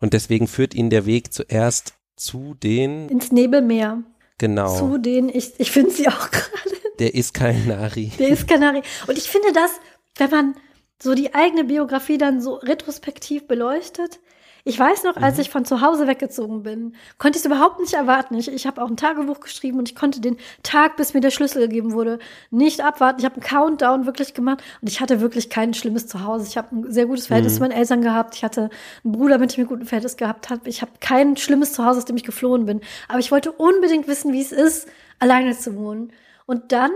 Und 0.00 0.12
deswegen 0.12 0.46
führt 0.46 0.74
ihn 0.74 0.88
der 0.88 1.04
Weg 1.04 1.32
zuerst 1.32 1.94
zu 2.14 2.54
den. 2.54 3.08
Ins 3.08 3.32
Nebelmeer. 3.32 4.04
Genau. 4.38 4.78
Zu 4.78 4.98
den, 4.98 5.28
ich, 5.28 5.58
ich 5.58 5.72
finde 5.72 5.90
sie 5.90 6.06
auch 6.06 6.30
gerade. 6.30 6.76
Der 7.00 7.16
Iskalnari. 7.16 8.12
Der 8.18 8.28
Iskalnari. 8.30 8.82
Und 9.08 9.18
ich 9.18 9.28
finde 9.28 9.52
das, 9.52 9.72
wenn 10.16 10.30
man 10.30 10.54
so 11.02 11.14
die 11.14 11.34
eigene 11.34 11.64
Biografie 11.64 12.18
dann 12.18 12.40
so 12.40 12.54
retrospektiv 12.54 13.48
beleuchtet, 13.48 14.20
ich 14.64 14.78
weiß 14.78 15.04
noch, 15.04 15.16
als 15.16 15.36
mhm. 15.36 15.42
ich 15.42 15.50
von 15.50 15.64
zu 15.64 15.80
Hause 15.80 16.06
weggezogen 16.06 16.62
bin, 16.62 16.94
konnte 17.18 17.38
ich 17.38 17.44
es 17.44 17.46
überhaupt 17.46 17.80
nicht 17.80 17.94
erwarten. 17.94 18.34
Ich, 18.34 18.52
ich 18.52 18.66
habe 18.66 18.82
auch 18.82 18.88
ein 18.88 18.96
Tagebuch 18.96 19.40
geschrieben 19.40 19.78
und 19.78 19.88
ich 19.88 19.94
konnte 19.94 20.20
den 20.20 20.36
Tag, 20.62 20.96
bis 20.96 21.14
mir 21.14 21.20
der 21.20 21.30
Schlüssel 21.30 21.62
gegeben 21.62 21.92
wurde, 21.92 22.18
nicht 22.50 22.82
abwarten. 22.82 23.20
Ich 23.20 23.24
habe 23.24 23.36
einen 23.36 23.44
Countdown 23.44 24.06
wirklich 24.06 24.34
gemacht 24.34 24.62
und 24.80 24.88
ich 24.88 25.00
hatte 25.00 25.20
wirklich 25.20 25.50
kein 25.50 25.74
schlimmes 25.74 26.06
Zuhause. 26.06 26.46
Ich 26.48 26.56
habe 26.56 26.74
ein 26.74 26.92
sehr 26.92 27.06
gutes 27.06 27.28
Verhältnis 27.28 27.54
mhm. 27.54 27.56
zu 27.56 27.62
meinen 27.62 27.78
Eltern 27.78 28.02
gehabt. 28.02 28.34
Ich 28.34 28.44
hatte 28.44 28.70
einen 29.04 29.12
Bruder, 29.12 29.38
mit 29.38 29.50
dem 29.50 29.62
ich 29.62 29.66
ein 29.66 29.68
gutes 29.68 29.88
Verhältnis 29.88 30.16
gehabt 30.16 30.50
habe. 30.50 30.68
Ich 30.68 30.82
habe 30.82 30.92
kein 31.00 31.36
schlimmes 31.36 31.72
Zuhause, 31.72 31.98
aus 31.98 32.04
dem 32.04 32.16
ich 32.16 32.24
geflohen 32.24 32.66
bin. 32.66 32.80
Aber 33.08 33.18
ich 33.18 33.30
wollte 33.30 33.52
unbedingt 33.52 34.08
wissen, 34.08 34.32
wie 34.32 34.40
es 34.40 34.52
ist, 34.52 34.88
alleine 35.18 35.56
zu 35.56 35.76
wohnen. 35.76 36.12
Und 36.46 36.72
dann 36.72 36.90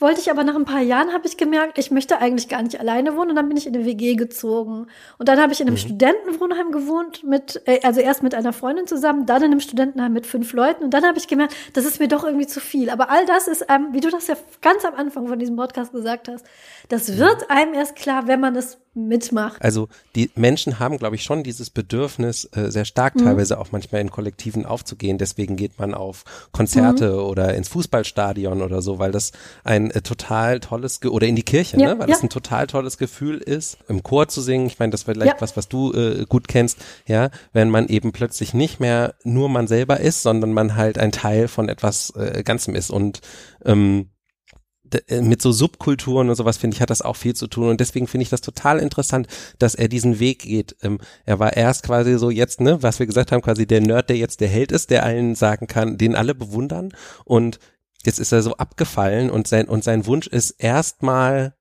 wollte 0.00 0.20
ich 0.20 0.30
aber 0.30 0.44
nach 0.44 0.54
ein 0.54 0.64
paar 0.64 0.80
Jahren, 0.80 1.12
habe 1.12 1.26
ich 1.26 1.36
gemerkt, 1.36 1.78
ich 1.78 1.90
möchte 1.90 2.18
eigentlich 2.18 2.48
gar 2.48 2.62
nicht 2.62 2.80
alleine 2.80 3.16
wohnen 3.16 3.30
und 3.30 3.36
dann 3.36 3.48
bin 3.48 3.56
ich 3.56 3.66
in 3.66 3.74
eine 3.74 3.84
WG 3.84 4.14
gezogen. 4.14 4.86
Und 5.18 5.28
dann 5.28 5.38
habe 5.40 5.52
ich 5.52 5.60
in 5.60 5.66
einem 5.66 5.74
mhm. 5.74 5.78
Studentenwohnheim 5.78 6.72
gewohnt, 6.72 7.22
mit, 7.22 7.60
äh, 7.66 7.80
also 7.82 8.00
erst 8.00 8.22
mit 8.22 8.34
einer 8.34 8.52
Freundin 8.52 8.86
zusammen, 8.86 9.26
dann 9.26 9.42
in 9.42 9.50
einem 9.52 9.60
Studentenheim 9.60 10.12
mit 10.12 10.26
fünf 10.26 10.52
Leuten 10.52 10.84
und 10.84 10.94
dann 10.94 11.04
habe 11.04 11.18
ich 11.18 11.28
gemerkt, 11.28 11.54
das 11.74 11.84
ist 11.84 12.00
mir 12.00 12.08
doch 12.08 12.24
irgendwie 12.24 12.46
zu 12.46 12.60
viel. 12.60 12.90
Aber 12.90 13.10
all 13.10 13.26
das 13.26 13.46
ist 13.46 13.68
einem, 13.68 13.92
wie 13.92 14.00
du 14.00 14.10
das 14.10 14.26
ja 14.26 14.36
ganz 14.62 14.84
am 14.84 14.94
Anfang 14.94 15.28
von 15.28 15.38
diesem 15.38 15.56
Podcast 15.56 15.92
gesagt 15.92 16.28
hast, 16.28 16.44
das 16.88 17.18
wird 17.18 17.50
einem 17.50 17.74
erst 17.74 17.96
klar, 17.96 18.26
wenn 18.26 18.40
man 18.40 18.56
es 18.56 18.78
mitmacht. 18.94 19.62
Also 19.62 19.88
die 20.16 20.30
Menschen 20.34 20.78
haben, 20.80 20.98
glaube 20.98 21.14
ich, 21.14 21.22
schon 21.22 21.44
dieses 21.44 21.70
Bedürfnis, 21.70 22.48
äh, 22.52 22.70
sehr 22.70 22.84
stark 22.84 23.14
mhm. 23.14 23.24
teilweise 23.24 23.58
auch 23.58 23.70
manchmal 23.70 24.00
in 24.00 24.10
Kollektiven 24.10 24.66
aufzugehen. 24.66 25.16
Deswegen 25.16 25.56
geht 25.56 25.78
man 25.78 25.94
auf 25.94 26.24
Konzerte 26.52 27.12
mhm. 27.12 27.18
oder 27.18 27.54
ins 27.54 27.68
Fußballstadion 27.68 28.62
oder 28.62 28.82
so, 28.82 28.98
weil 28.98 29.12
das 29.12 29.32
ein 29.62 29.90
äh, 29.90 30.02
total 30.02 30.60
tolles, 30.60 31.00
Ge 31.00 31.10
oder 31.10 31.26
in 31.26 31.36
die 31.36 31.44
Kirche, 31.44 31.78
ja, 31.78 31.94
ne? 31.94 31.98
weil 31.98 32.08
ja. 32.08 32.14
das 32.14 32.22
ein 32.22 32.30
total 32.30 32.66
tolles 32.66 32.98
Gefühl 32.98 33.38
ist, 33.38 33.78
im 33.88 34.02
Chor 34.02 34.28
zu 34.28 34.40
singen. 34.40 34.66
Ich 34.66 34.78
meine, 34.78 34.90
das 34.90 35.06
wäre 35.06 35.14
vielleicht 35.14 35.36
ja. 35.36 35.40
was, 35.40 35.56
was 35.56 35.68
du 35.68 35.92
äh, 35.92 36.24
gut 36.28 36.48
kennst, 36.48 36.78
ja, 37.06 37.30
wenn 37.52 37.70
man 37.70 37.86
eben 37.88 38.12
plötzlich 38.12 38.54
nicht 38.54 38.80
mehr 38.80 39.14
nur 39.22 39.48
man 39.48 39.68
selber 39.68 40.00
ist, 40.00 40.22
sondern 40.22 40.52
man 40.52 40.74
halt 40.74 40.98
ein 40.98 41.12
Teil 41.12 41.46
von 41.46 41.68
etwas 41.68 42.10
äh, 42.16 42.42
Ganzem 42.42 42.74
ist 42.74 42.90
und 42.90 43.20
ähm, 43.64 44.00
äh, 44.00 44.19
mit 45.20 45.42
so 45.42 45.52
Subkulturen 45.52 46.28
und 46.28 46.34
sowas, 46.34 46.56
finde 46.56 46.74
ich, 46.74 46.82
hat 46.82 46.90
das 46.90 47.02
auch 47.02 47.16
viel 47.16 47.34
zu 47.34 47.46
tun. 47.46 47.68
Und 47.68 47.80
deswegen 47.80 48.06
finde 48.06 48.22
ich 48.22 48.30
das 48.30 48.40
total 48.40 48.78
interessant, 48.78 49.26
dass 49.58 49.74
er 49.74 49.88
diesen 49.88 50.18
Weg 50.18 50.40
geht. 50.40 50.76
Ähm, 50.82 50.98
er 51.24 51.38
war 51.38 51.56
erst 51.56 51.84
quasi 51.84 52.18
so 52.18 52.30
jetzt, 52.30 52.60
ne, 52.60 52.82
was 52.82 52.98
wir 52.98 53.06
gesagt 53.06 53.32
haben, 53.32 53.42
quasi 53.42 53.66
der 53.66 53.80
Nerd, 53.80 54.08
der 54.08 54.16
jetzt 54.16 54.40
der 54.40 54.48
Held 54.48 54.72
ist, 54.72 54.90
der 54.90 55.04
allen 55.04 55.34
sagen 55.34 55.66
kann, 55.66 55.98
den 55.98 56.14
alle 56.14 56.34
bewundern. 56.34 56.92
Und 57.24 57.58
jetzt 58.04 58.18
ist 58.18 58.32
er 58.32 58.42
so 58.42 58.56
abgefallen 58.56 59.30
und 59.30 59.46
sein, 59.46 59.68
und 59.68 59.84
sein 59.84 60.06
Wunsch 60.06 60.26
ist 60.26 60.50
erstmal 60.52 61.54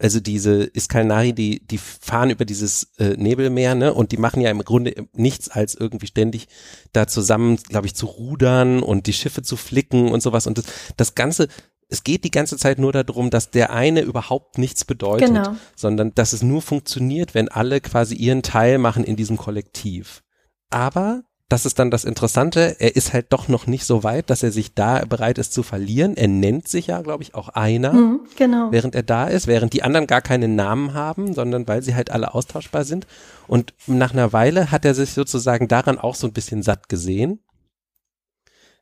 also 0.00 0.18
diese 0.18 0.70
Iskalnari, 0.72 1.34
die, 1.34 1.66
die 1.66 1.78
fahren 1.78 2.30
über 2.30 2.46
dieses 2.46 2.90
äh, 2.98 3.16
Nebelmeer, 3.16 3.74
ne? 3.74 3.92
Und 3.92 4.12
die 4.12 4.16
machen 4.16 4.40
ja 4.40 4.50
im 4.50 4.64
Grunde 4.64 4.94
nichts 5.12 5.50
als 5.50 5.74
irgendwie 5.74 6.06
ständig 6.06 6.48
da 6.92 7.06
zusammen, 7.06 7.56
glaube 7.56 7.86
ich, 7.86 7.94
zu 7.94 8.06
rudern 8.06 8.82
und 8.82 9.06
die 9.06 9.12
Schiffe 9.12 9.42
zu 9.42 9.56
flicken 9.56 10.10
und 10.10 10.22
sowas. 10.22 10.46
Und 10.46 10.56
das, 10.56 10.64
das 10.96 11.14
Ganze 11.14 11.48
es 11.90 12.04
geht 12.04 12.24
die 12.24 12.30
ganze 12.30 12.56
Zeit 12.56 12.78
nur 12.78 12.92
darum, 12.92 13.30
dass 13.30 13.50
der 13.50 13.70
eine 13.72 14.00
überhaupt 14.00 14.58
nichts 14.58 14.84
bedeutet, 14.84 15.28
genau. 15.28 15.56
sondern 15.76 16.14
dass 16.14 16.32
es 16.32 16.42
nur 16.42 16.62
funktioniert, 16.62 17.34
wenn 17.34 17.48
alle 17.48 17.80
quasi 17.80 18.14
ihren 18.14 18.42
Teil 18.42 18.78
machen 18.78 19.04
in 19.04 19.16
diesem 19.16 19.36
Kollektiv. 19.36 20.22
Aber 20.70 21.22
das 21.48 21.66
ist 21.66 21.80
dann 21.80 21.90
das 21.90 22.04
Interessante, 22.04 22.76
er 22.78 22.94
ist 22.94 23.12
halt 23.12 23.32
doch 23.32 23.48
noch 23.48 23.66
nicht 23.66 23.84
so 23.84 24.04
weit, 24.04 24.30
dass 24.30 24.44
er 24.44 24.52
sich 24.52 24.74
da 24.74 25.04
bereit 25.04 25.36
ist 25.36 25.52
zu 25.52 25.64
verlieren. 25.64 26.16
Er 26.16 26.28
nennt 26.28 26.68
sich 26.68 26.86
ja, 26.86 27.02
glaube 27.02 27.24
ich, 27.24 27.34
auch 27.34 27.48
einer, 27.48 27.92
mhm, 27.92 28.20
genau. 28.36 28.70
während 28.70 28.94
er 28.94 29.02
da 29.02 29.26
ist, 29.26 29.48
während 29.48 29.72
die 29.72 29.82
anderen 29.82 30.06
gar 30.06 30.22
keinen 30.22 30.54
Namen 30.54 30.94
haben, 30.94 31.34
sondern 31.34 31.66
weil 31.66 31.82
sie 31.82 31.96
halt 31.96 32.12
alle 32.12 32.34
austauschbar 32.34 32.84
sind. 32.84 33.08
Und 33.48 33.74
nach 33.88 34.12
einer 34.12 34.32
Weile 34.32 34.70
hat 34.70 34.84
er 34.84 34.94
sich 34.94 35.10
sozusagen 35.10 35.66
daran 35.66 35.98
auch 35.98 36.14
so 36.14 36.28
ein 36.28 36.32
bisschen 36.32 36.62
satt 36.62 36.88
gesehen 36.88 37.40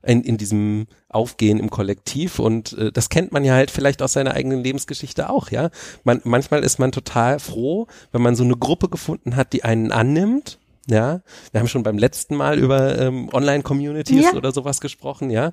in, 0.09 0.23
in 0.23 0.39
diesem 0.39 0.87
Aufgehen 1.11 1.61
im 1.61 1.69
Kollektiv 1.69 2.39
und 2.39 2.73
äh, 2.73 2.91
das 2.91 3.11
kennt 3.11 3.31
man 3.31 3.45
ja 3.45 3.55
halt 3.55 3.71
vielleicht 3.71 4.01
aus 4.01 4.15
seiner 4.15 4.33
eigenen 4.35 4.65
Lebensgeschichte 4.65 5.29
auch, 5.29 5.51
ja. 5.51 5.71
Man, 6.03 6.23
manchmal 6.25 6.65
ist 6.65 6.79
man 6.79 6.93
total 6.93 7.39
froh, 7.39 7.87
wenn 8.11 8.23
man 8.23 8.35
so 8.35 8.43
eine 8.43 8.57
Gruppe 8.57 8.89
gefunden 8.89 9.37
hat, 9.37 9.53
die 9.53 9.65
einen 9.65 9.93
annimmt, 9.93 10.59
ja. 10.89 11.21
Wir 11.53 11.61
haben 11.61 11.69
schon 11.69 11.83
beim 11.83 11.99
letzten 11.99 12.37
Mal 12.37 12.59
über 12.59 12.99
ähm, 12.99 13.29
Online-Communities 13.33 14.25
ja. 14.25 14.33
oder 14.33 14.51
sowas 14.53 14.81
gesprochen, 14.81 15.29
ja. 15.29 15.53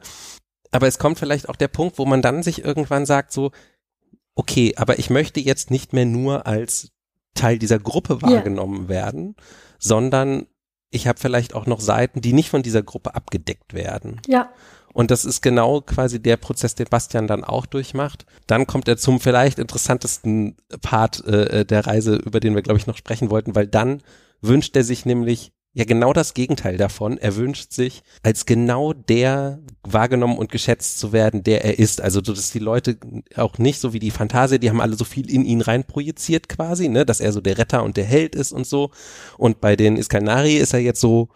Aber 0.72 0.88
es 0.88 1.00
kommt 1.00 1.20
vielleicht 1.20 1.50
auch 1.50 1.58
der 1.58 1.68
Punkt, 1.68 2.00
wo 2.00 2.06
man 2.06 2.22
dann 2.22 2.42
sich 2.42 2.64
irgendwann 2.64 3.06
sagt 3.06 3.34
so, 3.34 3.52
okay, 4.36 4.74
aber 4.78 5.00
ich 5.00 5.10
möchte 5.10 5.42
jetzt 5.42 5.70
nicht 5.70 5.92
mehr 5.92 6.06
nur 6.06 6.48
als 6.48 6.92
Teil 7.34 7.60
dieser 7.60 7.80
Gruppe 7.80 8.22
wahrgenommen 8.22 8.84
ja. 8.84 8.90
werden, 8.90 9.36
sondern 9.80 10.48
ich 10.96 11.08
habe 11.08 11.20
vielleicht 11.20 11.54
auch 11.54 11.66
noch 11.66 11.82
Seiten, 11.82 12.22
die 12.22 12.34
nicht 12.34 12.50
von 12.50 12.64
dieser 12.64 12.82
Gruppe 12.82 13.16
abgedeckt 13.16 13.74
werden. 13.74 14.22
Ja. 14.28 14.50
Und 14.94 15.12
das 15.12 15.26
ist 15.26 15.42
genau 15.42 15.82
quasi 15.82 16.22
der 16.22 16.38
Prozess, 16.38 16.74
den 16.74 16.88
Bastian 16.90 17.28
dann 17.28 17.44
auch 17.44 17.66
durchmacht. 17.66 18.26
Dann 18.48 18.66
kommt 18.66 18.88
er 18.88 18.96
zum 18.96 19.20
vielleicht 19.20 19.60
interessantesten 19.60 20.56
Part 20.82 21.26
äh, 21.26 21.66
der 21.66 21.86
Reise, 21.86 22.16
über 22.16 22.40
den 22.40 22.56
wir, 22.56 22.62
glaube 22.62 22.80
ich, 22.80 22.88
noch 22.88 22.96
sprechen 22.96 23.30
wollten, 23.30 23.56
weil 23.56 23.68
dann 23.68 24.02
wünscht 24.42 24.76
er 24.78 24.86
sich 24.86 25.06
nämlich 25.06 25.52
ja 25.76 25.84
genau 25.84 26.14
das 26.14 26.34
Gegenteil 26.34 26.78
davon. 26.78 27.18
Er 27.18 27.36
wünscht 27.36 27.74
sich, 27.74 28.02
als 28.24 28.46
genau 28.46 28.94
der 28.94 29.60
wahrgenommen 29.84 30.38
und 30.38 30.50
geschätzt 30.50 31.00
zu 31.00 31.12
werden, 31.12 31.44
der 31.44 31.66
er 31.66 31.78
ist. 31.78 32.00
Also, 32.00 32.22
dass 32.22 32.52
die 32.52 32.60
Leute 32.60 32.98
auch 33.36 33.58
nicht 33.58 33.82
so 33.82 33.92
wie 33.92 34.00
die 34.00 34.10
Fantasie, 34.10 34.58
die 34.58 34.70
haben 34.70 34.80
alle 34.80 34.96
so 34.96 35.04
viel 35.04 35.30
in 35.30 35.44
ihn 35.44 35.60
rein 35.60 35.84
projiziert 35.84 36.48
quasi, 36.48 36.88
ne, 36.88 37.06
dass 37.06 37.20
er 37.20 37.34
so 37.34 37.42
der 37.42 37.58
Retter 37.58 37.84
und 37.84 37.98
der 37.98 38.06
Held 38.06 38.36
ist 38.36 38.54
und 38.54 38.66
so. 38.66 38.92
Und 39.38 39.60
bei 39.60 39.76
den 39.76 39.98
Iskanari 39.98 40.56
ist 40.56 40.74
er 40.74 40.80
jetzt 40.80 41.02
so 41.02 41.28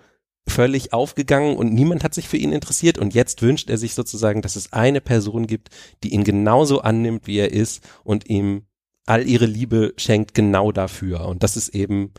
völlig 0.48 0.94
aufgegangen 0.94 1.58
und 1.58 1.74
niemand 1.74 2.06
hat 2.06 2.14
sich 2.14 2.30
für 2.30 2.38
ihn 2.38 2.54
interessiert 2.54 2.98
und 2.98 3.14
jetzt 3.14 3.42
wünscht 3.42 3.70
er 3.70 3.78
sich 3.78 3.94
sozusagen, 3.94 4.42
dass 4.42 4.56
es 4.56 4.72
eine 4.72 5.02
Person 5.02 5.48
gibt, 5.48 5.70
die 6.02 6.14
ihn 6.14 6.24
genauso 6.24 6.80
annimmt, 6.80 7.28
wie 7.28 7.40
er 7.40 7.52
ist 7.52 7.84
und 8.06 8.30
ihm 8.30 8.64
all 9.06 9.28
ihre 9.28 9.46
Liebe 9.48 9.94
schenkt 9.98 10.34
genau 10.34 10.72
dafür. 10.72 11.26
Und 11.26 11.44
das 11.44 11.58
ist 11.58 11.76
eben 11.76 12.14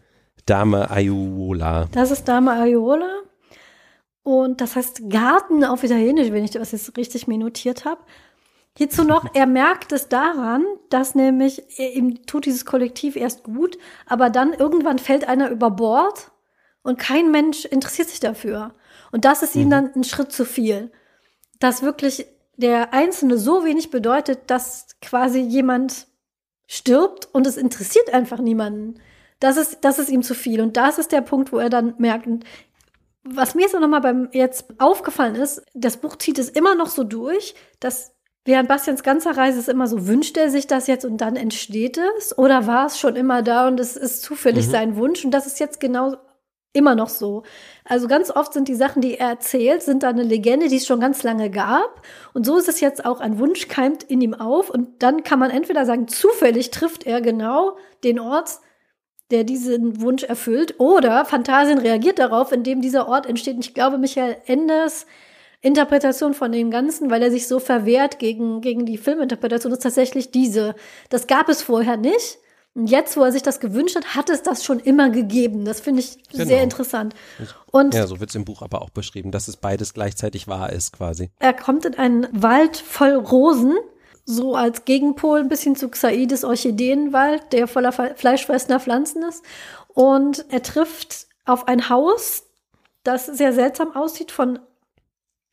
Dame 0.51 0.91
Ayuola. 0.91 1.87
Das 1.93 2.11
ist 2.11 2.27
Dame 2.27 2.51
Ayuola. 2.51 3.21
Und 4.25 4.61
das 4.61 4.75
heißt 4.75 5.09
Garten 5.09 5.65
auf 5.65 5.85
Italienisch, 5.85 6.33
wenn 6.33 6.45
ich 6.45 6.51
das 6.51 6.73
jetzt 6.73 6.97
richtig 6.97 7.29
mir 7.29 7.39
notiert 7.39 7.85
habe. 7.85 8.01
Hierzu 8.77 9.05
noch, 9.05 9.33
er 9.33 9.47
merkt 9.47 9.93
es 9.93 10.09
daran, 10.09 10.65
dass 10.89 11.15
nämlich 11.15 11.63
ihm 11.79 12.27
tut 12.27 12.47
dieses 12.47 12.65
Kollektiv 12.65 13.15
erst 13.15 13.45
gut, 13.45 13.79
aber 14.07 14.29
dann 14.29 14.53
irgendwann 14.53 14.99
fällt 14.99 15.29
einer 15.29 15.51
über 15.51 15.71
Bord 15.71 16.33
und 16.83 16.99
kein 16.99 17.31
Mensch 17.31 17.65
interessiert 17.65 18.09
sich 18.09 18.19
dafür. 18.19 18.75
Und 19.13 19.25
das 19.25 19.45
ist 19.45 19.55
ihm 19.55 19.67
mhm. 19.67 19.71
dann 19.71 19.95
ein 19.95 20.05
Schritt 20.05 20.33
zu 20.33 20.45
viel. 20.45 20.91
Dass 21.61 21.83
wirklich 21.83 22.27
der 22.57 22.93
Einzelne 22.93 23.39
so 23.39 23.65
wenig 23.65 23.91
bedeutet, 23.91 24.51
dass 24.51 24.89
quasi 25.01 25.39
jemand 25.39 26.09
stirbt 26.67 27.29
und 27.33 27.47
es 27.47 27.57
interessiert 27.57 28.13
einfach 28.13 28.41
niemanden 28.41 29.01
das 29.41 29.57
ist, 29.57 29.79
das 29.83 29.99
ist 29.99 30.11
ihm 30.11 30.23
zu 30.23 30.35
viel. 30.35 30.61
Und 30.61 30.77
das 30.77 30.99
ist 30.99 31.13
der 31.13 31.23
Punkt, 31.23 31.53
wo 31.53 31.59
er 31.59 31.71
dann 31.71 31.95
merkt, 31.99 32.29
was 33.23 33.55
mir 33.55 33.63
jetzt 33.63 33.79
noch 33.79 33.89
mal 33.89 34.01
beim 34.01 34.29
jetzt 34.33 34.67
aufgefallen 34.79 35.35
ist, 35.35 35.63
das 35.75 35.97
Buch 35.99 36.17
zieht 36.17 36.39
es 36.39 36.49
immer 36.49 36.75
noch 36.75 36.89
so 36.89 37.05
durch, 37.05 37.55
dass 37.81 38.13
während 38.45 38.69
Bastians 38.69 39.03
ganzer 39.03 39.37
Reise 39.37 39.59
ist 39.59 39.69
immer 39.69 39.87
so, 39.87 40.07
wünscht 40.07 40.37
er 40.37 40.51
sich 40.51 40.67
das 40.67 40.87
jetzt 40.87 41.05
und 41.05 41.19
dann 41.19 41.37
entsteht 41.37 41.99
es? 42.19 42.37
Oder 42.37 42.67
war 42.67 42.87
es 42.87 42.99
schon 42.99 43.17
immer 43.17 43.43
da 43.43 43.69
und 43.69 43.79
es 43.81 43.97
ist 43.97 44.23
zufällig 44.23 44.67
mhm. 44.67 44.71
sein 44.71 44.97
Wunsch? 44.97 45.25
Und 45.25 45.33
das 45.33 45.47
ist 45.47 45.61
jetzt 45.61 45.81
genau 45.81 46.17
immer 46.73 46.95
noch 46.95 47.09
so. 47.09 47.43
Also 47.85 48.07
ganz 48.07 48.31
oft 48.31 48.53
sind 48.53 48.69
die 48.69 48.75
Sachen, 48.75 49.03
die 49.03 49.19
er 49.19 49.31
erzählt, 49.31 49.83
sind 49.83 50.03
da 50.03 50.09
eine 50.09 50.23
Legende, 50.23 50.69
die 50.69 50.77
es 50.77 50.87
schon 50.87 51.01
ganz 51.01 51.23
lange 51.23 51.51
gab. 51.51 52.03
Und 52.33 52.47
so 52.47 52.57
ist 52.59 52.69
es 52.69 52.81
jetzt 52.81 53.05
auch 53.05 53.21
ein 53.21 53.39
Wunsch 53.39 53.69
keimt 53.69 54.05
in 54.05 54.21
ihm 54.21 54.35
auf. 54.35 54.71
Und 54.71 55.03
dann 55.03 55.25
kann 55.25 55.39
man 55.39 55.51
entweder 55.51 55.85
sagen, 55.85 56.09
zufällig 56.09 56.71
trifft 56.71 57.07
er 57.07 57.21
genau 57.21 57.77
den 58.05 58.21
Ort, 58.21 58.61
der 59.31 59.45
diesen 59.45 60.01
Wunsch 60.01 60.23
erfüllt, 60.25 60.79
oder 60.79 61.25
Phantasien 61.25 61.79
reagiert 61.79 62.19
darauf, 62.19 62.53
indem 62.53 62.81
dieser 62.81 63.09
Ort 63.09 63.27
entsteht. 63.27 63.57
Und 63.57 63.65
ich 63.65 63.75
glaube, 63.75 63.99
Michael 63.99 64.37
Enders 64.47 65.07
Interpretation 65.63 66.33
von 66.33 66.53
dem 66.53 66.71
Ganzen, 66.71 67.11
weil 67.11 67.23
er 67.23 67.31
sich 67.31 67.47
so 67.47 67.59
verwehrt 67.59 68.19
gegen, 68.19 68.61
gegen 68.63 68.87
die 68.87 68.97
Filminterpretation, 68.97 69.73
ist 69.73 69.83
tatsächlich 69.83 70.31
diese. 70.31 70.75
Das 71.11 71.27
gab 71.27 71.49
es 71.49 71.63
vorher 71.63 71.97
nicht. 71.97 72.39
Und 72.75 72.87
jetzt, 72.87 73.17
wo 73.17 73.23
er 73.23 73.33
sich 73.33 73.43
das 73.43 73.61
gewünscht 73.61 73.97
hat, 73.97 74.15
hat 74.15 74.31
es 74.31 74.43
das 74.43 74.65
schon 74.65 74.79
immer 74.79 75.11
gegeben. 75.11 75.65
Das 75.65 75.81
finde 75.81 76.01
ich 76.01 76.17
genau. 76.31 76.45
sehr 76.45 76.63
interessant. 76.63 77.15
Und 77.73 77.95
ja, 77.95 78.07
so 78.07 78.21
wird 78.21 78.31
es 78.31 78.37
im 78.37 78.45
Buch 78.45 78.63
aber 78.63 78.81
auch 78.81 78.91
beschrieben, 78.91 79.33
dass 79.33 79.49
es 79.49 79.57
beides 79.57 79.93
gleichzeitig 79.93 80.47
wahr 80.47 80.73
ist, 80.73 80.93
quasi. 80.93 81.31
Er 81.41 81.53
kommt 81.53 81.85
in 81.85 81.95
einen 81.95 82.29
Wald 82.33 82.77
voll 82.77 83.15
Rosen, 83.15 83.77
so 84.31 84.55
als 84.55 84.85
Gegenpol 84.85 85.41
ein 85.41 85.49
bisschen 85.49 85.77
zu 85.77 85.89
Xaides 85.89 86.45
Orchideenwald, 86.45 87.53
der 87.53 87.67
voller 87.67 87.93
fleischfressender 87.93 88.81
Pflanzen 88.81 89.23
ist. 89.23 89.45
Und 89.89 90.47
er 90.49 90.63
trifft 90.63 91.27
auf 91.45 91.69
ein 91.69 91.89
Haus, 91.89 92.45
das 93.03 93.27
sehr 93.27 93.53
seltsam 93.53 93.95
aussieht, 93.95 94.31
von 94.31 94.61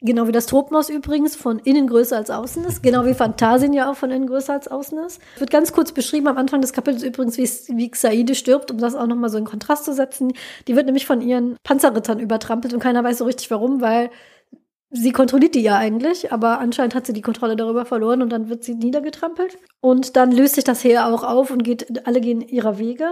Genau 0.01 0.28
wie 0.28 0.32
das 0.32 0.45
Tropenhaus 0.45 0.89
übrigens 0.89 1.36
von 1.36 1.57
innen 1.57 1.88
größer 1.88 2.15
als 2.15 2.30
außen 2.30 2.63
ist. 2.65 2.84
Genau 2.84 3.03
wie 3.05 3.15
Phantasien 3.15 3.73
ja 3.73 3.89
auch 3.89 3.95
von 3.95 4.11
innen 4.11 4.28
größer 4.28 4.53
als 4.53 4.67
außen 4.67 4.99
ist. 4.99 5.19
Wird 5.39 5.49
ganz 5.49 5.73
kurz 5.73 5.91
beschrieben 5.91 6.28
am 6.28 6.38
Anfang 6.38 6.61
des 6.61 6.71
Kapitels 6.71 7.01
übrigens, 7.01 7.36
wie, 7.39 7.49
wie 7.75 7.89
Xaide 7.89 8.36
stirbt, 8.36 8.69
um 8.69 8.78
das 8.78 8.93
auch 8.93 9.07
nochmal 9.07 9.32
so 9.32 9.39
in 9.39 9.45
Kontrast 9.45 9.86
zu 9.86 9.93
setzen. 9.95 10.34
Die 10.67 10.75
wird 10.75 10.86
nämlich 10.86 11.07
von 11.07 11.19
ihren 11.19 11.57
Panzerrittern 11.63 12.19
übertrampelt 12.19 12.75
und 12.75 12.80
keiner 12.80 13.03
weiß 13.03 13.17
so 13.17 13.25
richtig 13.25 13.49
warum, 13.49 13.82
weil 13.82 14.11
sie 14.89 15.11
kontrolliert 15.11 15.55
die 15.55 15.61
ja 15.61 15.77
eigentlich, 15.77 16.31
aber 16.31 16.59
anscheinend 16.59 16.95
hat 16.95 17.05
sie 17.05 17.13
die 17.13 17.21
Kontrolle 17.21 17.55
darüber 17.55 17.85
verloren 17.85 18.21
und 18.21 18.29
dann 18.29 18.49
wird 18.49 18.63
sie 18.63 18.75
niedergetrampelt. 18.75 19.57
Und 19.81 20.15
dann 20.15 20.31
löst 20.31 20.55
sich 20.55 20.63
das 20.63 20.83
Heer 20.83 21.07
auch 21.07 21.23
auf 21.23 21.51
und 21.51 21.63
geht, 21.63 22.07
alle 22.07 22.21
gehen 22.21 22.41
ihrer 22.41 22.77
Wege. 22.77 23.09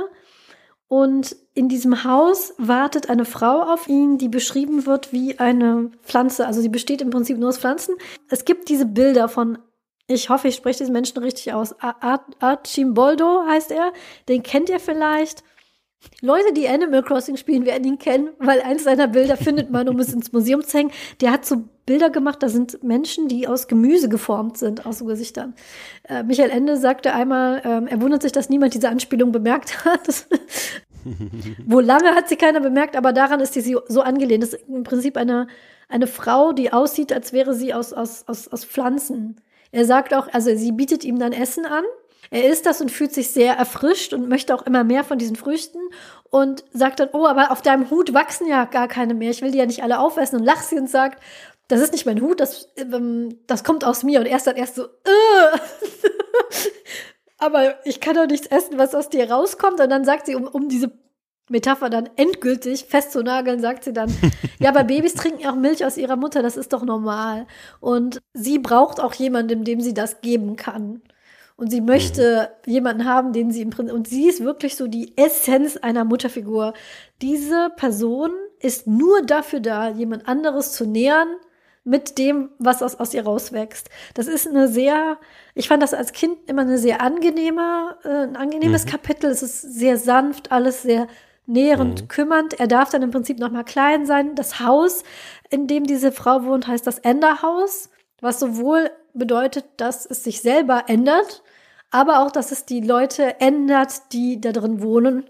Und 0.87 1.35
in 1.55 1.67
diesem 1.67 2.03
Haus 2.03 2.53
wartet 2.57 3.09
eine 3.09 3.25
Frau 3.25 3.61
auf 3.61 3.87
ihn, 3.87 4.17
die 4.17 4.29
beschrieben 4.29 4.85
wird 4.85 5.11
wie 5.11 5.39
eine 5.39 5.91
Pflanze. 6.03 6.45
Also 6.45 6.61
sie 6.61 6.69
besteht 6.69 7.01
im 7.01 7.09
Prinzip 7.09 7.37
nur 7.37 7.49
aus 7.49 7.57
Pflanzen. 7.57 7.95
Es 8.29 8.45
gibt 8.45 8.69
diese 8.69 8.85
Bilder 8.85 9.27
von, 9.27 9.57
ich 10.07 10.29
hoffe, 10.29 10.47
ich 10.47 10.55
spreche 10.55 10.79
diesen 10.79 10.93
Menschen 10.93 11.17
richtig 11.17 11.53
aus. 11.53 11.75
Archimboldo 11.79 13.45
heißt 13.47 13.71
er. 13.71 13.91
Den 14.29 14.43
kennt 14.43 14.69
ihr 14.69 14.79
vielleicht. 14.79 15.43
Leute, 16.21 16.53
die 16.53 16.67
Animal 16.67 17.03
Crossing 17.03 17.37
spielen, 17.37 17.65
werden 17.65 17.83
ihn 17.85 17.99
kennen, 17.99 18.29
weil 18.39 18.61
eins 18.61 18.83
seiner 18.83 19.07
Bilder 19.07 19.37
findet 19.37 19.69
man, 19.69 19.87
um 19.89 19.99
es 19.99 20.13
ins 20.13 20.31
Museum 20.31 20.63
zu 20.63 20.77
hängen. 20.77 20.91
Der 21.21 21.31
hat 21.31 21.45
so 21.45 21.63
Bilder 21.85 22.09
gemacht, 22.09 22.41
da 22.41 22.49
sind 22.49 22.83
Menschen, 22.83 23.27
die 23.27 23.47
aus 23.47 23.67
Gemüse 23.67 24.09
geformt 24.09 24.57
sind, 24.57 24.85
aus 24.85 24.99
so 24.99 25.05
Gesichtern. 25.05 25.53
Äh, 26.03 26.23
Michael 26.23 26.49
Ende 26.49 26.77
sagte 26.77 27.13
einmal, 27.13 27.61
ähm, 27.63 27.87
er 27.87 28.01
wundert 28.01 28.23
sich, 28.23 28.31
dass 28.31 28.49
niemand 28.49 28.73
diese 28.73 28.89
Anspielung 28.89 29.31
bemerkt 29.31 29.85
hat. 29.85 30.25
Wo 31.65 31.79
lange 31.79 32.15
hat 32.15 32.29
sie 32.29 32.35
keiner 32.35 32.59
bemerkt, 32.59 32.95
aber 32.95 33.13
daran 33.13 33.39
ist 33.39 33.53
sie 33.53 33.77
so 33.87 34.01
angelehnt. 34.01 34.41
Das 34.41 34.53
ist 34.53 34.67
im 34.67 34.83
Prinzip 34.83 35.17
eine, 35.17 35.47
eine 35.87 36.07
Frau, 36.07 36.51
die 36.51 36.73
aussieht, 36.73 37.13
als 37.13 37.31
wäre 37.33 37.53
sie 37.53 37.73
aus, 37.73 37.93
aus, 37.93 38.23
aus, 38.27 38.47
aus 38.47 38.65
Pflanzen. 38.65 39.35
Er 39.71 39.85
sagt 39.85 40.13
auch, 40.13 40.27
also 40.33 40.55
sie 40.55 40.71
bietet 40.71 41.03
ihm 41.03 41.19
dann 41.19 41.33
Essen 41.33 41.65
an 41.65 41.83
er 42.31 42.49
isst 42.49 42.65
das 42.65 42.81
und 42.81 42.91
fühlt 42.91 43.13
sich 43.13 43.31
sehr 43.31 43.55
erfrischt 43.55 44.13
und 44.13 44.29
möchte 44.29 44.53
auch 44.55 44.63
immer 44.63 44.83
mehr 44.83 45.03
von 45.03 45.17
diesen 45.17 45.35
Früchten 45.35 45.79
und 46.29 46.63
sagt 46.71 46.99
dann, 46.99 47.09
oh, 47.13 47.25
aber 47.25 47.51
auf 47.51 47.61
deinem 47.61 47.89
Hut 47.89 48.13
wachsen 48.13 48.47
ja 48.47 48.65
gar 48.65 48.87
keine 48.87 49.13
mehr. 49.13 49.31
Ich 49.31 49.41
will 49.41 49.51
die 49.51 49.57
ja 49.57 49.65
nicht 49.65 49.83
alle 49.83 49.99
aufessen 49.99 50.39
und 50.39 50.45
lacht 50.45 50.65
sie 50.65 50.77
und 50.77 50.89
sagt, 50.89 51.21
das 51.67 51.81
ist 51.81 51.93
nicht 51.93 52.05
mein 52.05 52.21
Hut, 52.21 52.39
das, 52.39 52.69
ähm, 52.77 53.39
das 53.47 53.63
kommt 53.63 53.85
aus 53.85 54.03
mir. 54.03 54.19
Und 54.19 54.27
er 54.27 54.37
ist 54.37 54.47
dann 54.47 54.55
erst 54.55 54.75
so, 54.75 54.83
äh. 54.83 55.57
aber 57.37 57.85
ich 57.85 58.01
kann 58.01 58.15
doch 58.15 58.27
nichts 58.27 58.47
essen, 58.47 58.77
was 58.77 58.95
aus 58.95 59.09
dir 59.09 59.31
rauskommt. 59.31 59.79
Und 59.79 59.89
dann 59.89 60.05
sagt 60.05 60.27
sie, 60.27 60.35
um, 60.35 60.43
um 60.45 60.69
diese 60.69 60.91
Metapher 61.49 61.89
dann 61.89 62.09
endgültig 62.15 62.85
festzunageln, 62.85 63.59
sagt 63.59 63.83
sie 63.83 63.93
dann, 63.93 64.13
ja, 64.59 64.69
aber 64.69 64.83
Babys 64.83 65.13
trinken 65.13 65.47
auch 65.47 65.55
Milch 65.55 65.85
aus 65.85 65.97
ihrer 65.97 66.15
Mutter, 66.15 66.41
das 66.41 66.57
ist 66.57 66.73
doch 66.73 66.83
normal. 66.83 67.47
Und 67.79 68.21
sie 68.33 68.59
braucht 68.59 68.99
auch 68.99 69.13
jemanden, 69.13 69.63
dem 69.63 69.81
sie 69.81 69.93
das 69.93 70.21
geben 70.21 70.55
kann. 70.55 71.01
Und 71.57 71.71
sie 71.71 71.81
möchte 71.81 72.51
mhm. 72.65 72.73
jemanden 72.73 73.05
haben, 73.05 73.31
den 73.33 73.51
sie 73.51 73.61
im 73.61 73.69
Prinzip, 73.69 73.95
und 73.95 74.07
sie 74.07 74.27
ist 74.27 74.43
wirklich 74.43 74.75
so 74.75 74.87
die 74.87 75.17
Essenz 75.17 75.77
einer 75.77 76.03
Mutterfigur. 76.03 76.73
Diese 77.21 77.71
Person 77.75 78.31
ist 78.59 78.87
nur 78.87 79.21
dafür 79.21 79.61
da, 79.61 79.89
jemand 79.89 80.27
anderes 80.27 80.73
zu 80.73 80.85
nähern 80.85 81.27
mit 81.85 82.17
dem, 82.17 82.49
was 82.57 82.81
aus, 82.81 82.95
aus 82.95 83.13
ihr 83.13 83.23
rauswächst. 83.23 83.89
Das 84.15 84.27
ist 84.27 84.47
eine 84.47 84.67
sehr, 84.67 85.17
ich 85.53 85.67
fand 85.67 85.83
das 85.83 85.93
als 85.93 86.13
Kind 86.13 86.37
immer 86.47 86.63
eine 86.63 86.79
sehr 86.79 87.01
angenehme, 87.01 87.97
äh, 88.03 88.23
ein 88.23 88.35
angenehmes 88.35 88.85
mhm. 88.85 88.89
Kapitel. 88.89 89.29
Es 89.29 89.43
ist 89.43 89.61
sehr 89.61 89.97
sanft, 89.97 90.51
alles 90.51 90.81
sehr 90.81 91.07
nährend, 91.45 92.01
mhm. 92.01 92.07
kümmernd. 92.07 92.59
Er 92.59 92.67
darf 92.67 92.89
dann 92.89 93.03
im 93.03 93.11
Prinzip 93.11 93.39
noch 93.39 93.51
mal 93.51 93.63
klein 93.63 94.05
sein. 94.05 94.35
Das 94.35 94.59
Haus, 94.59 95.03
in 95.51 95.67
dem 95.67 95.85
diese 95.85 96.11
Frau 96.11 96.43
wohnt, 96.43 96.67
heißt 96.67 96.87
das 96.87 96.99
Enderhaus, 96.99 97.89
was 98.21 98.39
sowohl 98.39 98.89
bedeutet, 99.13 99.65
dass 99.77 100.05
es 100.05 100.23
sich 100.23 100.41
selber 100.41 100.85
ändert, 100.87 101.43
aber 101.91 102.19
auch, 102.19 102.31
dass 102.31 102.51
es 102.51 102.65
die 102.65 102.81
Leute 102.81 103.39
ändert, 103.39 104.11
die 104.11 104.41
da 104.41 104.51
drin 104.51 104.81
wohnen. 104.81 105.29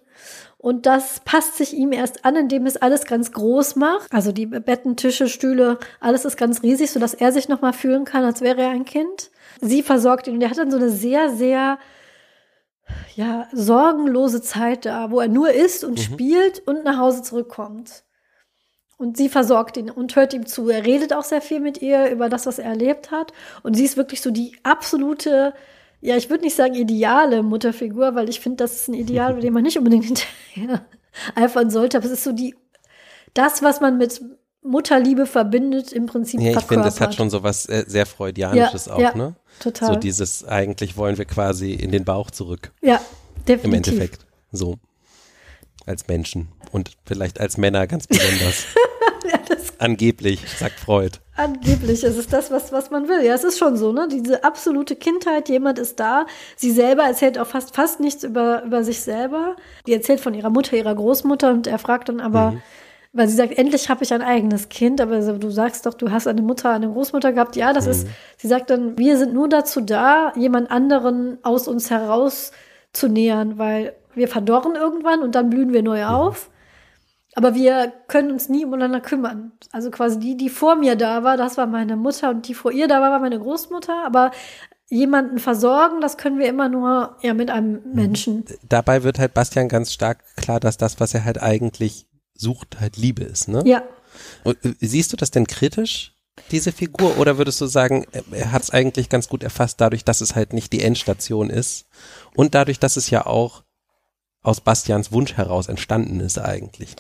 Und 0.58 0.88
das 0.88 1.20
passt 1.20 1.58
sich 1.58 1.74
ihm 1.74 1.92
erst 1.92 2.26
an, 2.26 2.36
indem 2.36 2.66
es 2.66 2.78
alles 2.78 3.06
ganz 3.06 3.32
groß 3.32 3.76
macht. 3.76 4.12
Also 4.12 4.32
die 4.32 4.48
Betten, 4.48 4.96
Tische, 4.96 5.28
Stühle, 5.28 5.78
alles 6.00 6.26
ist 6.26 6.38
ganz 6.38 6.64
riesig, 6.64 6.90
sodass 6.90 7.14
er 7.14 7.32
sich 7.32 7.50
nochmal 7.50 7.74
fühlen 7.74 8.04
kann, 8.04 8.24
als 8.24 8.42
wäre 8.42 8.62
er 8.62 8.70
ein 8.70 8.86
Kind. 8.86 9.30
Sie 9.62 9.84
versorgt 9.84 10.28
ihn 10.28 10.36
und 10.36 10.42
er 10.42 10.50
hat 10.50 10.58
dann 10.58 10.72
so 10.72 10.78
eine 10.78 10.90
sehr, 10.90 11.30
sehr 11.30 11.78
ja, 13.16 13.48
sorgenlose 13.52 14.42
Zeit 14.42 14.86
da, 14.86 15.12
wo 15.12 15.20
er 15.20 15.28
nur 15.28 15.52
isst 15.52 15.84
und 15.84 16.00
mhm. 16.00 16.02
spielt 16.02 16.68
und 16.68 16.84
nach 16.84 16.98
Hause 16.98 17.22
zurückkommt. 17.22 18.04
Und 18.98 19.18
sie 19.18 19.28
versorgt 19.28 19.78
ihn 19.78 19.90
und 19.90 20.16
hört 20.16 20.34
ihm 20.34 20.46
zu. 20.46 20.70
Er 20.70 20.86
redet 20.86 21.14
auch 21.14 21.26
sehr 21.26 21.42
viel 21.42 21.60
mit 21.60 21.82
ihr 21.82 22.10
über 22.10 22.30
das, 22.30 22.46
was 22.46 22.60
er 22.60 22.70
erlebt 22.70 23.12
hat. 23.12 23.34
Und 23.62 23.76
sie 23.76 23.84
ist 23.84 23.98
wirklich 23.98 24.22
so 24.22 24.32
die 24.32 24.56
absolute 24.64 25.54
ja, 26.06 26.16
ich 26.18 26.30
würde 26.30 26.44
nicht 26.44 26.56
sagen 26.56 26.76
ideale 26.76 27.42
Mutterfigur, 27.42 28.14
weil 28.14 28.30
ich 28.30 28.40
finde, 28.40 28.58
das 28.58 28.76
ist 28.76 28.90
ein 28.90 28.94
Ideal, 28.94 29.40
dem 29.40 29.54
man 29.54 29.64
nicht 29.64 29.78
unbedingt 29.78 30.06
hinterher 30.54 30.86
eifern 31.34 31.70
sollte. 31.72 31.98
Aber 31.98 32.06
es 32.06 32.12
ist 32.12 32.24
so 32.24 32.32
die, 32.32 32.56
das, 33.34 33.64
was 33.64 33.82
man 33.82 33.98
mit 33.98 34.22
Mutterliebe 34.62 35.26
verbindet, 35.26 35.92
im 35.92 36.06
Prinzip. 36.06 36.40
Ja, 36.42 36.60
ich 36.60 36.66
finde, 36.66 36.84
das 36.84 37.02
hat 37.02 37.16
schon 37.16 37.30
so 37.30 37.44
was 37.44 37.68
äh, 37.68 37.86
sehr 37.88 38.06
Freudianisches 38.06 38.86
ja, 38.86 38.94
auch, 38.94 39.00
ja, 39.00 39.16
ne? 39.16 39.36
Total. 39.60 39.94
So 39.94 40.00
dieses, 40.00 40.44
eigentlich 40.44 40.96
wollen 40.96 41.18
wir 41.18 41.26
quasi 41.26 41.74
in 41.74 41.92
den 41.92 42.06
Bauch 42.06 42.30
zurück. 42.30 42.72
Ja, 42.82 43.02
definitiv. 43.48 43.66
Im 43.66 43.74
Endeffekt. 43.74 44.26
So. 44.52 44.76
Als 45.86 46.08
Menschen. 46.08 46.50
Und 46.72 46.92
vielleicht 47.06 47.40
als 47.40 47.58
Männer 47.58 47.88
ganz 47.88 48.08
besonders. 48.08 48.66
Angeblich, 49.80 50.42
sagt 50.58 50.80
Freud. 50.80 51.20
Angeblich, 51.38 52.04
es 52.04 52.18
ist 52.18 52.32
das, 52.32 52.50
was, 52.50 52.72
was 52.72 52.92
man 52.92 53.10
will. 53.10 53.24
Ja, 53.24 53.34
es 53.34 53.44
ist 53.44 53.60
schon 53.60 53.76
so, 53.76 53.92
ne? 53.92 54.08
Diese 54.10 54.44
absolute 54.44 54.96
Kindheit, 54.96 55.50
jemand 55.50 55.80
ist 55.80 56.00
da. 56.00 56.26
Sie 56.56 56.72
selber 56.72 57.04
erzählt 57.04 57.38
auch 57.38 57.48
fast, 57.48 57.76
fast 57.76 58.00
nichts 58.00 58.24
über, 58.24 58.64
über 58.64 58.84
sich 58.84 59.02
selber. 59.02 59.56
Die 59.86 59.94
erzählt 59.94 60.22
von 60.22 60.34
ihrer 60.34 60.50
Mutter, 60.50 60.78
ihrer 60.78 60.96
Großmutter 60.96 61.52
und 61.52 61.68
er 61.68 61.78
fragt 61.78 62.08
dann 62.08 62.22
aber, 62.22 62.52
mhm. 62.52 62.62
weil 63.12 63.28
sie 63.28 63.36
sagt, 63.36 63.58
endlich 63.58 63.90
habe 63.90 64.04
ich 64.04 64.14
ein 64.14 64.22
eigenes 64.22 64.70
Kind, 64.70 65.02
aber 65.02 65.20
du 65.20 65.50
sagst 65.50 65.86
doch, 65.86 65.94
du 65.94 66.10
hast 66.10 66.28
eine 66.28 66.42
Mutter, 66.42 66.72
eine 66.72 66.90
Großmutter 66.90 67.34
gehabt. 67.34 67.58
Ja, 67.58 67.74
das 67.74 67.86
mhm. 67.86 67.92
ist, 67.92 68.08
sie 68.38 68.48
sagt 68.48 68.70
dann, 68.70 68.98
wir 68.98 69.18
sind 69.18 69.34
nur 69.34 69.50
dazu 69.50 69.82
da, 69.82 70.32
jemand 70.38 70.72
anderen 70.72 71.38
aus 71.44 71.68
uns 71.68 71.90
heraus 71.90 72.52
zu 72.94 73.10
nähern, 73.10 73.58
weil 73.58 73.94
wir 74.14 74.30
verdorren 74.30 74.76
irgendwann 74.76 75.22
und 75.22 75.36
dann 75.36 75.50
blühen 75.50 75.74
wir 75.74 75.84
neu 75.84 76.02
mhm. 76.02 76.10
auf. 76.10 76.50
Aber 77.36 77.54
wir 77.54 77.92
können 78.08 78.32
uns 78.32 78.48
nie 78.48 78.66
umeinander 78.66 79.02
kümmern. 79.02 79.52
Also 79.72 79.92
quasi 79.92 80.20
die, 80.20 80.38
die 80.38 80.50
vor 80.50 80.76
mir 80.76 80.96
da 80.96 81.24
war, 81.24 81.36
das 81.36 81.58
war 81.58 81.68
meine 81.68 81.98
Mutter 81.98 82.30
und 82.30 82.48
die 82.48 82.54
vor 82.54 82.72
ihr 82.72 82.88
da 82.88 83.02
war, 83.02 83.12
war 83.12 83.20
meine 83.20 83.38
Großmutter. 83.38 84.06
Aber 84.06 84.32
jemanden 84.88 85.40
versorgen, 85.40 86.00
das 86.00 86.18
können 86.18 86.40
wir 86.40 86.48
immer 86.48 86.70
nur 86.70 87.18
ja 87.22 87.34
mit 87.34 87.50
einem 87.50 87.82
mhm. 87.84 87.94
Menschen. 87.94 88.46
Dabei 88.68 89.04
wird 89.04 89.20
halt 89.20 89.34
Bastian 89.34 89.68
ganz 89.68 89.92
stark 89.92 90.24
klar, 90.38 90.62
dass 90.62 90.78
das, 90.78 91.00
was 91.02 91.14
er 91.14 91.26
halt 91.26 91.42
eigentlich 91.42 92.08
sucht, 92.34 92.80
halt 92.80 92.96
Liebe 92.96 93.24
ist, 93.24 93.50
ne? 93.50 93.64
Ja. 93.66 93.84
Und 94.46 94.64
äh, 94.64 94.74
siehst 94.80 95.12
du 95.12 95.18
das 95.18 95.30
denn 95.30 95.46
kritisch? 95.46 96.14
Diese 96.52 96.72
Figur 96.72 97.18
oder 97.18 97.38
würdest 97.38 97.60
du 97.62 97.66
sagen, 97.66 98.06
er 98.32 98.52
hat 98.52 98.64
es 98.64 98.70
eigentlich 98.70 99.10
ganz 99.10 99.30
gut 99.30 99.44
erfasst, 99.44 99.80
dadurch, 99.80 100.04
dass 100.04 100.22
es 100.22 100.36
halt 100.36 100.52
nicht 100.54 100.74
die 100.74 100.82
Endstation 100.82 101.50
ist 101.50 101.86
und 102.34 102.56
dadurch, 102.56 102.78
dass 102.78 102.98
es 102.98 103.10
ja 103.10 103.26
auch 103.26 103.64
aus 104.46 104.62
Bastians 104.62 105.12
Wunsch 105.12 105.34
heraus 105.34 105.68
entstanden 105.68 106.20
ist 106.20 106.38
eigentlich? 106.38 106.96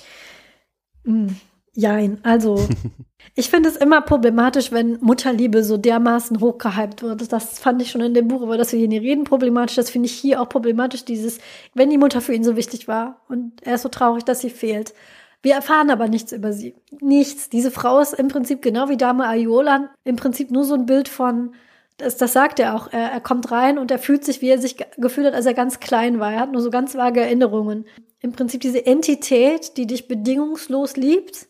Mm, 1.03 1.27
jein, 1.73 2.19
also 2.23 2.67
ich 3.35 3.49
finde 3.49 3.69
es 3.69 3.75
immer 3.75 4.01
problematisch, 4.01 4.71
wenn 4.71 4.99
Mutterliebe 5.01 5.63
so 5.63 5.77
dermaßen 5.77 6.39
hochgehypt 6.39 7.03
wird. 7.03 7.31
Das 7.31 7.59
fand 7.59 7.81
ich 7.81 7.91
schon 7.91 8.01
in 8.01 8.13
dem 8.13 8.27
Buch, 8.27 8.41
über 8.41 8.57
das 8.57 8.71
wir 8.71 8.79
hier 8.79 8.87
nie 8.87 8.97
reden, 8.97 9.23
problematisch. 9.23 9.75
Das 9.75 9.89
finde 9.89 10.07
ich 10.07 10.13
hier 10.13 10.41
auch 10.41 10.49
problematisch, 10.49 11.05
dieses, 11.05 11.39
wenn 11.73 11.89
die 11.89 11.97
Mutter 11.97 12.21
für 12.21 12.33
ihn 12.33 12.43
so 12.43 12.55
wichtig 12.55 12.87
war 12.87 13.21
und 13.29 13.61
er 13.61 13.75
ist 13.75 13.83
so 13.83 13.89
traurig, 13.89 14.23
dass 14.23 14.41
sie 14.41 14.49
fehlt. 14.49 14.93
Wir 15.41 15.53
erfahren 15.53 15.91
aber 15.91 16.07
nichts 16.07 16.31
über 16.31 16.53
sie. 16.53 16.73
Nichts. 17.01 17.49
Diese 17.49 17.69
Frau 17.69 17.99
ist 17.99 18.13
im 18.13 18.29
Prinzip 18.29 18.63
genau 18.63 18.89
wie 18.89 18.97
Dame 18.97 19.27
Ayola, 19.27 19.91
im 20.03 20.15
Prinzip 20.15 20.49
nur 20.49 20.63
so 20.63 20.73
ein 20.73 20.87
Bild 20.87 21.07
von, 21.07 21.53
das, 21.97 22.17
das 22.17 22.33
sagt 22.33 22.59
er 22.59 22.75
auch. 22.75 22.91
Er, 22.91 23.11
er 23.11 23.21
kommt 23.21 23.51
rein 23.51 23.77
und 23.77 23.91
er 23.91 23.99
fühlt 23.99 24.25
sich, 24.25 24.41
wie 24.41 24.49
er 24.49 24.59
sich 24.59 24.77
gefühlt 24.97 25.27
hat, 25.27 25.33
als 25.33 25.45
er 25.45 25.53
ganz 25.53 25.79
klein 25.79 26.19
war. 26.19 26.33
Er 26.33 26.39
hat 26.39 26.51
nur 26.51 26.61
so 26.61 26.69
ganz 26.69 26.95
vage 26.95 27.21
Erinnerungen. 27.21 27.85
Im 28.19 28.31
Prinzip 28.31 28.61
diese 28.61 28.85
Entität, 28.85 29.77
die 29.77 29.87
dich 29.87 30.07
bedingungslos 30.07 30.97
liebt 30.97 31.47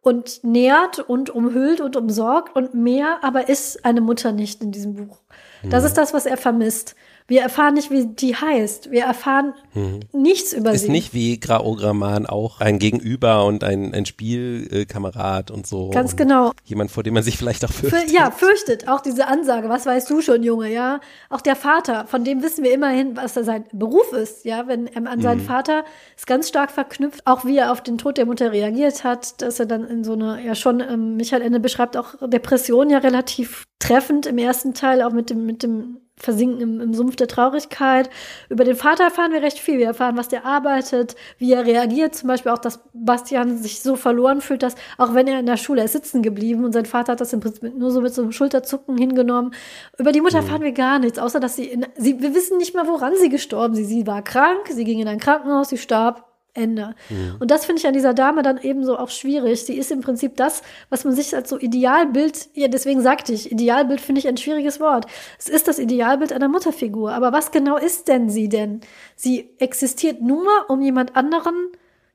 und 0.00 0.42
nährt 0.42 1.00
und 1.00 1.30
umhüllt 1.30 1.80
und 1.80 1.96
umsorgt 1.96 2.56
und 2.56 2.74
mehr, 2.74 3.18
aber 3.22 3.48
ist 3.48 3.84
eine 3.84 4.00
Mutter 4.00 4.32
nicht 4.32 4.62
in 4.62 4.72
diesem 4.72 4.94
Buch. 4.94 5.18
Das 5.62 5.82
mhm. 5.82 5.88
ist 5.88 5.98
das, 5.98 6.14
was 6.14 6.26
er 6.26 6.36
vermisst. 6.36 6.94
Wir 7.28 7.42
erfahren 7.42 7.74
nicht, 7.74 7.90
wie 7.90 8.06
die 8.06 8.34
heißt. 8.34 8.90
Wir 8.90 9.04
erfahren 9.04 9.52
mhm. 9.74 10.00
nichts 10.12 10.54
über 10.54 10.72
ist 10.72 10.80
sie. 10.80 10.86
Ist 10.86 10.92
nicht 10.92 11.12
wie 11.12 11.38
Graograman 11.38 12.24
auch 12.24 12.62
ein 12.62 12.78
Gegenüber 12.78 13.44
und 13.44 13.64
ein, 13.64 13.92
ein 13.94 14.06
Spielkamerad 14.06 15.50
und 15.50 15.66
so. 15.66 15.90
Ganz 15.90 16.16
genau. 16.16 16.52
Jemand, 16.64 16.90
vor 16.90 17.02
dem 17.02 17.12
man 17.12 17.22
sich 17.22 17.36
vielleicht 17.36 17.66
auch 17.66 17.70
fürchtet. 17.70 18.08
Für, 18.08 18.16
ja, 18.16 18.30
fürchtet. 18.30 18.88
Auch 18.88 19.02
diese 19.02 19.28
Ansage, 19.28 19.68
was 19.68 19.84
weißt 19.84 20.08
du 20.08 20.22
schon, 20.22 20.42
Junge, 20.42 20.72
ja. 20.72 21.00
Auch 21.28 21.42
der 21.42 21.54
Vater, 21.54 22.06
von 22.06 22.24
dem 22.24 22.42
wissen 22.42 22.64
wir 22.64 22.72
immerhin, 22.72 23.14
was 23.14 23.36
er 23.36 23.44
sein 23.44 23.64
Beruf 23.74 24.14
ist, 24.14 24.46
ja. 24.46 24.66
Wenn 24.66 24.86
er 24.86 25.06
an 25.06 25.20
seinen 25.20 25.42
mhm. 25.42 25.46
Vater 25.46 25.84
ist 26.16 26.26
ganz 26.26 26.48
stark 26.48 26.70
verknüpft, 26.70 27.26
auch 27.26 27.44
wie 27.44 27.58
er 27.58 27.72
auf 27.72 27.82
den 27.82 27.98
Tod 27.98 28.16
der 28.16 28.24
Mutter 28.24 28.52
reagiert 28.52 29.04
hat, 29.04 29.42
dass 29.42 29.60
er 29.60 29.66
dann 29.66 29.84
in 29.84 30.02
so 30.02 30.14
eine, 30.14 30.42
ja 30.42 30.54
schon, 30.54 30.80
ähm, 30.80 31.16
Michael 31.18 31.42
Ende 31.42 31.60
beschreibt 31.60 31.98
auch 31.98 32.14
Depression 32.26 32.88
ja 32.88 32.98
relativ 32.98 33.66
treffend 33.78 34.24
im 34.24 34.38
ersten 34.38 34.72
Teil, 34.72 35.02
auch 35.02 35.12
mit 35.12 35.28
dem, 35.28 35.44
mit 35.44 35.62
dem 35.62 35.98
versinken 36.18 36.60
im, 36.60 36.80
im, 36.80 36.94
Sumpf 36.94 37.16
der 37.16 37.28
Traurigkeit. 37.28 38.10
Über 38.48 38.64
den 38.64 38.76
Vater 38.76 39.04
erfahren 39.04 39.32
wir 39.32 39.42
recht 39.42 39.58
viel. 39.58 39.78
Wir 39.78 39.86
erfahren, 39.86 40.16
was 40.16 40.28
der 40.28 40.44
arbeitet, 40.44 41.16
wie 41.38 41.52
er 41.52 41.66
reagiert. 41.66 42.14
Zum 42.14 42.28
Beispiel 42.28 42.52
auch, 42.52 42.58
dass 42.58 42.80
Bastian 42.92 43.58
sich 43.58 43.80
so 43.82 43.96
verloren 43.96 44.40
fühlt, 44.40 44.62
dass 44.62 44.74
auch 44.96 45.14
wenn 45.14 45.26
er 45.26 45.40
in 45.40 45.46
der 45.46 45.56
Schule 45.56 45.84
ist 45.84 45.92
sitzen 45.92 46.22
geblieben 46.22 46.64
und 46.64 46.72
sein 46.72 46.86
Vater 46.86 47.12
hat 47.12 47.20
das 47.20 47.32
im 47.32 47.40
Prinzip 47.40 47.76
nur 47.76 47.90
so 47.90 48.00
mit 48.00 48.14
so 48.14 48.22
einem 48.22 48.32
Schulterzucken 48.32 48.96
hingenommen. 48.96 49.52
Über 49.98 50.12
die 50.12 50.20
Mutter 50.20 50.40
mhm. 50.40 50.44
erfahren 50.44 50.62
wir 50.62 50.72
gar 50.72 50.98
nichts, 50.98 51.18
außer 51.18 51.40
dass 51.40 51.56
sie, 51.56 51.64
in, 51.64 51.86
sie, 51.96 52.20
wir 52.20 52.34
wissen 52.34 52.58
nicht 52.58 52.74
mal, 52.74 52.86
woran 52.86 53.14
sie 53.16 53.28
gestorben 53.28 53.74
ist. 53.74 53.88
Sie 53.88 54.06
war 54.06 54.22
krank, 54.22 54.68
sie 54.68 54.84
ging 54.84 55.00
in 55.00 55.08
ein 55.08 55.18
Krankenhaus, 55.18 55.70
sie 55.70 55.78
starb 55.78 56.27
Ende. 56.58 56.94
Mhm. 57.08 57.36
Und 57.38 57.50
das 57.50 57.64
finde 57.64 57.80
ich 57.80 57.86
an 57.86 57.94
dieser 57.94 58.12
Dame 58.12 58.42
dann 58.42 58.58
ebenso 58.58 58.98
auch 58.98 59.08
schwierig. 59.08 59.64
Sie 59.64 59.78
ist 59.78 59.90
im 59.90 60.00
Prinzip 60.00 60.36
das, 60.36 60.62
was 60.90 61.04
man 61.04 61.14
sich 61.14 61.34
als 61.34 61.48
so 61.48 61.58
Idealbild, 61.58 62.50
ja, 62.54 62.68
deswegen 62.68 63.00
sagte 63.00 63.32
ich, 63.32 63.50
Idealbild 63.50 64.00
finde 64.00 64.18
ich 64.18 64.28
ein 64.28 64.36
schwieriges 64.36 64.80
Wort. 64.80 65.06
Es 65.38 65.48
ist 65.48 65.68
das 65.68 65.78
Idealbild 65.78 66.32
einer 66.32 66.48
Mutterfigur. 66.48 67.12
Aber 67.12 67.32
was 67.32 67.50
genau 67.50 67.78
ist 67.78 68.08
denn 68.08 68.28
sie 68.28 68.48
denn? 68.48 68.80
Sie 69.16 69.50
existiert 69.58 70.20
nur, 70.20 70.48
um 70.68 70.82
jemand 70.82 71.16
anderen 71.16 71.54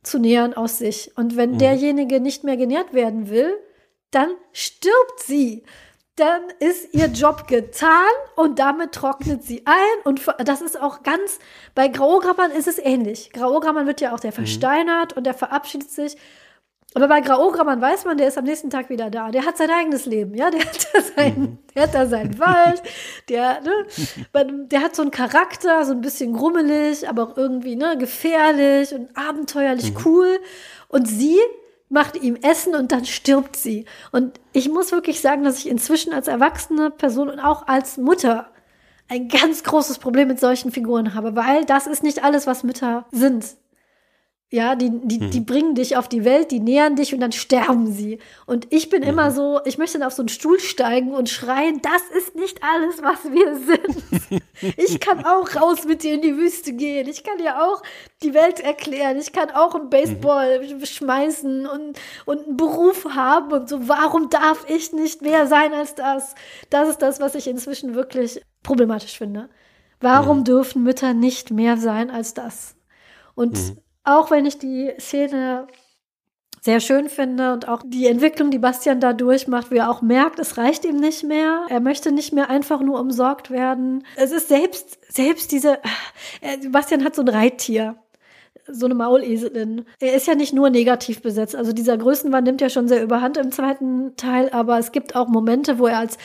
zu 0.03 0.19
nähern 0.19 0.53
aus 0.53 0.77
sich. 0.77 1.11
Und 1.15 1.37
wenn 1.37 1.51
mhm. 1.51 1.57
derjenige 1.59 2.19
nicht 2.19 2.43
mehr 2.43 2.57
genährt 2.57 2.93
werden 2.93 3.29
will, 3.29 3.53
dann 4.11 4.29
stirbt 4.51 5.19
sie 5.19 5.63
dann 6.15 6.41
ist 6.59 6.93
ihr 6.93 7.07
Job 7.07 7.47
getan 7.47 7.89
und 8.35 8.59
damit 8.59 8.91
trocknet 8.91 9.43
sie 9.43 9.63
ein. 9.65 10.03
Und 10.03 10.21
das 10.45 10.61
ist 10.61 10.79
auch 10.79 11.01
ganz, 11.01 11.39
bei 11.73 11.87
Graugrammann 11.87 12.51
ist 12.51 12.67
es 12.67 12.77
ähnlich. 12.77 13.31
Graugrammann 13.33 13.87
wird 13.87 14.01
ja 14.01 14.13
auch, 14.13 14.19
der 14.19 14.31
mhm. 14.31 14.35
versteinert 14.35 15.13
und 15.13 15.25
der 15.25 15.33
verabschiedet 15.33 15.89
sich. 15.89 16.15
Aber 16.95 17.07
bei 17.07 17.21
Graugrammann 17.21 17.81
weiß 17.81 18.05
man, 18.05 18.17
der 18.17 18.27
ist 18.27 18.37
am 18.37 18.43
nächsten 18.43 18.69
Tag 18.69 18.91
wieder 18.91 19.09
da. 19.09 19.31
Der 19.31 19.45
hat 19.45 19.57
sein 19.57 19.71
eigenes 19.71 20.05
Leben, 20.05 20.35
ja. 20.35 20.51
Der 20.51 20.61
hat 20.61 20.87
da 20.93 21.01
seinen, 21.01 21.41
mhm. 21.41 21.57
der 21.73 21.83
hat 21.83 21.95
da 21.95 22.05
seinen 22.05 22.37
Wald, 22.39 22.83
der, 23.29 23.61
ne, 23.61 24.67
der 24.67 24.81
hat 24.81 24.95
so 24.95 25.01
einen 25.01 25.09
Charakter, 25.09 25.85
so 25.85 25.93
ein 25.93 26.01
bisschen 26.01 26.33
grummelig, 26.33 27.09
aber 27.09 27.23
auch 27.23 27.37
irgendwie, 27.37 27.75
ne, 27.75 27.97
gefährlich 27.97 28.93
und 28.93 29.17
abenteuerlich 29.17 29.93
mhm. 29.93 29.97
cool. 30.05 30.39
Und 30.89 31.07
sie 31.07 31.39
macht 31.93 32.21
ihm 32.21 32.35
Essen 32.41 32.75
und 32.75 32.91
dann 32.91 33.05
stirbt 33.05 33.55
sie. 33.55 33.85
Und 34.11 34.39
ich 34.51 34.67
muss 34.67 34.91
wirklich 34.91 35.21
sagen, 35.21 35.43
dass 35.43 35.59
ich 35.59 35.69
inzwischen 35.69 36.11
als 36.11 36.27
erwachsene 36.27 36.89
Person 36.89 37.29
und 37.29 37.39
auch 37.39 37.67
als 37.67 37.97
Mutter 37.97 38.47
ein 39.07 39.27
ganz 39.27 39.63
großes 39.63 39.99
Problem 39.99 40.27
mit 40.27 40.39
solchen 40.39 40.71
Figuren 40.71 41.13
habe, 41.13 41.35
weil 41.35 41.65
das 41.65 41.87
ist 41.87 42.03
nicht 42.03 42.23
alles, 42.23 42.47
was 42.47 42.63
Mütter 42.63 43.05
sind. 43.11 43.45
Ja, 44.53 44.75
die, 44.75 44.91
die, 44.91 45.17
mhm. 45.17 45.31
die 45.31 45.39
bringen 45.39 45.73
dich 45.73 45.97
auf 45.97 46.07
die 46.07 46.25
Welt, 46.25 46.51
die 46.51 46.59
nähern 46.59 46.95
dich 46.95 47.11
und 47.11 47.21
dann 47.21 47.31
sterben 47.31 47.91
sie. 47.91 48.19
Und 48.45 48.71
ich 48.71 48.87
bin 48.87 49.01
mhm. 49.01 49.07
immer 49.07 49.31
so, 49.31 49.59
ich 49.65 49.79
möchte 49.79 49.97
dann 49.97 50.05
auf 50.05 50.13
so 50.13 50.21
einen 50.21 50.29
Stuhl 50.29 50.59
steigen 50.59 51.15
und 51.15 51.27
schreien, 51.27 51.81
das 51.81 52.03
ist 52.15 52.35
nicht 52.35 52.59
alles, 52.61 53.01
was 53.01 53.31
wir 53.31 53.55
sind. 53.55 54.43
ich 54.77 54.99
kann 54.99 55.25
auch 55.25 55.55
raus 55.55 55.85
mit 55.85 56.03
dir 56.03 56.13
in 56.13 56.21
die 56.21 56.37
Wüste 56.37 56.73
gehen. 56.73 57.07
Ich 57.07 57.23
kann 57.23 57.39
dir 57.39 57.63
auch 57.63 57.81
die 58.21 58.35
Welt 58.35 58.59
erklären. 58.59 59.17
Ich 59.17 59.31
kann 59.31 59.49
auch 59.49 59.73
einen 59.73 59.89
Baseball 59.89 60.61
mhm. 60.61 60.85
schmeißen 60.85 61.65
und, 61.65 61.99
und 62.25 62.45
einen 62.45 62.55
Beruf 62.55 63.05
haben 63.05 63.51
und 63.53 63.67
so. 63.67 63.87
Warum 63.89 64.29
darf 64.29 64.69
ich 64.69 64.93
nicht 64.93 65.23
mehr 65.23 65.47
sein 65.47 65.73
als 65.73 65.95
das? 65.95 66.35
Das 66.69 66.89
ist 66.89 67.01
das, 67.01 67.19
was 67.19 67.33
ich 67.33 67.47
inzwischen 67.47 67.95
wirklich 67.95 68.39
problematisch 68.61 69.17
finde. 69.17 69.49
Warum 69.99 70.41
mhm. 70.41 70.43
dürfen 70.43 70.83
Mütter 70.83 71.15
nicht 71.15 71.49
mehr 71.49 71.77
sein 71.77 72.11
als 72.11 72.35
das? 72.35 72.75
Und 73.33 73.53
mhm. 73.53 73.77
Auch 74.03 74.31
wenn 74.31 74.45
ich 74.45 74.57
die 74.57 74.91
Szene 74.99 75.67
sehr 76.63 76.79
schön 76.79 77.09
finde 77.09 77.51
und 77.51 77.67
auch 77.67 77.83
die 77.85 78.07
Entwicklung, 78.07 78.49
die 78.49 78.57
Bastian 78.57 79.01
da 79.01 79.11
durchmacht, 79.11 79.69
wie 79.69 79.77
er 79.77 79.89
auch 79.89 80.01
merkt, 80.01 80.39
es 80.39 80.57
reicht 80.57 80.85
ihm 80.85 80.95
nicht 80.95 81.23
mehr. 81.23 81.65
Er 81.69 81.81
möchte 81.81 82.13
nicht 82.13 82.31
mehr 82.31 82.49
einfach 82.49 82.79
nur 82.79 83.01
umsorgt 83.01 83.51
werden. 83.51 84.05
Es 84.15 84.31
ist 84.31 84.47
selbst, 84.47 84.97
selbst 85.13 85.51
diese, 85.51 85.79
äh, 86.39 86.69
Bastian 86.69 87.03
hat 87.03 87.15
so 87.15 87.21
ein 87.21 87.27
Reittier. 87.27 87.97
So 88.65 88.85
eine 88.85 88.95
Mauleselin. 88.95 89.85
Er 89.99 90.13
ist 90.13 90.25
ja 90.25 90.35
nicht 90.35 90.53
nur 90.53 90.69
negativ 90.69 91.21
besetzt. 91.21 91.53
Also 91.53 91.73
dieser 91.73 91.97
Größenwahn 91.97 92.45
nimmt 92.45 92.61
ja 92.61 92.69
schon 92.69 92.87
sehr 92.87 93.03
überhand 93.03 93.35
im 93.35 93.51
zweiten 93.51 94.15
Teil, 94.15 94.49
aber 94.51 94.79
es 94.79 94.93
gibt 94.93 95.17
auch 95.17 95.27
Momente, 95.27 95.79
wo 95.79 95.87
er 95.87 95.97
als 95.97 96.17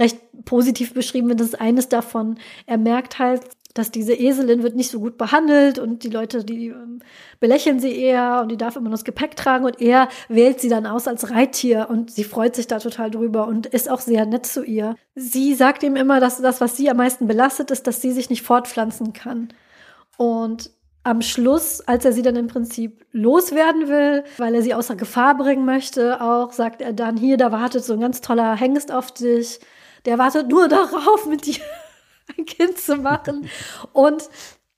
recht 0.00 0.18
positiv 0.44 0.92
beschrieben 0.92 1.28
wird. 1.28 1.38
Das 1.38 1.48
ist 1.48 1.60
eines 1.60 1.88
davon. 1.88 2.36
Er 2.66 2.78
merkt 2.78 3.20
halt, 3.20 3.42
dass 3.74 3.90
diese 3.90 4.14
Eselin 4.14 4.62
wird 4.62 4.76
nicht 4.76 4.90
so 4.90 5.00
gut 5.00 5.18
behandelt 5.18 5.80
und 5.80 6.04
die 6.04 6.08
Leute, 6.08 6.44
die 6.44 6.68
ähm, 6.68 7.00
belächeln 7.40 7.80
sie 7.80 7.94
eher 7.94 8.40
und 8.42 8.50
die 8.50 8.56
darf 8.56 8.76
immer 8.76 8.84
nur 8.84 8.92
das 8.92 9.04
Gepäck 9.04 9.34
tragen 9.36 9.64
und 9.64 9.80
er 9.80 10.08
wählt 10.28 10.60
sie 10.60 10.68
dann 10.68 10.86
aus 10.86 11.08
als 11.08 11.30
Reittier 11.30 11.88
und 11.90 12.12
sie 12.12 12.24
freut 12.24 12.54
sich 12.54 12.68
da 12.68 12.78
total 12.78 13.10
drüber 13.10 13.48
und 13.48 13.66
ist 13.66 13.90
auch 13.90 14.00
sehr 14.00 14.26
nett 14.26 14.46
zu 14.46 14.64
ihr. 14.64 14.94
Sie 15.16 15.54
sagt 15.54 15.82
ihm 15.82 15.96
immer, 15.96 16.20
dass 16.20 16.40
das, 16.40 16.60
was 16.60 16.76
sie 16.76 16.88
am 16.88 16.96
meisten 16.96 17.26
belastet, 17.26 17.72
ist, 17.72 17.88
dass 17.88 18.00
sie 18.00 18.12
sich 18.12 18.30
nicht 18.30 18.42
fortpflanzen 18.42 19.12
kann. 19.12 19.48
Und 20.16 20.70
am 21.02 21.20
Schluss, 21.20 21.80
als 21.80 22.04
er 22.04 22.12
sie 22.12 22.22
dann 22.22 22.36
im 22.36 22.46
Prinzip 22.46 23.04
loswerden 23.10 23.88
will, 23.88 24.24
weil 24.38 24.54
er 24.54 24.62
sie 24.62 24.74
außer 24.74 24.94
Gefahr 24.94 25.36
bringen 25.36 25.64
möchte, 25.66 26.20
auch 26.22 26.52
sagt 26.52 26.80
er 26.80 26.92
dann, 26.92 27.16
hier, 27.16 27.36
da 27.36 27.50
wartet 27.50 27.84
so 27.84 27.92
ein 27.92 28.00
ganz 28.00 28.20
toller 28.20 28.54
Hengst 28.54 28.92
auf 28.92 29.12
dich. 29.12 29.58
Der 30.06 30.18
wartet 30.18 30.48
nur 30.48 30.68
darauf, 30.68 31.26
mit 31.26 31.44
dir 31.44 31.60
ein 32.38 32.44
Kind 32.44 32.78
zu 32.78 32.96
machen. 32.96 33.48
Und 33.92 34.28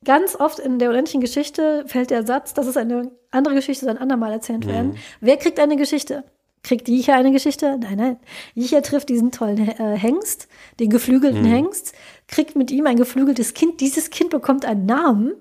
ganz 0.05 0.36
oft 0.36 0.59
in 0.59 0.78
der 0.78 0.90
unendlichen 0.90 1.20
Geschichte 1.20 1.85
fällt 1.86 2.10
der 2.10 2.24
Satz, 2.27 2.55
dass 2.55 2.66
es 2.66 2.77
eine 2.77 3.10
andere 3.31 3.55
Geschichte 3.55 3.85
soll 3.85 3.94
ein 3.94 4.01
andermal 4.01 4.32
erzählt 4.32 4.64
mhm. 4.64 4.70
werden. 4.70 4.98
Wer 5.20 5.36
kriegt 5.36 5.60
eine 5.60 5.77
Geschichte? 5.77 6.24
Kriegt 6.62 6.89
Jicher 6.89 7.14
eine 7.14 7.31
Geschichte? 7.31 7.78
Nein, 7.78 7.97
nein. 7.97 8.16
Jicher 8.55 8.82
trifft 8.82 9.09
diesen 9.09 9.31
tollen 9.31 9.68
äh, 9.68 9.97
Hengst, 9.97 10.48
den 10.81 10.90
geflügelten 10.90 11.43
mhm. 11.43 11.47
Hengst, 11.47 11.93
kriegt 12.27 12.56
mit 12.56 12.70
ihm 12.70 12.86
ein 12.86 12.97
geflügeltes 12.97 13.55
Kind. 13.55 13.81
Dieses 13.81 14.10
Kind 14.10 14.31
bekommt 14.31 14.64
einen 14.64 14.86
Namen, 14.86 15.35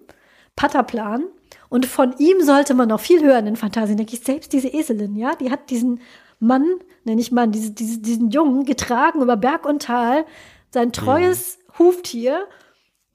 Patterplan. 0.56 1.23
Und 1.69 1.88
von 1.88 2.15
ihm 2.19 2.41
sollte 2.41 2.76
man 2.76 2.90
noch 2.90 2.99
viel 2.99 3.23
hören 3.23 3.40
in 3.40 3.45
den 3.45 3.56
Fantasien. 3.56 3.98
Denke 3.98 4.14
ich, 4.14 4.22
selbst 4.22 4.53
diese 4.53 4.68
Eselin, 4.68 5.15
ja, 5.15 5.36
die 5.36 5.49
hat 5.49 5.72
diesen 5.72 5.99
Mann, 6.40 6.65
nenne 7.06 7.22
ich 7.22 7.32
mal, 7.32 7.48
diese, 7.48 7.72
diese, 7.72 7.99
diesen 7.99 8.30
Jungen 8.30 8.65
getragen 8.65 9.22
über 9.22 9.36
Berg 9.36 9.65
und 9.65 9.82
Tal, 9.82 10.26
sein 10.72 10.91
treues 10.91 11.57
mhm. 11.57 11.65
Huftier. 11.77 12.47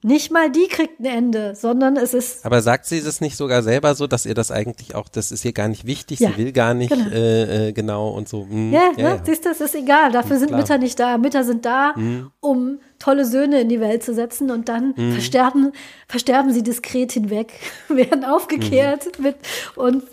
Nicht 0.03 0.31
mal 0.31 0.49
die 0.49 0.67
kriegt 0.67 0.99
ein 0.99 1.05
Ende, 1.05 1.53
sondern 1.53 1.95
es 1.95 2.15
ist. 2.15 2.43
Aber 2.43 2.63
sagt 2.63 2.87
sie 2.87 3.03
das 3.03 3.21
nicht 3.21 3.37
sogar 3.37 3.61
selber 3.61 3.93
so, 3.93 4.07
dass 4.07 4.25
ihr 4.25 4.33
das 4.33 4.49
eigentlich 4.49 4.95
auch, 4.95 5.07
das 5.07 5.31
ist 5.31 5.45
ihr 5.45 5.53
gar 5.53 5.67
nicht 5.67 5.85
wichtig, 5.85 6.19
ja, 6.19 6.31
sie 6.31 6.37
will 6.37 6.51
gar 6.53 6.73
nicht 6.73 6.89
genau, 6.91 7.11
äh, 7.11 7.67
äh, 7.67 7.71
genau 7.71 8.09
und 8.09 8.27
so. 8.27 8.47
Hm, 8.49 8.73
ja, 8.73 8.91
ja, 8.97 9.15
ne, 9.15 9.21
siehst 9.23 9.45
du, 9.45 9.49
es 9.49 9.61
ist 9.61 9.75
egal. 9.75 10.11
Dafür 10.11 10.39
sind. 10.39 10.51
Mütter 10.51 10.79
nicht 10.79 10.99
da. 10.99 11.19
Mütter 11.19 11.43
sind 11.43 11.65
da, 11.65 11.93
hm. 11.93 12.31
um 12.39 12.79
tolle 12.97 13.25
Söhne 13.25 13.61
in 13.61 13.69
die 13.69 13.79
Welt 13.79 14.01
zu 14.01 14.15
setzen 14.15 14.49
und 14.49 14.69
dann 14.69 14.95
hm. 14.95 15.11
versterben, 15.11 15.71
versterben 16.07 16.51
sie 16.51 16.63
diskret 16.63 17.11
hinweg, 17.11 17.53
werden 17.87 18.25
aufgekehrt 18.25 19.05
hm. 19.17 19.23
mit 19.23 19.35
und 19.75 20.03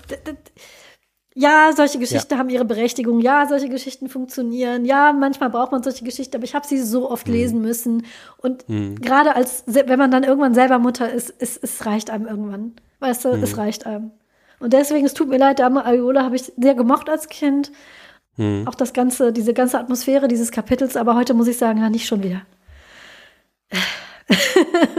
ja, 1.38 1.70
solche 1.72 2.00
Geschichten 2.00 2.34
ja. 2.34 2.38
haben 2.38 2.48
ihre 2.48 2.64
Berechtigung. 2.64 3.20
Ja, 3.20 3.46
solche 3.46 3.68
Geschichten 3.68 4.08
funktionieren. 4.08 4.84
Ja, 4.84 5.12
manchmal 5.12 5.50
braucht 5.50 5.70
man 5.70 5.84
solche 5.84 6.04
Geschichten, 6.04 6.34
aber 6.34 6.44
ich 6.44 6.56
habe 6.56 6.66
sie 6.66 6.82
so 6.82 7.08
oft 7.08 7.28
mhm. 7.28 7.32
lesen 7.32 7.62
müssen. 7.62 8.06
Und 8.38 8.68
mhm. 8.68 9.00
gerade 9.00 9.36
als, 9.36 9.62
wenn 9.66 9.98
man 9.98 10.10
dann 10.10 10.24
irgendwann 10.24 10.54
selber 10.54 10.80
Mutter 10.80 11.12
ist, 11.12 11.32
es, 11.38 11.56
es 11.56 11.86
reicht 11.86 12.10
einem 12.10 12.26
irgendwann. 12.26 12.72
Weißt 12.98 13.24
du, 13.24 13.36
mhm. 13.36 13.42
es 13.44 13.56
reicht 13.56 13.86
einem. 13.86 14.10
Und 14.58 14.72
deswegen, 14.72 15.06
es 15.06 15.14
tut 15.14 15.28
mir 15.28 15.38
leid, 15.38 15.60
Dame 15.60 15.84
Ayola 15.84 16.24
habe 16.24 16.34
ich 16.34 16.52
sehr 16.56 16.74
gemocht 16.74 17.08
als 17.08 17.28
Kind. 17.28 17.70
Mhm. 18.36 18.66
Auch 18.66 18.74
das 18.74 18.92
ganze, 18.92 19.32
diese 19.32 19.54
ganze 19.54 19.78
Atmosphäre 19.78 20.26
dieses 20.26 20.50
Kapitels, 20.50 20.96
aber 20.96 21.14
heute 21.14 21.34
muss 21.34 21.46
ich 21.46 21.56
sagen, 21.56 21.78
ja, 21.78 21.88
nicht 21.88 22.08
schon 22.08 22.24
wieder. 22.24 22.42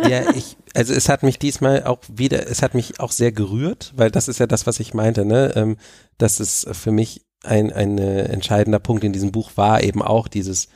Ja, 0.10 0.34
ich, 0.36 0.58
also 0.74 0.94
es 0.94 1.10
hat 1.10 1.24
mich 1.24 1.40
diesmal 1.40 1.84
auch 1.84 2.00
wieder, 2.08 2.48
es 2.48 2.62
hat 2.62 2.74
mich 2.74 3.00
auch 3.00 3.12
sehr 3.12 3.32
gerührt, 3.32 3.94
weil 3.96 4.12
das 4.12 4.28
ist 4.28 4.40
ja 4.40 4.48
das, 4.48 4.68
was 4.68 4.80
ich 4.80 4.94
meinte, 4.94 5.26
ne? 5.26 5.54
Ähm, 5.56 5.78
dass 6.18 6.40
es 6.40 6.68
für 6.72 6.92
mich 6.92 7.26
ein, 7.44 7.72
ein 7.72 7.98
äh, 7.98 8.24
entscheidender 8.24 8.80
Punkt 8.80 9.04
in 9.04 9.14
diesem 9.14 9.32
Buch 9.32 9.52
war 9.56 9.84
eben 9.84 10.02
auch 10.02 10.28
dieses 10.28 10.68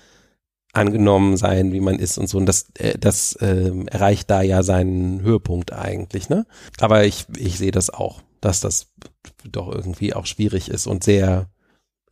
angenommen 0.74 1.38
sein, 1.38 1.72
wie 1.72 1.80
man 1.80 2.00
ist 2.00 2.18
und 2.18 2.28
so. 2.28 2.38
Und 2.38 2.48
das, 2.48 2.70
äh, 2.76 2.98
das 2.98 3.34
äh, 3.36 3.72
erreicht 3.88 4.30
da 4.30 4.42
ja 4.42 4.64
seinen 4.64 5.22
Höhepunkt 5.22 5.72
eigentlich, 5.72 6.30
ne? 6.30 6.46
Aber 6.80 7.06
ich, 7.06 7.26
ich 7.38 7.58
sehe 7.58 7.72
das 7.72 7.90
auch, 7.90 8.22
dass 8.42 8.60
das 8.60 8.88
doch 9.44 9.72
irgendwie 9.72 10.14
auch 10.14 10.26
schwierig 10.26 10.70
ist 10.70 10.88
und 10.88 11.04
sehr 11.04 11.50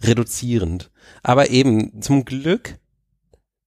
reduzierend. 0.01 0.91
Aber 1.23 1.49
eben 1.49 2.01
zum 2.01 2.25
Glück, 2.25 2.77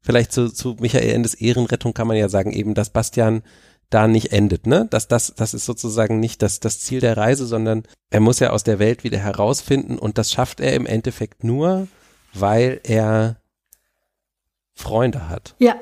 vielleicht 0.05 0.33
zu, 0.33 0.53
zu 0.53 0.77
Michael 0.79 1.11
Endes 1.11 1.35
Ehrenrettung 1.35 1.95
kann 1.95 2.07
man 2.07 2.17
ja 2.17 2.29
sagen, 2.29 2.53
eben, 2.53 2.75
dass 2.75 2.91
Bastian 2.91 3.43
da 3.91 4.07
nicht 4.07 4.33
endet, 4.33 4.67
ne? 4.67 4.87
Dass 4.91 5.09
das, 5.09 5.35
das 5.35 5.55
ist 5.55 5.65
sozusagen 5.67 6.21
nicht 6.21 6.43
das, 6.43 6.61
das 6.61 6.81
Ziel 6.81 7.01
der 7.01 7.17
Reise, 7.17 7.47
sondern 7.47 7.85
er 8.11 8.21
muss 8.21 8.41
ja 8.41 8.51
aus 8.51 8.65
der 8.65 8.79
Welt 8.79 9.05
wieder 9.05 9.19
herausfinden 9.19 9.99
und 9.99 10.19
das 10.19 10.31
schafft 10.33 10.61
er 10.61 10.75
im 10.75 10.87
Endeffekt 10.87 11.45
nur, 11.45 11.89
weil 12.33 12.81
er 12.85 13.37
Freunde 14.75 15.29
hat. 15.29 15.55
Ja, 15.59 15.77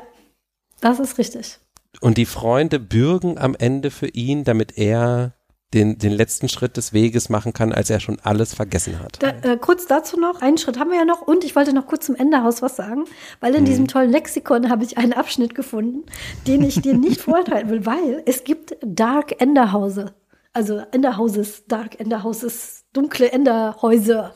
das 0.81 1.01
ist 1.01 1.19
richtig. 1.19 1.59
Und 2.01 2.19
die 2.19 2.27
Freunde 2.27 2.81
bürgen 2.81 3.39
am 3.39 3.55
Ende 3.55 3.91
für 3.91 4.09
ihn, 4.09 4.45
damit 4.45 4.79
er 4.79 5.35
den, 5.75 5.99
den 5.99 6.13
letzten 6.13 6.49
Schritt 6.49 6.77
des 6.77 6.93
Weges 6.93 7.29
machen 7.29 7.53
kann, 7.53 7.73
als 7.73 7.91
er 7.91 8.01
schon 8.01 8.19
alles 8.23 8.55
vergessen 8.55 8.99
hat. 9.01 9.23
Da, 9.23 9.31
äh, 9.43 9.57
kurz 9.57 9.87
dazu 9.87 10.19
noch, 10.19 10.41
einen 10.41 10.59
Schritt 10.59 10.79
haben 10.79 10.91
wir 10.91 10.99
ja 10.99 11.05
noch 11.05 11.23
und 11.23 11.45
ich 11.45 11.57
wollte 11.57 11.73
noch 11.73 11.87
kurz 11.87 12.07
zum 12.07 12.15
Endehaus 12.15 12.63
was 12.63 12.77
sagen, 12.77 13.05
weil 13.41 13.53
in 13.53 13.61
hm. 13.61 13.65
diesem 13.65 13.89
tollen 13.89 14.11
Lexikon 14.11 14.69
habe 14.69 14.85
ich 14.85 14.99
einen 14.99 15.13
Abschnitt 15.13 15.55
gefunden, 15.55 16.05
den 16.47 16.63
ich 16.63 16.81
dir 16.81 16.95
nicht 16.95 17.21
vorenthalten 17.23 17.71
will, 17.71 17.87
weil 17.87 18.23
es 18.27 18.45
gibt 18.45 18.77
Dark 18.83 19.41
Enderhause. 19.41 20.15
Also 20.53 20.83
Enderhauses, 20.93 21.65
Dark 21.67 21.99
Enderhauses, 21.99 22.85
dunkle 22.93 23.33
Enderhäuser. 23.33 24.35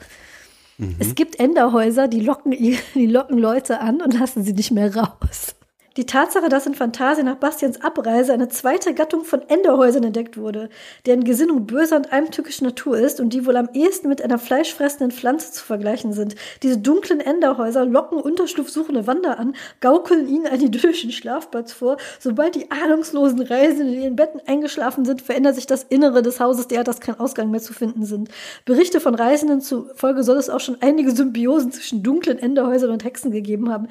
Mhm. 0.79 0.97
Es 0.99 1.15
gibt 1.15 1.39
Enderhäuser, 1.39 2.09
die 2.09 2.21
locken, 2.21 2.53
die 2.95 3.07
locken 3.07 3.39
Leute 3.39 3.81
an 3.81 4.01
und 4.01 4.19
lassen 4.19 4.43
sie 4.43 4.53
nicht 4.53 4.71
mehr 4.71 4.95
raus. 4.95 5.56
Die 5.97 6.05
Tatsache, 6.05 6.51
dass 6.51 6.67
in 6.67 6.75
Phantasia 6.75 7.25
nach 7.25 7.37
Bastians 7.37 7.81
Abreise 7.81 8.35
eine 8.35 8.49
zweite 8.49 8.93
Gattung 8.93 9.25
von 9.25 9.41
Enderhäusern 9.49 10.05
entdeckt 10.05 10.37
wurde, 10.37 10.69
deren 11.07 11.25
Gesinnung 11.25 11.67
böser 11.67 11.97
und 11.97 12.13
heimtückischer 12.13 12.67
Natur 12.67 12.99
ist 12.99 13.19
und 13.19 13.31
die 13.31 13.47
wohl 13.47 13.57
am 13.57 13.71
ehesten 13.73 14.11
mit 14.11 14.21
einer 14.21 14.39
fleischfressenden 14.39 15.11
Pflanze 15.11 15.53
zu 15.53 15.65
vergleichen 15.65 16.13
sind. 16.13 16.35
Diese 16.63 16.77
dunklen 16.77 17.21
Enderhäuser 17.21 17.87
locken 17.87 18.19
unterschlupfsuchende 18.19 19.07
Wander 19.07 19.39
an, 19.39 19.55
gaukeln 19.81 20.29
ihnen 20.29 20.47
einen 20.47 20.65
idyllischen 20.65 21.13
Schlafplatz 21.13 21.73
vor. 21.73 21.97
Sobald 22.21 22.57
die 22.57 22.71
ahnungslosen 22.71 23.41
Reisenden 23.41 23.95
in 23.95 24.03
ihren 24.03 24.17
Betten 24.17 24.43
eingeschlafen 24.47 25.07
sind, 25.07 25.23
verändert 25.23 25.55
sich 25.55 25.67
das 25.67 25.85
Innere 25.85 26.21
des 26.21 26.41
Hauses 26.41 26.69
derart, 26.69 26.89
dass 26.89 27.01
kein 27.01 27.19
Ausgang 27.19 27.51
mehr 27.51 27.63
zu 27.63 27.73
finden 27.73 28.05
sind. 28.05 28.29
Berichte 28.67 29.01
von 29.01 29.15
Reisenden 29.15 29.63
zufolge 29.63 30.25
soll 30.25 30.37
es 30.37 30.51
auch 30.51 30.61
schon 30.61 30.77
einige 30.83 31.13
Symbiosen 31.13 31.73
zwischen 31.73 32.03
dunklen 32.03 32.39
Enderhäusern 32.39 32.91
und 32.91 33.03
Hexen 33.03 33.31
gegeben 33.31 33.73
haben 33.73 33.89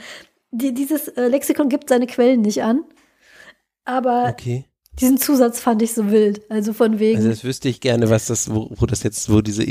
die, 0.51 0.73
dieses 0.73 1.07
äh, 1.09 1.27
Lexikon 1.27 1.69
gibt 1.69 1.89
seine 1.89 2.07
Quellen 2.07 2.41
nicht 2.41 2.63
an. 2.63 2.83
Aber 3.83 4.29
okay. 4.29 4.65
diesen 4.99 5.17
Zusatz 5.17 5.59
fand 5.59 5.81
ich 5.81 5.93
so 5.93 6.11
wild. 6.11 6.49
Also 6.49 6.73
von 6.73 6.99
wegen. 6.99 7.17
Also 7.17 7.29
das 7.29 7.43
wüsste 7.43 7.69
ich 7.69 7.81
gerne, 7.81 8.09
was 8.09 8.27
das, 8.27 8.53
wo, 8.53 8.71
wo 8.71 8.85
das 8.85 9.03
jetzt, 9.03 9.31
wo 9.31 9.41
diese 9.41 9.63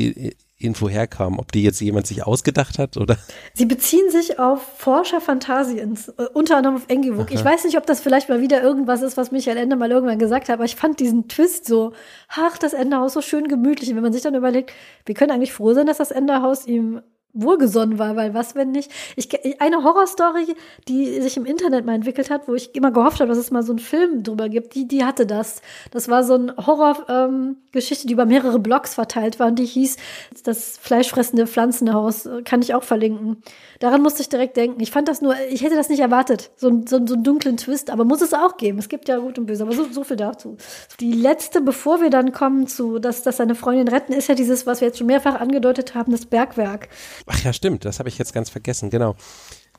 Info 0.56 0.88
herkam, 0.88 1.38
ob 1.38 1.52
die 1.52 1.62
jetzt 1.62 1.80
jemand 1.80 2.06
sich 2.06 2.24
ausgedacht 2.24 2.78
hat 2.78 2.96
oder? 2.96 3.18
Sie 3.54 3.66
beziehen 3.66 4.10
sich 4.10 4.38
auf 4.38 4.62
Forscher 4.78 5.20
Phantasiens, 5.20 6.08
äh, 6.08 6.26
unter 6.32 6.56
anderem 6.56 6.76
auf 6.76 6.84
Engelwuk. 6.88 7.32
Ich 7.32 7.44
weiß 7.44 7.64
nicht, 7.64 7.76
ob 7.76 7.86
das 7.86 8.00
vielleicht 8.00 8.28
mal 8.28 8.40
wieder 8.40 8.62
irgendwas 8.62 9.02
ist, 9.02 9.16
was 9.16 9.32
Michael 9.32 9.56
Ende 9.56 9.76
mal 9.76 9.90
irgendwann 9.90 10.18
gesagt 10.18 10.48
hat, 10.48 10.54
aber 10.54 10.64
ich 10.64 10.76
fand 10.76 11.00
diesen 11.00 11.28
Twist 11.28 11.66
so, 11.66 11.92
ach, 12.28 12.56
das 12.56 12.72
Enderhaus 12.72 13.14
so 13.14 13.20
schön 13.20 13.48
gemütlich. 13.48 13.90
Und 13.90 13.96
wenn 13.96 14.02
man 14.02 14.12
sich 14.12 14.22
dann 14.22 14.34
überlegt, 14.34 14.72
wir 15.06 15.14
können 15.14 15.32
eigentlich 15.32 15.52
froh 15.52 15.74
sein, 15.74 15.86
dass 15.86 15.98
das 15.98 16.12
Enderhaus 16.12 16.66
ihm 16.66 17.02
wohlgesonnen 17.34 17.98
war, 17.98 18.16
weil 18.16 18.32
was, 18.32 18.54
wenn 18.54 18.70
nicht? 18.70 18.90
Ich, 19.16 19.28
eine 19.60 19.82
Horrorstory, 19.82 20.54
die 20.88 21.20
sich 21.20 21.36
im 21.36 21.44
Internet 21.44 21.84
mal 21.84 21.94
entwickelt 21.94 22.30
hat, 22.30 22.48
wo 22.48 22.54
ich 22.54 22.74
immer 22.74 22.92
gehofft 22.92 23.20
habe, 23.20 23.28
dass 23.28 23.38
es 23.38 23.50
mal 23.50 23.62
so 23.62 23.72
einen 23.72 23.80
Film 23.80 24.22
drüber 24.22 24.48
gibt, 24.48 24.74
die, 24.74 24.86
die 24.86 25.04
hatte 25.04 25.26
das. 25.26 25.60
Das 25.90 26.08
war 26.08 26.22
so 26.22 26.34
eine 26.34 26.56
Horrorgeschichte, 26.56 28.04
ähm, 28.04 28.08
die 28.08 28.12
über 28.12 28.24
mehrere 28.24 28.60
Blogs 28.60 28.94
verteilt 28.94 29.40
war 29.40 29.48
und 29.48 29.58
die 29.58 29.66
hieß 29.66 29.96
Das 30.44 30.78
fleischfressende 30.78 31.46
Pflanzenhaus. 31.46 32.28
Kann 32.44 32.62
ich 32.62 32.74
auch 32.74 32.84
verlinken. 32.84 33.42
Daran 33.84 34.00
musste 34.00 34.22
ich 34.22 34.30
direkt 34.30 34.56
denken. 34.56 34.80
Ich 34.80 34.90
fand 34.90 35.08
das 35.08 35.20
nur, 35.20 35.36
ich 35.50 35.60
hätte 35.60 35.76
das 35.76 35.90
nicht 35.90 36.00
erwartet. 36.00 36.52
So, 36.56 36.70
so, 36.88 37.06
so 37.06 37.12
einen 37.16 37.22
dunklen 37.22 37.58
Twist, 37.58 37.90
aber 37.90 38.06
muss 38.06 38.22
es 38.22 38.32
auch 38.32 38.56
geben. 38.56 38.78
Es 38.78 38.88
gibt 38.88 39.08
ja 39.08 39.18
gut 39.18 39.38
und 39.38 39.44
böse, 39.44 39.62
aber 39.62 39.74
so, 39.74 39.84
so 39.92 40.04
viel 40.04 40.16
dazu. 40.16 40.56
Die 41.00 41.12
letzte, 41.12 41.60
bevor 41.60 42.00
wir 42.00 42.08
dann 42.08 42.32
kommen 42.32 42.66
zu, 42.66 42.98
dass, 42.98 43.22
dass 43.22 43.36
seine 43.36 43.54
Freundin 43.54 43.88
retten, 43.88 44.14
ist 44.14 44.30
ja 44.30 44.34
dieses, 44.34 44.64
was 44.66 44.80
wir 44.80 44.88
jetzt 44.88 44.96
schon 44.96 45.06
mehrfach 45.06 45.38
angedeutet 45.38 45.94
haben, 45.94 46.12
das 46.12 46.24
Bergwerk. 46.24 46.88
Ach 47.26 47.44
ja, 47.44 47.52
stimmt, 47.52 47.84
das 47.84 47.98
habe 47.98 48.08
ich 48.08 48.16
jetzt 48.16 48.32
ganz 48.32 48.48
vergessen, 48.48 48.88
genau. 48.88 49.16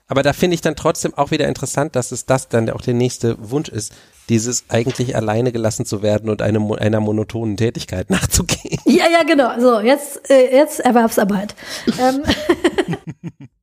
Aber 0.08 0.22
da 0.22 0.34
finde 0.34 0.54
ich 0.54 0.62
dann 0.62 0.76
trotzdem 0.76 1.16
auch 1.16 1.32
wieder 1.32 1.48
interessant, 1.48 1.96
dass 1.96 2.12
es 2.12 2.28
das 2.28 2.48
dann 2.48 2.70
auch 2.70 2.82
der 2.82 2.94
nächste 2.94 3.38
Wunsch 3.40 3.70
ist, 3.70 3.92
dieses 4.30 4.66
eigentlich 4.70 5.16
alleine 5.16 5.52
gelassen 5.52 5.84
zu 5.84 6.04
werden 6.04 6.30
und 6.30 6.44
eine, 6.44 6.60
einer 6.80 7.00
monotonen 7.00 7.58
Tätigkeit 7.58 8.10
nachzugehen. 8.12 8.80
Ja, 8.86 9.06
ja, 9.10 9.24
genau. 9.24 9.60
So, 9.60 9.80
jetzt, 9.80 10.30
äh, 10.30 10.56
jetzt 10.56 10.80
Erwerbsarbeit. 10.80 11.56
ähm, 12.00 12.22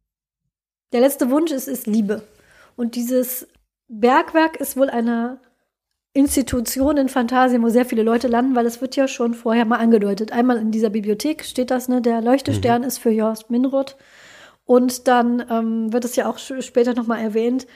der 0.93 1.01
letzte 1.01 1.31
Wunsch 1.31 1.51
ist, 1.51 1.69
ist 1.69 1.87
Liebe. 1.87 2.23
Und 2.77 2.95
dieses 2.95 3.49
Bergwerk 3.89 4.57
ist 4.57 4.77
wohl 4.77 4.91
eine 4.91 5.39
Institution 6.15 6.99
in 6.99 7.09
Phantasien, 7.09 7.63
wo 7.63 7.71
sehr 7.71 7.87
viele 7.87 8.03
Leute 8.03 8.29
landen, 8.29 8.55
weil 8.55 8.67
es 8.67 8.81
wird 8.81 8.97
ja 8.97 9.09
schon 9.09 9.33
vorher 9.33 9.65
mal 9.65 9.79
angedeutet. 9.79 10.33
Einmal 10.33 10.59
in 10.59 10.71
dieser 10.71 10.91
Bibliothek 10.91 11.45
steht 11.45 11.71
das, 11.71 11.89
ne, 11.89 12.03
der 12.03 12.21
Leuchtestern 12.21 12.83
mhm. 12.83 12.89
ist 12.89 12.99
für 12.99 13.11
Jost 13.11 13.51
Minroth. 13.51 13.97
Und 14.65 15.09
dann 15.09 15.45
ähm, 15.51 15.93
wird 15.93 16.05
es 16.05 16.17
ja 16.17 16.29
auch 16.29 16.39
später 16.39 16.95
nochmal 16.95 17.21
erwähnt. 17.21 17.67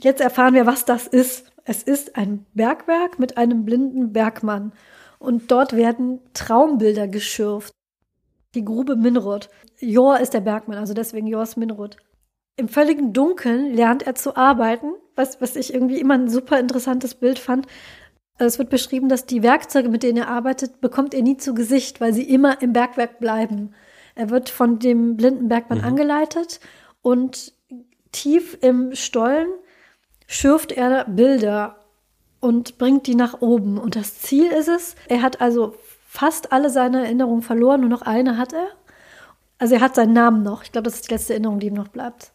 Jetzt 0.00 0.20
erfahren 0.20 0.54
wir, 0.54 0.66
was 0.66 0.84
das 0.84 1.06
ist. 1.06 1.52
Es 1.64 1.82
ist 1.82 2.16
ein 2.16 2.46
Bergwerk 2.54 3.18
mit 3.18 3.36
einem 3.36 3.64
blinden 3.64 4.12
Bergmann. 4.12 4.72
Und 5.18 5.50
dort 5.50 5.74
werden 5.74 6.20
Traumbilder 6.34 7.08
geschürft. 7.08 7.72
Die 8.54 8.64
Grube 8.64 8.96
Minroth. 8.96 9.50
Jor 9.78 10.18
ist 10.20 10.32
der 10.32 10.40
Bergmann, 10.40 10.78
also 10.78 10.94
deswegen 10.94 11.26
Jors 11.26 11.56
Minroth. 11.56 11.98
Im 12.58 12.68
völligen 12.68 13.12
Dunkeln 13.12 13.74
lernt 13.74 14.06
er 14.06 14.14
zu 14.14 14.34
arbeiten, 14.34 14.94
was, 15.14 15.42
was 15.42 15.56
ich 15.56 15.74
irgendwie 15.74 16.00
immer 16.00 16.14
ein 16.14 16.30
super 16.30 16.58
interessantes 16.58 17.14
Bild 17.14 17.38
fand. 17.38 17.66
Es 18.38 18.58
wird 18.58 18.70
beschrieben, 18.70 19.10
dass 19.10 19.26
die 19.26 19.42
Werkzeuge, 19.42 19.90
mit 19.90 20.02
denen 20.02 20.18
er 20.18 20.28
arbeitet, 20.28 20.80
bekommt 20.80 21.12
er 21.12 21.22
nie 21.22 21.36
zu 21.36 21.54
Gesicht, 21.54 22.00
weil 22.00 22.14
sie 22.14 22.22
immer 22.22 22.62
im 22.62 22.72
Bergwerk 22.72 23.18
bleiben. 23.18 23.74
Er 24.14 24.30
wird 24.30 24.48
von 24.48 24.78
dem 24.78 25.18
blinden 25.18 25.48
Bergmann 25.48 25.78
mhm. 25.78 25.84
angeleitet 25.84 26.60
und 27.02 27.52
tief 28.12 28.56
im 28.62 28.94
Stollen 28.94 29.48
schürft 30.26 30.72
er 30.72 31.04
Bilder 31.04 31.80
und 32.40 32.78
bringt 32.78 33.06
die 33.06 33.14
nach 33.14 33.42
oben. 33.42 33.76
Und 33.76 33.96
das 33.96 34.20
Ziel 34.20 34.46
ist 34.46 34.68
es, 34.68 34.96
er 35.08 35.20
hat 35.20 35.42
also 35.42 35.74
fast 36.06 36.52
alle 36.52 36.70
seine 36.70 37.04
Erinnerungen 37.04 37.42
verloren, 37.42 37.82
nur 37.82 37.90
noch 37.90 38.02
eine 38.02 38.38
hat 38.38 38.54
er. 38.54 38.68
Also 39.58 39.74
er 39.74 39.82
hat 39.82 39.94
seinen 39.94 40.14
Namen 40.14 40.42
noch. 40.42 40.62
Ich 40.62 40.72
glaube, 40.72 40.84
das 40.84 40.94
ist 40.94 41.08
die 41.08 41.12
letzte 41.12 41.34
Erinnerung, 41.34 41.60
die 41.60 41.66
ihm 41.66 41.74
noch 41.74 41.88
bleibt 41.88 42.32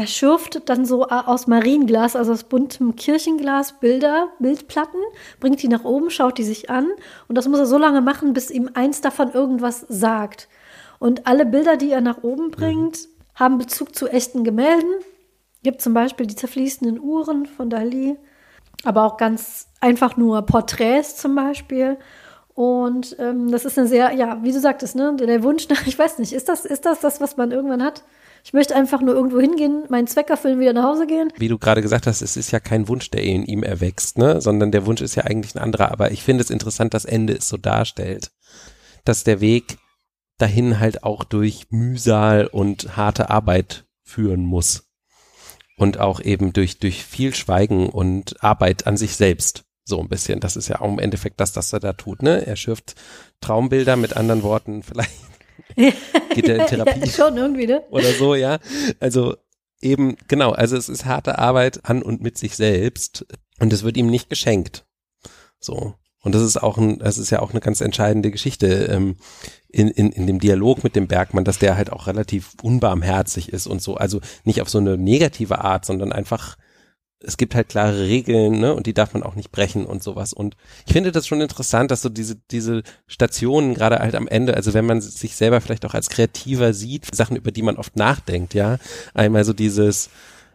er 0.00 0.06
schürft 0.06 0.66
dann 0.70 0.86
so 0.86 1.08
äh, 1.08 1.12
aus 1.12 1.46
Marienglas, 1.46 2.16
also 2.16 2.32
aus 2.32 2.44
buntem 2.44 2.96
Kirchenglas, 2.96 3.80
Bilder, 3.80 4.28
Bildplatten, 4.38 4.98
bringt 5.40 5.62
die 5.62 5.68
nach 5.68 5.84
oben, 5.84 6.08
schaut 6.08 6.38
die 6.38 6.42
sich 6.42 6.70
an 6.70 6.88
und 7.28 7.36
das 7.36 7.46
muss 7.46 7.58
er 7.58 7.66
so 7.66 7.76
lange 7.76 8.00
machen, 8.00 8.32
bis 8.32 8.50
ihm 8.50 8.70
eins 8.72 9.02
davon 9.02 9.30
irgendwas 9.30 9.84
sagt. 9.90 10.48
Und 11.00 11.26
alle 11.26 11.44
Bilder, 11.44 11.76
die 11.76 11.90
er 11.90 12.00
nach 12.00 12.22
oben 12.22 12.50
bringt, 12.50 12.96
mhm. 12.96 13.34
haben 13.34 13.58
Bezug 13.58 13.94
zu 13.94 14.08
echten 14.08 14.42
Gemälden. 14.42 14.88
Gibt 15.62 15.82
zum 15.82 15.92
Beispiel 15.92 16.24
die 16.26 16.34
zerfließenden 16.34 16.98
Uhren 16.98 17.44
von 17.44 17.68
Dali, 17.68 18.16
aber 18.84 19.04
auch 19.04 19.18
ganz 19.18 19.68
einfach 19.82 20.16
nur 20.16 20.40
Porträts 20.46 21.18
zum 21.18 21.34
Beispiel. 21.34 21.98
Und 22.54 23.16
ähm, 23.18 23.50
das 23.50 23.66
ist 23.66 23.78
eine 23.78 23.86
sehr, 23.86 24.14
ja, 24.14 24.42
wie 24.42 24.52
du 24.52 24.60
sagtest, 24.60 24.96
ne, 24.96 25.14
der 25.14 25.42
Wunsch 25.42 25.68
nach, 25.68 25.86
ich 25.86 25.98
weiß 25.98 26.20
nicht, 26.20 26.32
ist 26.32 26.48
das, 26.48 26.64
ist 26.64 26.86
das 26.86 27.00
das, 27.00 27.20
was 27.20 27.36
man 27.36 27.50
irgendwann 27.50 27.84
hat? 27.84 28.02
Ich 28.44 28.52
möchte 28.52 28.74
einfach 28.74 29.00
nur 29.00 29.14
irgendwo 29.14 29.40
hingehen, 29.40 29.84
meinen 29.88 30.06
Zweck 30.06 30.30
erfüllen, 30.30 30.60
wieder 30.60 30.72
nach 30.72 30.84
Hause 30.84 31.06
gehen. 31.06 31.32
Wie 31.36 31.48
du 31.48 31.58
gerade 31.58 31.82
gesagt 31.82 32.06
hast, 32.06 32.22
es 32.22 32.36
ist 32.36 32.50
ja 32.50 32.60
kein 32.60 32.88
Wunsch, 32.88 33.10
der 33.10 33.22
in 33.22 33.44
ihm 33.44 33.62
erwächst, 33.62 34.18
ne? 34.18 34.40
sondern 34.40 34.72
der 34.72 34.86
Wunsch 34.86 35.00
ist 35.00 35.14
ja 35.14 35.24
eigentlich 35.24 35.54
ein 35.54 35.62
anderer. 35.62 35.90
Aber 35.90 36.10
ich 36.10 36.22
finde 36.22 36.42
es 36.42 36.50
interessant, 36.50 36.94
dass 36.94 37.04
Ende 37.04 37.34
es 37.34 37.48
so 37.48 37.56
darstellt, 37.56 38.30
dass 39.04 39.24
der 39.24 39.40
Weg 39.40 39.78
dahin 40.38 40.80
halt 40.80 41.04
auch 41.04 41.24
durch 41.24 41.66
Mühsal 41.70 42.46
und 42.46 42.96
harte 42.96 43.30
Arbeit 43.30 43.84
führen 44.02 44.44
muss. 44.44 44.86
Und 45.76 45.98
auch 45.98 46.20
eben 46.20 46.52
durch, 46.52 46.78
durch 46.78 47.04
viel 47.04 47.34
Schweigen 47.34 47.88
und 47.88 48.42
Arbeit 48.42 48.86
an 48.86 48.96
sich 48.96 49.16
selbst. 49.16 49.64
So 49.84 49.98
ein 49.98 50.08
bisschen. 50.08 50.38
Das 50.40 50.56
ist 50.56 50.68
ja 50.68 50.80
auch 50.80 50.88
im 50.88 50.98
Endeffekt 50.98 51.40
das, 51.40 51.56
was 51.56 51.72
er 51.72 51.80
da 51.80 51.94
tut, 51.94 52.22
ne? 52.22 52.46
Er 52.46 52.56
schürft 52.56 52.96
Traumbilder 53.40 53.96
mit 53.96 54.16
anderen 54.16 54.42
Worten 54.42 54.82
vielleicht 54.82 55.10
Geht 56.34 56.48
er 56.48 56.60
in 56.60 56.66
Therapie? 56.66 57.00
ja, 57.00 57.06
schon 57.10 57.36
irgendwie, 57.36 57.66
ne? 57.66 57.82
Oder 57.90 58.12
so, 58.12 58.34
ja. 58.34 58.58
Also 58.98 59.36
eben, 59.80 60.16
genau, 60.28 60.50
also 60.52 60.76
es 60.76 60.88
ist 60.88 61.04
harte 61.04 61.38
Arbeit 61.38 61.80
an 61.84 62.02
und 62.02 62.22
mit 62.22 62.38
sich 62.38 62.56
selbst. 62.56 63.26
Und 63.58 63.72
es 63.72 63.82
wird 63.82 63.96
ihm 63.96 64.08
nicht 64.08 64.30
geschenkt. 64.30 64.84
So. 65.58 65.94
Und 66.22 66.34
das 66.34 66.42
ist 66.42 66.62
auch 66.62 66.76
ein, 66.76 66.98
das 66.98 67.16
ist 67.16 67.30
ja 67.30 67.40
auch 67.40 67.50
eine 67.50 67.60
ganz 67.60 67.80
entscheidende 67.80 68.30
Geschichte 68.30 68.66
ähm, 68.86 69.16
in, 69.68 69.88
in, 69.88 70.12
in 70.12 70.26
dem 70.26 70.38
Dialog 70.38 70.84
mit 70.84 70.94
dem 70.94 71.06
Bergmann, 71.06 71.44
dass 71.44 71.58
der 71.58 71.76
halt 71.76 71.90
auch 71.90 72.06
relativ 72.06 72.54
unbarmherzig 72.62 73.50
ist 73.52 73.66
und 73.66 73.80
so. 73.80 73.94
Also 73.96 74.20
nicht 74.44 74.60
auf 74.60 74.68
so 74.68 74.78
eine 74.78 74.98
negative 74.98 75.60
Art, 75.60 75.86
sondern 75.86 76.12
einfach, 76.12 76.56
es 77.22 77.36
gibt 77.36 77.54
halt 77.54 77.68
klare 77.68 78.00
Regeln, 78.00 78.60
ne, 78.60 78.74
und 78.74 78.86
die 78.86 78.94
darf 78.94 79.12
man 79.12 79.22
auch 79.22 79.34
nicht 79.34 79.52
brechen 79.52 79.84
und 79.84 80.02
sowas. 80.02 80.32
Und 80.32 80.56
ich 80.86 80.92
finde 80.92 81.12
das 81.12 81.26
schon 81.26 81.40
interessant, 81.40 81.90
dass 81.90 82.02
so 82.02 82.08
diese, 82.08 82.36
diese 82.50 82.82
Stationen 83.06 83.74
gerade 83.74 83.98
halt 83.98 84.14
am 84.14 84.26
Ende, 84.26 84.54
also 84.54 84.72
wenn 84.72 84.86
man 84.86 85.00
sich 85.00 85.36
selber 85.36 85.60
vielleicht 85.60 85.84
auch 85.84 85.94
als 85.94 86.08
Kreativer 86.08 86.72
sieht, 86.72 87.14
Sachen, 87.14 87.36
über 87.36 87.50
die 87.50 87.62
man 87.62 87.76
oft 87.76 87.96
nachdenkt, 87.96 88.54
ja. 88.54 88.78
Einmal 89.12 89.44
so 89.44 89.52
dieses, 89.52 90.08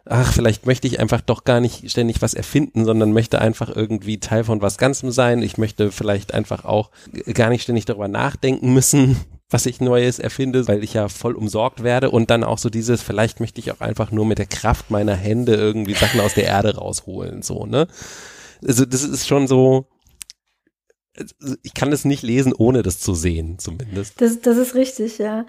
ach, 0.06 0.32
vielleicht 0.32 0.66
möchte 0.66 0.88
ich 0.88 0.98
einfach 0.98 1.20
doch 1.20 1.44
gar 1.44 1.60
nicht 1.60 1.88
ständig 1.90 2.20
was 2.20 2.34
erfinden, 2.34 2.84
sondern 2.84 3.12
möchte 3.12 3.40
einfach 3.40 3.74
irgendwie 3.74 4.18
Teil 4.18 4.44
von 4.44 4.60
was 4.60 4.78
Ganzem 4.78 5.12
sein. 5.12 5.42
Ich 5.42 5.58
möchte 5.58 5.92
vielleicht 5.92 6.34
einfach 6.34 6.64
auch 6.64 6.90
gar 7.32 7.50
nicht 7.50 7.62
ständig 7.62 7.84
darüber 7.84 8.08
nachdenken 8.08 8.72
müssen, 8.72 9.16
was 9.48 9.66
ich 9.66 9.80
Neues 9.80 10.18
erfinde, 10.18 10.66
weil 10.66 10.82
ich 10.82 10.94
ja 10.94 11.08
voll 11.08 11.34
umsorgt 11.34 11.82
werde 11.82 12.10
und 12.10 12.30
dann 12.30 12.42
auch 12.42 12.58
so 12.58 12.68
dieses, 12.68 13.02
vielleicht 13.02 13.40
möchte 13.40 13.60
ich 13.60 13.70
auch 13.72 13.80
einfach 13.80 14.10
nur 14.10 14.26
mit 14.26 14.38
der 14.38 14.46
Kraft 14.46 14.90
meiner 14.90 15.14
Hände 15.14 15.54
irgendwie 15.54 15.94
Sachen 15.94 16.20
aus 16.20 16.34
der 16.34 16.44
Erde 16.44 16.76
rausholen, 16.76 17.42
so, 17.42 17.66
ne? 17.66 17.86
Also 18.66 18.84
das 18.84 19.04
ist 19.04 19.28
schon 19.28 19.46
so, 19.46 19.86
ich 21.62 21.74
kann 21.74 21.92
es 21.92 22.04
nicht 22.04 22.22
lesen, 22.22 22.52
ohne 22.52 22.82
das 22.82 23.00
zu 23.00 23.14
sehen, 23.14 23.58
zumindest. 23.58 24.20
Das, 24.20 24.40
das 24.40 24.56
ist 24.56 24.74
richtig, 24.74 25.18
ja. 25.18 25.46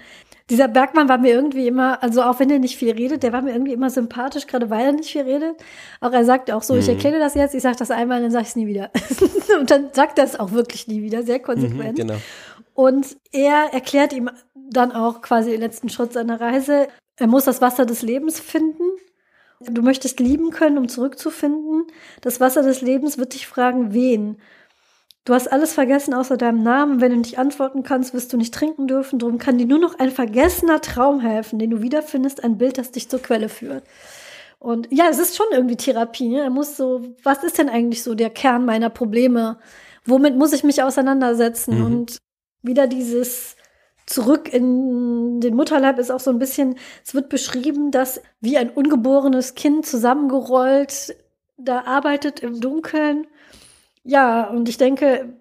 Dieser 0.50 0.70
Bergmann 0.70 1.10
war 1.10 1.18
mir 1.18 1.34
irgendwie 1.34 1.68
immer, 1.68 2.02
also 2.02 2.22
auch 2.22 2.40
wenn 2.40 2.50
er 2.50 2.60
nicht 2.60 2.78
viel 2.78 2.92
redet, 2.92 3.22
der 3.22 3.34
war 3.34 3.42
mir 3.42 3.52
irgendwie 3.52 3.74
immer 3.74 3.90
sympathisch, 3.90 4.48
gerade 4.48 4.70
weil 4.70 4.86
er 4.86 4.92
nicht 4.94 5.12
viel 5.12 5.24
redet. 5.24 5.56
Auch 6.00 6.14
er 6.14 6.24
sagt 6.24 6.52
auch 6.52 6.64
so, 6.64 6.74
mhm. 6.74 6.80
ich 6.80 6.88
erkläre 6.88 7.20
das 7.20 7.34
jetzt, 7.34 7.54
ich 7.54 7.62
sage 7.62 7.76
das 7.78 7.92
einmal, 7.92 8.22
dann 8.22 8.32
sage 8.32 8.44
ich 8.44 8.50
es 8.50 8.56
nie 8.56 8.68
wieder. 8.68 8.90
und 9.60 9.70
dann 9.70 9.90
sagt 9.92 10.20
er 10.20 10.24
es 10.24 10.40
auch 10.40 10.54
wirklich 10.54 10.88
nie 10.88 11.02
wieder, 11.02 11.24
sehr 11.24 11.40
konsequent. 11.40 11.98
Mhm, 11.98 12.08
genau. 12.08 12.16
Und 12.78 13.18
er 13.32 13.74
erklärt 13.74 14.14
ihm 14.14 14.30
dann 14.54 14.92
auch 14.92 15.24
quasi 15.24 15.50
den 15.50 15.62
letzten 15.62 15.90
Schritt 15.90 16.14
seiner 16.14 16.40
Reise. 16.40 16.88
Er 17.16 17.26
muss 17.26 17.46
das 17.46 17.60
Wasser 17.60 17.88
des 17.88 18.04
Lebens 18.04 18.40
finden. 18.40 18.84
Du 19.60 19.82
möchtest 19.82 20.20
lieben 20.20 20.52
können, 20.52 20.78
um 20.78 20.88
zurückzufinden. 20.88 21.88
Das 22.22 22.40
Wasser 22.40 22.62
des 22.62 22.82
Lebens 22.82 23.18
wird 23.18 23.34
dich 23.34 23.48
fragen, 23.48 23.96
wen? 23.96 24.38
Du 25.26 25.34
hast 25.34 25.52
alles 25.52 25.74
vergessen 25.74 26.14
außer 26.14 26.38
deinem 26.38 26.62
Namen. 26.62 27.02
Wenn 27.02 27.10
du 27.10 27.18
nicht 27.18 27.40
antworten 27.40 27.82
kannst, 27.82 28.14
wirst 28.14 28.32
du 28.32 28.38
nicht 28.38 28.54
trinken 28.54 28.86
dürfen. 28.86 29.18
Darum 29.18 29.40
kann 29.40 29.58
dir 29.58 29.66
nur 29.66 29.80
noch 29.80 29.98
ein 29.98 30.12
vergessener 30.12 30.80
Traum 30.80 31.20
helfen, 31.20 31.58
den 31.58 31.72
du 31.72 31.82
wiederfindest, 31.82 32.44
ein 32.44 32.60
Bild, 32.60 32.78
das 32.78 32.92
dich 32.92 33.10
zur 33.10 33.24
Quelle 33.24 33.50
führt. 33.50 33.86
Und 34.60 34.88
ja, 34.92 35.06
es 35.10 35.18
ist 35.18 35.36
schon 35.36 35.48
irgendwie 35.52 35.78
Therapie. 35.78 36.30
Ne? 36.30 36.42
Er 36.42 36.52
muss 36.52 36.78
so, 36.78 37.02
was 37.24 37.44
ist 37.44 37.58
denn 37.58 37.70
eigentlich 37.70 38.04
so 38.04 38.14
der 38.14 38.30
Kern 38.30 38.66
meiner 38.66 38.92
Probleme? 38.92 39.58
Womit 40.06 40.36
muss 40.36 40.54
ich 40.54 40.64
mich 40.64 40.84
auseinandersetzen? 40.84 41.80
Mhm. 41.80 41.86
Und 41.86 42.18
wieder 42.62 42.88
dieses 42.88 43.56
zurück 44.06 44.54
in 44.54 45.42
den 45.42 45.56
Mutterleib 45.56 46.00
ist 46.00 46.12
auch 46.12 46.20
so 46.20 46.32
ein 46.32 46.40
bisschen, 46.40 46.78
es 47.06 47.14
wird 47.14 47.30
beschrieben, 47.30 47.92
dass 47.92 48.22
wie 48.40 48.58
ein 48.58 48.70
ungeborenes 48.70 49.56
Kind 49.56 49.86
zusammengerollt 49.86 51.16
da 51.58 51.84
arbeitet 51.84 52.40
im 52.40 52.62
Dunkeln 52.62 53.28
ja, 54.08 54.46
und 54.46 54.70
ich 54.70 54.78
denke, 54.78 55.34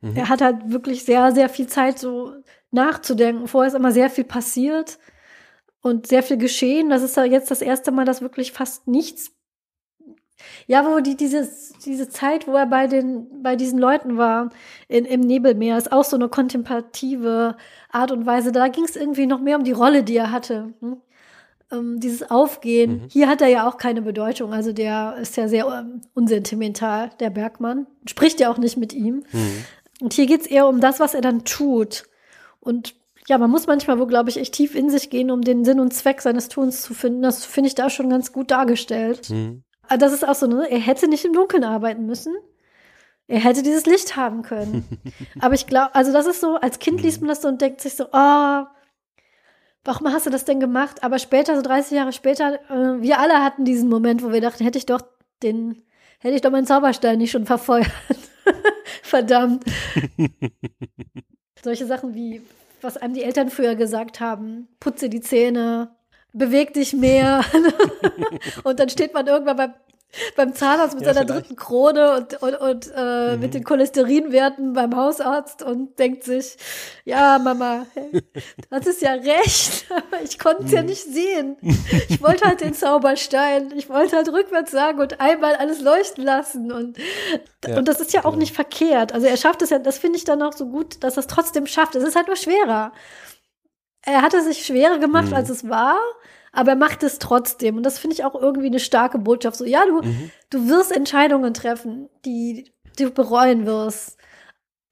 mhm. 0.00 0.16
er 0.16 0.28
hat 0.28 0.42
halt 0.42 0.72
wirklich 0.72 1.04
sehr, 1.04 1.30
sehr 1.30 1.48
viel 1.48 1.68
Zeit 1.68 1.96
so 1.96 2.34
nachzudenken. 2.72 3.46
Vorher 3.46 3.68
ist 3.68 3.76
immer 3.76 3.92
sehr 3.92 4.10
viel 4.10 4.24
passiert 4.24 4.98
und 5.80 6.08
sehr 6.08 6.24
viel 6.24 6.36
geschehen. 6.36 6.90
Das 6.90 7.04
ist 7.04 7.16
ja 7.16 7.22
jetzt 7.22 7.52
das 7.52 7.62
erste 7.62 7.92
Mal, 7.92 8.04
dass 8.04 8.20
wirklich 8.20 8.50
fast 8.50 8.88
nichts. 8.88 9.30
Ja, 10.66 10.86
wo 10.86 11.00
die, 11.00 11.16
diese, 11.16 11.48
diese 11.84 12.08
Zeit, 12.08 12.46
wo 12.48 12.56
er 12.56 12.66
bei 12.66 12.86
den, 12.86 13.42
bei 13.42 13.56
diesen 13.56 13.78
Leuten 13.78 14.16
war, 14.16 14.50
in, 14.88 15.04
im 15.04 15.20
Nebelmeer, 15.20 15.76
ist 15.76 15.92
auch 15.92 16.04
so 16.04 16.16
eine 16.16 16.28
kontemplative 16.28 17.56
Art 17.90 18.12
und 18.12 18.26
Weise. 18.26 18.52
Da 18.52 18.68
ging 18.68 18.84
es 18.84 18.96
irgendwie 18.96 19.26
noch 19.26 19.40
mehr 19.40 19.58
um 19.58 19.64
die 19.64 19.72
Rolle, 19.72 20.02
die 20.02 20.16
er 20.16 20.30
hatte. 20.30 20.72
Hm? 20.80 20.96
ähm, 21.74 22.00
dieses 22.00 22.30
Aufgehen, 22.30 23.02
mhm. 23.02 23.08
hier 23.10 23.28
hat 23.28 23.40
er 23.40 23.48
ja 23.48 23.68
auch 23.68 23.76
keine 23.76 24.02
Bedeutung. 24.02 24.52
Also 24.52 24.72
der 24.72 25.16
ist 25.20 25.36
ja 25.36 25.48
sehr 25.48 25.66
ähm, 25.66 26.02
unsentimental, 26.14 27.10
der 27.20 27.30
Bergmann. 27.30 27.86
Spricht 28.08 28.40
ja 28.40 28.50
auch 28.50 28.58
nicht 28.58 28.76
mit 28.76 28.92
ihm. 28.92 29.24
Mhm. 29.32 29.64
Und 30.00 30.12
hier 30.12 30.26
geht 30.26 30.42
es 30.42 30.46
eher 30.46 30.66
um 30.66 30.80
das, 30.80 31.00
was 31.00 31.14
er 31.14 31.20
dann 31.20 31.44
tut. 31.44 32.04
Und 32.60 32.94
ja, 33.26 33.38
man 33.38 33.50
muss 33.50 33.66
manchmal 33.66 33.98
wo, 33.98 34.06
glaube 34.06 34.30
ich, 34.30 34.36
echt 34.36 34.54
tief 34.54 34.74
in 34.74 34.90
sich 34.90 35.08
gehen, 35.08 35.30
um 35.30 35.42
den 35.42 35.64
Sinn 35.64 35.80
und 35.80 35.94
Zweck 35.94 36.20
seines 36.20 36.48
Tuns 36.48 36.82
zu 36.82 36.94
finden. 36.94 37.22
Das 37.22 37.44
finde 37.44 37.68
ich 37.68 37.74
da 37.74 37.88
schon 37.88 38.10
ganz 38.10 38.32
gut 38.32 38.50
dargestellt. 38.50 39.30
Mhm. 39.30 39.62
Aber 39.88 39.98
das 39.98 40.12
ist 40.12 40.26
auch 40.26 40.34
so, 40.34 40.46
ne? 40.46 40.70
Er 40.70 40.78
hätte 40.78 41.08
nicht 41.08 41.24
im 41.24 41.32
Dunkeln 41.32 41.64
arbeiten 41.64 42.06
müssen. 42.06 42.34
Er 43.26 43.40
hätte 43.40 43.62
dieses 43.62 43.86
Licht 43.86 44.16
haben 44.16 44.42
können. 44.42 44.86
Aber 45.40 45.54
ich 45.54 45.66
glaube, 45.66 45.94
also 45.94 46.12
das 46.12 46.26
ist 46.26 46.40
so, 46.40 46.56
als 46.56 46.78
Kind 46.78 47.02
liest 47.02 47.20
man 47.20 47.28
das 47.28 47.42
so 47.42 47.48
und 47.48 47.60
denkt 47.60 47.80
sich 47.80 47.94
so, 47.94 48.06
oh, 48.12 48.64
warum 49.84 50.12
hast 50.12 50.26
du 50.26 50.30
das 50.30 50.44
denn 50.44 50.60
gemacht? 50.60 51.02
Aber 51.02 51.18
später, 51.18 51.56
so 51.56 51.62
30 51.62 51.92
Jahre 51.92 52.12
später, 52.12 52.60
äh, 52.70 53.00
wir 53.02 53.18
alle 53.18 53.42
hatten 53.42 53.64
diesen 53.64 53.88
Moment, 53.88 54.22
wo 54.22 54.32
wir 54.32 54.40
dachten, 54.40 54.64
hätte 54.64 54.78
ich 54.78 54.86
doch 54.86 55.00
den, 55.42 55.82
hätte 56.18 56.34
ich 56.34 56.42
doch 56.42 56.50
meinen 56.50 56.66
Zauberstein 56.66 57.18
nicht 57.18 57.30
schon 57.30 57.46
verfeuert. 57.46 57.90
Verdammt. 59.02 59.64
Solche 61.62 61.86
Sachen 61.86 62.14
wie, 62.14 62.42
was 62.82 62.98
einem 62.98 63.14
die 63.14 63.22
Eltern 63.22 63.48
früher 63.48 63.74
gesagt 63.74 64.20
haben, 64.20 64.68
putze 64.80 65.08
die 65.08 65.20
Zähne, 65.20 65.94
beweg 66.34 66.74
dich 66.74 66.92
mehr. 66.92 67.42
und 68.64 68.78
dann 68.78 68.88
steht 68.90 69.14
man 69.14 69.26
irgendwann 69.26 69.56
beim 69.56 69.74
beim 70.36 70.54
Zahnarzt 70.54 70.94
mit 70.94 71.06
ja, 71.06 71.14
seiner 71.14 71.26
vielleicht. 71.26 71.46
dritten 71.46 71.56
Krone 71.56 72.16
und, 72.16 72.42
und, 72.42 72.54
und 72.54 72.92
äh, 72.94 73.34
mhm. 73.34 73.40
mit 73.40 73.54
den 73.54 73.64
Cholesterinwerten 73.64 74.72
beim 74.72 74.96
Hausarzt 74.96 75.62
und 75.62 75.98
denkt 75.98 76.24
sich, 76.24 76.56
ja, 77.04 77.38
Mama, 77.38 77.86
hey, 77.94 78.22
das 78.70 78.86
ist 78.86 79.02
ja 79.02 79.12
recht, 79.12 79.86
aber 79.90 80.22
ich 80.22 80.38
konnte 80.38 80.64
es 80.64 80.70
mhm. 80.70 80.76
ja 80.76 80.82
nicht 80.82 81.04
sehen. 81.04 81.56
Ich 82.08 82.22
wollte 82.22 82.46
halt 82.46 82.60
den 82.60 82.74
Zauberstein, 82.74 83.72
ich 83.76 83.88
wollte 83.88 84.16
halt 84.16 84.28
rückwärts 84.28 84.70
sagen 84.70 85.00
und 85.00 85.20
einmal 85.20 85.56
alles 85.56 85.80
leuchten 85.80 86.24
lassen 86.24 86.72
und, 86.72 86.98
ja, 87.66 87.76
und 87.76 87.88
das 87.88 88.00
ist 88.00 88.12
ja 88.12 88.20
auch 88.20 88.30
genau. 88.30 88.38
nicht 88.38 88.54
verkehrt. 88.54 89.12
Also 89.12 89.26
er 89.26 89.36
schafft 89.36 89.62
es 89.62 89.70
ja, 89.70 89.78
das 89.78 89.98
finde 89.98 90.18
ich 90.18 90.24
dann 90.24 90.42
auch 90.42 90.52
so 90.52 90.66
gut, 90.66 91.02
dass 91.02 91.16
er 91.16 91.20
es 91.20 91.26
trotzdem 91.26 91.66
schafft. 91.66 91.94
Es 91.96 92.04
ist 92.04 92.16
halt 92.16 92.26
nur 92.26 92.36
schwerer. 92.36 92.92
Er 94.06 94.22
hatte 94.22 94.42
sich 94.42 94.64
schwerer 94.64 94.98
gemacht, 94.98 95.28
mhm. 95.28 95.34
als 95.34 95.48
es 95.48 95.68
war 95.68 95.98
aber 96.54 96.72
er 96.72 96.76
macht 96.76 97.02
es 97.02 97.18
trotzdem. 97.18 97.76
Und 97.76 97.82
das 97.82 97.98
finde 97.98 98.14
ich 98.14 98.24
auch 98.24 98.34
irgendwie 98.34 98.68
eine 98.68 98.80
starke 98.80 99.18
Botschaft. 99.18 99.56
So, 99.56 99.64
ja, 99.64 99.84
du, 99.86 100.02
mhm. 100.02 100.30
du 100.50 100.68
wirst 100.68 100.92
Entscheidungen 100.92 101.52
treffen, 101.52 102.08
die 102.24 102.72
du 102.96 103.10
bereuen 103.10 103.66
wirst. 103.66 104.16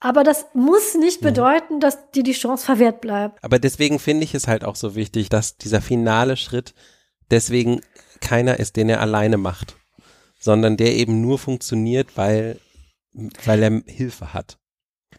Aber 0.01 0.25
das 0.25 0.47
muss 0.55 0.95
nicht 0.95 1.23
mhm. 1.23 1.27
bedeuten, 1.27 1.81
dass 1.81 2.11
dir 2.11 2.25
die 2.25 2.33
Chance 2.33 2.67
verwehrt 2.67 3.01
bleibt. 3.01 3.43
Aber 3.43 3.59
deswegen 3.59 4.01
finde 4.01 4.25
ich 4.25 4.35
es 4.35 4.49
halt 4.49 4.65
auch 4.65 4.77
so 4.77 4.97
wichtig, 4.97 5.29
dass 5.29 5.57
dieser 5.57 5.81
finale 5.81 6.37
Schritt 6.37 6.75
deswegen 7.31 7.81
keiner 8.21 8.59
ist, 8.59 8.77
den 8.77 8.89
er 8.89 9.01
alleine 9.01 9.37
macht, 9.37 9.77
sondern 10.39 10.77
der 10.77 10.97
eben 10.97 11.21
nur 11.21 11.39
funktioniert, 11.39 12.17
weil, 12.17 12.59
weil 13.45 13.63
er 13.63 13.83
Hilfe 13.87 14.35
hat 14.35 14.59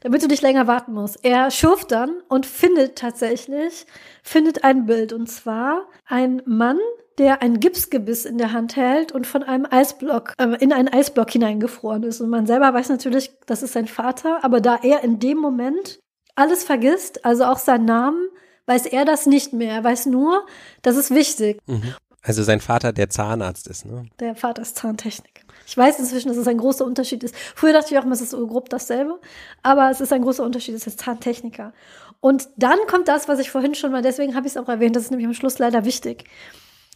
damit 0.02 0.24
du 0.24 0.28
nicht 0.28 0.42
länger 0.42 0.68
warten 0.68 0.94
musst. 0.94 1.20
Er 1.24 1.52
schurft 1.52 1.92
dann 1.92 2.22
und 2.28 2.46
findet 2.46 2.98
tatsächlich, 2.98 3.86
findet 4.22 4.64
ein 4.64 4.86
Bild. 4.86 5.14
Und 5.14 5.30
zwar 5.30 5.88
ein 6.06 6.42
Mann, 6.46 6.80
der 7.18 7.42
ein 7.42 7.60
Gipsgebiss 7.60 8.26
in 8.26 8.38
der 8.38 8.54
Hand 8.54 8.76
hält 8.76 9.12
und 9.12 9.28
von 9.28 9.44
einem 9.44 9.68
Eisblock, 9.70 10.34
äh, 10.38 10.58
in 10.60 10.74
einen 10.74 10.88
Eisblock 10.88 11.32
hineingefroren 11.32 12.04
ist. 12.04 12.22
Und 12.22 12.30
man 12.30 12.46
selber 12.46 12.74
weiß 12.74 12.90
natürlich, 12.90 13.32
das 13.46 13.64
ist 13.64 13.74
sein 13.74 13.88
Vater, 13.88 14.44
aber 14.44 14.62
da 14.62 14.80
er 14.82 15.04
in 15.04 15.20
dem 15.20 15.38
Moment 15.38 16.00
alles 16.36 16.64
vergisst, 16.64 17.26
also 17.26 17.46
auch 17.46 17.60
seinen 17.60 17.86
Namen, 17.86 18.28
weiß 18.66 18.86
er 18.88 19.06
das 19.06 19.26
nicht 19.26 19.54
mehr. 19.54 19.74
Er 19.74 19.84
weiß 19.84 20.06
nur, 20.08 20.46
das 20.82 20.98
ist 20.98 21.12
wichtig. 21.14 21.60
Mhm. 21.68 21.96
Also 22.24 22.42
sein 22.42 22.62
Vater, 22.62 22.94
der 22.94 23.10
Zahnarzt 23.10 23.68
ist, 23.68 23.86
ne? 23.86 24.06
Der 24.20 24.36
Vater 24.36 24.62
ist 24.62 24.78
Zahntechniker. 24.78 25.44
Ich 25.68 25.78
weiß 25.78 26.00
inzwischen, 26.00 26.30
dass 26.30 26.38
es 26.38 26.48
ein 26.48 26.58
großer 26.58 26.86
Unterschied 26.86 27.22
ist. 27.24 27.36
Früher 27.36 27.74
dachte 27.74 27.94
ich 27.94 28.00
auch 28.00 28.06
immer, 28.06 28.14
es 28.14 28.22
ist 28.22 28.32
so 28.32 28.48
grob 28.48 28.70
dasselbe. 28.70 29.20
Aber 29.62 29.92
es 29.92 30.00
ist 30.00 30.14
ein 30.14 30.22
großer 30.22 30.44
Unterschied, 30.44 30.74
es 30.74 30.88
ist 30.88 31.00
Zahntechniker. 31.00 31.74
Und 32.22 32.48
dann 32.56 32.80
kommt 32.88 33.10
das, 33.10 33.28
was 33.28 33.40
ich 33.40 33.52
vorhin 33.52 33.76
schon 33.76 33.92
mal, 33.92 34.02
deswegen 34.02 34.36
habe 34.36 34.48
ich 34.48 34.54
es 34.54 34.58
auch 34.58 34.70
erwähnt, 34.70 34.96
das 34.96 35.04
ist 35.04 35.10
nämlich 35.12 35.28
am 35.28 35.34
Schluss 35.34 35.60
leider 35.60 35.84
wichtig. 35.84 36.24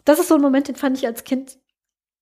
Das 0.05 0.19
ist 0.19 0.29
so 0.29 0.35
ein 0.35 0.41
Moment, 0.41 0.69
den 0.69 0.75
fand 0.75 0.97
ich 0.97 1.05
als 1.05 1.25
Kind 1.25 1.57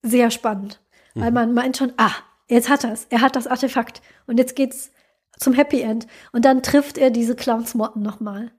sehr 0.01 0.31
spannend. 0.31 0.81
Mhm. 1.13 1.21
Weil 1.21 1.31
man 1.31 1.53
meint 1.53 1.77
schon, 1.77 1.93
ah, 1.97 2.13
jetzt 2.47 2.69
hat 2.69 2.83
er 2.83 2.93
es. 2.93 3.05
Er 3.11 3.21
hat 3.21 3.35
das 3.35 3.45
Artefakt. 3.45 4.01
Und 4.25 4.39
jetzt 4.39 4.55
geht's 4.55 4.91
zum 5.39 5.53
Happy 5.53 5.81
End. 5.81 6.07
Und 6.31 6.45
dann 6.45 6.63
trifft 6.63 6.97
er 6.97 7.11
diese 7.11 7.35
Clownsmotten 7.35 8.01
nochmal. 8.01 8.51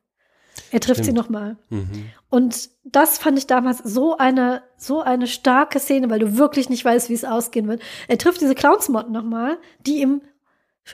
Er 0.70 0.80
trifft 0.80 1.02
Stimmt. 1.02 1.06
sie 1.06 1.12
nochmal. 1.12 1.56
Mhm. 1.70 2.10
Und 2.30 2.70
das 2.84 3.18
fand 3.18 3.38
ich 3.38 3.46
damals 3.46 3.78
so 3.78 4.16
eine, 4.16 4.62
so 4.76 5.00
eine 5.00 5.26
starke 5.26 5.78
Szene, 5.78 6.10
weil 6.10 6.18
du 6.18 6.38
wirklich 6.38 6.68
nicht 6.68 6.84
weißt, 6.84 7.08
wie 7.08 7.14
es 7.14 7.24
ausgehen 7.24 7.68
wird. 7.68 7.82
Er 8.08 8.18
trifft 8.18 8.40
diese 8.40 8.54
Clownsmotten 8.54 9.12
nochmal, 9.12 9.58
die 9.86 10.00
ihm 10.00 10.22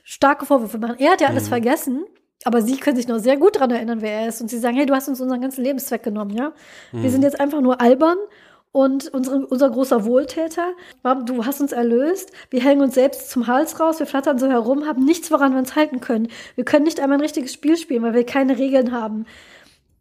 starke 0.04 0.46
Vorwürfe 0.46 0.78
machen. 0.78 0.96
Er 0.98 1.12
hat 1.12 1.20
ja 1.20 1.28
alles 1.28 1.44
mhm. 1.44 1.48
vergessen, 1.48 2.04
aber 2.44 2.62
sie 2.62 2.76
können 2.76 2.96
sich 2.96 3.08
noch 3.08 3.18
sehr 3.18 3.36
gut 3.36 3.56
daran 3.56 3.70
erinnern, 3.70 4.00
wer 4.00 4.20
er 4.20 4.28
ist. 4.28 4.40
Und 4.40 4.48
sie 4.48 4.58
sagen, 4.58 4.76
hey, 4.76 4.86
du 4.86 4.94
hast 4.94 5.08
uns 5.08 5.20
unseren 5.20 5.40
ganzen 5.40 5.62
Lebenszweck 5.62 6.02
genommen, 6.02 6.36
ja? 6.36 6.52
Mhm. 6.92 7.02
Wir 7.02 7.10
sind 7.10 7.22
jetzt 7.22 7.40
einfach 7.40 7.60
nur 7.60 7.80
albern 7.80 8.18
und 8.72 9.12
unsere, 9.12 9.46
unser 9.46 9.70
großer 9.70 10.04
Wohltäter. 10.06 10.72
Du 11.26 11.44
hast 11.44 11.60
uns 11.60 11.72
erlöst. 11.72 12.32
Wir 12.50 12.62
hängen 12.62 12.80
uns 12.80 12.94
selbst 12.94 13.30
zum 13.30 13.46
Hals 13.46 13.78
raus. 13.78 13.98
Wir 13.98 14.06
flattern 14.06 14.38
so 14.38 14.48
herum, 14.48 14.86
haben 14.86 15.04
nichts, 15.04 15.30
woran 15.30 15.52
wir 15.52 15.58
uns 15.58 15.76
halten 15.76 16.00
können. 16.00 16.28
Wir 16.54 16.64
können 16.64 16.84
nicht 16.84 16.98
einmal 16.98 17.18
ein 17.18 17.22
richtiges 17.22 17.52
Spiel 17.52 17.76
spielen, 17.76 18.02
weil 18.02 18.14
wir 18.14 18.24
keine 18.24 18.58
Regeln 18.58 18.92
haben. 18.92 19.26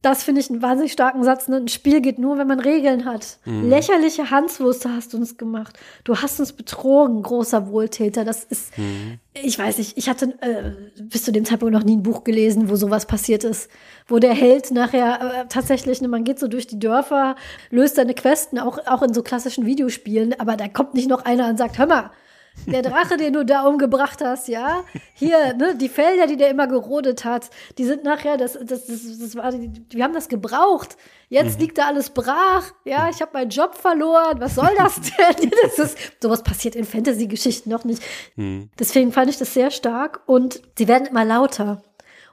Das 0.02 0.24
finde 0.24 0.42
ich 0.42 0.50
einen 0.50 0.64
wahnsinnig 0.64 0.94
starken 0.94 1.24
Satz. 1.24 1.48
Ne? 1.48 1.58
Ein 1.58 1.68
Spiel 1.68 2.02
geht 2.02 2.18
nur, 2.18 2.40
wenn 2.40 2.48
man 2.48 2.60
Regeln 2.60 3.06
hat. 3.06 3.38
Mhm. 3.46 3.70
Lächerliche 3.70 4.32
Hanswurst 4.32 4.86
hast 4.86 5.14
du 5.14 5.18
uns 5.18 5.38
gemacht. 5.38 5.78
Du 6.04 6.16
hast 6.16 6.40
uns 6.40 6.54
betrogen, 6.54 7.22
großer 7.22 7.68
Wohltäter. 7.70 8.26
Das 8.26 8.44
ist, 8.44 8.76
mhm. 8.80 9.20
ich 9.34 9.60
weiß 9.60 9.78
nicht, 9.78 10.00
ich 10.00 10.10
hatte 10.10 10.34
äh, 10.42 10.72
bis 11.04 11.24
zu 11.24 11.32
dem 11.32 11.46
Zeitpunkt 11.46 11.74
noch 11.74 11.84
nie 11.84 11.98
ein 11.98 12.04
Buch 12.04 12.24
gelesen, 12.24 12.68
wo 12.68 12.76
sowas 12.76 13.06
passiert 13.06 13.44
ist. 13.44 13.70
Wo 14.08 14.18
der 14.18 14.34
Held 14.34 14.72
nachher 14.72 15.44
äh, 15.44 15.46
tatsächlich, 15.48 16.02
ne, 16.02 16.08
man 16.08 16.24
geht 16.24 16.40
so 16.40 16.48
durch 16.48 16.66
die 16.66 16.80
Dörfer, 16.80 17.36
löst 17.70 17.98
seine 17.98 18.16
Questen, 18.16 18.58
auch, 18.58 18.80
auch 18.88 19.04
in 19.04 19.14
so 19.14 19.22
klassischen 19.22 19.68
Videospielen, 19.68 20.40
aber 20.40 20.58
da 20.58 20.68
kommt 20.68 20.96
nicht 20.96 21.10
noch 21.10 21.26
einer 21.26 21.48
und 21.48 21.58
sagt, 21.58 21.78
hör 21.78 21.86
mal, 21.86 22.12
der 22.66 22.82
Drache, 22.82 23.18
den 23.18 23.34
du 23.34 23.46
da 23.46 23.66
umgebracht 23.66 24.22
hast, 24.22 24.48
ja. 24.48 24.84
Hier, 25.14 25.54
ne, 25.54 25.76
die 25.76 25.90
Felder, 25.90 26.28
die 26.28 26.38
der 26.38 26.50
immer 26.50 26.68
gerodet 26.68 27.26
hat, 27.26 27.50
die 27.78 27.86
sind 27.86 28.04
nachher, 28.04 28.38
das, 28.38 28.54
das, 28.54 28.86
das, 28.86 29.20
das 29.20 29.36
war, 29.36 29.54
wir 29.54 30.04
haben 30.04 30.14
das 30.14 30.30
gebraucht. 30.30 30.98
Jetzt 31.30 31.56
mhm. 31.56 31.62
liegt 31.62 31.78
da 31.78 31.88
alles 31.88 32.10
brach, 32.10 32.72
ja, 32.84 33.10
ich 33.10 33.22
habe 33.22 33.32
meinen 33.34 33.50
Job 33.50 33.76
verloren. 33.76 34.40
Was 34.40 34.56
soll 34.56 34.72
das 34.78 34.96
denn? 35.40 35.52
das 35.64 35.80
ist, 35.80 35.98
sowas 36.22 36.44
passiert 36.44 36.76
in 36.76 36.86
Fantasy-Geschichten 36.86 37.70
noch 37.70 37.84
nicht. 37.84 38.04
Mhm. 38.36 38.70
Deswegen 38.80 39.12
fand 39.12 39.30
ich 39.30 39.38
das 39.38 39.54
sehr 39.54 39.72
stark 39.72 40.22
und 40.26 40.62
sie 40.78 40.88
werden 40.88 41.08
immer 41.08 41.26
lauter. 41.26 41.82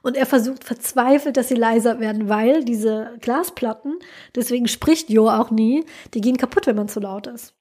Und 0.01 0.15
er 0.15 0.25
versucht 0.25 0.63
verzweifelt, 0.63 1.35
dass 1.35 1.49
sie 1.49 1.55
leiser 1.55 1.99
werden, 1.99 2.29
weil 2.29 2.63
diese 2.63 3.13
Glasplatten, 3.19 3.99
deswegen 4.35 4.67
spricht 4.67 5.09
Jo 5.09 5.29
auch 5.29 5.51
nie, 5.51 5.85
die 6.13 6.21
gehen 6.21 6.37
kaputt, 6.37 6.67
wenn 6.67 6.77
man 6.77 6.87
zu 6.87 6.99
laut 6.99 7.27
ist. 7.27 7.53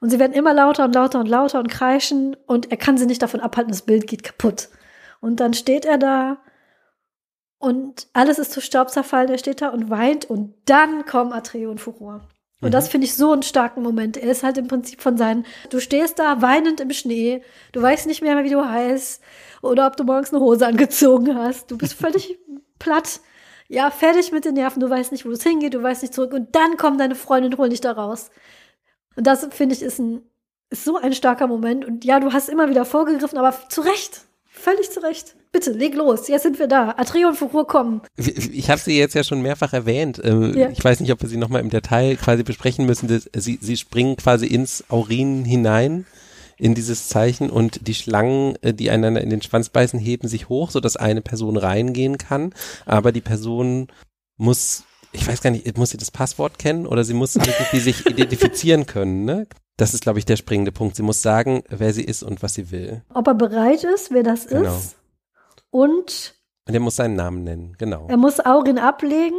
Und 0.00 0.10
sie 0.10 0.18
werden 0.18 0.32
immer 0.32 0.52
lauter 0.52 0.84
und 0.84 0.94
lauter 0.94 1.20
und 1.20 1.28
lauter 1.28 1.58
und 1.58 1.68
kreischen 1.68 2.36
und 2.46 2.70
er 2.70 2.76
kann 2.76 2.98
sie 2.98 3.06
nicht 3.06 3.22
davon 3.22 3.40
abhalten, 3.40 3.72
das 3.72 3.82
Bild 3.82 4.06
geht 4.06 4.22
kaputt. 4.22 4.68
Und 5.20 5.40
dann 5.40 5.54
steht 5.54 5.84
er 5.84 5.98
da 5.98 6.38
und 7.58 8.08
alles 8.12 8.38
ist 8.38 8.52
zu 8.52 8.60
Staub 8.60 8.90
zerfallen, 8.90 9.30
er 9.30 9.38
steht 9.38 9.62
da 9.62 9.68
und 9.68 9.88
weint 9.88 10.24
und 10.28 10.54
dann 10.64 11.06
kommen 11.06 11.32
Atreo 11.32 11.70
und 11.70 11.80
Furor. 11.80 12.20
Und 12.60 12.68
mhm. 12.68 12.72
das 12.72 12.88
finde 12.88 13.06
ich 13.06 13.14
so 13.14 13.32
einen 13.32 13.42
starken 13.42 13.82
Moment. 13.82 14.16
Er 14.16 14.30
ist 14.30 14.42
halt 14.42 14.58
im 14.58 14.68
Prinzip 14.68 15.00
von 15.00 15.16
seinen, 15.16 15.44
du 15.70 15.80
stehst 15.80 16.18
da 16.18 16.42
weinend 16.42 16.80
im 16.80 16.90
Schnee, 16.92 17.42
du 17.72 17.82
weißt 17.82 18.06
nicht 18.06 18.22
mehr, 18.22 18.42
wie 18.42 18.50
du 18.50 18.64
heißt 18.64 19.22
oder 19.62 19.86
ob 19.86 19.96
du 19.96 20.04
morgens 20.04 20.32
eine 20.32 20.42
Hose 20.42 20.66
angezogen 20.66 21.36
hast. 21.36 21.70
Du 21.70 21.78
bist 21.78 21.94
völlig 21.94 22.38
platt. 22.78 23.20
Ja, 23.68 23.90
fertig 23.90 24.32
mit 24.32 24.44
den 24.44 24.54
Nerven, 24.54 24.80
du 24.80 24.90
weißt 24.90 25.12
nicht, 25.12 25.24
wo 25.24 25.30
es 25.30 25.42
hingeht, 25.42 25.74
du 25.74 25.82
weißt 25.82 26.02
nicht 26.02 26.14
zurück 26.14 26.34
und 26.34 26.54
dann 26.54 26.76
kommt 26.76 27.00
deine 27.00 27.14
Freundin 27.14 27.52
und 27.52 27.58
holt 27.58 27.72
dich 27.72 27.80
da 27.80 27.92
raus. 27.92 28.30
Und 29.16 29.26
das, 29.26 29.46
finde 29.50 29.74
ich, 29.74 29.82
ist, 29.82 29.98
ein, 29.98 30.22
ist 30.70 30.84
so 30.84 30.96
ein 30.96 31.12
starker 31.12 31.46
Moment. 31.46 31.84
Und 31.84 32.04
ja, 32.04 32.20
du 32.20 32.32
hast 32.32 32.48
immer 32.48 32.68
wieder 32.70 32.84
vorgegriffen, 32.84 33.38
aber 33.38 33.54
zu 33.68 33.80
Recht. 33.82 34.22
Völlig 34.44 34.90
zu 34.90 35.02
Recht. 35.02 35.34
Bitte, 35.50 35.72
leg 35.72 35.94
los. 35.94 36.28
Jetzt 36.28 36.42
sind 36.42 36.58
wir 36.58 36.66
da. 36.66 36.94
Atreo 36.96 37.28
und 37.28 37.36
Foucault 37.36 37.68
kommen. 37.68 38.00
Ich 38.16 38.70
habe 38.70 38.80
sie 38.80 38.98
jetzt 38.98 39.14
ja 39.14 39.22
schon 39.22 39.42
mehrfach 39.42 39.72
erwähnt. 39.72 40.20
Ähm, 40.22 40.56
ja. 40.56 40.70
Ich 40.70 40.82
weiß 40.82 41.00
nicht, 41.00 41.12
ob 41.12 41.20
wir 41.20 41.28
sie 41.28 41.36
nochmal 41.36 41.60
im 41.60 41.70
Detail 41.70 42.16
quasi 42.16 42.42
besprechen 42.42 42.86
müssen. 42.86 43.08
Sie, 43.34 43.58
sie 43.60 43.76
springen 43.76 44.16
quasi 44.16 44.46
ins 44.46 44.84
Aurin 44.88 45.44
hinein 45.44 46.06
in 46.56 46.74
dieses 46.74 47.08
Zeichen 47.08 47.50
und 47.50 47.88
die 47.88 47.94
Schlangen, 47.94 48.56
äh, 48.62 48.72
die 48.72 48.90
einander 48.90 49.20
in 49.20 49.30
den 49.30 49.42
Schwanz 49.42 49.68
beißen, 49.68 49.98
heben 49.98 50.28
sich 50.28 50.48
hoch, 50.48 50.70
sodass 50.70 50.96
eine 50.96 51.20
Person 51.20 51.56
reingehen 51.56 52.18
kann. 52.18 52.54
Aber 52.86 53.12
die 53.12 53.20
Person 53.20 53.88
muss 54.36 54.84
ich 55.12 55.26
weiß 55.26 55.42
gar 55.42 55.50
nicht, 55.50 55.76
muss 55.76 55.90
sie 55.90 55.98
das 55.98 56.10
Passwort 56.10 56.58
kennen 56.58 56.86
oder 56.86 57.04
sie 57.04 57.14
muss 57.14 57.36
irgendwie 57.36 57.80
sich 57.80 58.06
identifizieren 58.06 58.86
können, 58.86 59.24
ne? 59.24 59.46
Das 59.76 59.94
ist, 59.94 60.02
glaube 60.02 60.18
ich, 60.18 60.24
der 60.26 60.36
springende 60.36 60.72
Punkt. 60.72 60.96
Sie 60.96 61.02
muss 61.02 61.22
sagen, 61.22 61.62
wer 61.68 61.92
sie 61.92 62.04
ist 62.04 62.22
und 62.22 62.42
was 62.42 62.54
sie 62.54 62.70
will. 62.70 63.02
Ob 63.14 63.26
er 63.26 63.34
bereit 63.34 63.84
ist, 63.84 64.10
wer 64.10 64.22
das 64.22 64.46
genau. 64.46 64.76
ist. 64.76 64.96
Und. 65.70 66.34
Und 66.66 66.74
er 66.74 66.80
muss 66.80 66.96
seinen 66.96 67.16
Namen 67.16 67.42
nennen, 67.42 67.74
genau. 67.78 68.06
Er 68.08 68.16
muss 68.16 68.38
Aurin 68.40 68.78
ablegen. 68.78 69.38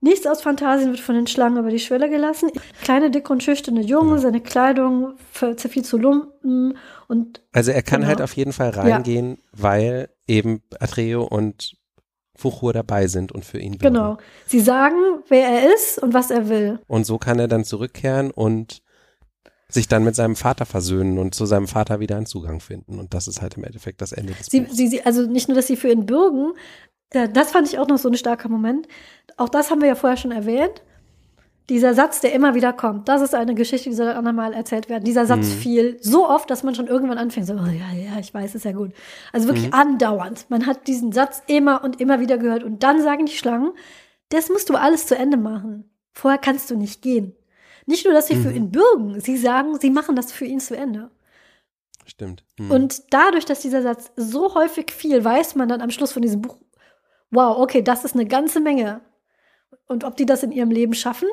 Nichts 0.00 0.26
aus 0.26 0.42
Fantasien 0.42 0.90
wird 0.90 1.00
von 1.00 1.14
den 1.14 1.28
Schlangen 1.28 1.58
über 1.58 1.70
die 1.70 1.78
Schwelle 1.78 2.10
gelassen. 2.10 2.50
Kleine, 2.82 3.10
dicke 3.10 3.32
und 3.32 3.42
schüchterne 3.42 3.82
Junge, 3.82 4.10
genau. 4.10 4.20
seine 4.20 4.40
Kleidung 4.40 5.14
zerfiel 5.32 5.84
zu 5.84 5.96
Lumpen 5.96 6.76
und. 7.06 7.42
Also 7.52 7.70
er 7.70 7.82
kann 7.82 8.00
genau. 8.00 8.08
halt 8.08 8.22
auf 8.22 8.34
jeden 8.34 8.52
Fall 8.52 8.70
reingehen, 8.70 9.36
ja. 9.36 9.36
weil 9.52 10.08
eben 10.26 10.62
Atreo 10.80 11.24
und 11.24 11.76
Fuchur 12.34 12.72
dabei 12.72 13.06
sind 13.06 13.32
und 13.32 13.44
für 13.44 13.58
ihn 13.58 13.78
bleiben. 13.78 13.94
Genau. 13.94 14.18
Sie 14.46 14.60
sagen, 14.60 14.96
wer 15.28 15.48
er 15.48 15.74
ist 15.74 15.98
und 15.98 16.14
was 16.14 16.30
er 16.30 16.48
will. 16.48 16.78
Und 16.86 17.04
so 17.04 17.18
kann 17.18 17.38
er 17.38 17.48
dann 17.48 17.64
zurückkehren 17.64 18.30
und 18.30 18.82
sich 19.68 19.88
dann 19.88 20.04
mit 20.04 20.14
seinem 20.14 20.36
Vater 20.36 20.66
versöhnen 20.66 21.18
und 21.18 21.34
zu 21.34 21.46
seinem 21.46 21.66
Vater 21.66 22.00
wieder 22.00 22.16
einen 22.16 22.26
Zugang 22.26 22.60
finden. 22.60 22.98
Und 22.98 23.14
das 23.14 23.28
ist 23.28 23.40
halt 23.40 23.56
im 23.56 23.64
Endeffekt 23.64 24.00
das 24.02 24.12
Ende 24.12 24.34
des 24.34 24.46
sie, 24.46 24.66
sie, 24.70 24.88
sie, 24.88 25.04
Also 25.04 25.22
nicht 25.22 25.48
nur, 25.48 25.56
dass 25.56 25.66
sie 25.66 25.76
für 25.76 25.90
ihn 25.90 26.06
bürgen, 26.06 26.52
das 27.10 27.52
fand 27.52 27.68
ich 27.68 27.78
auch 27.78 27.88
noch 27.88 27.98
so 27.98 28.08
ein 28.08 28.16
starker 28.16 28.48
Moment. 28.48 28.88
Auch 29.36 29.48
das 29.48 29.70
haben 29.70 29.80
wir 29.80 29.88
ja 29.88 29.94
vorher 29.94 30.16
schon 30.16 30.32
erwähnt 30.32 30.82
dieser 31.68 31.94
Satz, 31.94 32.20
der 32.20 32.32
immer 32.32 32.54
wieder 32.54 32.72
kommt, 32.72 33.08
das 33.08 33.22
ist 33.22 33.34
eine 33.34 33.54
Geschichte, 33.54 33.88
die 33.88 33.94
soll 33.96 34.08
ein 34.08 34.16
andermal 34.16 34.52
erzählt 34.52 34.88
werden. 34.88 35.04
Dieser 35.04 35.26
Satz 35.26 35.46
mhm. 35.46 35.58
fiel 35.58 35.96
so 36.00 36.28
oft, 36.28 36.50
dass 36.50 36.62
man 36.62 36.74
schon 36.74 36.88
irgendwann 36.88 37.18
anfängt, 37.18 37.46
so, 37.46 37.54
oh, 37.54 37.66
ja, 37.66 37.96
ja, 37.96 38.18
ich 38.18 38.34
weiß, 38.34 38.54
ist 38.54 38.64
ja 38.64 38.72
gut. 38.72 38.92
Also 39.32 39.46
wirklich 39.48 39.68
mhm. 39.68 39.74
andauernd. 39.74 40.46
Man 40.48 40.66
hat 40.66 40.86
diesen 40.88 41.12
Satz 41.12 41.42
immer 41.46 41.84
und 41.84 42.00
immer 42.00 42.20
wieder 42.20 42.38
gehört. 42.38 42.64
Und 42.64 42.82
dann 42.82 43.00
sagen 43.02 43.26
die 43.26 43.36
Schlangen, 43.36 43.72
das 44.30 44.48
musst 44.48 44.70
du 44.70 44.74
alles 44.74 45.06
zu 45.06 45.16
Ende 45.16 45.36
machen. 45.36 45.90
Vorher 46.12 46.38
kannst 46.38 46.70
du 46.70 46.76
nicht 46.76 47.00
gehen. 47.00 47.34
Nicht 47.86 48.04
nur, 48.04 48.14
dass 48.14 48.26
sie 48.26 48.34
mhm. 48.34 48.42
für 48.42 48.52
ihn 48.52 48.70
bürgen, 48.70 49.20
sie 49.20 49.36
sagen, 49.36 49.78
sie 49.78 49.90
machen 49.90 50.16
das 50.16 50.32
für 50.32 50.44
ihn 50.44 50.60
zu 50.60 50.76
Ende. 50.76 51.10
Stimmt. 52.06 52.44
Mhm. 52.58 52.70
Und 52.70 53.02
dadurch, 53.12 53.44
dass 53.44 53.60
dieser 53.60 53.82
Satz 53.82 54.10
so 54.16 54.54
häufig 54.54 54.90
fiel, 54.90 55.24
weiß 55.24 55.54
man 55.54 55.68
dann 55.68 55.80
am 55.80 55.90
Schluss 55.90 56.12
von 56.12 56.22
diesem 56.22 56.42
Buch, 56.42 56.56
wow, 57.30 57.56
okay, 57.58 57.82
das 57.82 58.04
ist 58.04 58.14
eine 58.14 58.26
ganze 58.26 58.60
Menge. 58.60 59.00
Und 59.86 60.04
ob 60.04 60.16
die 60.16 60.26
das 60.26 60.42
in 60.42 60.52
ihrem 60.52 60.70
Leben 60.70 60.94
schaffen, 60.94 61.28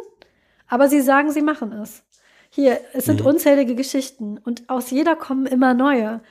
aber 0.67 0.87
sie 0.87 1.01
sagen, 1.01 1.31
sie 1.31 1.41
machen 1.41 1.71
es. 1.71 2.03
Hier, 2.49 2.79
es 2.93 3.05
sind 3.05 3.21
mhm. 3.21 3.27
unzählige 3.27 3.75
Geschichten 3.75 4.37
und 4.37 4.69
aus 4.69 4.89
jeder 4.91 5.15
kommen 5.15 5.45
immer 5.45 5.73
neue. 5.73 6.21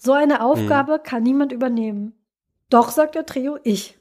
So 0.00 0.12
eine 0.12 0.42
Aufgabe 0.42 0.98
mhm. 0.98 1.02
kann 1.02 1.22
niemand 1.22 1.52
übernehmen. 1.52 2.14
Doch, 2.70 2.90
sagt 2.90 3.14
der 3.14 3.26
Trio, 3.26 3.58
ich. 3.64 3.98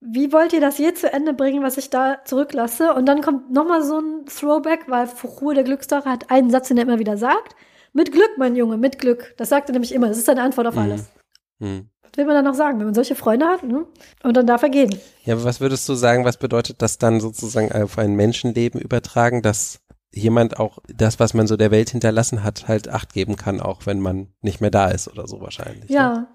Wie 0.00 0.32
wollt 0.32 0.52
ihr 0.52 0.60
das 0.60 0.78
je 0.78 0.94
zu 0.94 1.12
Ende 1.12 1.34
bringen, 1.34 1.62
was 1.62 1.76
ich 1.76 1.90
da 1.90 2.18
zurücklasse? 2.24 2.94
Und 2.94 3.06
dann 3.06 3.20
kommt 3.20 3.50
nochmal 3.50 3.82
so 3.82 3.98
ein 3.98 4.26
Throwback, 4.26 4.84
weil 4.86 5.06
Fuchur, 5.08 5.54
der 5.54 5.64
Glücksdrache, 5.64 6.08
hat 6.08 6.30
einen 6.30 6.50
Satz, 6.50 6.68
den 6.68 6.76
er 6.76 6.84
immer 6.84 7.00
wieder 7.00 7.16
sagt. 7.16 7.56
Mit 7.92 8.12
Glück, 8.12 8.30
mein 8.36 8.54
Junge, 8.54 8.76
mit 8.76 8.98
Glück. 8.98 9.34
Das 9.38 9.48
sagt 9.48 9.68
er 9.68 9.72
nämlich 9.72 9.92
immer. 9.92 10.08
Das 10.08 10.18
ist 10.18 10.26
seine 10.26 10.42
Antwort 10.42 10.68
auf 10.68 10.74
mhm. 10.74 10.80
alles. 10.80 11.10
Mhm. 11.58 11.90
Was 12.18 12.26
will 12.26 12.34
man 12.34 12.34
dann 12.34 12.52
noch 12.52 12.58
sagen, 12.58 12.80
wenn 12.80 12.86
man 12.86 12.94
solche 12.94 13.14
Freunde 13.14 13.46
hat? 13.46 13.62
Ne? 13.62 13.86
Und 14.24 14.36
dann 14.36 14.44
darf 14.44 14.64
er 14.64 14.70
gehen. 14.70 14.92
Ja, 15.24 15.34
aber 15.34 15.44
was 15.44 15.60
würdest 15.60 15.88
du 15.88 15.94
sagen, 15.94 16.24
was 16.24 16.36
bedeutet 16.36 16.82
das 16.82 16.98
dann 16.98 17.20
sozusagen 17.20 17.70
auf 17.70 17.96
ein 17.96 18.16
Menschenleben 18.16 18.80
übertragen, 18.80 19.40
dass 19.40 19.78
jemand 20.12 20.58
auch 20.58 20.80
das, 20.92 21.20
was 21.20 21.32
man 21.32 21.46
so 21.46 21.56
der 21.56 21.70
Welt 21.70 21.90
hinterlassen 21.90 22.42
hat, 22.42 22.66
halt 22.66 22.88
Acht 22.88 23.12
geben 23.12 23.36
kann, 23.36 23.60
auch 23.60 23.86
wenn 23.86 24.00
man 24.00 24.26
nicht 24.42 24.60
mehr 24.60 24.72
da 24.72 24.88
ist 24.88 25.06
oder 25.06 25.28
so 25.28 25.40
wahrscheinlich. 25.40 25.88
Ja. 25.90 26.12
Ne? 26.12 26.26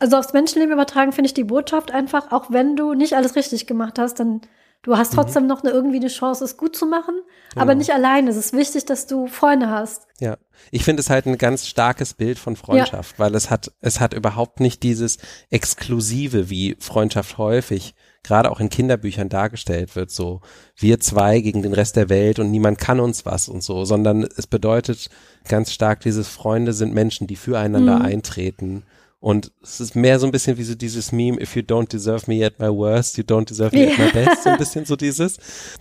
Also 0.00 0.16
aufs 0.16 0.32
Menschenleben 0.32 0.72
übertragen 0.72 1.12
finde 1.12 1.28
ich 1.28 1.34
die 1.34 1.44
Botschaft 1.44 1.92
einfach, 1.92 2.32
auch 2.32 2.50
wenn 2.50 2.74
du 2.74 2.94
nicht 2.94 3.12
alles 3.12 3.36
richtig 3.36 3.68
gemacht 3.68 4.00
hast, 4.00 4.18
dann 4.18 4.40
Du 4.84 4.96
hast 4.96 5.12
mhm. 5.12 5.16
trotzdem 5.16 5.42
mhm. 5.44 5.48
noch 5.48 5.64
eine, 5.64 5.72
irgendwie 5.72 5.96
eine 5.96 6.08
Chance, 6.08 6.44
es 6.44 6.56
gut 6.56 6.76
zu 6.76 6.86
machen, 6.86 7.14
genau. 7.50 7.62
aber 7.62 7.74
nicht 7.74 7.90
alleine. 7.90 8.30
Es 8.30 8.36
ist 8.36 8.52
wichtig, 8.52 8.84
dass 8.84 9.06
du 9.06 9.26
Freunde 9.26 9.70
hast. 9.70 10.06
Ja, 10.20 10.36
ich 10.70 10.84
finde 10.84 11.00
es 11.00 11.10
halt 11.10 11.26
ein 11.26 11.38
ganz 11.38 11.66
starkes 11.66 12.14
Bild 12.14 12.38
von 12.38 12.54
Freundschaft, 12.54 13.12
ja. 13.12 13.24
weil 13.24 13.34
es 13.34 13.50
hat, 13.50 13.72
es 13.80 13.98
hat 13.98 14.14
überhaupt 14.14 14.60
nicht 14.60 14.82
dieses 14.82 15.18
Exklusive, 15.50 16.50
wie 16.50 16.76
Freundschaft 16.78 17.38
häufig 17.38 17.94
gerade 18.22 18.50
auch 18.50 18.60
in 18.60 18.70
Kinderbüchern 18.70 19.28
dargestellt 19.28 19.96
wird, 19.96 20.10
so 20.10 20.40
wir 20.76 20.98
zwei 21.00 21.40
gegen 21.40 21.62
den 21.62 21.74
Rest 21.74 21.96
der 21.96 22.08
Welt 22.08 22.38
und 22.38 22.50
niemand 22.50 22.78
kann 22.78 23.00
uns 23.00 23.26
was 23.26 23.48
und 23.48 23.62
so, 23.62 23.84
sondern 23.84 24.22
es 24.22 24.46
bedeutet 24.46 25.10
ganz 25.46 25.72
stark 25.72 26.00
dieses 26.00 26.28
Freunde 26.28 26.72
sind 26.72 26.94
Menschen, 26.94 27.26
die 27.26 27.36
füreinander 27.36 27.96
mhm. 27.96 28.02
eintreten 28.02 28.84
und 29.24 29.52
es 29.62 29.80
ist 29.80 29.96
mehr 29.96 30.18
so 30.18 30.26
ein 30.26 30.32
bisschen 30.32 30.58
wie 30.58 30.64
so 30.64 30.74
dieses 30.74 31.10
Meme, 31.10 31.40
if 31.40 31.56
you 31.56 31.62
don't 31.62 31.90
deserve 31.90 32.30
me 32.30 32.44
at 32.44 32.58
my 32.58 32.68
worst, 32.68 33.16
you 33.16 33.24
don't 33.24 33.48
deserve 33.48 33.74
me 33.74 33.86
yeah. 33.86 33.92
at 33.92 33.98
my 33.98 34.12
best, 34.12 34.42
so 34.42 34.50
ein 34.50 34.58
bisschen 34.58 34.84
so 34.84 34.96
dieses. 34.96 35.38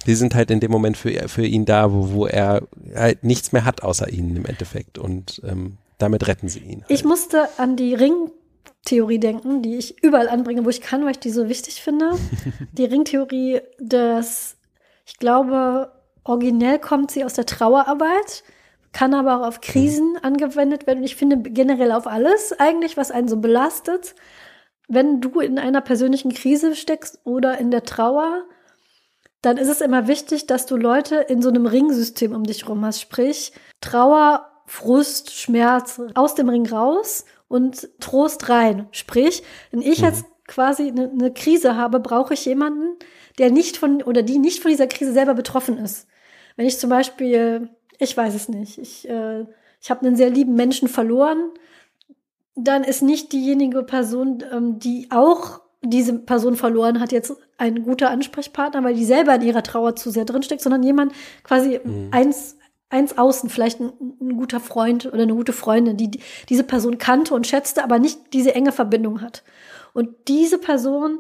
Die 0.08 0.16
sind 0.16 0.34
halt 0.34 0.50
in 0.50 0.62
dem 0.62 0.72
Moment 0.72 0.96
für, 0.96 1.28
für 1.28 1.46
ihn 1.46 1.66
da, 1.66 1.92
wo, 1.92 2.14
wo 2.14 2.26
er 2.26 2.62
halt 2.96 3.26
nichts 3.26 3.52
mehr 3.52 3.66
hat 3.66 3.84
außer 3.84 4.08
ihnen 4.08 4.38
im 4.38 4.46
Endeffekt. 4.46 4.98
Und 4.98 5.42
ähm, 5.44 5.78
damit 5.98 6.26
retten 6.26 6.48
sie 6.48 6.60
ihn. 6.60 6.84
Halt. 6.84 6.92
Ich 6.92 7.04
musste 7.04 7.50
an 7.58 7.76
die 7.76 7.94
Ringtheorie 7.94 9.20
denken, 9.20 9.62
die 9.62 9.76
ich 9.76 10.02
überall 10.02 10.30
anbringe, 10.30 10.64
wo 10.64 10.70
ich 10.70 10.80
kann, 10.80 11.04
weil 11.04 11.12
ich 11.12 11.20
die 11.20 11.32
so 11.32 11.50
wichtig 11.50 11.82
finde. 11.82 12.12
die 12.72 12.86
Ringtheorie, 12.86 13.60
dass 13.78 14.56
ich 15.06 15.18
glaube, 15.18 15.92
originell 16.24 16.80
kommt 16.80 17.12
sie 17.12 17.26
aus 17.26 17.34
der 17.34 17.46
Trauerarbeit 17.46 18.46
kann 18.94 19.14
aber 19.14 19.38
auch 19.38 19.48
auf 19.48 19.62
Krisen 19.62 20.18
angewendet 20.22 20.88
werden. 20.88 21.00
Und 21.00 21.06
ich 21.06 21.16
finde 21.16 21.38
generell 21.50 21.92
auf 21.92 22.08
alles 22.08 22.54
eigentlich, 22.60 22.96
was 22.96 23.12
einen 23.12 23.28
so 23.28 23.38
belastet. 23.38 24.16
Wenn 24.88 25.20
du 25.20 25.40
in 25.40 25.60
einer 25.60 25.82
persönlichen 25.82 26.34
Krise 26.34 26.76
steckst 26.76 27.20
oder 27.24 27.58
in 27.58 27.72
der 27.72 27.84
Trauer, 27.84 28.44
dann 29.42 29.58
ist 29.58 29.68
es 29.68 29.82
immer 29.82 30.08
wichtig, 30.08 30.48
dass 30.48 30.66
du 30.66 30.78
Leute 30.78 31.16
in 31.16 31.42
so 31.42 31.50
einem 31.50 31.66
Ringsystem 31.66 32.34
um 32.34 32.44
dich 32.44 32.70
rum 32.70 32.86
hast. 32.86 33.02
Sprich, 33.02 33.52
Trauer, 33.82 34.48
Frust, 34.66 35.34
Schmerz 35.34 36.00
aus 36.14 36.36
dem 36.36 36.48
Ring 36.48 36.68
raus 36.68 37.26
und 37.48 37.90
Trost 38.00 38.48
rein. 38.50 38.88
Sprich, 38.92 39.44
wenn 39.72 39.82
ich 39.82 40.00
mhm. 40.00 40.06
jetzt 40.06 40.26
quasi 40.48 40.88
eine, 40.88 41.10
eine 41.10 41.34
Krise 41.34 41.76
habe, 41.76 42.00
brauche 42.00 42.36
ich 42.36 42.46
jemanden, 42.46 42.98
der 43.38 43.50
nicht 43.50 43.78
von 43.78 44.02
oder 44.04 44.22
die 44.22 44.40
nicht 44.40 44.62
von 44.62 44.70
dieser 44.70 44.88
Krise 44.88 45.14
selber 45.14 45.34
betroffen 45.34 45.78
ist. 45.78 46.08
Wenn 46.56 46.66
ich 46.66 46.80
zum 46.80 46.90
Beispiel, 46.90 47.70
ich 48.04 48.16
weiß 48.16 48.36
es 48.36 48.50
nicht, 48.50 48.78
ich, 48.78 49.10
äh, 49.10 49.46
ich 49.82 49.90
habe 49.90 50.06
einen 50.06 50.16
sehr 50.16 50.30
lieben 50.30 50.54
Menschen 50.56 50.88
verloren, 50.88 51.52
dann 52.56 52.84
ist 52.84 53.02
nicht 53.02 53.32
diejenige 53.32 53.84
Person, 53.84 54.44
ähm, 54.52 54.80
die 54.80 55.08
auch 55.10 55.62
diese 55.82 56.18
Person 56.20 56.56
verloren 56.56 57.00
hat, 57.00 57.12
jetzt 57.12 57.36
ein 57.58 57.84
guter 57.84 58.10
Ansprechpartner, 58.10 58.84
weil 58.84 58.96
die 58.96 59.06
selber 59.06 59.36
in 59.36 59.42
ihrer 59.42 59.64
Trauer 59.64 59.96
zu 59.96 60.12
sehr 60.12 60.26
drinsteckt, 60.26 60.62
sondern 60.62 60.84
jemand 60.84 61.14
quasi 61.44 61.80
mhm. 61.84 62.08
eins, 62.12 62.58
eins 62.90 63.18
außen, 63.18 63.50
vielleicht 63.50 63.82
ein, 63.82 63.92
ein, 64.22 64.38
guter 64.38 64.60
Freund 64.60 65.06
oder 65.08 65.24
eine 65.24 65.36
gute 65.36 65.52
Freundin, 65.52 65.98
die 65.98 66.12
diese 66.48 66.64
Person 66.64 66.98
kannte 67.00 67.34
und 67.34 67.48
schätzte, 67.48 67.84
aber 67.84 68.00
nicht 68.00 68.34
diese 68.34 68.56
enge 68.56 68.72
Verbindung 68.72 69.22
hat. 69.22 69.44
Und 69.94 70.10
diese 70.28 70.58
Person 70.58 71.20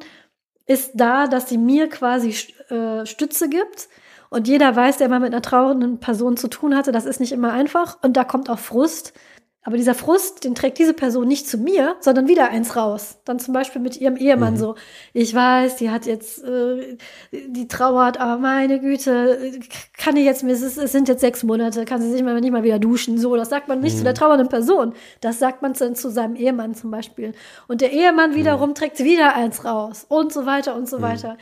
ist 0.66 0.92
da, 0.94 1.28
dass 1.28 1.50
sie 1.50 1.58
mir 1.58 1.90
quasi 1.90 2.34
äh, 2.70 3.06
Stütze 3.06 3.50
gibt. 3.50 3.90
Und 4.34 4.48
jeder 4.48 4.76
weiß, 4.76 4.98
der 4.98 5.10
mal 5.10 5.20
mit 5.20 5.32
einer 5.32 5.44
trauernden 5.44 6.00
Person 6.00 6.38
zu 6.38 6.48
tun 6.48 6.76
hatte, 6.76 6.92
das 6.92 7.06
ist 7.06 7.20
nicht 7.20 7.34
immer 7.34 7.54
einfach. 7.54 8.00
Und 8.02 8.18
da 8.18 8.24
kommt 8.24 8.50
auch 8.50 8.58
Frust. 8.58 9.14
Aber 9.62 9.78
dieser 9.78 9.94
Frust, 9.94 10.44
den 10.44 10.56
trägt 10.56 10.80
diese 10.80 10.96
Person 10.96 11.28
nicht 11.28 11.48
zu 11.48 11.60
mir, 11.60 11.98
sondern 12.00 12.28
wieder 12.28 12.50
eins 12.50 12.76
raus. 12.76 13.20
Dann 13.26 13.38
zum 13.38 13.54
Beispiel 13.54 13.80
mit 13.80 14.02
ihrem 14.02 14.18
Ehemann 14.18 14.56
mhm. 14.56 14.58
so. 14.58 14.76
Ich 15.14 15.36
weiß, 15.36 15.76
die 15.76 15.92
hat 15.92 16.08
jetzt, 16.08 16.44
äh, 16.44 16.98
die 17.32 17.68
trauert, 17.68 18.20
aber 18.20 18.42
meine 18.42 18.80
Güte, 18.80 19.52
kann 19.96 20.18
ich 20.18 20.26
jetzt, 20.26 20.44
es, 20.44 20.64
ist, 20.64 20.80
es 20.80 20.92
sind 20.92 21.08
jetzt 21.08 21.22
sechs 21.22 21.44
Monate, 21.44 21.86
kann 21.86 22.02
sie 22.02 22.12
sich 22.12 22.24
mal 22.24 22.42
nicht 22.42 22.52
mal 22.52 22.64
wieder 22.64 22.80
duschen. 22.80 23.20
So, 23.20 23.36
das 23.36 23.50
sagt 23.50 23.68
man 23.68 23.82
nicht 23.82 23.94
mhm. 23.94 23.98
zu 24.00 24.04
der 24.04 24.16
trauernden 24.16 24.50
Person. 24.50 24.94
Das 25.22 25.38
sagt 25.38 25.62
man 25.62 25.74
dann 25.74 25.96
zu 25.96 26.10
seinem 26.10 26.36
Ehemann 26.36 26.74
zum 26.74 26.90
Beispiel. 26.90 27.34
Und 27.68 27.82
der 27.82 27.92
Ehemann 27.92 28.32
mhm. 28.32 28.36
wiederum 28.36 28.70
mhm. 28.70 28.76
trägt 28.76 28.98
wieder 29.04 29.36
eins 29.36 29.64
raus 29.64 30.08
und 30.10 30.34
so 30.34 30.48
weiter 30.48 30.76
und 30.76 30.90
so 30.90 30.98
mhm. 30.98 31.04
weiter. 31.04 31.38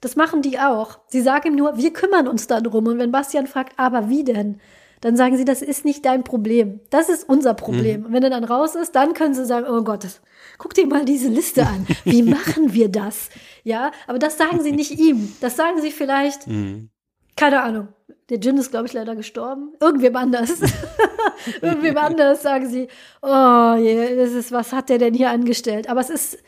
Das 0.00 0.16
machen 0.16 0.42
die 0.42 0.58
auch. 0.58 0.98
Sie 1.08 1.20
sagen 1.20 1.48
ihm 1.48 1.56
nur, 1.56 1.76
wir 1.76 1.92
kümmern 1.92 2.28
uns 2.28 2.46
darum. 2.46 2.86
Und 2.86 2.98
wenn 2.98 3.12
Bastian 3.12 3.46
fragt, 3.46 3.78
aber 3.78 4.08
wie 4.08 4.24
denn? 4.24 4.60
dann 5.00 5.16
sagen 5.16 5.36
sie, 5.36 5.44
das 5.44 5.62
ist 5.62 5.84
nicht 5.84 6.04
dein 6.04 6.24
Problem. 6.24 6.80
Das 6.90 7.08
ist 7.08 7.28
unser 7.28 7.54
Problem. 7.54 8.00
Mhm. 8.00 8.06
Und 8.06 8.12
wenn 8.12 8.22
er 8.22 8.30
dann 8.30 8.44
raus 8.44 8.74
ist, 8.74 8.94
dann 8.96 9.14
können 9.14 9.34
sie 9.34 9.44
sagen, 9.44 9.66
oh 9.68 9.82
Gott, 9.82 10.06
guck 10.58 10.74
dir 10.74 10.86
mal 10.86 11.04
diese 11.04 11.28
Liste 11.28 11.66
an. 11.66 11.86
Wie 12.04 12.22
machen 12.22 12.72
wir 12.72 12.88
das? 12.88 13.28
Ja, 13.62 13.90
aber 14.06 14.18
das 14.18 14.38
sagen 14.38 14.62
sie 14.62 14.72
nicht 14.72 14.98
ihm. 14.98 15.32
Das 15.40 15.56
sagen 15.56 15.80
sie 15.80 15.90
vielleicht, 15.90 16.46
mhm. 16.46 16.90
keine 17.36 17.62
Ahnung. 17.62 17.88
Der 18.30 18.38
Jin 18.38 18.58
ist, 18.58 18.72
glaube 18.72 18.86
ich, 18.86 18.92
leider 18.92 19.14
gestorben. 19.14 19.74
Irgendwem 19.80 20.16
anders. 20.16 20.50
Irgendwem 21.62 21.96
anders 21.98 22.42
sagen 22.42 22.68
sie, 22.68 22.88
oh 23.22 23.74
je, 23.78 24.16
das 24.16 24.32
ist, 24.32 24.50
was 24.50 24.72
hat 24.72 24.88
der 24.88 24.98
denn 24.98 25.14
hier 25.14 25.30
angestellt? 25.30 25.88
Aber 25.88 26.00
es 26.00 26.10
ist 26.10 26.38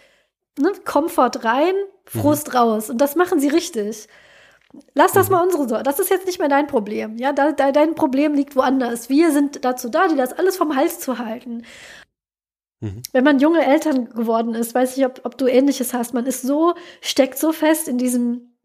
ne, 0.59 0.73
Komfort 0.85 1.45
rein, 1.45 1.75
Frust 2.09 2.48
mhm. 2.48 2.56
raus. 2.56 2.90
Und 2.90 2.98
das 2.98 3.16
machen 3.16 3.40
sie 3.40 3.48
richtig. 3.48 4.09
Lass 4.94 5.12
das 5.12 5.28
mhm. 5.28 5.36
mal 5.36 5.44
unsere 5.44 5.68
Sorge. 5.68 5.82
Das 5.82 5.98
ist 5.98 6.10
jetzt 6.10 6.26
nicht 6.26 6.39
mehr 6.39 6.48
dein 6.48 6.66
Problem. 6.66 7.16
Ja, 7.16 7.32
da, 7.32 7.52
da, 7.52 7.72
dein 7.72 7.94
Problem 7.94 8.35
liegt 8.35 8.56
woanders. 8.56 9.09
Wir 9.09 9.32
sind 9.32 9.64
dazu 9.64 9.89
da, 9.89 10.09
dir 10.09 10.16
das 10.16 10.32
alles 10.32 10.56
vom 10.56 10.76
Hals 10.76 11.01
zu 11.01 11.18
halten. 11.18 11.64
Mhm. 12.80 13.02
Wenn 13.12 13.24
man 13.24 13.39
junge 13.39 13.64
Eltern 13.64 14.10
geworden 14.10 14.55
ist, 14.55 14.74
weiß 14.74 14.97
ich, 14.97 15.06
ob, 15.06 15.20
ob 15.24 15.39
du 15.39 15.47
ähnliches 15.47 15.94
hast. 15.94 16.14
Man 16.14 16.26
ist 16.26 16.43
so, 16.43 16.74
steckt 17.01 17.39
so 17.39 17.52
fest 17.52 17.89
in 17.89 17.98
diesem 17.98 18.56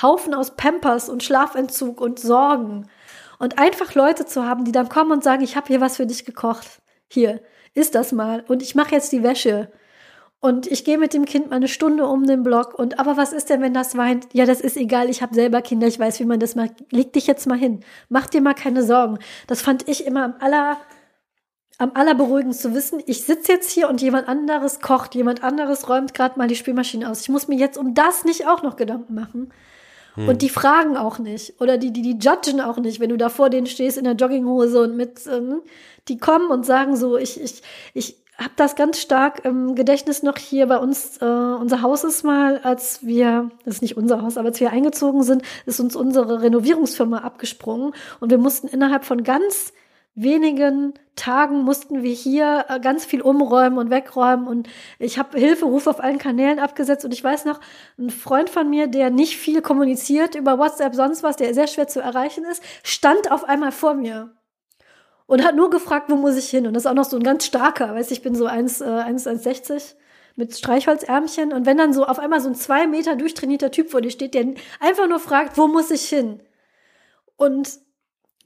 Haufen 0.00 0.34
aus 0.34 0.56
Pampers 0.56 1.08
und 1.08 1.22
Schlafentzug 1.22 2.00
und 2.00 2.18
Sorgen. 2.18 2.88
Und 3.38 3.58
einfach 3.58 3.94
Leute 3.94 4.26
zu 4.26 4.44
haben, 4.44 4.64
die 4.64 4.72
dann 4.72 4.88
kommen 4.88 5.12
und 5.12 5.22
sagen, 5.22 5.44
ich 5.44 5.56
habe 5.56 5.68
hier 5.68 5.80
was 5.80 5.96
für 5.96 6.06
dich 6.06 6.24
gekocht. 6.24 6.82
Hier, 7.08 7.40
isst 7.74 7.94
das 7.94 8.10
mal. 8.12 8.44
Und 8.48 8.62
ich 8.62 8.74
mache 8.74 8.94
jetzt 8.94 9.12
die 9.12 9.22
Wäsche. 9.22 9.70
Und 10.40 10.68
ich 10.68 10.84
gehe 10.84 10.98
mit 10.98 11.14
dem 11.14 11.24
Kind 11.24 11.50
mal 11.50 11.56
eine 11.56 11.66
Stunde 11.66 12.06
um 12.06 12.24
den 12.26 12.44
Block 12.44 12.78
und 12.78 13.00
aber 13.00 13.16
was 13.16 13.32
ist 13.32 13.50
denn, 13.50 13.60
wenn 13.60 13.74
das 13.74 13.96
weint? 13.96 14.28
Ja, 14.32 14.46
das 14.46 14.60
ist 14.60 14.76
egal, 14.76 15.10
ich 15.10 15.20
habe 15.20 15.34
selber 15.34 15.62
Kinder, 15.62 15.88
ich 15.88 15.98
weiß, 15.98 16.20
wie 16.20 16.24
man 16.24 16.38
das 16.38 16.54
macht. 16.54 16.72
Leg 16.92 17.12
dich 17.12 17.26
jetzt 17.26 17.48
mal 17.48 17.58
hin. 17.58 17.80
Mach 18.08 18.28
dir 18.28 18.40
mal 18.40 18.54
keine 18.54 18.84
Sorgen. 18.84 19.18
Das 19.48 19.62
fand 19.62 19.88
ich 19.88 20.06
immer 20.06 20.24
am 20.24 20.34
aller 20.38 20.76
am 21.78 21.92
allerberuhigendsten 21.94 22.72
zu 22.72 22.76
wissen, 22.76 23.00
ich 23.06 23.22
sitze 23.22 23.52
jetzt 23.52 23.70
hier 23.70 23.88
und 23.88 24.02
jemand 24.02 24.26
anderes 24.26 24.80
kocht, 24.80 25.14
jemand 25.14 25.44
anderes 25.44 25.88
räumt 25.88 26.12
gerade 26.12 26.36
mal 26.36 26.48
die 26.48 26.56
Spülmaschine 26.56 27.08
aus. 27.08 27.20
Ich 27.20 27.28
muss 27.28 27.46
mir 27.46 27.56
jetzt 27.56 27.78
um 27.78 27.94
das 27.94 28.24
nicht 28.24 28.48
auch 28.48 28.64
noch 28.64 28.74
Gedanken 28.74 29.14
machen. 29.14 29.52
Hm. 30.14 30.28
Und 30.28 30.42
die 30.42 30.48
fragen 30.48 30.96
auch 30.96 31.20
nicht. 31.20 31.60
Oder 31.60 31.78
die, 31.78 31.92
die, 31.92 32.02
die 32.02 32.18
judgen 32.18 32.60
auch 32.60 32.78
nicht, 32.78 32.98
wenn 32.98 33.10
du 33.10 33.16
da 33.16 33.28
vor 33.28 33.48
denen 33.48 33.68
stehst 33.68 33.96
in 33.96 34.04
der 34.04 34.14
Jogginghose 34.14 34.82
und 34.82 34.96
mit, 34.96 35.20
ähm, 35.28 35.62
die 36.08 36.18
kommen 36.18 36.50
und 36.50 36.66
sagen 36.66 36.96
so, 36.96 37.16
ich, 37.16 37.40
ich, 37.40 37.62
ich, 37.94 38.16
habe 38.38 38.52
das 38.56 38.76
ganz 38.76 39.00
stark 39.00 39.44
im 39.44 39.74
Gedächtnis 39.74 40.22
noch 40.22 40.38
hier 40.38 40.66
bei 40.66 40.78
uns. 40.78 41.18
Äh, 41.18 41.24
unser 41.24 41.82
Haus 41.82 42.04
ist 42.04 42.22
mal, 42.22 42.58
als 42.58 43.04
wir, 43.04 43.50
das 43.64 43.76
ist 43.76 43.82
nicht 43.82 43.96
unser 43.96 44.22
Haus, 44.22 44.36
aber 44.36 44.48
als 44.48 44.60
wir 44.60 44.70
eingezogen 44.70 45.22
sind, 45.24 45.42
ist 45.66 45.80
uns 45.80 45.96
unsere 45.96 46.42
Renovierungsfirma 46.42 47.18
abgesprungen 47.18 47.94
und 48.20 48.30
wir 48.30 48.38
mussten 48.38 48.68
innerhalb 48.68 49.04
von 49.04 49.24
ganz 49.24 49.72
wenigen 50.14 50.94
Tagen 51.14 51.62
mussten 51.62 52.02
wir 52.02 52.12
hier 52.12 52.66
äh, 52.68 52.80
ganz 52.80 53.04
viel 53.04 53.22
umräumen 53.22 53.78
und 53.78 53.90
wegräumen 53.90 54.46
und 54.46 54.68
ich 54.98 55.18
habe 55.18 55.38
Hilferufe 55.38 55.90
auf 55.90 56.00
allen 56.00 56.18
Kanälen 56.18 56.58
abgesetzt 56.58 57.04
und 57.04 57.12
ich 57.12 57.22
weiß 57.22 57.44
noch, 57.44 57.60
ein 57.98 58.10
Freund 58.10 58.50
von 58.50 58.68
mir, 58.68 58.86
der 58.86 59.10
nicht 59.10 59.36
viel 59.36 59.62
kommuniziert 59.62 60.34
über 60.34 60.58
WhatsApp, 60.58 60.94
sonst 60.94 61.22
was, 61.22 61.36
der 61.36 61.54
sehr 61.54 61.66
schwer 61.66 61.88
zu 61.88 62.00
erreichen 62.00 62.44
ist, 62.44 62.62
stand 62.82 63.30
auf 63.30 63.44
einmal 63.44 63.72
vor 63.72 63.94
mir 63.94 64.30
und 65.28 65.44
hat 65.44 65.54
nur 65.54 65.70
gefragt, 65.70 66.10
wo 66.10 66.16
muss 66.16 66.36
ich 66.36 66.48
hin? 66.48 66.66
Und 66.66 66.74
das 66.74 66.84
ist 66.84 66.86
auch 66.90 66.94
noch 66.94 67.04
so 67.04 67.16
ein 67.16 67.22
ganz 67.22 67.44
starker, 67.44 67.94
weißt 67.94 68.10
ich 68.10 68.22
bin 68.22 68.34
so 68.34 68.46
1, 68.46 68.80
äh, 68.80 68.84
1,60 68.84 69.94
mit 70.34 70.56
Streichholzärmchen 70.56 71.52
und 71.52 71.66
wenn 71.66 71.76
dann 71.76 71.92
so 71.92 72.06
auf 72.06 72.18
einmal 72.18 72.40
so 72.40 72.48
ein 72.48 72.54
zwei 72.54 72.86
Meter 72.86 73.14
durchtrainierter 73.14 73.70
Typ 73.70 73.90
vor 73.90 74.00
dir 74.00 74.10
steht, 74.10 74.34
der 74.34 74.54
einfach 74.80 75.06
nur 75.06 75.20
fragt, 75.20 75.58
wo 75.58 75.68
muss 75.68 75.90
ich 75.90 76.08
hin? 76.08 76.40
Und 77.36 77.78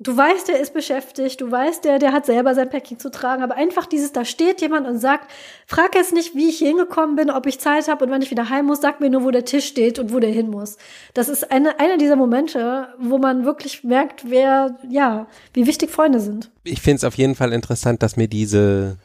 Du 0.03 0.17
weißt, 0.17 0.49
der 0.49 0.59
ist 0.61 0.75
beschäftigt, 0.75 1.41
du 1.41 1.51
weißt, 1.51 1.85
der, 1.85 1.99
der 1.99 2.13
hat 2.13 2.27
selber 2.27 2.55
sein 2.55 2.69
Päckchen 2.69 2.99
zu 2.99 3.11
tragen, 3.11 3.43
aber 3.43 3.55
einfach 3.55 3.87
dieses, 3.87 4.13
da 4.13 4.25
steht 4.25 4.61
jemand 4.61 4.87
und 4.89 4.99
sagt, 4.99 5.31
frag 5.67 5.95
jetzt 5.95 6.13
nicht, 6.13 6.35
wie 6.35 6.49
ich 6.49 6.59
hier 6.59 6.69
hingekommen 6.69 7.15
bin, 7.17 7.31
ob 7.31 7.47
ich 7.47 7.61
Zeit 7.61 7.89
habe 7.89 8.05
und 8.05 8.11
wann 8.11 8.23
ich 8.23 8.31
wieder 8.31 8.49
heim 8.49 8.67
muss, 8.67 8.81
sag 8.81 9.01
mir 9.01 9.11
nur, 9.11 9.25
wo 9.25 9.31
der 9.31 9.45
Tisch 9.45 9.67
steht 9.67 9.99
und 9.99 10.13
wo 10.13 10.19
der 10.19 10.31
hin 10.31 10.51
muss. 10.51 10.77
Das 11.15 11.29
ist 11.29 11.51
eine, 11.51 11.79
einer 11.79 11.99
dieser 11.99 12.17
Momente, 12.17 12.89
wo 12.99 13.19
man 13.19 13.45
wirklich 13.45 13.85
merkt, 13.85 14.29
wer, 14.29 14.79
ja, 14.89 15.27
wie 15.55 15.67
wichtig 15.67 15.91
Freunde 15.91 16.21
sind. 16.21 16.51
Ich 16.65 16.81
finde 16.81 16.97
es 16.97 17.05
auf 17.05 17.17
jeden 17.17 17.35
Fall 17.35 17.53
interessant, 17.53 18.03
dass 18.03 18.17
mir 18.17 18.29
diese, 18.29 18.99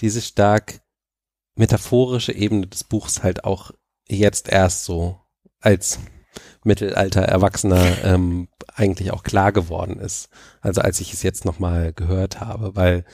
diese 0.00 0.20
stark 0.20 0.80
metaphorische 1.54 2.32
Ebene 2.32 2.66
des 2.66 2.84
Buchs 2.84 3.22
halt 3.22 3.44
auch 3.44 3.72
jetzt 4.08 4.48
erst 4.48 4.84
so 4.84 5.20
als 5.60 5.98
Mittelalter 6.64 7.22
Erwachsener 7.22 8.04
ähm, 8.04 8.48
eigentlich 8.74 9.12
auch 9.12 9.22
klar 9.22 9.52
geworden 9.52 9.98
ist. 9.98 10.28
Also 10.60 10.80
als 10.80 11.00
ich 11.00 11.12
es 11.12 11.22
jetzt 11.22 11.44
nochmal 11.44 11.92
gehört 11.92 12.40
habe, 12.40 12.76
weil 12.76 13.04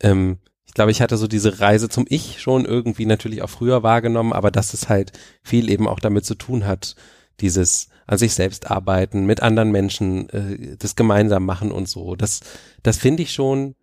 ähm, 0.00 0.38
ich 0.66 0.74
glaube, 0.74 0.92
ich 0.92 1.02
hatte 1.02 1.16
so 1.16 1.26
diese 1.26 1.60
Reise 1.60 1.88
zum 1.88 2.06
Ich 2.08 2.40
schon 2.40 2.64
irgendwie 2.64 3.06
natürlich 3.06 3.42
auch 3.42 3.50
früher 3.50 3.82
wahrgenommen, 3.82 4.32
aber 4.32 4.50
dass 4.50 4.72
es 4.72 4.88
halt 4.88 5.12
viel 5.42 5.68
eben 5.68 5.88
auch 5.88 5.98
damit 5.98 6.24
zu 6.24 6.36
tun 6.36 6.64
hat, 6.64 6.94
dieses 7.40 7.88
an 8.06 8.18
sich 8.18 8.34
selbst 8.34 8.70
arbeiten, 8.70 9.24
mit 9.24 9.42
anderen 9.42 9.70
Menschen 9.70 10.28
äh, 10.30 10.76
das 10.76 10.96
gemeinsam 10.96 11.44
machen 11.44 11.72
und 11.72 11.88
so. 11.88 12.16
Das, 12.16 12.40
das 12.82 12.98
finde 12.98 13.22
ich 13.22 13.32
schon 13.32 13.74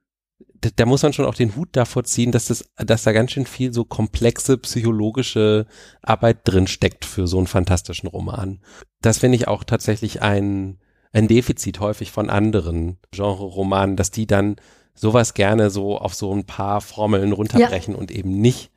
da, 0.62 0.70
da 0.76 0.86
muss 0.86 1.04
man 1.04 1.14
schon 1.14 1.26
auch 1.26 1.36
den 1.36 1.56
Hut 1.56 1.70
davor 1.72 2.04
ziehen, 2.04 2.32
dass 2.32 2.46
das, 2.46 2.66
dass 2.78 3.04
da 3.04 3.12
ganz 3.12 3.32
schön 3.32 3.46
viel 3.46 3.74
so 3.74 3.86
komplexe 3.86 4.58
psychologische 4.58 5.66
Arbeit 6.02 6.40
drin 6.44 6.68
steckt 6.68 7.06
für 7.06 7.28
so 7.28 7.38
einen 7.38 7.48
fantastischen 7.48 8.08
Roman. 8.08 8.60
Das 9.02 9.20
finde 9.20 9.38
ich 9.38 9.48
auch 9.48 9.64
tatsächlich 9.64 10.22
ein, 10.22 10.80
ein 11.12 11.28
Defizit 11.28 11.80
häufig 11.80 12.12
von 12.12 12.30
anderen 12.30 12.98
Genre-Romanen, 13.12 13.96
dass 13.96 14.12
die 14.12 14.28
dann 14.28 14.58
sowas 14.94 15.34
gerne 15.34 15.70
so 15.70 15.98
auf 15.98 16.14
so 16.14 16.34
ein 16.34 16.46
paar 16.46 16.82
Formeln 16.82 17.32
runterbrechen 17.32 17.94
ja. 17.94 18.00
und 18.00 18.12
eben 18.12 18.42
nicht, 18.42 18.72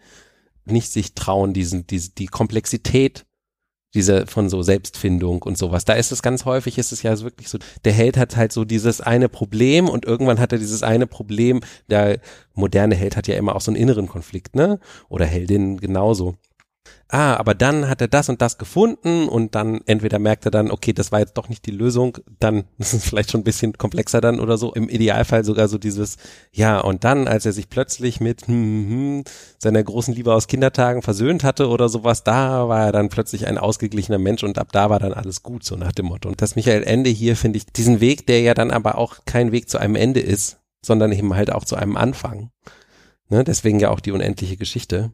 nicht 0.65 0.93
sich 0.93 1.15
trauen, 1.15 1.55
diesen, 1.55 1.87
diese, 1.87 2.11
die 2.11 2.27
Komplexität 2.27 3.25
diese 3.95 4.27
von 4.27 4.49
so 4.49 4.63
Selbstfindung 4.63 5.43
und 5.43 5.59
sowas. 5.59 5.85
Da 5.85 5.95
ist 5.95 6.13
es 6.13 6.23
ganz 6.23 6.45
häufig, 6.45 6.79
ist 6.79 6.93
es 6.93 7.03
ja 7.03 7.19
wirklich 7.21 7.49
so, 7.49 7.59
der 7.85 7.93
Held 7.93 8.17
hat 8.17 8.37
halt 8.37 8.53
so 8.53 8.65
dieses 8.65 9.01
eine 9.01 9.29
Problem 9.29 9.89
und 9.89 10.05
irgendwann 10.05 10.39
hat 10.39 10.53
er 10.53 10.59
dieses 10.59 10.83
eine 10.83 11.07
Problem. 11.07 11.61
Der 11.89 12.21
moderne 12.55 12.95
Held 12.95 13.17
hat 13.17 13.27
ja 13.27 13.37
immer 13.37 13.57
auch 13.57 13.61
so 13.61 13.71
einen 13.71 13.81
inneren 13.81 14.09
Konflikt, 14.09 14.55
ne? 14.55 14.79
Oder 15.09 15.27
Heldin 15.27 15.79
genauso. 15.79 16.37
Ah, 17.11 17.37
aber 17.37 17.55
dann 17.55 17.89
hat 17.89 18.01
er 18.01 18.09
das 18.09 18.29
und 18.29 18.41
das 18.41 18.57
gefunden 18.57 19.29
und 19.29 19.55
dann 19.55 19.81
entweder 19.87 20.19
merkt 20.19 20.45
er 20.45 20.51
dann, 20.51 20.71
okay, 20.71 20.93
das 20.93 21.13
war 21.13 21.21
jetzt 21.21 21.35
doch 21.35 21.49
nicht 21.49 21.67
die 21.67 21.73
Lösung, 21.73 22.19
dann 22.39 22.65
ist 22.79 22.95
es 22.95 23.05
vielleicht 23.05 23.31
schon 23.31 23.41
ein 23.41 23.45
bisschen 23.45 23.73
komplexer 23.75 24.21
dann 24.21 24.41
oder 24.41 24.57
so. 24.57 24.73
Im 24.73 24.89
Idealfall 24.89 25.45
sogar 25.45 25.69
so 25.69 25.79
dieses, 25.79 26.17
ja, 26.53 26.81
und 26.81 27.05
dann, 27.05 27.29
als 27.29 27.47
er 27.47 27.53
sich 27.53 27.69
plötzlich 27.69 28.21
mit 28.21 28.47
hm, 28.47 28.55
hm, 28.55 28.91
hm 28.91 29.25
seiner 29.59 29.83
großen 29.83 30.15
Liebe 30.15 30.35
aus 30.35 30.47
Kindertagen 30.47 31.03
versöhnt 31.03 31.45
hatte 31.45 31.69
oder 31.69 31.89
sowas, 31.89 32.25
da 32.25 32.69
war 32.69 32.87
er 32.87 32.93
dann 32.93 33.09
plötzlich 33.09 33.47
ein 33.47 33.59
ausgeglichener 33.59 34.19
Mensch 34.19 34.43
und 34.43 34.59
ab 34.59 34.69
da 34.73 34.89
war 34.89 34.99
dann 34.99 35.13
alles 35.13 35.43
gut, 35.43 35.65
so 35.65 35.77
nach 35.77 35.93
dem 35.93 36.07
Motto. 36.07 36.29
Und 36.29 36.41
das 36.41 36.57
Michael 36.57 36.85
Ende 36.85 37.11
hier 37.11 37.37
finde 37.37 37.59
ich 37.59 37.67
diesen 37.67 38.01
Weg, 38.01 38.27
der 38.27 38.41
ja 38.41 38.55
dann 38.55 38.71
aber 38.71 38.97
auch 38.97 39.19
kein 39.27 39.53
Weg 39.53 39.69
zu 39.69 39.79
einem 39.79 39.97
Ende 39.97 40.21
ist, 40.21 40.61
sondern 40.85 41.13
eben 41.13 41.35
halt 41.35 41.53
auch 41.53 41.65
zu 41.65 41.77
einem 41.77 41.97
Anfang. 41.97 42.51
Ne, 43.29 43.45
deswegen 43.45 43.79
ja 43.79 43.91
auch 43.91 44.01
die 44.01 44.11
unendliche 44.11 44.57
Geschichte 44.57 45.13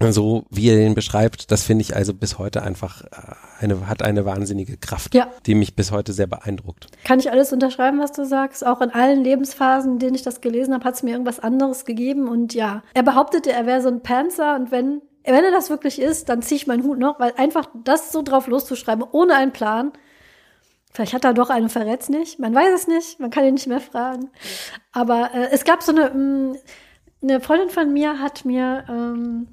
so 0.00 0.44
wie 0.50 0.68
er 0.68 0.76
den 0.76 0.94
beschreibt, 0.94 1.50
das 1.52 1.62
finde 1.62 1.82
ich 1.82 1.94
also 1.94 2.14
bis 2.14 2.38
heute 2.38 2.62
einfach 2.62 3.02
äh, 3.04 3.34
eine, 3.60 3.88
hat 3.88 4.02
eine 4.02 4.24
wahnsinnige 4.24 4.76
Kraft, 4.76 5.14
ja. 5.14 5.28
die 5.46 5.54
mich 5.54 5.76
bis 5.76 5.92
heute 5.92 6.12
sehr 6.12 6.26
beeindruckt. 6.26 6.88
Kann 7.04 7.20
ich 7.20 7.30
alles 7.30 7.52
unterschreiben, 7.52 8.00
was 8.00 8.12
du 8.12 8.26
sagst? 8.26 8.66
Auch 8.66 8.80
in 8.80 8.90
allen 8.90 9.22
Lebensphasen, 9.22 9.92
in 9.92 9.98
denen 10.00 10.14
ich 10.14 10.22
das 10.22 10.40
gelesen 10.40 10.74
habe, 10.74 10.84
hat 10.84 10.94
es 10.94 11.02
mir 11.02 11.12
irgendwas 11.12 11.38
anderes 11.38 11.84
gegeben. 11.84 12.28
Und 12.28 12.54
ja, 12.54 12.82
er 12.92 13.04
behauptete, 13.04 13.52
er 13.52 13.66
wäre 13.66 13.82
so 13.82 13.88
ein 13.88 14.02
Panzer 14.02 14.56
und 14.56 14.72
wenn, 14.72 15.00
wenn 15.24 15.44
er 15.44 15.52
das 15.52 15.70
wirklich 15.70 16.00
ist, 16.00 16.28
dann 16.28 16.42
ziehe 16.42 16.56
ich 16.56 16.66
meinen 16.66 16.82
Hut 16.82 16.98
noch, 16.98 17.20
weil 17.20 17.32
einfach 17.36 17.66
das 17.84 18.10
so 18.10 18.22
drauf 18.22 18.48
loszuschreiben, 18.48 19.04
ohne 19.12 19.34
einen 19.34 19.52
Plan, 19.52 19.92
Vielleicht 20.96 21.12
hat 21.12 21.24
er 21.24 21.34
doch 21.34 21.50
einen 21.50 21.70
verrät's 21.70 22.08
nicht. 22.08 22.38
Man 22.38 22.54
weiß 22.54 22.72
es 22.72 22.86
nicht. 22.86 23.18
Man 23.18 23.30
kann 23.30 23.44
ihn 23.44 23.54
nicht 23.54 23.66
mehr 23.66 23.80
fragen. 23.80 24.30
Aber 24.92 25.34
äh, 25.34 25.48
es 25.50 25.64
gab 25.64 25.82
so 25.82 25.90
eine, 25.90 26.10
mh, 26.10 26.14
mm, 26.14 26.56
eine 27.24 27.40
Freundin 27.40 27.70
von 27.70 27.92
mir 27.92 28.20
hat 28.20 28.44
mir 28.44 28.84
ähm, 28.88 29.48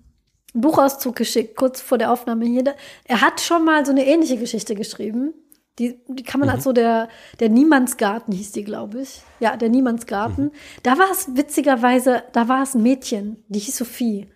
Buchauszug 0.54 1.16
geschickt, 1.16 1.56
kurz 1.56 1.82
vor 1.82 1.98
der 1.98 2.12
Aufnahme 2.12 2.46
hier. 2.46 2.76
Er 3.06 3.22
hat 3.22 3.42
schon 3.42 3.66
mal 3.66 3.86
so 3.86 3.92
eine 3.92 4.06
ähnliche 4.06 4.38
Geschichte 4.38 4.76
geschrieben. 4.76 5.34
Die, 5.80 6.00
die 6.08 6.24
kann 6.24 6.40
man 6.40 6.50
mhm. 6.50 6.56
als 6.56 6.64
so 6.64 6.74
der, 6.74 7.08
der 7.40 7.50
Niemandsgarten 7.50 8.34
hieß 8.34 8.52
die, 8.52 8.64
glaube 8.64 9.02
ich. 9.02 9.22
Ja, 9.40 9.56
der 9.56 9.70
Niemandsgarten. 9.70 10.46
Mhm. 10.46 10.52
Da 10.84 10.98
war 10.98 11.10
es 11.12 11.36
witzigerweise, 11.36 12.24
da 12.34 12.48
war 12.48 12.64
es 12.64 12.76
ein 12.76 12.84
Mädchen, 12.84 13.44
die 13.48 13.60
hieß 13.60 13.78
Sophie. 13.78 14.28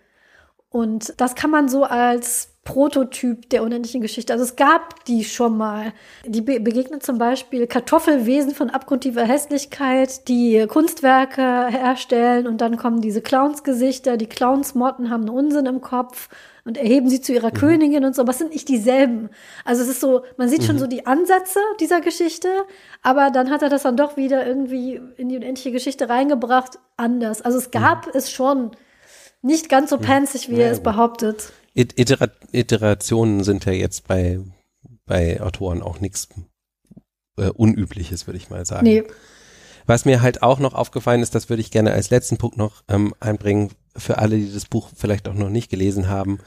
Und 0.76 1.14
das 1.16 1.34
kann 1.34 1.48
man 1.48 1.70
so 1.70 1.84
als 1.84 2.50
Prototyp 2.64 3.48
der 3.48 3.62
unendlichen 3.62 4.02
Geschichte. 4.02 4.34
Also 4.34 4.44
es 4.44 4.56
gab 4.56 5.06
die 5.06 5.24
schon 5.24 5.56
mal. 5.56 5.94
Die 6.26 6.42
be 6.42 6.60
begegnen 6.60 7.00
zum 7.00 7.16
Beispiel 7.16 7.66
Kartoffelwesen 7.66 8.54
von 8.54 8.68
abgrundtiefer 8.68 9.24
Hässlichkeit, 9.24 10.28
die 10.28 10.66
Kunstwerke 10.68 11.68
herstellen 11.68 12.46
und 12.46 12.60
dann 12.60 12.76
kommen 12.76 13.00
diese 13.00 13.22
Clownsgesichter. 13.22 14.18
Die 14.18 14.26
Clownsmotten 14.26 15.08
haben 15.08 15.22
einen 15.22 15.30
Unsinn 15.30 15.64
im 15.64 15.80
Kopf 15.80 16.28
und 16.66 16.76
erheben 16.76 17.08
sie 17.08 17.22
zu 17.22 17.32
ihrer 17.32 17.54
mhm. 17.54 17.58
Königin 17.58 18.04
und 18.04 18.14
so. 18.14 18.20
Aber 18.20 18.32
es 18.32 18.38
sind 18.38 18.52
nicht 18.52 18.68
dieselben. 18.68 19.30
Also 19.64 19.82
es 19.82 19.88
ist 19.88 20.02
so, 20.02 20.24
man 20.36 20.50
sieht 20.50 20.60
mhm. 20.60 20.66
schon 20.66 20.78
so 20.78 20.86
die 20.86 21.06
Ansätze 21.06 21.60
dieser 21.80 22.02
Geschichte, 22.02 22.48
aber 23.00 23.30
dann 23.30 23.48
hat 23.48 23.62
er 23.62 23.70
das 23.70 23.84
dann 23.84 23.96
doch 23.96 24.18
wieder 24.18 24.46
irgendwie 24.46 25.00
in 25.16 25.30
die 25.30 25.36
unendliche 25.36 25.72
Geschichte 25.72 26.10
reingebracht, 26.10 26.78
anders. 26.98 27.40
Also 27.40 27.56
es 27.56 27.70
gab 27.70 28.08
mhm. 28.08 28.12
es 28.12 28.30
schon 28.30 28.72
nicht 29.46 29.68
ganz 29.68 29.90
so 29.90 29.98
panzig, 29.98 30.48
wie 30.50 30.56
ja, 30.56 30.66
er 30.66 30.72
es 30.72 30.80
behauptet. 30.80 31.52
Iter 31.74 32.30
Iterationen 32.52 33.44
sind 33.44 33.64
ja 33.64 33.72
jetzt 33.72 34.08
bei, 34.08 34.40
bei 35.04 35.40
Autoren 35.40 35.82
auch 35.82 36.00
nichts 36.00 36.28
äh, 37.36 37.50
Unübliches, 37.50 38.26
würde 38.26 38.38
ich 38.38 38.50
mal 38.50 38.64
sagen. 38.66 38.84
Nee. 38.84 39.04
Was 39.86 40.04
mir 40.04 40.20
halt 40.20 40.42
auch 40.42 40.58
noch 40.58 40.74
aufgefallen 40.74 41.22
ist, 41.22 41.34
das 41.34 41.48
würde 41.48 41.60
ich 41.60 41.70
gerne 41.70 41.92
als 41.92 42.10
letzten 42.10 42.38
Punkt 42.38 42.56
noch 42.56 42.82
ähm, 42.88 43.14
einbringen, 43.20 43.70
für 43.96 44.18
alle, 44.18 44.36
die 44.36 44.52
das 44.52 44.66
Buch 44.66 44.90
vielleicht 44.94 45.28
auch 45.28 45.34
noch 45.34 45.48
nicht 45.48 45.70
gelesen 45.70 46.08
haben 46.08 46.38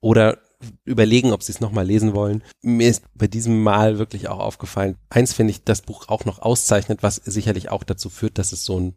oder 0.00 0.38
überlegen, 0.84 1.32
ob 1.32 1.42
sie 1.42 1.52
es 1.52 1.60
nochmal 1.60 1.86
lesen 1.86 2.14
wollen. 2.14 2.42
Mir 2.60 2.88
ist 2.88 3.04
bei 3.14 3.28
diesem 3.28 3.62
Mal 3.62 3.98
wirklich 3.98 4.28
auch 4.28 4.40
aufgefallen, 4.40 4.96
eins 5.10 5.32
finde 5.32 5.52
ich 5.52 5.64
das 5.64 5.82
Buch 5.82 6.08
auch 6.08 6.24
noch 6.24 6.40
auszeichnet, 6.40 7.02
was 7.02 7.16
sicherlich 7.16 7.70
auch 7.70 7.84
dazu 7.84 8.10
führt, 8.10 8.38
dass 8.38 8.52
es 8.52 8.64
so 8.64 8.78
ein 8.78 8.94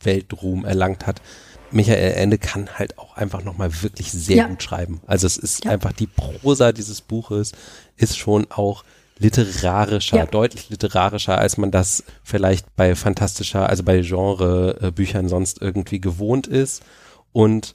Weltruhm 0.00 0.64
erlangt 0.64 1.06
hat. 1.06 1.22
Michael 1.70 2.12
Ende 2.12 2.38
kann 2.38 2.78
halt 2.78 2.98
auch 2.98 3.16
einfach 3.16 3.42
nochmal 3.42 3.82
wirklich 3.82 4.12
sehr 4.12 4.36
ja. 4.36 4.46
gut 4.46 4.62
schreiben. 4.62 5.00
Also 5.06 5.26
es 5.26 5.36
ist 5.36 5.64
ja. 5.64 5.72
einfach 5.72 5.92
die 5.92 6.06
Prosa 6.06 6.72
dieses 6.72 7.00
Buches 7.00 7.52
ist 7.96 8.16
schon 8.18 8.46
auch 8.50 8.84
literarischer, 9.18 10.18
ja. 10.18 10.26
deutlich 10.26 10.68
literarischer, 10.68 11.38
als 11.38 11.56
man 11.56 11.70
das 11.70 12.04
vielleicht 12.22 12.76
bei 12.76 12.94
fantastischer, 12.94 13.68
also 13.68 13.82
bei 13.82 14.00
Genre-Büchern 14.02 15.28
sonst 15.28 15.60
irgendwie 15.60 16.00
gewohnt 16.00 16.46
ist. 16.46 16.82
Und 17.32 17.74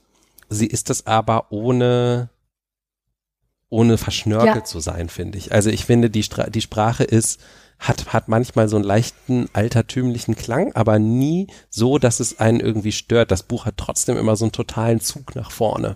sie 0.50 0.68
ist 0.68 0.90
es 0.90 1.08
aber 1.08 1.52
ohne 1.52 2.30
ohne 3.70 3.98
verschnörkelt 3.98 4.68
zu 4.68 4.82
sein, 4.82 5.08
finde 5.08 5.38
ich. 5.38 5.54
Also 5.54 5.70
ich 5.70 5.86
finde, 5.86 6.10
die, 6.10 6.24
Stra 6.24 6.50
die 6.50 6.62
Sprache 6.62 7.06
ist 7.06 7.40
hat, 7.82 8.14
hat 8.14 8.28
manchmal 8.28 8.70
so 8.70 8.76
einen 8.76 8.86
leichten 8.86 9.49
altertümlichen 9.53 10.36
Klang, 10.36 10.72
aber 10.74 10.99
nie 10.99 11.48
so, 11.72 11.98
dass 11.98 12.20
es 12.20 12.40
einen 12.40 12.60
irgendwie 12.60 12.91
stört. 12.91 13.32
Das 13.32 13.41
Buch 13.41 13.66
hat 13.66 13.76
trotzdem 13.78 14.18
immer 14.18 14.36
so 14.36 14.45
einen 14.45 14.52
totalen 14.52 15.02
Zug 15.02 15.36
nach 15.36 15.49
vorne. 15.49 15.95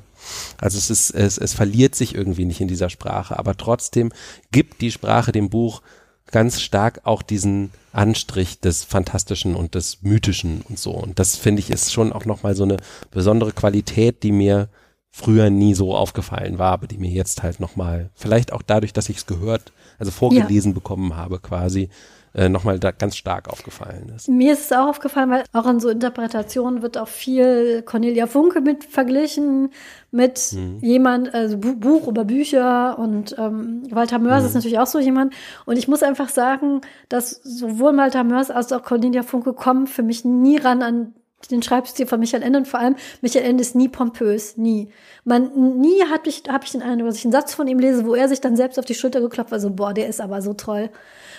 Also 0.57 0.79
es 0.79 0.89
ist, 0.89 1.11
es, 1.11 1.37
es 1.37 1.53
verliert 1.53 1.93
sich 1.93 2.15
irgendwie 2.15 2.45
nicht 2.45 2.59
in 2.59 2.67
dieser 2.67 2.89
Sprache, 2.89 3.37
aber 3.37 3.55
trotzdem 3.55 4.11
gibt 4.51 4.81
die 4.81 4.91
Sprache 4.91 5.31
dem 5.31 5.51
Buch 5.51 5.83
ganz 6.31 6.59
stark 6.59 7.01
auch 7.03 7.21
diesen 7.21 7.69
Anstrich 7.93 8.59
des 8.59 8.83
Fantastischen 8.83 9.55
und 9.55 9.75
des 9.75 10.01
Mythischen 10.01 10.61
und 10.67 10.79
so. 10.79 10.91
Und 10.91 11.19
das 11.19 11.35
finde 11.35 11.59
ich 11.59 11.69
ist 11.69 11.93
schon 11.93 12.11
auch 12.11 12.25
nochmal 12.25 12.55
so 12.55 12.63
eine 12.63 12.77
besondere 13.11 13.51
Qualität, 13.51 14.23
die 14.23 14.31
mir 14.31 14.69
früher 15.11 15.51
nie 15.51 15.75
so 15.75 15.95
aufgefallen 15.95 16.57
war, 16.57 16.71
aber 16.71 16.87
die 16.87 16.97
mir 16.97 17.11
jetzt 17.11 17.43
halt 17.43 17.59
nochmal, 17.59 18.09
vielleicht 18.15 18.51
auch 18.51 18.63
dadurch, 18.63 18.91
dass 18.91 19.07
ich 19.07 19.17
es 19.17 19.27
gehört 19.27 19.71
also 19.99 20.11
vorgelesen 20.11 20.71
ja. 20.71 20.75
bekommen 20.75 21.15
habe 21.15 21.39
quasi, 21.39 21.89
äh, 22.35 22.49
nochmal 22.49 22.79
da 22.79 22.91
ganz 22.91 23.15
stark 23.15 23.47
aufgefallen 23.47 24.11
ist. 24.13 24.27
Mir 24.27 24.53
ist 24.53 24.65
es 24.65 24.71
auch 24.73 24.89
aufgefallen, 24.89 25.29
weil 25.29 25.43
auch 25.53 25.65
in 25.67 25.79
so 25.79 25.89
Interpretationen 25.89 26.81
wird 26.81 26.97
auch 26.97 27.07
viel 27.07 27.81
Cornelia 27.83 28.27
Funke 28.27 28.59
mit 28.59 28.83
verglichen 28.83 29.69
mit 30.11 30.51
mhm. 30.53 30.79
jemand, 30.81 31.33
also 31.33 31.57
Bu 31.57 31.75
Buch 31.75 32.07
über 32.07 32.25
Bücher 32.25 32.99
und 32.99 33.35
ähm, 33.37 33.83
Walter 33.89 34.19
Mörs 34.19 34.41
mhm. 34.41 34.47
ist 34.47 34.53
natürlich 34.55 34.79
auch 34.79 34.87
so 34.87 34.99
jemand. 34.99 35.33
Und 35.65 35.77
ich 35.77 35.87
muss 35.87 36.03
einfach 36.03 36.29
sagen, 36.29 36.81
dass 37.09 37.31
sowohl 37.31 37.95
Walter 37.95 38.23
Mörs 38.23 38.51
als 38.51 38.73
auch 38.73 38.83
Cornelia 38.83 39.23
Funke 39.23 39.53
kommen 39.53 39.87
für 39.87 40.03
mich 40.03 40.25
nie 40.25 40.57
ran 40.57 40.81
an 40.83 41.13
den 41.47 41.63
Schreibstil 41.63 42.07
von 42.07 42.19
Michael 42.19 42.43
Ende 42.43 42.59
und 42.59 42.67
vor 42.67 42.79
allem 42.79 42.95
Michael 43.21 43.45
Ende 43.45 43.61
ist 43.61 43.75
nie 43.75 43.89
pompös, 43.89 44.57
nie. 44.57 44.89
Man, 45.23 45.79
nie 45.79 46.03
habe 46.03 46.27
ich, 46.29 46.43
hab 46.47 46.63
ich 46.63 46.71
den 46.71 46.81
Eindruck, 46.81 47.09
dass 47.09 47.17
ich 47.17 47.25
einen 47.25 47.31
Satz 47.31 47.53
von 47.53 47.67
ihm 47.67 47.79
lese, 47.79 48.05
wo 48.05 48.15
er 48.15 48.27
sich 48.27 48.41
dann 48.41 48.55
selbst 48.55 48.79
auf 48.79 48.85
die 48.85 48.95
Schulter 48.95 49.21
geklopft 49.21 49.51
hat, 49.51 49.61
so, 49.61 49.69
boah, 49.71 49.93
der 49.93 50.07
ist 50.07 50.21
aber 50.21 50.41
so 50.41 50.53
toll. 50.53 50.89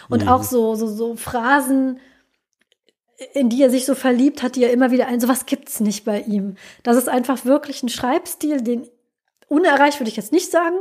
Und 0.09 0.25
mhm. 0.25 0.29
auch 0.29 0.43
so, 0.43 0.75
so, 0.75 0.87
so 0.87 1.17
Phrasen, 1.17 1.99
in 3.33 3.49
die 3.49 3.63
er 3.63 3.71
sich 3.71 3.87
so 3.87 3.95
verliebt 3.95 4.43
hat, 4.43 4.57
die 4.57 4.65
er 4.65 4.73
immer 4.73 4.91
wieder 4.91 5.07
ein, 5.09 5.21
sowas 5.21 5.47
gibt's 5.47 5.81
nicht 5.81 6.05
bei 6.05 6.21
ihm. 6.21 6.57
Das 6.83 6.97
ist 6.97 7.09
einfach 7.09 7.45
wirklich 7.45 7.83
ein 7.83 7.89
Schreibstil, 7.89 8.61
den 8.61 8.89
unerreicht 9.49 10.01
würde 10.01 10.11
ich 10.11 10.17
jetzt 10.17 10.33
nicht 10.33 10.51
sagen. 10.51 10.77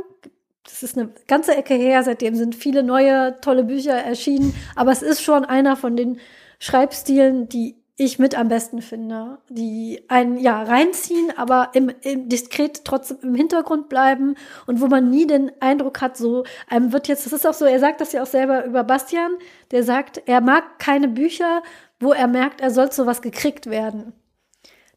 Das 0.64 0.82
ist 0.82 0.98
eine 0.98 1.10
ganze 1.28 1.54
Ecke 1.54 1.74
her, 1.74 2.02
seitdem 2.02 2.34
sind 2.34 2.54
viele 2.54 2.82
neue 2.82 3.36
tolle 3.40 3.64
Bücher 3.64 3.94
erschienen, 3.94 4.54
aber 4.74 4.90
es 4.90 5.02
ist 5.02 5.22
schon 5.22 5.44
einer 5.44 5.76
von 5.76 5.96
den 5.96 6.18
Schreibstilen, 6.58 7.48
die 7.48 7.76
ich 7.98 8.18
mit 8.18 8.38
am 8.38 8.48
besten 8.48 8.82
finde, 8.82 9.38
die 9.48 10.04
einen 10.08 10.36
ja 10.36 10.62
reinziehen, 10.62 11.32
aber 11.36 11.70
im, 11.72 11.90
im 12.02 12.28
diskret 12.28 12.84
trotzdem 12.84 13.18
im 13.22 13.34
Hintergrund 13.34 13.88
bleiben 13.88 14.34
und 14.66 14.82
wo 14.82 14.86
man 14.86 15.08
nie 15.08 15.26
den 15.26 15.50
Eindruck 15.60 16.02
hat, 16.02 16.16
so 16.16 16.44
einem 16.68 16.92
wird 16.92 17.08
jetzt, 17.08 17.24
das 17.24 17.32
ist 17.32 17.46
auch 17.46 17.54
so, 17.54 17.64
er 17.64 17.80
sagt 17.80 18.02
das 18.02 18.12
ja 18.12 18.22
auch 18.22 18.26
selber 18.26 18.66
über 18.66 18.84
Bastian, 18.84 19.32
der 19.70 19.82
sagt, 19.82 20.22
er 20.26 20.42
mag 20.42 20.78
keine 20.78 21.08
Bücher, 21.08 21.62
wo 21.98 22.12
er 22.12 22.26
merkt, 22.26 22.60
er 22.60 22.70
soll 22.70 22.92
zu 22.92 23.06
was 23.06 23.22
gekriegt 23.22 23.70
werden. 23.70 24.12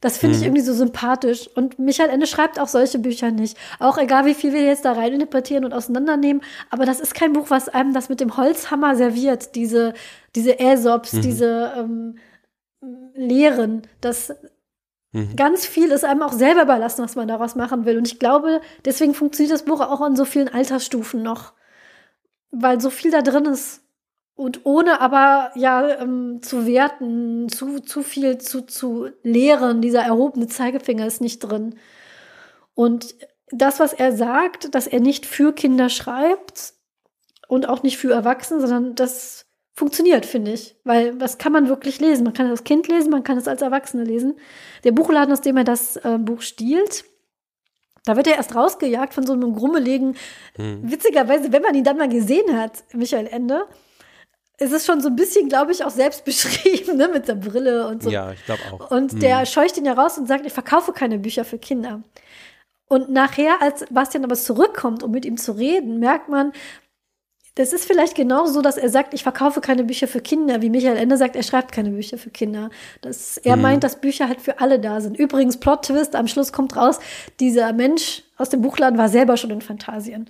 Das 0.02 0.18
finde 0.18 0.36
ich 0.36 0.42
mhm. 0.42 0.48
irgendwie 0.48 0.64
so 0.64 0.74
sympathisch. 0.74 1.50
Und 1.56 1.78
Michael 1.78 2.10
Ende 2.10 2.26
schreibt 2.26 2.58
auch 2.58 2.70
solche 2.70 3.00
Bücher 3.00 3.32
nicht. 3.32 3.58
Auch 3.80 3.98
egal, 3.98 4.26
wie 4.26 4.34
viel 4.34 4.54
wir 4.54 4.64
jetzt 4.64 4.86
da 4.86 4.94
rein 4.94 5.12
interpretieren 5.12 5.66
und 5.66 5.74
auseinandernehmen. 5.74 6.42
Aber 6.70 6.86
das 6.86 7.02
ist 7.02 7.14
kein 7.14 7.34
Buch, 7.34 7.50
was 7.50 7.68
einem 7.68 7.94
das 7.94 8.08
mit 8.08 8.22
dem 8.22 8.38
Holzhammer 8.38 8.96
serviert. 8.96 9.56
Diese, 9.56 9.94
diese 10.36 10.58
Aesops, 10.58 11.14
mhm. 11.14 11.22
diese, 11.22 11.74
ähm, 11.78 12.16
lehren, 13.14 13.84
dass 14.02 14.34
mhm. 15.12 15.36
ganz 15.36 15.66
viel 15.66 15.92
ist 15.92 16.06
einem 16.06 16.22
auch 16.22 16.34
selber 16.34 16.64
überlassen, 16.64 17.04
was 17.04 17.16
man 17.16 17.28
daraus 17.28 17.56
machen 17.56 17.86
will. 17.86 17.98
Und 17.98 18.08
ich 18.08 18.20
glaube, 18.20 18.62
deswegen 18.86 19.14
funktioniert 19.14 19.54
das 19.54 19.66
Buch 19.66 19.82
auch 19.82 20.02
an 20.02 20.16
so 20.16 20.26
vielen 20.26 20.50
Altersstufen 20.50 21.22
noch, 21.22 21.54
weil 22.52 22.80
so 22.80 22.90
viel 22.90 23.12
da 23.12 23.22
drin 23.22 23.46
ist. 23.46 23.84
Und 24.36 24.66
ohne 24.66 25.02
aber 25.02 25.52
ja 25.56 26.00
ähm, 26.00 26.42
zu 26.42 26.66
werten, 26.66 27.50
zu, 27.50 27.82
zu 27.82 28.04
viel 28.04 28.38
zu, 28.38 28.62
zu 28.62 29.10
lehren, 29.22 29.82
dieser 29.82 30.02
erhobene 30.02 30.48
Zeigefinger 30.48 31.06
ist 31.06 31.20
nicht 31.20 31.40
drin. 31.40 31.76
Und 32.74 33.16
das, 33.52 33.82
was 33.82 33.92
er 33.92 34.16
sagt, 34.16 34.74
dass 34.74 34.88
er 34.88 35.02
nicht 35.02 35.26
für 35.26 35.52
Kinder 35.52 35.90
schreibt 35.90 36.74
und 37.50 37.68
auch 37.68 37.84
nicht 37.84 37.98
für 37.98 38.14
Erwachsene, 38.14 38.62
sondern 38.62 38.96
das 38.96 39.49
funktioniert, 39.80 40.26
finde 40.26 40.52
ich. 40.52 40.76
Weil 40.84 41.16
das 41.16 41.38
kann 41.38 41.54
man 41.54 41.70
wirklich 41.70 42.00
lesen. 42.00 42.26
Man 42.26 42.34
kann 42.34 42.46
es 42.46 42.52
als 42.52 42.64
Kind 42.66 42.88
lesen, 42.88 43.10
man 43.10 43.24
kann 43.24 43.38
es 43.38 43.48
als 43.48 43.62
Erwachsene 43.62 44.04
lesen. 44.04 44.38
Der 44.84 44.92
Buchladen, 44.92 45.32
aus 45.34 45.42
dem 45.42 45.58
er 45.58 45.64
das 45.64 45.96
äh, 45.96 46.18
Buch 46.20 46.42
stiehlt, 46.42 47.06
Da 48.06 48.16
wird 48.16 48.28
er 48.28 48.38
erst 48.38 48.56
rausgejagt 48.56 49.14
von 49.14 49.26
so 49.26 49.34
einem 49.34 49.54
grummeligen, 49.56 50.16
hm. 50.56 50.92
witzigerweise, 50.92 51.52
wenn 51.52 51.62
man 51.62 51.76
ihn 51.76 51.84
dann 51.84 51.98
mal 51.98 52.10
gesehen 52.10 52.58
hat, 52.58 52.84
Michael 52.94 53.28
Ende, 53.28 53.68
ist 54.58 54.74
es 54.74 54.86
schon 54.86 55.02
so 55.02 55.10
ein 55.10 55.16
bisschen, 55.16 55.48
glaube 55.48 55.72
ich, 55.72 55.84
auch 55.84 55.92
selbst 55.92 56.26
beschrieben, 56.30 56.98
ne, 56.98 57.08
mit 57.08 57.28
der 57.28 57.36
Brille 57.36 57.88
und 57.88 58.04
so. 58.04 58.10
Ja, 58.10 58.32
ich 58.32 58.44
glaube 58.46 58.62
auch. 58.72 58.92
Und 58.92 59.14
hm. 59.14 59.20
der 59.20 59.46
scheucht 59.46 59.78
ihn 59.78 59.86
ja 59.86 59.94
raus 59.94 60.18
und 60.18 60.28
sagt, 60.28 60.46
ich 60.46 60.54
verkaufe 60.54 60.92
keine 60.92 61.20
Bücher 61.20 61.46
für 61.46 61.58
Kinder. 61.58 62.02
Und 62.90 63.10
nachher, 63.10 63.62
als 63.62 63.86
Bastian 63.92 64.24
aber 64.24 64.36
zurückkommt, 64.36 65.04
um 65.04 65.12
mit 65.12 65.24
ihm 65.24 65.38
zu 65.38 65.52
reden, 65.52 66.00
merkt 66.00 66.28
man, 66.28 66.52
das 67.60 67.73
ist 67.73 67.84
vielleicht 67.84 68.15
genau 68.15 68.45
so, 68.45 68.61
dass 68.61 68.77
er 68.77 68.88
sagt, 68.88 69.14
ich 69.14 69.23
verkaufe 69.23 69.60
keine 69.60 69.84
Bücher 69.84 70.07
für 70.07 70.22
Kinder, 70.22 70.61
wie 70.61 70.69
Michael 70.69 70.95
Ende 70.95 71.18
sagt, 71.18 71.36
er 71.36 71.44
schreibt 71.44 71.73
keine 71.73 71.90
Bücher 71.90 72.18
für 72.18 72.30
Kinder. 72.30 72.69
Das, 73.02 73.36
er 73.36 73.57
mhm. 73.57 73.61
meint, 73.61 73.84
dass 73.84 73.99
Bücher 73.99 74.30
halt 74.30 74.40
für 74.40 74.61
alle 74.61 74.80
da 74.80 75.02
sind. 75.02 75.19
Übrigens, 75.19 75.57
Plot-Twist, 75.57 76.15
am 76.15 76.30
Schluss 76.30 76.53
kommt 76.53 76.77
raus, 76.77 76.99
dieser 77.41 77.73
Mensch 77.73 78.23
aus 78.38 78.48
dem 78.48 78.61
Buchladen 78.61 78.98
war 78.98 79.10
selber 79.10 79.36
schon 79.36 79.49
in 79.49 79.60
Fantasien. 79.60 80.30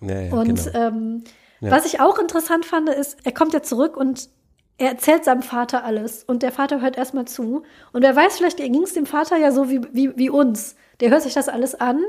Ja, 0.00 0.22
ja, 0.22 0.32
und 0.32 0.64
genau. 0.64 0.76
ähm, 0.76 1.24
ja. 1.60 1.70
was 1.70 1.86
ich 1.86 2.00
auch 2.00 2.18
interessant 2.18 2.66
fand, 2.66 2.88
ist, 2.88 3.18
er 3.22 3.32
kommt 3.32 3.54
ja 3.54 3.62
zurück 3.62 3.96
und 3.96 4.28
er 4.76 4.90
erzählt 4.90 5.24
seinem 5.24 5.42
Vater 5.42 5.84
alles 5.84 6.24
und 6.24 6.42
der 6.42 6.50
Vater 6.50 6.80
hört 6.80 6.98
erstmal 6.98 7.26
zu. 7.26 7.62
Und 7.92 8.02
wer 8.02 8.16
weiß, 8.16 8.38
vielleicht 8.38 8.56
ging 8.56 8.82
es 8.82 8.92
dem 8.92 9.06
Vater 9.06 9.36
ja 9.36 9.52
so 9.52 9.70
wie, 9.70 9.82
wie, 9.92 10.18
wie 10.18 10.30
uns. 10.30 10.74
Der 10.98 11.10
hört 11.10 11.22
sich 11.22 11.34
das 11.34 11.48
alles 11.48 11.76
an 11.76 12.00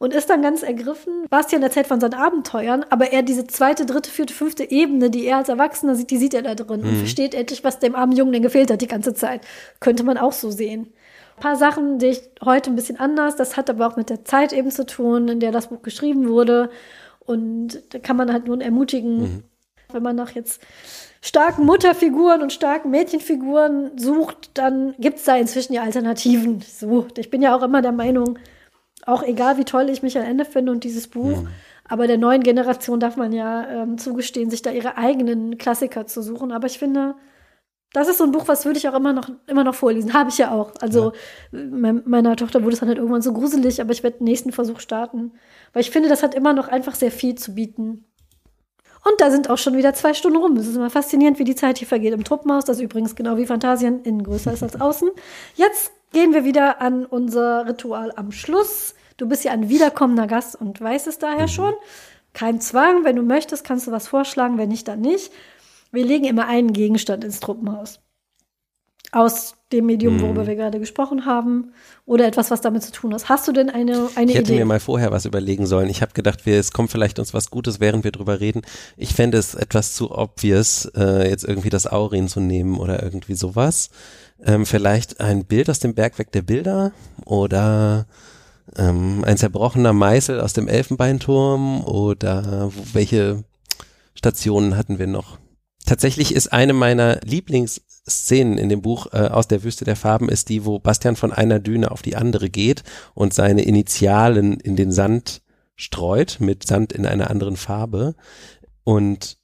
und 0.00 0.14
ist 0.14 0.30
dann 0.30 0.40
ganz 0.40 0.62
ergriffen. 0.62 1.26
Bastian 1.28 1.62
erzählt 1.62 1.86
von 1.86 2.00
seinen 2.00 2.14
Abenteuern, 2.14 2.86
aber 2.88 3.12
er 3.12 3.22
diese 3.22 3.46
zweite, 3.46 3.84
dritte, 3.84 4.10
vierte, 4.10 4.32
fünfte 4.32 4.70
Ebene, 4.70 5.10
die 5.10 5.26
er 5.26 5.36
als 5.36 5.50
Erwachsener 5.50 5.94
sieht, 5.94 6.10
die 6.10 6.16
sieht 6.16 6.32
er 6.32 6.40
da 6.40 6.54
drin 6.54 6.80
mhm. 6.80 6.88
und 6.88 6.96
versteht 6.96 7.34
endlich, 7.34 7.64
was 7.64 7.80
dem 7.80 7.94
armen 7.94 8.16
Jungen 8.16 8.32
denn 8.32 8.42
gefehlt 8.42 8.70
hat 8.70 8.80
die 8.80 8.86
ganze 8.86 9.12
Zeit. 9.12 9.42
Könnte 9.78 10.02
man 10.02 10.16
auch 10.16 10.32
so 10.32 10.50
sehen. 10.50 10.94
Ein 11.36 11.42
paar 11.42 11.56
Sachen, 11.56 11.98
die 11.98 12.06
ich 12.06 12.22
heute 12.42 12.70
ein 12.70 12.76
bisschen 12.76 12.98
anders, 12.98 13.36
das 13.36 13.58
hat 13.58 13.68
aber 13.68 13.86
auch 13.86 13.96
mit 13.96 14.08
der 14.08 14.24
Zeit 14.24 14.54
eben 14.54 14.70
zu 14.70 14.86
tun, 14.86 15.28
in 15.28 15.38
der 15.38 15.52
das 15.52 15.66
Buch 15.66 15.82
geschrieben 15.82 16.30
wurde. 16.30 16.70
Und 17.18 17.82
da 17.90 17.98
kann 17.98 18.16
man 18.16 18.32
halt 18.32 18.46
nun 18.46 18.62
ermutigen, 18.62 19.18
mhm. 19.18 19.42
wenn 19.92 20.02
man 20.02 20.16
nach 20.16 20.30
jetzt 20.30 20.62
starken 21.20 21.66
Mutterfiguren 21.66 22.40
und 22.40 22.54
starken 22.54 22.90
Mädchenfiguren 22.90 23.98
sucht, 23.98 24.52
dann 24.54 24.94
gibt 24.98 25.18
es 25.18 25.24
da 25.24 25.36
inzwischen 25.36 25.74
ja 25.74 25.82
Alternativen. 25.82 26.62
So, 26.62 27.06
ich 27.18 27.28
bin 27.28 27.42
ja 27.42 27.54
auch 27.54 27.62
immer 27.62 27.82
der 27.82 27.92
Meinung, 27.92 28.38
auch 29.06 29.22
egal 29.22 29.58
wie 29.58 29.64
toll 29.64 29.88
ich 29.88 30.02
mich 30.02 30.18
am 30.18 30.24
Ende 30.24 30.44
finde 30.44 30.72
und 30.72 30.84
dieses 30.84 31.08
Buch, 31.08 31.42
mhm. 31.42 31.48
aber 31.88 32.06
der 32.06 32.18
neuen 32.18 32.42
Generation 32.42 33.00
darf 33.00 33.16
man 33.16 33.32
ja 33.32 33.66
ähm, 33.68 33.98
zugestehen, 33.98 34.50
sich 34.50 34.62
da 34.62 34.70
ihre 34.70 34.96
eigenen 34.96 35.58
Klassiker 35.58 36.06
zu 36.06 36.22
suchen. 36.22 36.52
Aber 36.52 36.66
ich 36.66 36.78
finde, 36.78 37.14
das 37.92 38.08
ist 38.08 38.18
so 38.18 38.24
ein 38.24 38.32
Buch, 38.32 38.46
was 38.46 38.64
würde 38.64 38.78
ich 38.78 38.88
auch 38.88 38.94
immer 38.94 39.12
noch, 39.12 39.30
immer 39.46 39.64
noch 39.64 39.74
vorlesen. 39.74 40.12
Habe 40.14 40.30
ich 40.30 40.38
ja 40.38 40.52
auch. 40.52 40.72
Also 40.80 41.12
ja. 41.52 41.58
Me 41.60 41.92
meiner 42.04 42.36
Tochter 42.36 42.62
wurde 42.62 42.74
es 42.74 42.80
dann 42.80 42.88
halt 42.88 42.98
irgendwann 42.98 43.22
so 43.22 43.32
gruselig, 43.32 43.80
aber 43.80 43.92
ich 43.92 44.02
werde 44.02 44.18
den 44.18 44.24
nächsten 44.24 44.52
Versuch 44.52 44.80
starten. 44.80 45.32
Weil 45.72 45.82
ich 45.82 45.90
finde, 45.90 46.08
das 46.08 46.22
hat 46.22 46.34
immer 46.34 46.52
noch 46.52 46.68
einfach 46.68 46.94
sehr 46.94 47.10
viel 47.10 47.34
zu 47.34 47.54
bieten. 47.54 48.04
Und 49.04 49.20
da 49.20 49.30
sind 49.30 49.48
auch 49.48 49.58
schon 49.58 49.76
wieder 49.76 49.94
zwei 49.94 50.12
Stunden 50.12 50.36
rum. 50.38 50.56
Es 50.56 50.66
ist 50.66 50.76
immer 50.76 50.90
faszinierend, 50.90 51.38
wie 51.38 51.44
die 51.44 51.54
Zeit 51.54 51.78
hier 51.78 51.88
vergeht 51.88 52.12
im 52.12 52.22
Truppenhaus, 52.22 52.66
das 52.66 52.80
übrigens 52.80 53.16
genau 53.16 53.38
wie 53.38 53.46
Fantasien 53.46 54.02
innen 54.02 54.22
größer 54.22 54.52
ist 54.52 54.62
als 54.62 54.78
außen. 54.78 55.08
Jetzt 55.54 55.92
gehen 56.12 56.32
wir 56.32 56.44
wieder 56.44 56.80
an 56.80 57.04
unser 57.06 57.66
Ritual 57.66 58.12
am 58.16 58.32
Schluss. 58.32 58.94
Du 59.16 59.28
bist 59.28 59.44
ja 59.44 59.52
ein 59.52 59.68
wiederkommender 59.68 60.26
Gast 60.26 60.56
und 60.56 60.80
weißt 60.80 61.06
es 61.06 61.18
daher 61.18 61.42
mhm. 61.42 61.48
schon. 61.48 61.74
Kein 62.32 62.60
Zwang, 62.60 63.04
wenn 63.04 63.16
du 63.16 63.22
möchtest, 63.22 63.64
kannst 63.64 63.86
du 63.86 63.92
was 63.92 64.08
vorschlagen, 64.08 64.56
wenn 64.58 64.68
nicht, 64.68 64.88
dann 64.88 65.00
nicht. 65.00 65.32
Wir 65.92 66.04
legen 66.04 66.24
immer 66.24 66.46
einen 66.46 66.72
Gegenstand 66.72 67.24
ins 67.24 67.40
Truppenhaus. 67.40 68.00
Aus 69.12 69.56
dem 69.72 69.86
Medium, 69.86 70.16
mhm. 70.16 70.20
worüber 70.22 70.46
wir 70.46 70.54
gerade 70.54 70.78
gesprochen 70.78 71.26
haben, 71.26 71.72
oder 72.06 72.26
etwas, 72.26 72.50
was 72.52 72.60
damit 72.60 72.84
zu 72.84 72.92
tun 72.92 73.12
hat. 73.12 73.28
Hast 73.28 73.48
du 73.48 73.52
denn 73.52 73.68
eine, 73.68 74.08
eine 74.14 74.30
ich 74.30 74.38
hätte 74.38 74.52
Idee? 74.52 74.60
mir 74.60 74.66
mal 74.66 74.80
vorher 74.80 75.10
was 75.10 75.24
überlegen 75.24 75.66
sollen. 75.66 75.88
Ich 75.88 76.00
habe 76.00 76.12
gedacht, 76.12 76.46
wir, 76.46 76.58
es 76.58 76.72
kommt 76.72 76.90
vielleicht 76.90 77.18
uns 77.18 77.34
was 77.34 77.50
Gutes, 77.50 77.80
während 77.80 78.04
wir 78.04 78.12
drüber 78.12 78.38
reden. 78.38 78.62
Ich 78.96 79.14
fände 79.14 79.38
es 79.38 79.54
etwas 79.54 79.94
zu 79.94 80.12
obvious, 80.12 80.86
äh, 80.96 81.28
jetzt 81.28 81.44
irgendwie 81.44 81.70
das 81.70 81.88
Aurin 81.88 82.28
zu 82.28 82.40
nehmen 82.40 82.78
oder 82.78 83.02
irgendwie 83.02 83.34
sowas. 83.34 83.90
Ähm, 84.44 84.66
vielleicht 84.66 85.20
ein 85.20 85.44
Bild 85.44 85.68
aus 85.68 85.80
dem 85.80 85.94
Bergwerk 85.94 86.32
der 86.32 86.42
Bilder 86.42 86.92
oder 87.24 88.06
ähm, 88.76 89.24
ein 89.24 89.36
zerbrochener 89.36 89.92
Meißel 89.92 90.40
aus 90.40 90.52
dem 90.52 90.68
Elfenbeinturm 90.68 91.84
oder 91.84 92.70
welche 92.92 93.44
Stationen 94.14 94.76
hatten 94.76 94.98
wir 94.98 95.06
noch? 95.06 95.38
Tatsächlich 95.86 96.34
ist 96.34 96.52
eine 96.52 96.72
meiner 96.72 97.20
Lieblingsszenen 97.24 98.58
in 98.58 98.68
dem 98.68 98.82
Buch 98.82 99.08
äh, 99.12 99.28
aus 99.28 99.48
der 99.48 99.64
Wüste 99.64 99.84
der 99.84 99.96
Farben 99.96 100.28
ist 100.28 100.48
die, 100.48 100.64
wo 100.64 100.78
Bastian 100.78 101.16
von 101.16 101.32
einer 101.32 101.58
Düne 101.58 101.90
auf 101.90 102.02
die 102.02 102.16
andere 102.16 102.48
geht 102.50 102.84
und 103.14 103.34
seine 103.34 103.62
Initialen 103.62 104.60
in 104.60 104.76
den 104.76 104.92
Sand 104.92 105.42
streut 105.76 106.36
mit 106.38 106.66
Sand 106.66 106.92
in 106.92 107.06
einer 107.06 107.30
anderen 107.30 107.56
Farbe 107.56 108.14
und 108.84 109.38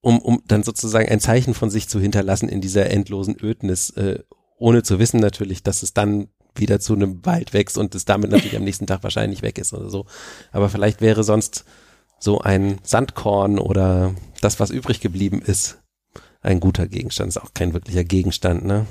um, 0.00 0.18
um 0.20 0.42
dann 0.46 0.62
sozusagen 0.62 1.08
ein 1.08 1.20
Zeichen 1.20 1.54
von 1.54 1.70
sich 1.70 1.88
zu 1.88 2.00
hinterlassen 2.00 2.48
in 2.48 2.60
dieser 2.60 2.90
endlosen 2.90 3.36
Ödnis, 3.40 3.90
äh, 3.90 4.20
ohne 4.58 4.82
zu 4.82 4.98
wissen 4.98 5.20
natürlich, 5.20 5.62
dass 5.62 5.82
es 5.82 5.94
dann 5.94 6.28
wieder 6.54 6.80
zu 6.80 6.94
einem 6.94 7.24
Wald 7.24 7.52
wächst 7.52 7.78
und 7.78 7.94
es 7.94 8.04
damit 8.04 8.30
natürlich 8.30 8.56
am 8.56 8.64
nächsten 8.64 8.86
Tag 8.86 9.02
wahrscheinlich 9.02 9.42
weg 9.42 9.58
ist 9.58 9.72
oder 9.72 9.88
so. 9.88 10.06
Aber 10.52 10.68
vielleicht 10.68 11.00
wäre 11.00 11.24
sonst 11.24 11.64
so 12.18 12.40
ein 12.40 12.78
Sandkorn 12.82 13.58
oder 13.58 14.14
das, 14.40 14.60
was 14.60 14.70
übrig 14.70 15.00
geblieben 15.00 15.42
ist, 15.42 15.78
ein 16.42 16.60
guter 16.60 16.86
Gegenstand. 16.86 17.28
Ist 17.30 17.38
auch 17.38 17.54
kein 17.54 17.72
wirklicher 17.72 18.04
Gegenstand, 18.04 18.64
ne? 18.64 18.86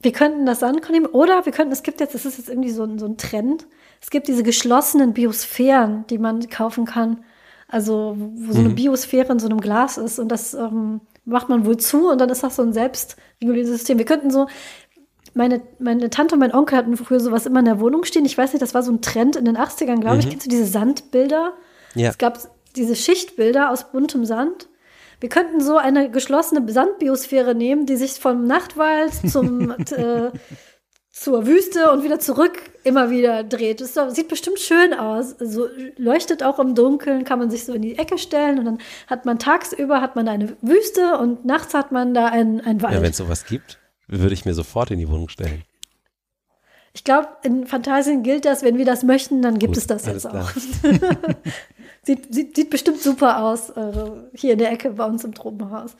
Wir 0.00 0.12
könnten 0.12 0.46
das 0.46 0.60
Sandkorn 0.60 0.92
nehmen 0.92 1.06
oder 1.06 1.44
wir 1.44 1.52
könnten, 1.52 1.72
es 1.72 1.84
gibt 1.84 2.00
jetzt, 2.00 2.14
das 2.14 2.24
ist 2.24 2.36
jetzt 2.36 2.48
irgendwie 2.48 2.70
so 2.70 2.98
so 2.98 3.06
ein 3.06 3.16
Trend, 3.18 3.66
es 4.00 4.10
gibt 4.10 4.26
diese 4.26 4.42
geschlossenen 4.42 5.12
Biosphären, 5.12 6.04
die 6.08 6.18
man 6.18 6.48
kaufen 6.48 6.86
kann. 6.86 7.24
Also, 7.72 8.14
wo 8.18 8.52
so 8.52 8.58
eine 8.58 8.68
mhm. 8.68 8.74
Biosphäre 8.74 9.32
in 9.32 9.38
so 9.38 9.46
einem 9.48 9.58
Glas 9.58 9.96
ist 9.96 10.18
und 10.18 10.28
das 10.28 10.52
ähm, 10.52 11.00
macht 11.24 11.48
man 11.48 11.64
wohl 11.64 11.78
zu 11.78 12.10
und 12.10 12.20
dann 12.20 12.28
ist 12.28 12.42
das 12.42 12.56
so 12.56 12.62
ein 12.62 12.74
selbstregulierendes 12.74 13.78
System. 13.78 13.96
Wir 13.96 14.04
könnten 14.04 14.30
so, 14.30 14.46
meine, 15.32 15.62
meine 15.78 16.10
Tante 16.10 16.34
und 16.34 16.40
mein 16.40 16.52
Onkel 16.52 16.76
hatten 16.76 16.94
früher 16.98 17.18
sowas 17.18 17.46
immer 17.46 17.60
in 17.60 17.64
der 17.64 17.80
Wohnung 17.80 18.04
stehen. 18.04 18.26
Ich 18.26 18.36
weiß 18.36 18.52
nicht, 18.52 18.60
das 18.60 18.74
war 18.74 18.82
so 18.82 18.92
ein 18.92 19.00
Trend 19.00 19.36
in 19.36 19.46
den 19.46 19.56
80ern, 19.56 20.00
glaube 20.00 20.16
mhm. 20.16 20.20
ich. 20.20 20.28
Kennst 20.28 20.44
du 20.44 20.50
diese 20.50 20.66
Sandbilder? 20.66 21.54
Ja. 21.94 22.10
Es 22.10 22.18
gab 22.18 22.40
diese 22.76 22.94
Schichtbilder 22.94 23.70
aus 23.70 23.90
buntem 23.90 24.26
Sand. 24.26 24.68
Wir 25.20 25.30
könnten 25.30 25.62
so 25.62 25.78
eine 25.78 26.10
geschlossene 26.10 26.70
Sandbiosphäre 26.70 27.54
nehmen, 27.54 27.86
die 27.86 27.96
sich 27.96 28.20
vom 28.20 28.46
Nachtwald 28.46 29.14
zum, 29.30 29.70
äh, 29.92 30.30
zur 31.12 31.46
Wüste 31.46 31.92
und 31.92 32.02
wieder 32.04 32.18
zurück 32.18 32.58
immer 32.84 33.10
wieder 33.10 33.44
dreht. 33.44 33.82
Das 33.82 33.94
sieht 34.14 34.28
bestimmt 34.28 34.58
schön 34.58 34.94
aus. 34.94 35.36
So 35.38 35.68
leuchtet 35.98 36.42
auch 36.42 36.58
im 36.58 36.74
Dunkeln, 36.74 37.24
kann 37.24 37.38
man 37.38 37.50
sich 37.50 37.64
so 37.64 37.74
in 37.74 37.82
die 37.82 37.98
Ecke 37.98 38.16
stellen 38.16 38.58
und 38.58 38.64
dann 38.64 38.78
hat 39.06 39.26
man 39.26 39.38
tagsüber 39.38 40.00
hat 40.00 40.16
man 40.16 40.26
eine 40.26 40.56
Wüste 40.62 41.18
und 41.18 41.44
nachts 41.44 41.74
hat 41.74 41.92
man 41.92 42.14
da 42.14 42.26
einen, 42.28 42.62
einen 42.62 42.80
Wald. 42.80 42.94
Ja, 42.94 43.02
wenn 43.02 43.10
es 43.10 43.18
sowas 43.18 43.44
gibt, 43.44 43.78
würde 44.08 44.32
ich 44.32 44.46
mir 44.46 44.54
sofort 44.54 44.90
in 44.90 44.98
die 44.98 45.08
Wohnung 45.08 45.28
stellen. 45.28 45.62
Ich 46.94 47.04
glaube, 47.04 47.28
in 47.42 47.66
Fantasien 47.66 48.22
gilt 48.22 48.44
das, 48.44 48.62
wenn 48.62 48.78
wir 48.78 48.84
das 48.84 49.02
möchten, 49.02 49.42
dann 49.42 49.58
gibt 49.58 49.74
Gut, 49.74 49.78
es 49.78 49.86
das 49.86 50.06
jetzt 50.06 50.26
auch. 50.26 50.50
sieht, 52.02 52.34
sieht, 52.34 52.56
sieht 52.56 52.70
bestimmt 52.70 53.00
super 53.00 53.42
aus, 53.42 53.70
äh, 53.70 53.92
hier 54.34 54.54
in 54.54 54.58
der 54.58 54.72
Ecke 54.72 54.90
bei 54.90 55.04
uns 55.04 55.24
im 55.24 55.34
Tropenhaus. 55.34 55.94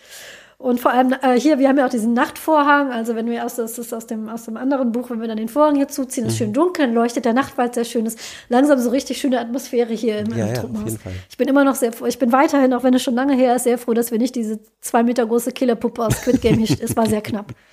Und 0.62 0.78
vor 0.78 0.93
allem 0.93 1.12
äh, 1.22 1.40
hier, 1.40 1.59
wir 1.59 1.68
haben 1.68 1.76
ja 1.76 1.86
auch 1.86 1.90
diesen 1.90 2.12
Nachtvorhang. 2.12 2.93
Also 2.93 3.16
wenn 3.16 3.28
wir 3.28 3.44
aus, 3.44 3.56
das 3.56 3.78
ist 3.78 3.93
aus 3.93 4.06
dem, 4.06 4.28
aus 4.28 4.44
dem 4.44 4.56
anderen 4.56 4.93
Buch, 4.93 5.10
wenn 5.10 5.20
wir 5.20 5.26
dann 5.26 5.36
den 5.36 5.48
Vorhang 5.48 5.74
hier 5.74 5.89
zuziehen, 5.89 6.26
ist 6.26 6.34
mhm. 6.34 6.39
schön 6.39 6.52
dunkel, 6.52 6.89
leuchtet 6.89 7.24
der 7.24 7.32
Nachtwald 7.32 7.74
sehr 7.74 7.84
schön, 7.84 8.06
ist 8.06 8.20
langsam 8.48 8.78
so 8.78 8.90
richtig 8.90 9.18
schöne 9.18 9.40
Atmosphäre 9.40 9.93
hier 9.93 10.20
im, 10.20 10.28
ja, 10.28 10.47
im 10.47 10.55
ja, 10.55 10.60
Truppenhaus. 10.60 10.98
Ich 11.28 11.36
bin 11.36 11.48
immer 11.48 11.64
noch 11.64 11.74
sehr 11.74 11.93
froh, 11.93 12.06
ich 12.06 12.20
bin 12.20 12.30
weiterhin, 12.30 12.72
auch 12.74 12.84
wenn 12.84 12.94
es 12.94 13.02
schon 13.02 13.16
lange 13.16 13.34
her 13.34 13.56
ist, 13.56 13.64
sehr 13.64 13.76
froh, 13.76 13.93
dass 13.93 14.12
wir 14.12 14.18
nicht 14.18 14.36
diese 14.36 14.60
zwei 14.80 15.02
Meter 15.02 15.26
große 15.26 15.51
Killerpuppe 15.51 16.06
aus 16.06 16.18
Squid 16.18 16.40
Game 16.40 16.62
es 16.62 16.97
war 16.97 17.06
sehr 17.06 17.22
knapp. 17.22 17.52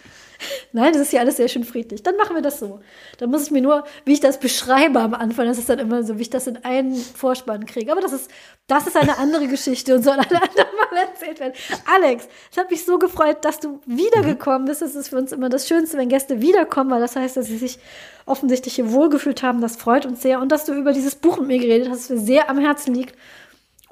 Nein, 0.72 0.94
das 0.94 1.04
ist 1.04 1.14
ja 1.14 1.20
alles 1.22 1.38
sehr 1.38 1.48
schön 1.48 1.64
friedlich. 1.64 2.04
Dann 2.04 2.16
machen 2.16 2.36
wir 2.36 2.42
das 2.42 2.60
so. 2.60 2.80
Dann 3.18 3.30
muss 3.30 3.44
ich 3.44 3.52
mir 3.52 3.62
nur, 3.62 3.84
wie 4.06 4.14
ich 4.14 4.20
das 4.20 4.40
beschreibe 4.40 5.00
am 5.00 5.14
Anfang, 5.14 5.48
das 5.48 5.58
ist 5.58 5.70
dann 5.70 5.80
immer 5.80 6.04
so, 6.04 6.18
wie 6.18 6.24
ich 6.24 6.30
das 6.30 6.48
in 6.48 6.58
einen 6.64 6.96
Vorspann 6.96 7.66
kriege. 7.66 7.92
Aber 7.92 8.02
das 8.02 8.14
ist, 8.14 8.30
das 8.68 8.88
ist 8.88 8.98
eine 8.98 9.18
andere 9.18 9.48
Geschichte 9.48 9.96
und 9.96 10.04
soll 10.04 10.14
alle 10.14 10.42
anderen 10.42 10.70
mal 10.92 11.02
erzählt 11.02 11.40
werden. 11.40 11.54
Alex, 11.86 12.28
es 12.52 12.58
hat 12.58 12.72
mich 12.72 12.86
so 12.86 13.00
gefreut, 13.00 13.44
dass 13.44 13.60
du 13.60 13.82
wiedergekommen 13.86 14.66
bist. 14.66 14.82
Es 14.82 14.96
ist 14.96 15.10
für 15.10 15.18
uns 15.18 15.32
immer 15.32 15.50
das 15.50 15.68
Schönste, 15.68 15.98
wenn 15.98 16.10
Gäste 16.10 16.42
wiederkommen, 16.42 16.92
weil 16.92 17.02
das 17.02 17.16
heißt, 17.16 17.38
dass 17.38 17.48
sie 17.48 17.58
sich 17.58 17.80
offensichtlich 18.26 18.76
hier 18.76 18.92
wohlgefühlt 18.92 19.44
haben. 19.44 19.62
Das 19.62 19.76
freut 19.76 20.06
uns 20.06 20.22
sehr. 20.22 20.40
Und 20.40 20.52
dass 20.52 20.66
du 20.66 20.74
über 20.74 20.94
dieses 20.94 21.16
Buch 21.16 21.38
mit 21.40 21.48
mir 21.48 21.60
geredet 21.60 21.90
hast, 21.90 22.10
das 22.10 22.18
mir 22.18 22.24
sehr 22.24 22.50
am 22.50 22.60
Herzen 22.60 22.94
liegt. 22.94 23.16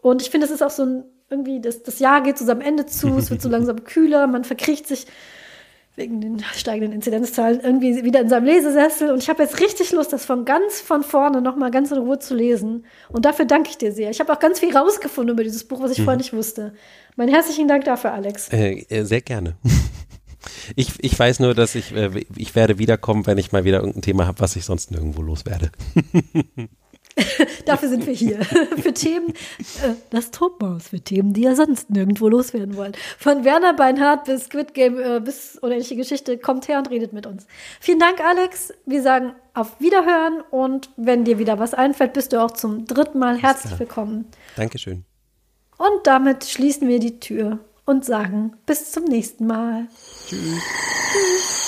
Und 0.01 0.21
ich 0.21 0.29
finde, 0.29 0.45
es 0.45 0.51
ist 0.51 0.63
auch 0.63 0.69
so 0.69 0.85
ein, 0.85 1.03
irgendwie, 1.29 1.59
das, 1.59 1.83
das 1.83 1.99
Jahr 1.99 2.21
geht 2.21 2.37
zu 2.37 2.45
seinem 2.45 2.61
Ende 2.61 2.85
zu, 2.85 3.17
es 3.17 3.29
wird 3.29 3.41
so 3.41 3.49
langsam 3.49 3.83
kühler, 3.83 4.27
man 4.27 4.43
verkriecht 4.43 4.87
sich 4.87 5.07
wegen 5.97 6.21
den 6.21 6.39
steigenden 6.53 6.91
Inzidenzzahlen 6.93 7.59
irgendwie 7.59 8.03
wieder 8.03 8.21
in 8.21 8.29
seinem 8.29 8.45
Lesesessel 8.45 9.09
und 9.11 9.23
ich 9.23 9.29
habe 9.29 9.41
jetzt 9.41 9.59
richtig 9.59 9.91
Lust, 9.91 10.13
das 10.13 10.25
von 10.25 10.45
ganz 10.45 10.79
von 10.79 11.03
vorne 11.03 11.41
nochmal 11.41 11.71
ganz 11.71 11.91
in 11.91 11.97
Ruhe 11.97 12.19
zu 12.19 12.35
lesen. 12.35 12.85
Und 13.09 13.25
dafür 13.25 13.45
danke 13.45 13.71
ich 13.71 13.79
dir 13.79 13.91
sehr. 13.91 14.11
Ich 14.11 14.19
habe 14.19 14.31
auch 14.31 14.39
ganz 14.39 14.59
viel 14.59 14.77
rausgefunden 14.77 15.33
über 15.33 15.43
dieses 15.43 15.63
Buch, 15.63 15.81
was 15.81 15.91
ich 15.91 15.97
mhm. 15.97 16.03
vorher 16.03 16.17
nicht 16.17 16.33
wusste. 16.33 16.73
Meinen 17.15 17.33
herzlichen 17.33 17.67
Dank 17.67 17.83
dafür, 17.85 18.13
Alex. 18.13 18.49
Äh, 18.49 18.85
äh 18.89 19.03
sehr 19.03 19.21
gerne. 19.21 19.57
Ich, 20.75 20.93
ich 21.03 21.17
weiß 21.17 21.41
nur, 21.41 21.53
dass 21.53 21.75
ich, 21.75 21.93
äh, 21.93 22.25
ich 22.35 22.55
werde 22.55 22.77
wiederkommen, 22.79 23.25
wenn 23.25 23.37
ich 23.37 23.51
mal 23.51 23.65
wieder 23.65 23.79
irgendein 23.79 24.01
Thema 24.01 24.27
habe, 24.27 24.39
was 24.39 24.55
ich 24.55 24.63
sonst 24.63 24.91
nirgendwo 24.91 25.21
loswerde. 25.21 25.71
Dafür 27.65 27.89
sind 27.89 28.05
wir 28.05 28.13
hier. 28.13 28.43
für 28.81 28.93
Themen, 28.93 29.29
äh, 29.29 29.93
das 30.09 30.31
Topmaus, 30.31 30.89
für 30.89 30.99
Themen, 30.99 31.33
die 31.33 31.43
ihr 31.43 31.55
sonst 31.55 31.89
nirgendwo 31.89 32.27
loswerden 32.29 32.75
wollt. 32.75 32.97
Von 33.17 33.43
Werner 33.43 33.73
Beinhardt 33.73 34.25
bis 34.25 34.45
Squid 34.45 34.73
Game 34.73 34.99
äh, 34.99 35.19
bis 35.19 35.57
unendliche 35.57 35.95
Geschichte, 35.95 36.37
kommt 36.37 36.67
her 36.67 36.77
und 36.79 36.89
redet 36.89 37.13
mit 37.13 37.25
uns. 37.25 37.47
Vielen 37.79 37.99
Dank, 37.99 38.19
Alex. 38.21 38.73
Wir 38.85 39.01
sagen 39.01 39.33
auf 39.53 39.79
Wiederhören 39.79 40.41
und 40.51 40.89
wenn 40.97 41.23
dir 41.23 41.39
wieder 41.39 41.59
was 41.59 41.73
einfällt, 41.73 42.13
bist 42.13 42.33
du 42.33 42.41
auch 42.41 42.51
zum 42.51 42.85
dritten 42.85 43.19
Mal 43.19 43.37
herzlich 43.37 43.77
willkommen. 43.79 44.25
Dankeschön. 44.55 45.03
Und 45.77 46.05
damit 46.05 46.43
schließen 46.45 46.87
wir 46.87 46.99
die 46.99 47.19
Tür 47.19 47.59
und 47.85 48.05
sagen 48.05 48.53
bis 48.65 48.91
zum 48.91 49.05
nächsten 49.05 49.47
Mal. 49.47 49.87
Tschüss. 50.27 50.61
Tschüss. 51.11 51.66